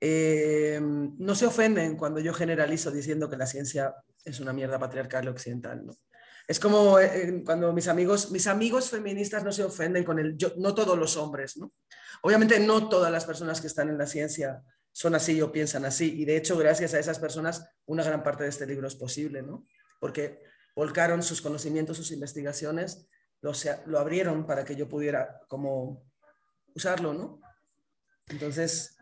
eh, 0.00 0.80
no 0.80 1.34
se 1.34 1.46
ofenden 1.46 1.96
cuando 1.96 2.20
yo 2.20 2.34
generalizo 2.34 2.90
diciendo 2.90 3.28
que 3.30 3.36
la 3.36 3.46
ciencia 3.46 3.94
es 4.24 4.40
una 4.40 4.52
mierda 4.52 4.78
patriarcal 4.78 5.28
occidental. 5.28 5.86
¿no? 5.86 5.92
Es 6.46 6.58
como 6.58 6.98
eh, 6.98 7.42
cuando 7.44 7.72
mis 7.72 7.88
amigos, 7.88 8.30
mis 8.30 8.46
amigos 8.46 8.90
feministas 8.90 9.44
no 9.44 9.52
se 9.52 9.64
ofenden 9.64 10.04
con 10.04 10.18
el 10.18 10.36
yo, 10.36 10.52
no 10.56 10.74
todos 10.74 10.98
los 10.98 11.16
hombres. 11.16 11.56
¿no? 11.56 11.72
Obviamente 12.22 12.58
no 12.60 12.88
todas 12.88 13.10
las 13.10 13.24
personas 13.24 13.60
que 13.60 13.66
están 13.66 13.88
en 13.88 13.98
la 13.98 14.06
ciencia 14.06 14.62
son 14.92 15.14
así 15.14 15.40
o 15.40 15.50
piensan 15.50 15.84
así. 15.84 16.20
Y 16.20 16.24
de 16.24 16.36
hecho, 16.36 16.56
gracias 16.56 16.94
a 16.94 16.98
esas 16.98 17.18
personas, 17.18 17.64
una 17.86 18.04
gran 18.04 18.22
parte 18.22 18.44
de 18.44 18.50
este 18.50 18.66
libro 18.66 18.86
es 18.86 18.94
posible, 18.94 19.42
¿no? 19.42 19.66
Porque 19.98 20.42
volcaron 20.74 21.22
sus 21.22 21.42
conocimientos, 21.42 21.96
sus 21.96 22.12
investigaciones, 22.12 23.08
lo, 23.40 23.52
lo 23.86 23.98
abrieron 23.98 24.46
para 24.46 24.64
que 24.64 24.76
yo 24.76 24.88
pudiera 24.88 25.40
como 25.48 26.04
usarlo, 26.74 27.12
¿no? 27.12 27.40
Entonces, 28.28 28.96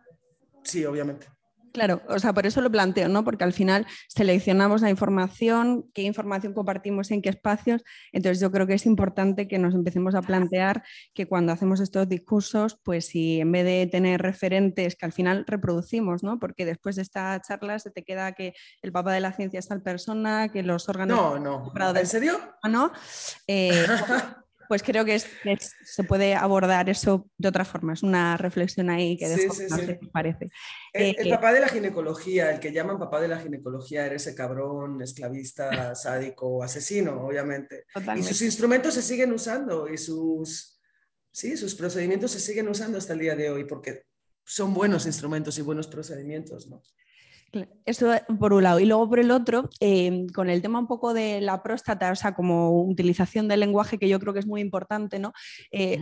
Sí, 0.63 0.85
obviamente. 0.85 1.27
Claro, 1.73 2.03
o 2.09 2.19
sea, 2.19 2.33
por 2.33 2.47
eso 2.47 2.61
lo 2.61 2.71
planteo, 2.71 3.09
¿no? 3.09 3.25
Porque 3.25 3.45
al 3.45 3.53
final 3.53 3.87
seleccionamos 4.09 4.83
la 4.83 4.91
información, 4.91 5.89
qué 5.95 6.03
información 6.03 6.53
compartimos 6.53 7.11
en 7.11 7.23
qué 7.23 7.29
espacios. 7.29 7.83
Entonces 8.13 8.41
yo 8.41 8.51
creo 8.51 8.67
que 8.67 8.75
es 8.75 8.87
importante 8.87 9.47
que 9.47 9.59
nos 9.59 9.75
empecemos 9.75 10.15
a 10.15 10.23
plantear 10.23 10.83
que 11.15 11.27
cuando 11.27 11.53
hacemos 11.53 11.81
estos 11.81 12.09
discursos, 12.09 12.79
pues 12.83 13.07
si 13.07 13.41
en 13.41 13.53
vez 13.53 13.65
de 13.65 13.87
tener 13.87 14.21
referentes 14.21 14.97
que 14.97 15.07
al 15.07 15.13
final 15.13 15.45
reproducimos, 15.47 16.23
¿no? 16.23 16.39
Porque 16.39 16.65
después 16.65 16.97
de 16.97 17.03
esta 17.03 17.41
charla 17.41 17.79
se 17.79 17.91
te 17.91 18.03
queda 18.03 18.33
que 18.33 18.55
el 18.83 18.93
papá 18.93 19.13
de 19.13 19.21
la 19.21 19.33
ciencia 19.33 19.61
es 19.61 19.69
tal 19.69 19.83
persona, 19.83 20.49
que 20.49 20.63
los 20.63 20.89
órganos... 20.89 21.17
No, 21.17 21.39
no. 21.39 21.73
¿En 21.97 22.07
serio? 22.07 22.39
¿no? 22.69 22.93
Eh, 23.47 23.87
pues 24.71 24.85
creo 24.85 25.05
que, 25.05 25.19
se 25.19 26.05
puede 26.05 26.37
abordar 26.37 26.89
eso 26.89 27.29
de 27.37 27.49
otra 27.49 27.65
forma. 27.65 27.93
Es 27.93 28.05
una 28.05 28.37
reflexión 28.37 28.89
ahí 28.89 29.17
que 29.17 29.29
dejo, 29.29 29.53
sí, 29.53 29.65
parece. 30.13 30.47
El, 30.93 31.17
eh, 31.19 31.29
papá 31.29 31.53
de 31.53 31.59
la 31.59 31.67
ginecología, 31.67 32.53
el 32.53 32.61
que 32.61 32.71
llaman 32.73 32.97
papá 32.97 33.21
de 33.21 33.27
la 33.27 33.41
ginecología, 33.41 34.07
era 34.07 34.15
ese 34.15 34.33
cabrón, 34.33 35.03
esclavista, 35.03 35.93
sádico, 35.97 36.63
asesino, 36.63 37.21
obviamente. 37.27 37.87
Y 38.17 38.23
sus 38.23 38.43
instrumentos 38.43 38.95
se 38.95 39.03
siguen 39.03 39.33
usando 39.33 39.89
y 39.89 39.99
sus, 39.99 40.81
sí, 41.33 41.57
sus 41.57 41.75
procedimientos 41.75 42.31
se 42.31 42.39
siguen 42.39 42.69
usando 42.69 42.97
hasta 42.97 43.15
el 43.15 43.19
día 43.19 43.35
de 43.35 43.51
hoy 43.51 43.65
porque 43.65 44.05
son 44.45 44.73
buenos 44.73 45.05
instrumentos 45.05 45.59
y 45.59 45.63
buenos 45.63 45.89
procedimientos, 45.89 46.69
¿no? 46.69 46.81
Eso 47.85 48.13
por 48.39 48.53
un 48.53 48.63
lado. 48.63 48.79
Y 48.79 48.85
luego 48.85 49.09
por 49.09 49.19
el 49.19 49.33
otro, 49.33 49.69
em, 49.81 50.29
con 50.29 50.49
el 50.49 50.63
tema 50.63 50.79
un 50.79 50.87
poco 50.87 51.13
de 51.13 51.41
la 51.41 51.63
próstata, 51.63 52.13
o 52.13 52.15
sea, 52.15 52.35
como 52.35 52.83
utilización 52.83 53.49
del 53.49 53.61
lenguaje 53.61 53.99
que 53.99 54.09
yo 54.09 54.21
creo 54.21 54.33
que 54.33 54.39
es 54.39 54.47
muy 54.47 54.61
importante, 54.61 55.19
¿no? 55.19 55.33
Eh, 55.73 55.99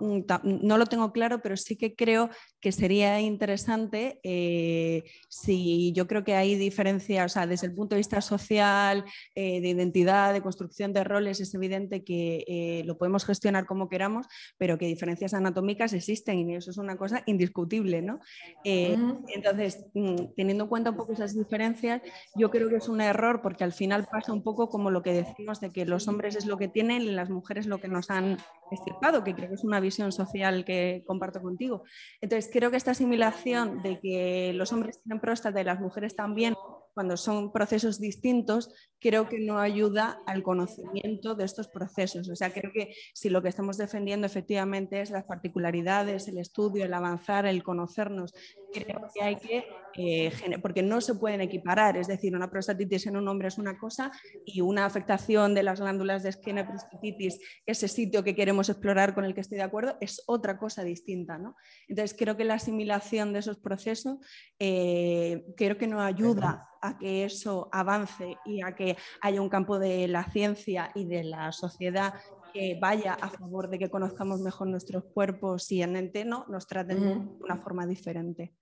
mm, 0.00 0.20
no 0.62 0.78
lo 0.78 0.86
tengo 0.86 1.12
claro, 1.12 1.42
pero 1.42 1.56
sí 1.56 1.76
que 1.76 1.96
creo 1.96 2.30
que 2.60 2.70
sería 2.70 3.20
interesante 3.20 4.20
eh, 4.22 5.02
si 5.28 5.92
yo 5.92 6.06
creo 6.06 6.22
que 6.22 6.36
hay 6.36 6.54
diferencias, 6.54 7.32
o 7.32 7.34
sea, 7.34 7.46
desde 7.48 7.66
el 7.66 7.74
punto 7.74 7.96
de 7.96 8.00
vista 8.00 8.20
social, 8.20 9.04
eh, 9.34 9.60
de 9.60 9.68
identidad, 9.68 10.32
de 10.32 10.42
construcción 10.42 10.92
de 10.92 11.02
roles, 11.02 11.40
es 11.40 11.52
evidente 11.54 12.04
que 12.04 12.82
lo 12.86 12.96
podemos 12.96 13.24
gestionar 13.24 13.66
como 13.66 13.88
queramos, 13.88 14.26
pero 14.56 14.78
que 14.78 14.86
diferencias 14.86 15.34
anatómicas 15.34 15.92
existen 15.92 16.50
y 16.50 16.54
eso 16.54 16.70
es 16.70 16.78
una 16.78 16.96
cosa 16.96 17.22
indiscutible, 17.26 18.02
¿no? 18.02 18.20
Entonces, 18.64 19.84
mm, 19.94 20.34
teniendo 20.36 20.64
en 20.64 20.70
cuenta 20.70 20.91
un 20.92 20.96
poco 20.96 21.12
esas 21.12 21.34
diferencias, 21.34 22.02
yo 22.34 22.50
creo 22.50 22.68
que 22.68 22.76
es 22.76 22.88
un 22.88 23.00
error 23.00 23.42
porque 23.42 23.64
al 23.64 23.72
final 23.72 24.06
pasa 24.10 24.32
un 24.32 24.42
poco 24.42 24.68
como 24.68 24.90
lo 24.90 25.02
que 25.02 25.12
decimos 25.12 25.60
de 25.60 25.70
que 25.70 25.84
los 25.84 26.06
hombres 26.08 26.36
es 26.36 26.46
lo 26.46 26.56
que 26.56 26.68
tienen 26.68 27.02
y 27.02 27.10
las 27.10 27.30
mujeres 27.30 27.66
lo 27.66 27.80
que 27.80 27.88
nos 27.88 28.10
han 28.10 28.38
estirpado, 28.70 29.24
que 29.24 29.34
creo 29.34 29.48
que 29.48 29.56
es 29.56 29.64
una 29.64 29.80
visión 29.80 30.12
social 30.12 30.64
que 30.64 31.02
comparto 31.06 31.42
contigo. 31.42 31.84
Entonces, 32.20 32.50
creo 32.52 32.70
que 32.70 32.76
esta 32.76 32.92
asimilación 32.92 33.82
de 33.82 33.98
que 33.98 34.52
los 34.54 34.72
hombres 34.72 35.02
tienen 35.02 35.20
próstata 35.20 35.60
y 35.60 35.64
las 35.64 35.80
mujeres 35.80 36.14
también 36.14 36.54
cuando 36.94 37.16
son 37.16 37.52
procesos 37.52 37.98
distintos, 37.98 38.70
creo 39.02 39.28
que 39.28 39.40
no 39.40 39.58
ayuda 39.58 40.20
al 40.26 40.42
conocimiento 40.42 41.34
de 41.34 41.44
estos 41.44 41.68
procesos. 41.68 42.30
O 42.30 42.36
sea, 42.36 42.52
creo 42.52 42.70
que 42.72 42.94
si 43.14 43.30
lo 43.30 43.42
que 43.42 43.48
estamos 43.48 43.76
defendiendo 43.76 44.26
efectivamente 44.26 45.00
es 45.00 45.10
las 45.10 45.24
particularidades, 45.24 46.28
el 46.28 46.38
estudio, 46.38 46.84
el 46.84 46.94
avanzar, 46.94 47.44
el 47.46 47.64
conocernos, 47.64 48.32
creo 48.72 49.00
que 49.12 49.22
hay 49.22 49.36
que, 49.36 49.64
eh, 49.96 50.32
porque 50.62 50.82
no 50.82 51.00
se 51.00 51.16
pueden 51.16 51.40
equiparar, 51.40 51.96
es 51.96 52.06
decir, 52.06 52.34
una 52.36 52.48
prostatitis 52.48 53.06
en 53.06 53.16
un 53.16 53.26
hombre 53.26 53.48
es 53.48 53.58
una 53.58 53.76
cosa 53.76 54.12
y 54.46 54.60
una 54.60 54.86
afectación 54.86 55.54
de 55.54 55.64
las 55.64 55.80
glándulas 55.80 56.22
de 56.22 56.28
esquina 56.28 56.66
prostatitis, 56.66 57.40
ese 57.66 57.88
sitio 57.88 58.22
que 58.22 58.36
queremos 58.36 58.68
explorar 58.68 59.14
con 59.14 59.24
el 59.24 59.34
que 59.34 59.40
estoy 59.40 59.58
de 59.58 59.64
acuerdo, 59.64 59.96
es 60.00 60.22
otra 60.26 60.58
cosa 60.58 60.84
distinta. 60.84 61.38
¿no? 61.38 61.56
Entonces, 61.88 62.16
creo 62.16 62.36
que 62.36 62.44
la 62.44 62.54
asimilación 62.54 63.32
de 63.32 63.40
esos 63.40 63.58
procesos 63.58 64.18
eh, 64.60 65.44
creo 65.56 65.76
que 65.76 65.88
no 65.88 66.00
ayuda 66.00 66.68
a 66.82 66.98
que 66.98 67.24
eso 67.24 67.68
avance 67.72 68.36
y 68.44 68.62
a 68.62 68.74
que 68.74 68.96
haya 69.20 69.40
un 69.40 69.48
campo 69.48 69.78
de 69.78 70.08
la 70.08 70.24
ciencia 70.30 70.90
y 70.94 71.06
de 71.06 71.24
la 71.24 71.52
sociedad 71.52 72.14
que 72.52 72.78
vaya 72.78 73.14
a 73.14 73.30
favor 73.30 73.70
de 73.70 73.78
que 73.78 73.90
conozcamos 73.90 74.40
mejor 74.40 74.66
nuestros 74.66 75.04
cuerpos 75.04 75.72
y 75.72 75.82
en 75.82 75.96
ente 75.96 76.24
no 76.24 76.44
nos 76.48 76.66
traten 76.66 77.00
de 77.00 77.44
una 77.44 77.56
forma 77.56 77.86
diferente. 77.86 78.54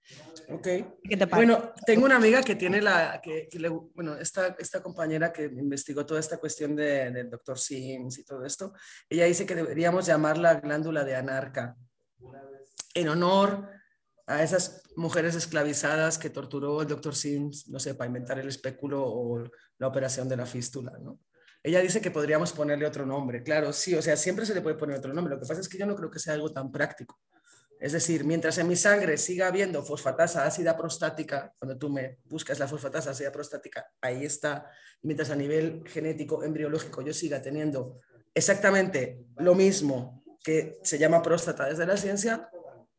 Ok. 0.49 0.69
Bueno, 1.31 1.73
tengo 1.85 2.05
una 2.05 2.17
amiga 2.17 2.43
que 2.43 2.55
tiene 2.55 2.81
la, 2.81 3.21
que, 3.21 3.49
bueno, 3.95 4.17
esta, 4.17 4.55
esta 4.59 4.83
compañera 4.83 5.33
que 5.33 5.45
investigó 5.45 6.07
toda 6.07 6.21
esta 6.21 6.39
cuestión 6.39 6.77
de, 6.77 7.11
del 7.11 7.31
doctor 7.31 7.59
Sims 7.59 8.19
y 8.19 8.25
todo 8.25 8.45
esto, 8.45 8.73
ella 9.09 9.25
dice 9.25 9.45
que 9.45 9.57
deberíamos 9.57 10.07
llamarla 10.07 10.55
glándula 10.61 11.05
de 11.05 11.17
anarca 11.17 11.77
en 12.95 13.09
honor 13.09 13.80
a 14.31 14.43
esas 14.45 14.83
mujeres 14.95 15.35
esclavizadas 15.35 16.19
que 16.19 16.31
torturó 16.31 16.83
el 16.83 16.89
doctor 16.89 17.17
Sims, 17.17 17.69
no 17.69 17.81
sé, 17.81 17.95
para 17.95 18.07
inventar 18.07 18.39
el 18.39 18.49
espéculo 18.49 19.03
o 19.05 19.45
la 19.79 19.89
operación 19.89 20.29
de 20.29 20.37
la 20.37 20.47
fístula, 20.47 20.93
¿no? 21.01 21.19
Ella 21.63 21.81
dice 21.81 22.01
que 22.01 22.11
podríamos 22.11 22.53
ponerle 22.53 22.87
otro 22.87 23.05
nombre, 23.05 23.43
claro, 23.43 23.73
sí, 23.73 23.95
o 23.95 24.01
sea, 24.01 24.17
siempre 24.17 24.47
se 24.47 24.55
le 24.55 24.63
puede 24.63 24.77
poner 24.77 24.99
otro 24.99 25.13
nombre, 25.13 25.35
lo 25.35 25.41
que 25.41 25.47
pasa 25.47 25.61
es 25.61 25.69
que 25.69 25.77
yo 25.77 25.85
no 25.85 25.97
creo 25.97 26.11
que 26.11 26.19
sea 26.19 26.35
algo 26.35 26.51
tan 26.53 26.71
práctico. 26.71 27.19
Es 27.81 27.93
decir, 27.93 28.25
mientras 28.25 28.57
en 28.59 28.69
mi 28.69 28.77
sangre 28.77 29.19
siga 29.19 29.49
habiendo 29.49 29.83
fosfatasa 29.83 30.47
ácida 30.47 30.77
prostática, 30.77 31.53
cuando 31.59 31.77
tú 31.77 31.91
me 31.91 32.19
buscas 32.27 32.59
la 32.59 32.69
fosfatasa 32.69 33.11
ácida 33.11 33.33
prostática, 33.33 33.91
ahí 34.01 34.25
está, 34.25 34.71
mientras 35.03 35.31
a 35.31 35.37
nivel 35.37 35.83
genético, 35.87 36.45
embriológico, 36.45 37.03
yo 37.03 37.13
siga 37.13 37.43
teniendo 37.43 38.01
exactamente 38.33 39.25
lo 39.39 39.55
mismo 39.55 40.23
que 40.45 40.79
se 40.83 40.99
llama 40.99 41.21
próstata 41.21 41.67
desde 41.67 41.87
la 41.87 41.97
ciencia, 41.97 42.49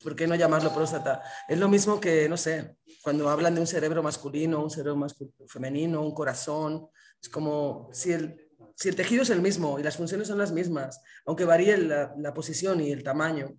¿por 0.03 0.15
qué 0.15 0.27
no 0.27 0.35
llamarlo 0.35 0.73
próstata? 0.73 1.21
Es 1.47 1.57
lo 1.57 1.67
mismo 1.67 1.99
que, 1.99 2.27
no 2.27 2.37
sé, 2.37 2.77
cuando 3.01 3.29
hablan 3.29 3.55
de 3.55 3.61
un 3.61 3.67
cerebro 3.67 4.03
masculino, 4.03 4.61
un 4.61 4.69
cerebro 4.69 5.07
femenino, 5.47 6.01
un 6.01 6.13
corazón, 6.13 6.87
es 7.21 7.29
como 7.29 7.89
si 7.91 8.11
el, 8.11 8.49
si 8.75 8.89
el 8.89 8.95
tejido 8.95 9.23
es 9.23 9.29
el 9.29 9.41
mismo 9.41 9.79
y 9.79 9.83
las 9.83 9.97
funciones 9.97 10.27
son 10.27 10.37
las 10.37 10.51
mismas, 10.51 11.01
aunque 11.25 11.45
varíe 11.45 11.77
la, 11.77 12.13
la 12.17 12.33
posición 12.33 12.81
y 12.81 12.91
el 12.91 13.03
tamaño, 13.03 13.57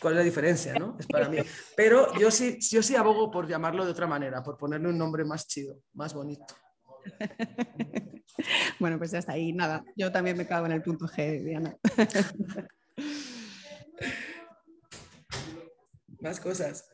¿Cuál 0.00 0.14
es 0.14 0.18
la 0.18 0.24
diferencia? 0.24 0.74
¿no? 0.74 0.96
Es 0.98 1.06
para 1.06 1.28
mí. 1.28 1.38
Pero 1.76 2.14
yo 2.18 2.30
sí, 2.30 2.58
yo 2.60 2.82
sí 2.82 2.94
abogo 2.94 3.30
por 3.30 3.48
llamarlo 3.48 3.84
de 3.84 3.90
otra 3.90 4.06
manera, 4.06 4.42
por 4.42 4.56
ponerle 4.56 4.88
un 4.88 4.98
nombre 4.98 5.24
más 5.24 5.46
chido, 5.46 5.80
más 5.94 6.14
bonito. 6.14 6.54
Bueno, 8.78 8.98
pues 8.98 9.12
ya 9.12 9.18
está 9.18 9.32
ahí. 9.32 9.52
Nada, 9.54 9.82
yo 9.96 10.12
también 10.12 10.36
me 10.36 10.46
cago 10.46 10.66
en 10.66 10.72
el 10.72 10.82
punto 10.82 11.06
G, 11.06 11.42
Diana. 11.42 11.74
Más 16.20 16.40
cosas. 16.40 16.88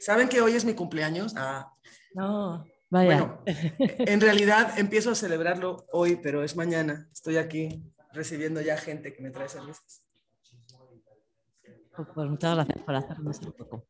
¿Saben 0.00 0.28
que 0.28 0.40
hoy 0.40 0.52
es 0.52 0.64
mi 0.64 0.74
cumpleaños? 0.74 1.34
Ah. 1.36 1.72
No, 2.14 2.64
vaya. 2.90 3.06
Bueno, 3.16 3.42
en 3.46 4.20
realidad 4.20 4.78
empiezo 4.78 5.10
a 5.10 5.14
celebrarlo 5.14 5.86
hoy, 5.92 6.16
pero 6.16 6.42
es 6.42 6.56
mañana. 6.56 7.08
Estoy 7.12 7.36
aquí 7.36 7.82
recibiendo 8.12 8.60
ya 8.60 8.76
gente 8.76 9.12
que 9.12 9.22
me 9.22 9.30
trae 9.30 9.48
cervezas. 9.48 10.04
Pues, 11.96 12.08
pues 12.14 12.28
muchas 12.28 12.54
gracias 12.54 12.82
por 12.84 12.94
hacernos 12.94 13.38
un 13.40 13.52
poco. 13.52 13.86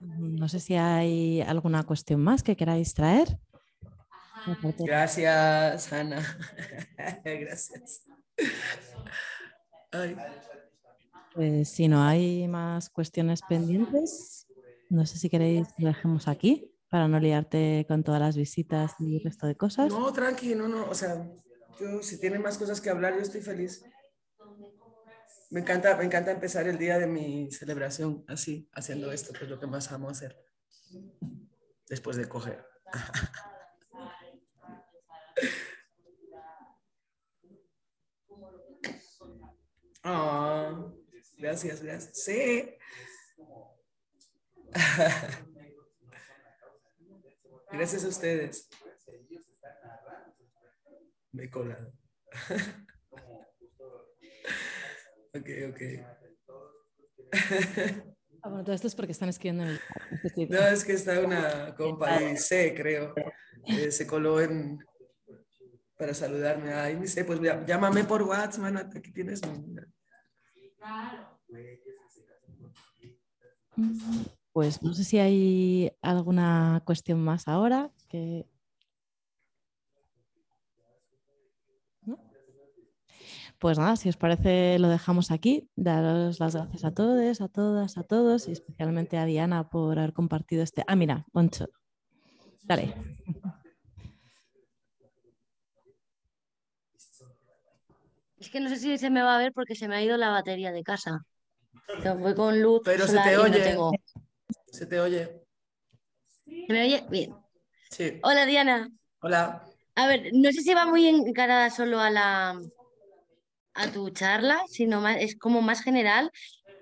No 0.00 0.48
sé 0.48 0.58
si 0.58 0.74
hay 0.74 1.40
alguna 1.42 1.84
cuestión 1.84 2.20
más 2.20 2.42
que 2.42 2.56
queráis 2.56 2.94
traer. 2.94 3.38
Gracias, 4.80 5.92
Ana. 5.92 6.20
Gracias. 7.24 8.02
Ay. 9.92 10.16
Pues 11.34 11.68
si 11.70 11.88
no 11.88 12.02
hay 12.02 12.46
más 12.46 12.90
cuestiones 12.90 13.40
pendientes, 13.48 14.46
no 14.90 15.06
sé 15.06 15.18
si 15.18 15.30
queréis 15.30 15.68
que 15.76 15.82
lo 15.82 15.88
dejemos 15.88 16.28
aquí 16.28 16.70
para 16.90 17.08
no 17.08 17.18
liarte 17.18 17.86
con 17.88 18.04
todas 18.04 18.20
las 18.20 18.36
visitas 18.36 18.92
y 18.98 19.16
el 19.16 19.24
resto 19.24 19.46
de 19.46 19.56
cosas. 19.56 19.90
No, 19.90 20.12
tranqui, 20.12 20.54
no, 20.54 20.68
no, 20.68 20.90
o 20.90 20.94
sea, 20.94 21.26
yo 21.80 22.02
si 22.02 22.20
tienen 22.20 22.42
más 22.42 22.58
cosas 22.58 22.80
que 22.82 22.90
hablar, 22.90 23.14
yo 23.14 23.22
estoy 23.22 23.40
feliz. 23.40 23.82
Me 25.50 25.60
encanta, 25.60 25.96
me 25.96 26.04
encanta 26.04 26.30
empezar 26.30 26.68
el 26.68 26.78
día 26.78 26.98
de 26.98 27.06
mi 27.06 27.50
celebración 27.50 28.24
así, 28.28 28.68
haciendo 28.72 29.10
esto, 29.12 29.32
que 29.32 29.44
es 29.44 29.50
lo 29.50 29.58
que 29.58 29.66
más 29.66 29.90
amo 29.90 30.10
hacer. 30.10 30.36
Después 31.88 32.16
de 32.16 32.28
coger. 32.28 32.64
Oh, 40.04 40.92
gracias, 41.42 41.82
gracias. 41.82 42.16
Sí. 42.16 42.74
Gracias 47.72 48.04
a 48.04 48.08
ustedes. 48.08 48.68
Me 51.32 51.44
he 51.44 51.50
colado. 51.50 51.92
ok, 55.34 55.48
ok. 55.70 55.80
Ah, 58.42 58.48
bueno, 58.48 58.64
todo 58.64 58.74
esto 58.74 58.88
es 58.88 58.94
porque 58.94 59.12
están 59.12 59.30
escribiendo 59.30 59.64
en 59.64 59.70
el 59.70 59.80
No, 60.50 60.66
es 60.66 60.84
que 60.84 60.92
está 60.92 61.18
una 61.20 61.74
compa 61.74 62.16
ahí, 62.16 62.36
C, 62.36 62.74
creo. 62.74 63.14
Eh, 63.64 63.90
se 63.90 64.06
coló 64.06 64.38
en 64.40 64.78
para 65.96 66.12
saludarme. 66.12 66.74
Ay, 66.74 67.06
sé, 67.06 67.24
pues 67.24 67.40
llámame 67.40 68.04
por 68.04 68.22
WhatsApp, 68.22 68.60
man, 68.60 68.76
aquí 68.76 69.10
tienes 69.12 69.40
mi... 69.46 69.76
Pues 74.52 74.82
no 74.82 74.92
sé 74.92 75.04
si 75.04 75.18
hay 75.18 75.92
alguna 76.02 76.82
cuestión 76.84 77.22
más 77.22 77.48
ahora 77.48 77.90
que... 78.08 78.46
Pues 83.58 83.78
nada, 83.78 83.94
si 83.94 84.08
os 84.08 84.16
parece 84.16 84.78
lo 84.80 84.88
dejamos 84.88 85.30
aquí. 85.30 85.68
Daros 85.76 86.40
las 86.40 86.56
gracias 86.56 86.84
a 86.84 86.92
todos, 86.92 87.40
a 87.40 87.48
todas, 87.48 87.96
a 87.96 88.02
todos 88.02 88.48
y 88.48 88.52
especialmente 88.52 89.18
a 89.18 89.24
Diana 89.24 89.70
por 89.70 89.98
haber 89.98 90.12
compartido 90.12 90.64
este... 90.64 90.82
Ah, 90.88 90.96
mira, 90.96 91.24
Poncho. 91.32 91.68
Dale. 92.64 92.92
Es 98.36 98.50
que 98.50 98.58
no 98.58 98.68
sé 98.68 98.78
si 98.78 98.98
se 98.98 99.10
me 99.10 99.22
va 99.22 99.36
a 99.36 99.38
ver 99.38 99.52
porque 99.52 99.76
se 99.76 99.86
me 99.86 99.94
ha 99.94 100.02
ido 100.02 100.16
la 100.16 100.30
batería 100.30 100.72
de 100.72 100.82
casa. 100.82 101.24
Voy 102.18 102.34
con 102.34 102.60
luz. 102.60 102.82
Pero 102.84 103.06
se 103.06 103.18
te 103.18 103.36
oye. 103.36 103.76
Se 104.70 104.86
te 104.86 105.00
oye. 105.00 105.42
¿Se 106.44 106.72
me 106.72 106.82
oye? 106.82 107.04
Bien. 107.10 107.34
Sí. 107.90 108.20
Hola, 108.22 108.46
Diana. 108.46 108.90
Hola. 109.20 109.64
A 109.94 110.06
ver, 110.06 110.30
no 110.32 110.50
sé 110.52 110.62
si 110.62 110.74
va 110.74 110.86
muy 110.86 111.06
encarada 111.06 111.70
solo 111.70 112.00
a 112.00 112.10
la 112.10 112.58
a 113.74 113.90
tu 113.90 114.10
charla, 114.10 114.62
sino 114.68 115.00
más, 115.00 115.18
es 115.20 115.36
como 115.36 115.62
más 115.62 115.82
general. 115.82 116.30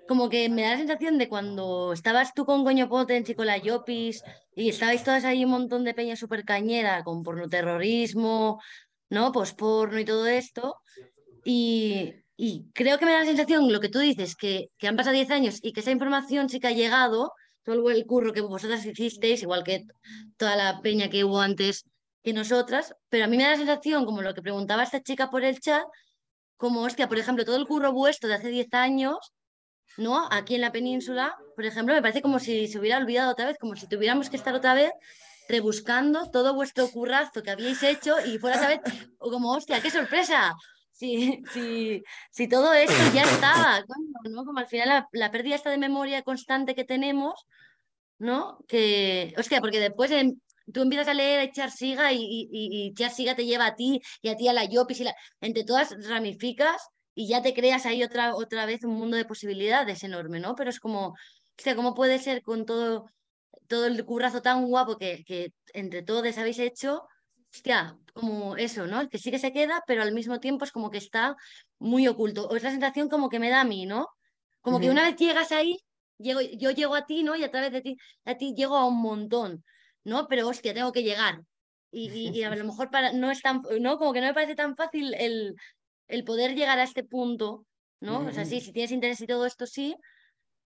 Como 0.07 0.29
que 0.29 0.49
me 0.49 0.63
da 0.63 0.71
la 0.71 0.77
sensación 0.77 1.17
de 1.17 1.29
cuando 1.29 1.93
estabas 1.93 2.33
tú 2.33 2.45
con 2.45 2.63
Goño 2.63 2.89
Potens 2.89 3.29
y 3.29 3.35
con 3.35 3.47
la 3.47 3.57
Yopis 3.57 4.23
y 4.55 4.69
estabais 4.69 5.03
todas 5.03 5.23
ahí 5.23 5.45
un 5.45 5.51
montón 5.51 5.83
de 5.83 5.93
peña 5.93 6.15
súper 6.15 6.43
cañera 6.43 7.03
con 7.03 7.23
pornoterrorismo, 7.23 8.61
¿no? 9.09 9.31
Posporno 9.31 9.99
y 9.99 10.05
todo 10.05 10.27
esto. 10.27 10.75
Y, 11.45 12.13
y, 12.43 12.65
creo 12.73 12.97
que 12.97 13.05
me 13.05 13.11
da 13.11 13.19
la 13.19 13.25
sensación, 13.25 13.71
lo 13.71 13.79
que 13.79 13.89
tú 13.89 13.99
dices, 13.99 14.35
que, 14.35 14.71
que 14.79 14.87
han 14.87 14.95
pasado 14.95 15.13
10 15.13 15.29
años 15.29 15.59
y 15.61 15.73
que 15.73 15.81
esa 15.81 15.91
información 15.91 16.49
sí 16.49 16.59
que 16.59 16.69
ha 16.69 16.71
llegado, 16.71 17.33
todo 17.63 17.91
el 17.91 18.05
curro 18.07 18.33
que 18.33 18.41
vosotras 18.41 18.83
hicisteis, 18.83 19.43
igual 19.43 19.63
que 19.63 19.85
toda 20.37 20.55
la 20.55 20.81
peña 20.81 21.07
que 21.07 21.23
hubo 21.23 21.39
antes 21.39 21.85
que 22.23 22.33
nosotras, 22.33 22.95
pero 23.09 23.25
a 23.25 23.27
mí 23.27 23.37
me 23.37 23.43
da 23.43 23.51
la 23.51 23.57
sensación, 23.57 24.05
como 24.05 24.23
lo 24.23 24.33
que 24.33 24.41
preguntaba 24.41 24.81
esta 24.81 25.03
chica 25.03 25.29
por 25.29 25.43
el 25.43 25.59
chat, 25.59 25.83
como, 26.57 26.81
hostia, 26.81 27.07
por 27.07 27.19
ejemplo, 27.19 27.45
todo 27.45 27.57
el 27.57 27.67
curro 27.67 27.93
vuestro 27.93 28.27
de 28.27 28.33
hace 28.33 28.49
10 28.49 28.73
años, 28.73 29.17
¿no? 29.97 30.27
Aquí 30.31 30.55
en 30.55 30.61
la 30.61 30.71
península, 30.71 31.35
por 31.55 31.65
ejemplo, 31.65 31.93
me 31.93 32.01
parece 32.01 32.23
como 32.23 32.39
si 32.39 32.67
se 32.67 32.79
hubiera 32.79 32.97
olvidado 32.97 33.33
otra 33.33 33.45
vez, 33.45 33.57
como 33.59 33.75
si 33.75 33.87
tuviéramos 33.87 34.31
que 34.31 34.37
estar 34.37 34.55
otra 34.55 34.73
vez 34.73 34.91
rebuscando 35.47 36.31
todo 36.31 36.55
vuestro 36.55 36.89
currazo 36.89 37.43
que 37.43 37.51
habíais 37.51 37.83
hecho 37.83 38.15
y 38.25 38.39
fuera 38.39 38.57
otra 38.57 38.69
vez, 38.69 38.79
como, 39.19 39.53
hostia, 39.53 39.79
qué 39.79 39.91
sorpresa, 39.91 40.55
si, 41.01 41.43
si, 41.51 42.03
si 42.29 42.47
todo 42.47 42.73
esto 42.73 42.93
ya 43.13 43.23
estaba, 43.23 43.83
¿no? 44.29 44.45
Como 44.45 44.59
al 44.59 44.67
final 44.67 45.07
la, 45.11 45.31
pérdida 45.31 45.55
esta 45.55 45.71
de 45.71 45.79
memoria 45.79 46.21
constante 46.21 46.75
que 46.75 46.83
tenemos, 46.83 47.47
¿no? 48.19 48.59
Que, 48.67 49.33
hostia, 49.35 49.61
porque 49.61 49.79
después 49.79 50.11
tú 50.71 50.81
empiezas 50.81 51.07
a 51.07 51.15
leer 51.15 51.39
a 51.39 51.43
echar 51.43 51.71
siga 51.71 52.13
y, 52.13 52.19
y, 52.21 52.47
y, 52.51 52.89
echar 52.89 53.09
siga 53.09 53.35
te 53.35 53.45
lleva 53.45 53.65
a 53.65 53.75
ti 53.75 53.99
y 54.21 54.29
a 54.29 54.35
ti 54.35 54.47
a 54.47 54.53
la 54.53 54.65
Yopis 54.65 54.99
y 54.99 55.05
la, 55.05 55.15
entre 55.41 55.63
todas 55.63 55.95
ramificas 56.07 56.89
y 57.15 57.27
ya 57.27 57.41
te 57.41 57.55
creas 57.55 57.87
ahí 57.87 58.03
otra, 58.03 58.35
otra 58.35 58.67
vez 58.67 58.83
un 58.83 58.93
mundo 58.93 59.17
de 59.17 59.25
posibilidades 59.25 60.03
enorme, 60.03 60.39
¿no? 60.39 60.53
Pero 60.55 60.69
es 60.69 60.79
como, 60.79 61.15
hostia, 61.57 61.75
¿cómo 61.75 61.95
puede 61.95 62.19
ser 62.19 62.43
con 62.43 62.65
todo, 62.67 63.07
todo 63.67 63.87
el 63.87 64.05
currazo 64.05 64.43
tan 64.43 64.67
guapo 64.67 64.97
que, 64.97 65.23
que 65.25 65.51
entre 65.73 66.03
todos 66.03 66.37
habéis 66.37 66.59
hecho? 66.59 67.01
Hostia, 67.53 67.97
como 68.13 68.55
eso, 68.57 68.87
¿no? 68.87 69.07
Que 69.09 69.17
sí 69.17 69.31
que 69.31 69.39
se 69.39 69.51
queda, 69.51 69.83
pero 69.85 70.01
al 70.01 70.13
mismo 70.13 70.39
tiempo 70.39 70.65
es 70.65 70.71
como 70.71 70.89
que 70.89 70.97
está 70.97 71.35
muy 71.79 72.07
oculto. 72.07 72.47
O 72.47 72.55
es 72.55 72.63
la 72.63 72.71
sensación 72.71 73.09
como 73.09 73.29
que 73.29 73.39
me 73.39 73.49
da 73.49 73.61
a 73.61 73.65
mí, 73.65 73.85
¿no? 73.85 74.07
Como 74.61 74.79
que 74.79 74.89
una 74.89 75.03
vez 75.03 75.15
llegas 75.15 75.51
ahí, 75.51 75.77
llego, 76.17 76.41
yo 76.41 76.71
llego 76.71 76.95
a 76.95 77.05
ti, 77.05 77.23
¿no? 77.23 77.35
Y 77.35 77.43
a 77.43 77.51
través 77.51 77.71
de 77.71 77.81
ti, 77.81 77.97
a 78.25 78.35
ti 78.35 78.53
llego 78.55 78.77
a 78.77 78.85
un 78.85 79.01
montón, 79.01 79.63
¿no? 80.03 80.27
Pero 80.27 80.47
hostia, 80.47 80.73
tengo 80.73 80.91
que 80.91 81.03
llegar. 81.03 81.41
Y, 81.91 82.09
y, 82.29 82.43
a 82.43 82.55
lo 82.55 82.63
mejor 82.63 82.89
para, 82.89 83.11
no 83.11 83.31
es 83.31 83.41
tan, 83.41 83.61
¿no? 83.81 83.97
Como 83.97 84.13
que 84.13 84.21
no 84.21 84.27
me 84.27 84.33
parece 84.33 84.55
tan 84.55 84.77
fácil 84.77 85.13
el, 85.15 85.55
el 86.07 86.23
poder 86.23 86.55
llegar 86.55 86.79
a 86.79 86.83
este 86.83 87.03
punto, 87.03 87.65
¿no? 87.99 88.19
O 88.19 88.31
sea, 88.31 88.45
sí, 88.45 88.61
si 88.61 88.71
tienes 88.71 88.91
interés 88.91 89.19
y 89.19 89.27
todo 89.27 89.45
esto, 89.45 89.65
sí, 89.65 89.95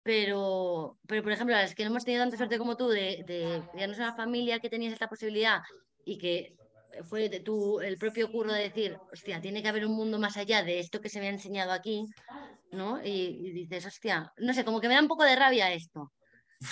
pero, 0.02 0.98
pero 1.06 1.22
por 1.22 1.32
ejemplo, 1.32 1.56
las 1.56 1.74
que 1.74 1.84
no 1.84 1.90
hemos 1.90 2.04
tenido 2.04 2.22
tanta 2.22 2.36
suerte 2.36 2.58
como 2.58 2.76
tú 2.76 2.88
de, 2.88 3.24
de 3.26 3.62
es 3.74 3.96
una 3.96 4.14
familia 4.14 4.60
que 4.60 4.68
tenías 4.68 4.92
esta 4.92 5.08
posibilidad 5.08 5.62
y 6.04 6.18
que 6.18 6.54
fue 7.02 7.28
de 7.28 7.40
tu, 7.40 7.80
el 7.80 7.98
propio 7.98 8.30
curro 8.30 8.52
de 8.52 8.62
decir, 8.62 8.98
hostia, 9.12 9.40
tiene 9.40 9.62
que 9.62 9.68
haber 9.68 9.86
un 9.86 9.94
mundo 9.94 10.18
más 10.18 10.36
allá 10.36 10.62
de 10.62 10.80
esto 10.80 11.00
que 11.00 11.08
se 11.08 11.20
me 11.20 11.26
ha 11.26 11.30
enseñado 11.30 11.72
aquí, 11.72 12.06
¿no? 12.70 13.02
Y, 13.04 13.52
dices, 13.52 13.86
hostia, 13.86 14.32
no 14.38 14.54
sé, 14.54 14.64
como 14.64 14.80
que 14.80 14.88
me 14.88 14.94
da 14.94 15.00
un 15.00 15.08
poco 15.08 15.24
de 15.24 15.36
rabia 15.36 15.72
esto. 15.72 16.12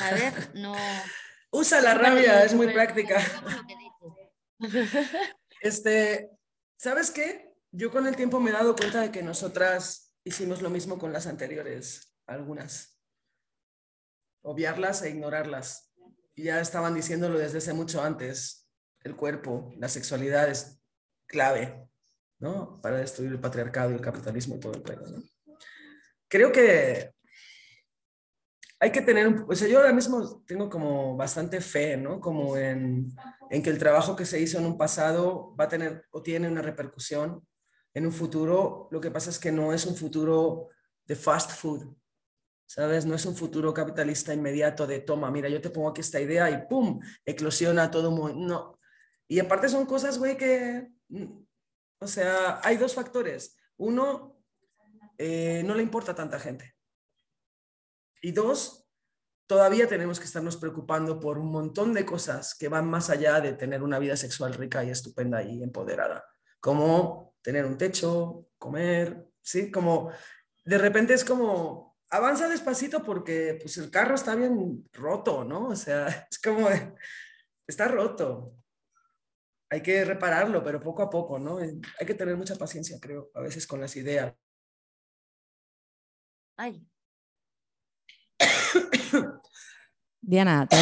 A 0.01 0.11
ver, 0.13 0.33
no. 0.55 0.75
Usa 1.51 1.81
la 1.81 1.95
rabia, 1.95 2.45
es 2.45 2.55
muy 2.55 2.73
práctica. 2.73 3.21
este, 5.61 6.31
¿sabes 6.77 7.11
qué? 7.11 7.53
Yo 7.71 7.91
con 7.91 8.07
el 8.07 8.17
tiempo 8.17 8.41
me 8.41 8.51
he 8.51 8.55
dado 8.55 8.77
cuenta 8.77 9.01
de 9.01 9.11
que 9.11 9.23
nosotras 9.23 10.15
hicimos 10.25 10.63
lo 10.63 10.71
mismo 10.71 10.99
con 10.99 11.13
las 11.13 11.27
anteriores, 11.27 12.15
algunas. 12.27 12.99
Obviarlas 14.43 15.03
e 15.03 15.11
ignorarlas. 15.11 15.93
Y 16.35 16.45
ya 16.45 16.61
estaban 16.61 16.95
diciéndolo 16.95 17.39
desde 17.39 17.59
hace 17.59 17.75
mucho 17.75 18.03
antes 18.03 18.62
el 19.05 19.17
cuerpo, 19.17 19.73
la 19.79 19.89
sexualidad 19.89 20.49
es 20.49 20.81
clave, 21.27 21.89
¿no? 22.39 22.81
Para 22.81 22.99
destruir 22.99 23.33
el 23.33 23.41
patriarcado 23.41 23.91
y 23.91 23.95
el 23.95 24.01
capitalismo 24.01 24.57
y 24.57 24.61
todo 24.61 24.75
el 24.75 24.83
país, 24.83 25.01
¿no? 25.11 25.23
Creo 26.29 26.51
que 26.51 27.13
hay 28.81 28.91
que 28.91 29.03
tener, 29.03 29.29
un, 29.29 29.47
o 29.49 29.55
sea, 29.55 29.69
yo 29.69 29.79
ahora 29.79 29.93
mismo 29.93 30.43
tengo 30.45 30.69
como 30.69 31.17
bastante 31.17 31.61
fe, 31.61 31.97
¿no? 31.97 32.21
Como 32.21 32.57
en, 32.57 33.15
en 33.51 33.63
que 33.63 33.71
el 33.71 33.79
trabajo 33.79 34.17
que 34.17 34.27
se 34.27 34.41
hizo 34.41 34.59
en 34.59 34.67
un 34.67 34.77
pasado 34.77 35.55
va 35.55 35.65
a 35.65 35.69
tener 35.69 36.07
o 36.11 36.21
tiene 36.21 36.49
una 36.49 36.63
repercusión 36.63 37.47
en 37.95 38.07
un 38.07 38.13
futuro. 38.13 38.89
Lo 38.91 39.01
que 39.01 39.11
pasa 39.11 39.31
es 39.31 39.39
que 39.39 39.53
no 39.53 39.73
es 39.73 39.87
un 39.87 39.95
futuro 39.95 40.69
de 41.05 41.15
fast 41.15 41.53
food, 41.53 41.95
¿sabes? 42.67 43.07
No 43.07 43.15
es 43.15 43.25
un 43.25 43.37
futuro 43.37 43.73
capitalista 43.73 44.35
inmediato 44.35 44.87
de 44.87 45.01
toma, 45.01 45.31
mira, 45.31 45.49
yo 45.49 45.61
te 45.61 45.71
pongo 45.71 45.91
aquí 45.91 46.01
esta 46.01 46.21
idea 46.21 46.51
y 46.51 46.67
¡pum! 46.67 47.01
eclosiona 47.25 47.91
todo. 47.91 48.11
No, 48.35 48.79
y 49.33 49.41
aparte 49.41 49.67
son 49.71 49.87
cosas, 49.87 50.19
güey, 50.19 50.37
que, 50.37 50.93
mm, 51.09 51.43
o 52.01 52.07
sea, 52.07 52.61
hay 52.63 52.77
dos 52.77 52.95
factores. 52.95 53.57
Uno, 53.79 54.45
eh, 55.17 55.63
no 55.65 55.75
le 55.75 55.83
importa 55.83 56.13
a 56.13 56.15
tanta 56.15 56.39
gente. 56.39 56.75
Y 58.21 58.33
dos, 58.33 58.87
todavía 59.47 59.89
tenemos 59.89 60.21
que 60.21 60.27
estarnos 60.27 60.59
preocupando 60.59 61.19
por 61.19 61.39
un 61.39 61.51
montón 61.51 61.95
de 61.95 62.05
cosas 62.05 62.55
que 62.55 62.69
van 62.69 62.91
más 62.91 63.09
allá 63.09 63.41
de 63.41 63.55
tener 63.55 63.83
una 63.83 63.99
vida 63.99 64.19
sexual 64.19 64.53
rica 64.53 64.85
y 64.85 64.91
estupenda 64.91 65.43
y 65.43 65.63
empoderada, 65.63 66.23
como 66.61 67.35
tener 67.41 67.65
un 67.65 67.79
techo, 67.79 68.43
comer, 68.59 69.31
¿sí? 69.41 69.71
Como 69.71 70.13
de 70.67 70.77
repente 70.77 71.15
es 71.15 71.25
como 71.25 71.97
avanza 72.11 72.51
despacito 72.51 73.03
porque 73.03 73.57
pues 73.63 73.79
el 73.79 73.91
carro 73.91 74.15
está 74.15 74.35
bien 74.35 74.87
roto, 74.93 75.43
¿no? 75.43 75.69
O 75.69 75.77
sea, 75.77 76.07
es 76.31 76.39
como 76.39 76.69
está 77.67 77.89
roto 77.89 78.62
hay 79.73 79.81
que 79.81 80.05
repararlo, 80.05 80.63
pero 80.63 80.83
poco 80.83 81.03
a 81.03 81.09
poco, 81.09 81.39
¿no? 81.39 81.57
Hay 81.57 82.07
que 82.07 82.13
tener 82.13 82.37
mucha 82.37 82.57
paciencia, 82.57 82.99
creo, 83.01 83.31
a 83.35 83.41
veces 83.41 83.67
con 83.67 83.81
las 83.81 83.97
ideas. 83.97 84.35
Ay, 86.59 86.87
Diana, 90.21 90.69
te 90.69 90.77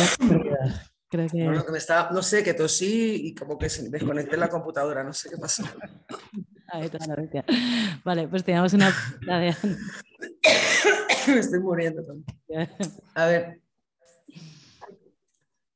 Creo 1.08 1.28
que... 1.28 1.38
No, 1.38 1.64
me 1.70 1.78
estaba, 1.78 2.10
no 2.10 2.20
sé, 2.20 2.42
que 2.42 2.54
tosí 2.54 3.28
y 3.28 3.34
como 3.34 3.56
que 3.56 3.68
se 3.68 3.88
desconecté 3.88 4.36
la 4.36 4.48
computadora, 4.48 5.04
no 5.04 5.12
sé 5.12 5.30
qué 5.30 5.36
pasó. 5.36 5.62
Vale, 8.04 8.26
pues 8.26 8.44
teníamos 8.44 8.72
una... 8.72 8.92
me 11.28 11.38
estoy 11.38 11.60
muriendo. 11.60 12.04
A 13.14 13.26
ver. 13.26 13.60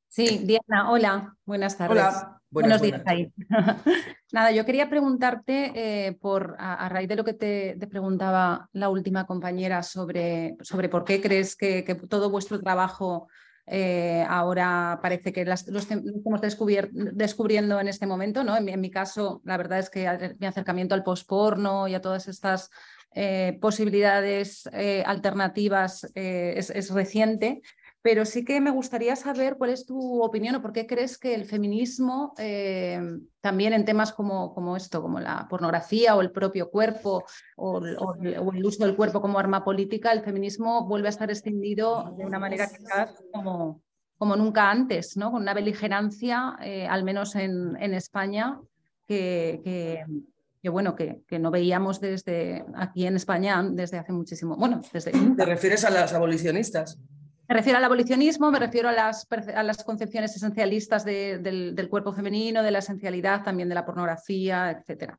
Sí, 0.09 0.41
Diana, 0.43 0.91
hola, 0.91 1.33
buenas 1.45 1.77
tardes. 1.77 1.97
Hola, 1.97 2.35
buenos 2.55 2.81
días. 2.81 3.03
Nada, 4.31 4.51
yo 4.51 4.65
quería 4.65 4.89
preguntarte, 4.89 5.71
eh, 5.75 6.13
por, 6.13 6.55
a, 6.57 6.89
raíz 6.89 7.07
de 7.07 7.15
lo 7.15 7.23
que 7.23 7.33
te, 7.33 7.77
preguntaba 7.89 8.69
la 8.73 8.89
última 8.89 9.25
compañera 9.25 9.83
sobre, 9.83 10.55
sobre 10.61 10.89
por 10.89 11.03
qué 11.03 11.21
crees 11.21 11.55
que, 11.55 11.83
que 11.83 11.95
todo 11.95 12.29
vuestro 12.29 12.59
trabajo 12.59 13.27
eh, 13.67 14.23
ahora 14.27 14.99
parece 15.01 15.33
que 15.33 15.43
las, 15.43 15.67
los 15.67 15.89
estamos 15.89 16.41
descubriendo 16.41 17.79
en 17.79 17.87
este 17.87 18.07
momento. 18.07 18.43
¿no? 18.43 18.55
En, 18.57 18.79
mi 18.79 18.89
caso, 18.89 19.41
la 19.43 19.57
verdad 19.57 19.79
es 19.79 19.89
que 19.89 20.35
mi 20.39 20.47
acercamiento 20.47 20.95
al 20.95 21.03
postporno 21.03 21.87
y 21.87 21.93
a 21.93 22.01
todas 22.01 22.27
estas 22.27 22.69
eh, 23.13 23.57
posibilidades 23.61 24.69
alternativas 25.05 26.09
es, 26.15 26.69
es, 26.69 26.89
reciente 26.91 27.61
pero 28.05 28.23
sí 28.23 28.45
que 28.45 28.61
me 28.61 28.69
gustaría 28.69 29.15
saber 29.15 29.57
cuál 29.57 29.71
es 29.71 29.87
tu 29.87 30.21
opinión 30.21 30.53
o 30.53 30.61
por 30.61 30.71
qué 30.71 30.85
crees 30.85 31.17
que 31.17 31.33
el 31.33 31.45
feminismo, 31.45 32.35
eh, 32.37 33.01
también 33.41 33.73
en 33.73 33.83
temas 33.83 34.13
como, 34.13 34.53
como, 34.53 34.77
esto, 34.77 35.01
como 35.01 35.19
la 35.19 35.47
pornografía 35.49 36.15
o 36.15 36.21
el 36.21 36.29
propio 36.29 36.69
cuerpo 36.69 37.25
o, 37.55 37.83
el 38.21 38.63
uso 38.63 38.85
del 38.85 38.95
cuerpo 38.95 39.21
como 39.21 39.39
arma 39.39 39.63
política, 39.63 40.11
el 40.11 40.21
feminismo 40.21 40.85
vuelve 40.85 41.07
a 41.07 41.09
estar 41.09 41.31
extendido 41.31 42.13
de 42.15 42.27
una 42.27 42.37
manera 42.37 42.67
quizás 42.67 43.23
como, 43.33 43.81
como 44.19 44.35
nunca 44.35 44.69
antes, 44.69 45.17
¿no? 45.17 45.31
con 45.31 45.41
una 45.41 45.55
beligerancia, 45.55 46.57
eh, 46.61 46.85
al 46.85 47.03
menos 47.03 47.33
en, 47.33 47.75
en 47.81 47.95
España, 47.95 48.61
que, 49.07 50.05
que, 50.61 50.69
bueno, 50.69 50.95
que, 50.95 51.23
que, 51.27 51.39
no 51.39 51.49
veíamos 51.49 51.99
desde 51.99 52.65
aquí 52.75 53.07
en 53.07 53.15
España 53.15 53.67
desde 53.67 53.97
hace 53.97 54.13
muchísimo. 54.13 54.55
Bueno, 54.57 54.81
desde. 54.93 55.11
¿Te 55.11 55.45
refieres 55.45 55.85
a 55.85 55.89
las 55.89 56.13
abolicionistas? 56.13 56.99
Me 57.47 57.55
refiero 57.55 57.77
al 57.77 57.83
abolicionismo, 57.83 58.49
me 58.51 58.59
refiero 58.59 58.89
a 58.89 58.91
las, 58.91 59.27
a 59.53 59.63
las 59.63 59.83
concepciones 59.83 60.35
esencialistas 60.35 61.05
del, 61.05 61.87
cuerpo 61.89 62.13
femenino, 62.13 62.63
de 62.63 62.71
la 62.71 62.79
esencialidad, 62.79 63.43
también 63.43 63.69
de 63.69 63.75
la 63.75 63.85
pornografía, 63.85 64.71
etc. 64.71 65.13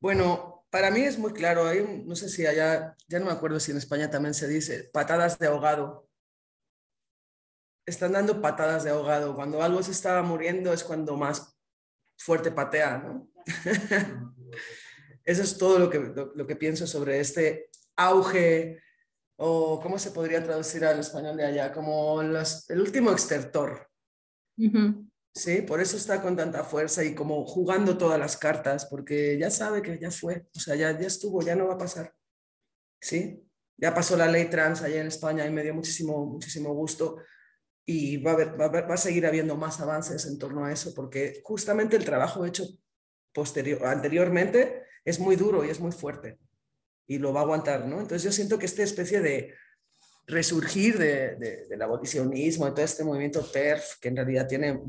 Bueno, 0.00 0.66
para 0.70 0.90
mí 0.90 1.00
es 1.00 1.18
muy 1.18 1.32
claro, 1.32 1.64
no 2.04 2.14
sé 2.14 2.28
si 2.28 2.46
allá, 2.46 2.96
ya 3.08 3.18
no 3.18 3.26
me 3.26 3.32
acuerdo 3.32 3.58
si 3.58 3.72
en 3.72 3.78
España 3.78 4.10
también 4.10 4.34
se 4.34 4.46
dice, 4.46 4.90
patadas 4.92 5.38
de 5.38 5.48
ahogado. 5.48 6.08
Están 7.84 8.12
dando 8.12 8.40
patadas 8.40 8.84
de 8.84 8.90
ahogado. 8.90 9.34
Cuando 9.34 9.62
algo 9.62 9.82
se 9.82 9.90
estaba 9.90 10.22
muriendo 10.22 10.72
es 10.72 10.84
cuando 10.84 11.16
más 11.16 11.58
fuerte 12.16 12.50
patea, 12.52 12.98
¿no? 12.98 13.28
Eso 15.24 15.42
es 15.42 15.58
todo 15.58 15.78
lo 15.78 15.90
que, 15.90 15.98
lo 15.98 16.46
que 16.46 16.56
pienso 16.56 16.86
sobre 16.86 17.18
este 17.18 17.70
auge 17.96 18.83
o 19.36 19.80
cómo 19.80 19.98
se 19.98 20.10
podría 20.10 20.42
traducir 20.42 20.84
al 20.84 21.00
español 21.00 21.36
de 21.36 21.46
allá, 21.46 21.72
como 21.72 22.20
el 22.20 22.80
último 22.80 23.10
extertor. 23.10 23.88
Sí, 25.34 25.62
por 25.62 25.80
eso 25.80 25.96
está 25.96 26.22
con 26.22 26.36
tanta 26.36 26.62
fuerza 26.62 27.02
y 27.02 27.14
como 27.14 27.44
jugando 27.44 27.98
todas 27.98 28.20
las 28.20 28.36
cartas, 28.36 28.86
porque 28.86 29.36
ya 29.36 29.50
sabe 29.50 29.82
que 29.82 29.98
ya 29.98 30.10
fue, 30.10 30.46
o 30.54 30.60
sea, 30.60 30.76
ya, 30.76 30.96
ya 30.98 31.08
estuvo, 31.08 31.42
ya 31.42 31.56
no 31.56 31.66
va 31.66 31.74
a 31.74 31.78
pasar. 31.78 32.14
Sí, 33.00 33.44
ya 33.76 33.92
pasó 33.92 34.16
la 34.16 34.28
ley 34.28 34.48
trans 34.48 34.82
allá 34.82 35.00
en 35.00 35.08
España 35.08 35.44
y 35.44 35.50
me 35.50 35.64
dio 35.64 35.74
muchísimo, 35.74 36.24
muchísimo 36.24 36.72
gusto 36.72 37.18
y 37.84 38.18
va 38.18 38.32
a, 38.32 38.36
va, 38.36 38.68
va 38.68 38.94
a 38.94 38.96
seguir 38.96 39.26
habiendo 39.26 39.56
más 39.56 39.80
avances 39.80 40.24
en 40.26 40.38
torno 40.38 40.64
a 40.64 40.72
eso, 40.72 40.94
porque 40.94 41.42
justamente 41.44 41.96
el 41.96 42.04
trabajo 42.04 42.46
hecho 42.46 42.64
posterior, 43.32 43.84
anteriormente 43.84 44.84
es 45.04 45.18
muy 45.18 45.34
duro 45.34 45.64
y 45.64 45.70
es 45.70 45.80
muy 45.80 45.90
fuerte 45.90 46.38
y 47.06 47.18
lo 47.18 47.32
va 47.32 47.40
a 47.40 47.42
aguantar, 47.44 47.86
¿no? 47.86 48.00
Entonces 48.00 48.22
yo 48.22 48.32
siento 48.32 48.58
que 48.58 48.66
esta 48.66 48.82
especie 48.82 49.20
de 49.20 49.54
resurgir 50.26 50.98
de, 50.98 51.66
del 51.68 51.82
abolicionismo, 51.82 52.66
de 52.66 52.72
todo 52.72 52.84
este 52.84 53.04
movimiento 53.04 53.44
TERF, 53.44 53.98
que 54.00 54.08
en 54.08 54.16
realidad 54.16 54.46
tiene 54.46 54.80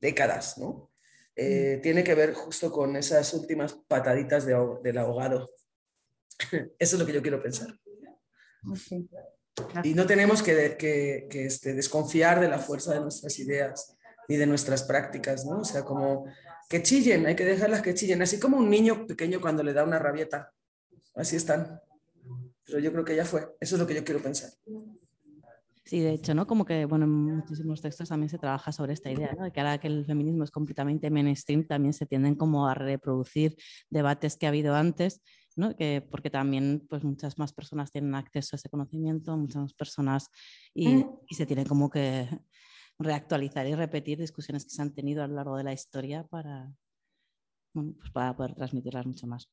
décadas, 0.00 0.58
¿no? 0.58 0.90
Eh, 1.36 1.76
mm. 1.78 1.82
tiene 1.82 2.04
que 2.04 2.14
ver 2.14 2.34
justo 2.34 2.72
con 2.72 2.96
esas 2.96 3.32
últimas 3.34 3.74
pataditas 3.86 4.44
de, 4.46 4.56
del 4.82 4.98
ahogado. 4.98 5.48
Eso 6.78 6.96
es 6.96 6.98
lo 7.00 7.06
que 7.06 7.12
yo 7.12 7.22
quiero 7.22 7.42
pensar. 7.42 7.78
Y 9.84 9.94
no 9.94 10.06
tenemos 10.06 10.42
que, 10.42 10.76
que, 10.76 11.28
que 11.30 11.46
este, 11.46 11.74
desconfiar 11.74 12.40
de 12.40 12.48
la 12.48 12.58
fuerza 12.58 12.94
de 12.94 13.00
nuestras 13.00 13.38
ideas 13.38 13.96
ni 14.28 14.36
de 14.36 14.46
nuestras 14.46 14.82
prácticas, 14.84 15.44
¿no? 15.44 15.60
O 15.60 15.64
sea, 15.64 15.84
como 15.84 16.24
que 16.68 16.82
chillen, 16.82 17.26
hay 17.26 17.34
que 17.34 17.44
dejarlas 17.44 17.82
que 17.82 17.94
chillen, 17.94 18.22
así 18.22 18.38
como 18.38 18.56
un 18.56 18.70
niño 18.70 19.06
pequeño 19.06 19.40
cuando 19.40 19.62
le 19.62 19.72
da 19.72 19.82
una 19.82 19.98
rabieta 19.98 20.52
así 21.20 21.36
están. 21.36 21.80
Pero 22.64 22.78
yo 22.78 22.92
creo 22.92 23.04
que 23.04 23.16
ya 23.16 23.24
fue. 23.24 23.56
Eso 23.60 23.76
es 23.76 23.80
lo 23.80 23.86
que 23.86 23.94
yo 23.94 24.04
quiero 24.04 24.22
pensar. 24.22 24.50
Sí, 25.84 25.98
de 25.98 26.12
hecho, 26.12 26.34
¿no? 26.34 26.46
Como 26.46 26.64
que, 26.64 26.84
bueno, 26.84 27.04
en 27.04 27.10
muchísimos 27.10 27.80
textos 27.80 28.08
también 28.08 28.28
se 28.28 28.38
trabaja 28.38 28.70
sobre 28.70 28.92
esta 28.92 29.10
idea, 29.10 29.34
¿no? 29.36 29.44
De 29.44 29.50
que 29.50 29.58
ahora 29.58 29.78
que 29.78 29.88
el 29.88 30.06
feminismo 30.06 30.44
es 30.44 30.52
completamente 30.52 31.10
mainstream, 31.10 31.66
también 31.66 31.92
se 31.92 32.06
tienden 32.06 32.36
como 32.36 32.68
a 32.68 32.74
reproducir 32.74 33.56
debates 33.88 34.36
que 34.36 34.46
ha 34.46 34.50
habido 34.50 34.76
antes, 34.76 35.20
¿no? 35.56 35.76
Que, 35.76 36.06
porque 36.08 36.30
también, 36.30 36.86
pues, 36.88 37.02
muchas 37.02 37.38
más 37.38 37.52
personas 37.52 37.90
tienen 37.90 38.14
acceso 38.14 38.54
a 38.54 38.56
ese 38.56 38.68
conocimiento, 38.68 39.36
muchas 39.36 39.62
más 39.62 39.74
personas, 39.74 40.28
y, 40.74 40.88
mm. 40.88 41.18
y 41.28 41.34
se 41.34 41.46
tiene 41.46 41.66
como 41.66 41.90
que 41.90 42.28
reactualizar 43.00 43.66
y 43.66 43.74
repetir 43.74 44.18
discusiones 44.18 44.64
que 44.64 44.70
se 44.70 44.82
han 44.82 44.94
tenido 44.94 45.24
a 45.24 45.26
lo 45.26 45.34
largo 45.34 45.56
de 45.56 45.64
la 45.64 45.72
historia 45.72 46.22
para, 46.22 46.70
bueno, 47.72 47.94
pues 47.98 48.10
para 48.10 48.36
poder 48.36 48.54
transmitirlas 48.54 49.06
mucho 49.06 49.26
más. 49.26 49.50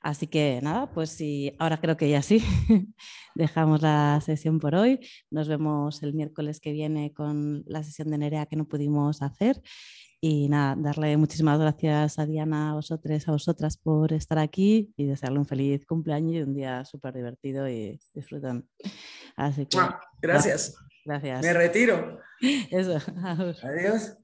Así 0.00 0.28
que 0.28 0.60
nada, 0.62 0.92
pues 0.92 1.10
sí, 1.10 1.54
ahora 1.58 1.80
creo 1.80 1.96
que 1.96 2.08
ya 2.08 2.22
sí, 2.22 2.40
dejamos 3.34 3.82
la 3.82 4.20
sesión 4.24 4.60
por 4.60 4.74
hoy. 4.74 5.00
Nos 5.30 5.48
vemos 5.48 6.02
el 6.02 6.14
miércoles 6.14 6.60
que 6.60 6.72
viene 6.72 7.12
con 7.12 7.64
la 7.66 7.82
sesión 7.82 8.10
de 8.10 8.18
Nerea 8.18 8.46
que 8.46 8.56
no 8.56 8.66
pudimos 8.66 9.22
hacer. 9.22 9.60
Y 10.20 10.48
nada, 10.48 10.74
darle 10.76 11.16
muchísimas 11.16 11.60
gracias 11.60 12.18
a 12.18 12.26
Diana, 12.26 12.70
a 12.70 12.74
vosotros, 12.74 13.28
a 13.28 13.32
vosotras 13.32 13.76
por 13.76 14.12
estar 14.12 14.38
aquí 14.38 14.92
y 14.96 15.06
desearle 15.06 15.38
un 15.38 15.46
feliz 15.46 15.86
cumpleaños 15.86 16.34
y 16.34 16.42
un 16.42 16.54
día 16.54 16.84
súper 16.84 17.14
divertido 17.14 17.68
y 17.68 18.00
disfrutan. 18.14 18.68
Así 19.36 19.66
que. 19.66 19.78
Gracias. 20.20 20.74
Gracias. 21.04 21.42
Me 21.42 21.52
retiro. 21.52 22.20
Eso. 22.70 22.98
Adiós. 23.62 24.18